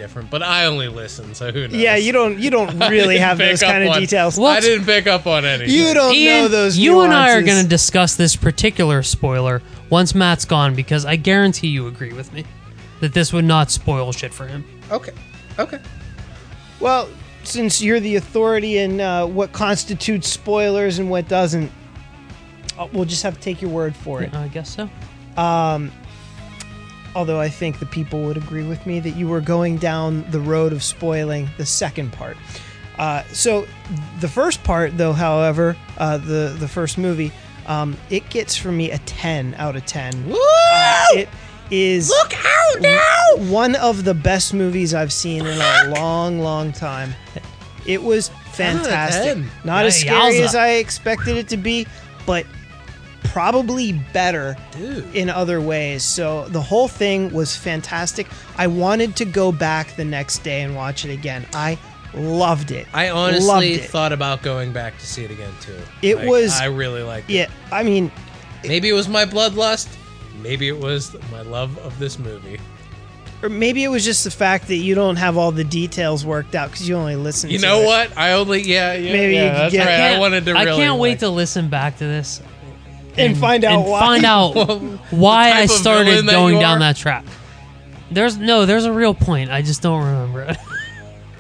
different, 0.04 0.30
but 0.30 0.44
I 0.44 0.66
only 0.66 0.90
listen, 0.90 1.34
so 1.34 1.50
who 1.52 1.62
knows? 1.68 1.74
yeah, 1.78 1.96
you 1.96 2.12
don't 2.12 2.38
you 2.38 2.50
don't 2.50 2.78
really 2.90 3.18
have 3.18 3.38
those 3.38 3.62
kind 3.62 3.84
of 3.86 3.90
on- 3.92 4.02
details. 4.02 4.38
Well, 4.38 4.52
I 4.52 4.60
didn't 4.60 4.86
pick 4.86 5.08
up 5.08 5.26
on 5.26 5.46
anything. 5.46 5.74
you 5.74 5.94
don't 5.94 6.14
Ian, 6.14 6.44
know 6.44 6.48
those. 6.50 6.78
you 6.78 7.00
and 7.02 7.14
I 7.14 7.32
are 7.34 7.42
going 7.42 7.62
to 7.64 7.68
discuss 7.70 8.16
this 8.16 8.36
particular 8.36 9.02
spoiler 9.02 9.62
once 9.90 10.14
Matt's 10.14 10.44
gone 10.44 10.76
because 10.76 11.06
I 11.06 11.16
guarantee 11.16 11.68
you 11.70 11.88
agree 11.88 12.12
with 12.12 12.34
me 12.34 12.44
that 13.00 13.14
this 13.14 13.32
would 13.32 13.46
not 13.46 13.72
spoil 13.72 14.12
shit 14.12 14.34
for 14.34 14.46
him. 14.46 14.66
Okay. 14.92 15.14
Okay. 15.58 15.80
Well, 16.82 17.08
since 17.44 17.82
you're 17.82 18.02
the 18.02 18.18
authority 18.18 18.80
in 18.80 19.00
uh, 19.00 19.26
what 19.26 19.54
constitutes 19.54 20.28
spoilers 20.28 21.00
and 21.00 21.10
what 21.10 21.30
doesn't, 21.30 21.72
uh, 22.78 22.88
we'll 22.92 23.06
just 23.06 23.24
have 23.24 23.36
to 23.36 23.42
take 23.42 23.62
your 23.62 23.72
word 23.72 23.96
for 23.96 24.22
it. 24.22 24.34
I 24.34 24.50
guess 24.50 24.70
so. 24.76 24.90
Although 27.16 27.40
I 27.40 27.50
think 27.50 27.80
the 27.80 27.86
people 27.86 28.22
would 28.24 28.38
agree 28.38 28.64
with 28.64 28.86
me 28.86 29.00
that 29.00 29.12
you 29.12 29.28
were 29.28 29.42
going 29.42 29.78
down 29.78 30.30
the 30.32 30.40
road 30.40 30.74
of 30.74 30.82
spoiling 30.84 31.50
the 31.58 31.66
second 31.66 32.12
part. 32.14 32.38
Uh, 32.98 33.24
so 33.32 33.68
the 34.20 34.28
first 34.28 34.64
part, 34.64 34.98
though, 34.98 35.14
however, 35.14 35.76
uh, 35.98 36.18
the 36.18 36.56
the 36.60 36.68
first 36.68 36.98
movie, 36.98 37.32
um, 37.68 37.98
it 38.10 38.28
gets 38.30 38.56
for 38.56 38.72
me 38.72 38.92
a 38.92 38.98
ten 39.00 39.56
out 39.58 39.76
of 39.76 39.86
ten. 39.86 40.28
Woo! 40.28 40.38
It 41.16 41.30
is 41.72 42.10
Look 42.10 42.34
out 42.34 42.82
now! 42.82 43.52
one 43.52 43.76
of 43.76 44.04
the 44.04 44.14
best 44.14 44.54
movies 44.54 44.94
I've 44.94 45.14
seen 45.14 45.46
in 45.46 45.60
a 45.60 45.94
long, 45.96 46.40
long 46.40 46.72
time. 46.72 47.14
It 47.86 48.02
was 48.02 48.30
fantastic. 48.52 49.34
10. 49.34 49.52
Not 49.64 49.86
as 49.86 50.00
scary 50.00 50.36
yowza. 50.36 50.46
as 50.46 50.56
I 50.56 50.70
expected 50.76 51.38
it 51.38 51.50
to 51.50 51.58
be, 51.58 51.86
but 52.26 52.46
probably 53.34 53.94
better 54.14 54.56
Dude. 54.72 55.16
in 55.16 55.28
other 55.30 55.60
ways. 55.60 56.04
So 56.04 56.48
the 56.50 56.62
whole 56.62 56.88
thing 56.88 57.34
was 57.34 57.56
fantastic. 57.56 58.28
I 58.58 58.68
wanted 58.68 59.16
to 59.18 59.26
go 59.26 59.52
back 59.52 59.96
the 59.96 60.06
next 60.06 60.44
day 60.44 60.62
and 60.62 60.76
watch 60.76 61.04
it 61.04 61.12
again. 61.12 61.46
I 61.54 61.80
loved 62.14 62.70
it. 62.70 62.86
I 62.94 63.10
Loved 63.10 63.34
honestly 63.36 63.74
it. 63.74 63.90
thought 63.90 64.14
about 64.14 64.44
going 64.44 64.72
back 64.72 64.98
to 65.00 65.06
see 65.08 65.24
it 65.24 65.32
again 65.32 65.52
too. 65.62 65.76
It 66.04 66.18
Like, 66.18 66.28
was- 66.30 66.54
I 66.62 66.66
really 66.66 67.02
liked 67.02 67.28
it. 67.30 67.34
Yeah, 67.34 67.48
I 67.72 67.82
mean, 67.84 68.12
Maybe 68.66 68.88
it 68.88 68.94
was 68.94 69.10
my 69.10 69.26
bloodlust. 69.26 69.88
Maybe 70.42 70.68
it 70.70 70.78
was 70.80 71.16
my 71.32 71.42
love 71.42 71.78
of 71.80 71.98
this 72.00 72.18
movie. 72.20 72.60
or 73.42 73.50
maybe 73.50 73.84
it 73.84 73.90
was 73.90 74.06
just 74.06 74.24
the 74.24 74.32
fact 74.32 74.68
that 74.68 74.76
you 74.78 74.96
don't 74.96 75.18
have 75.18 75.36
all 75.38 75.52
the 75.52 75.64
details 75.66 76.24
worked 76.26 76.54
out 76.56 76.70
because 76.72 76.88
you 76.88 76.96
only 76.96 77.16
listened. 77.18 77.52
You 77.52 77.60
to 77.60 77.66
know 77.66 77.82
it. 77.82 77.86
what? 77.88 78.18
I 78.18 78.32
only 78.34 78.62
yeah 78.62 78.94
yeah. 78.94 79.12
Maybe 79.12 79.34
yeah, 79.34 79.44
you 79.46 79.50
that's 79.52 79.72
get- 79.74 79.80
right. 79.86 79.94
I 79.96 79.98
Can't- 79.98 80.20
wanted 80.22 80.46
to. 80.46 80.54
Really 80.54 80.72
I 80.72 80.76
can't 80.76 81.00
wait 81.00 81.10
like- 81.14 81.20
to 81.20 81.30
listen 81.30 81.68
back 81.68 81.98
to 81.98 82.06
this 82.06 82.42
And 83.18 83.38
find 83.38 83.64
out 83.64 83.82
and 83.82 83.90
why. 83.90 84.00
find 84.00 84.26
out 84.26 84.54
why 85.12 85.50
type 85.50 85.56
I 85.56 85.62
of 85.64 85.70
started 85.70 86.10
villain 86.10 86.26
that 86.26 86.32
going 86.32 86.56
you 86.56 86.62
down 86.62 86.78
are. 86.78 86.80
that 86.80 86.96
track. 86.98 87.26
There's 88.12 88.38
no, 88.38 88.66
there's 88.66 88.86
a 88.86 88.94
real 88.94 89.14
point. 89.14 89.52
I 89.52 89.62
just 89.62 89.82
don't 89.82 90.04
remember 90.04 90.42
it. 90.44 90.58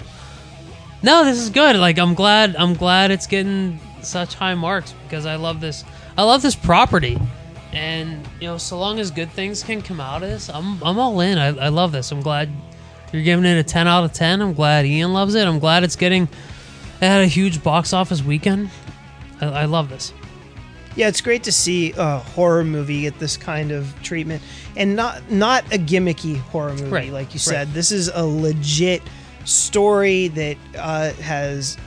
no, 1.04 1.26
this 1.26 1.38
is 1.38 1.50
good. 1.50 1.76
Like 1.76 1.98
I'm 1.98 2.14
glad, 2.14 2.56
I'm 2.56 2.74
glad 2.74 3.12
it's 3.12 3.28
getting 3.28 3.80
such 4.02 4.36
high 4.36 4.56
marks 4.56 4.94
because 5.04 5.26
I 5.26 5.36
love 5.36 5.62
this. 5.62 5.84
I 6.18 6.24
love 6.24 6.41
this 6.41 6.56
property, 6.56 7.20
and 7.72 8.28
you 8.40 8.48
know, 8.48 8.58
so 8.58 8.78
long 8.78 9.00
as 9.00 9.10
good 9.10 9.32
things 9.32 9.64
can 9.64 9.82
come 9.82 10.00
out 10.00 10.22
of 10.24 10.30
this, 10.30 10.50
I'm 10.50 10.84
I'm 10.84 11.00
all 11.00 11.20
in. 11.22 11.38
I, 11.38 11.48
I 11.48 11.70
love 11.70 11.91
this. 11.91 12.12
I'm 12.12 12.22
glad 12.22 12.50
you're 13.12 13.24
giving 13.24 13.45
it 13.45 13.58
a 13.58 13.64
10 13.64 13.88
out 13.88 14.04
of 14.04 14.14
10. 14.14 14.41
I'm 14.41 14.54
glad 14.54 14.86
Ian 14.86 15.14
loves 15.14 15.36
it. 15.36 15.48
I'm 15.48 15.60
glad 15.60 15.84
it's 15.84 15.95
getting. 15.95 16.24
It 16.24 17.06
had 17.06 17.22
a 17.22 17.28
huge 17.28 17.64
box 17.64 17.94
office 17.94 18.24
weekend. 18.24 18.70
I, 19.40 19.45
I 19.45 19.66
love 19.66 19.90
this. 19.90 20.14
Yeah, 20.95 21.07
it's 21.07 21.22
great 21.22 21.44
to 21.44 21.52
see 21.52 21.94
a 21.98 22.20
horror 22.20 22.64
movie 22.64 23.02
get 23.02 23.18
this 23.18 23.36
kind 23.36 23.72
of 23.72 23.94
treatment, 24.03 24.44
and 24.78 24.95
not 24.95 25.30
not 25.32 25.64
a 25.74 25.78
gimmicky 25.78 26.38
horror 26.38 26.74
movie 26.74 26.86
Right, 26.86 27.11
like 27.11 27.30
you 27.30 27.40
right. 27.40 27.41
said. 27.41 27.74
This 27.74 27.91
is 27.91 28.10
a 28.10 28.24
legit 28.24 29.02
story 29.45 30.28
that 30.30 30.57
uh, 30.78 31.11
has, 31.14 31.78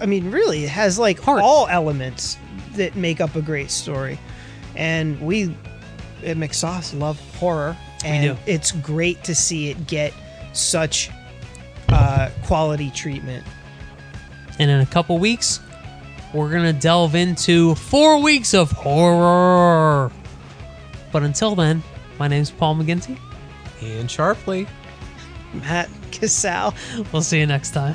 I 0.00 0.06
mean, 0.06 0.30
really, 0.30 0.64
it 0.64 0.70
has 0.70 0.98
like 0.98 1.20
Heart. 1.20 1.42
all 1.42 1.68
elements 1.68 2.36
that 2.74 2.96
make 2.96 3.20
up 3.20 3.36
a 3.36 3.42
great 3.42 3.70
story, 3.70 4.18
and 4.74 5.20
we 5.20 5.56
at 6.24 6.36
McSauce 6.36 6.98
love 6.98 7.20
horror, 7.36 7.76
and 8.04 8.36
it's 8.46 8.72
great 8.72 9.22
to 9.24 9.34
see 9.34 9.70
it 9.70 9.86
get 9.86 10.12
such 10.52 11.08
uh, 11.90 12.30
quality 12.44 12.90
treatment. 12.90 13.44
And 14.58 14.70
in 14.70 14.80
a 14.80 14.86
couple 14.86 15.18
weeks, 15.18 15.60
we're 16.34 16.50
going 16.50 16.64
to 16.64 16.78
delve 16.78 17.14
into 17.14 17.76
four 17.76 18.20
weeks 18.20 18.52
of 18.54 18.72
horror. 18.72 20.10
But 21.12 21.22
until 21.22 21.54
then, 21.54 21.82
my 22.18 22.26
name's 22.26 22.50
Paul 22.50 22.74
McGinty. 22.74 23.16
Ian 23.80 24.08
Sharpley. 24.08 24.68
Matt 25.54 25.88
Casal. 26.10 26.74
We'll 27.12 27.22
see 27.22 27.38
you 27.38 27.46
next 27.46 27.70
time. 27.70 27.94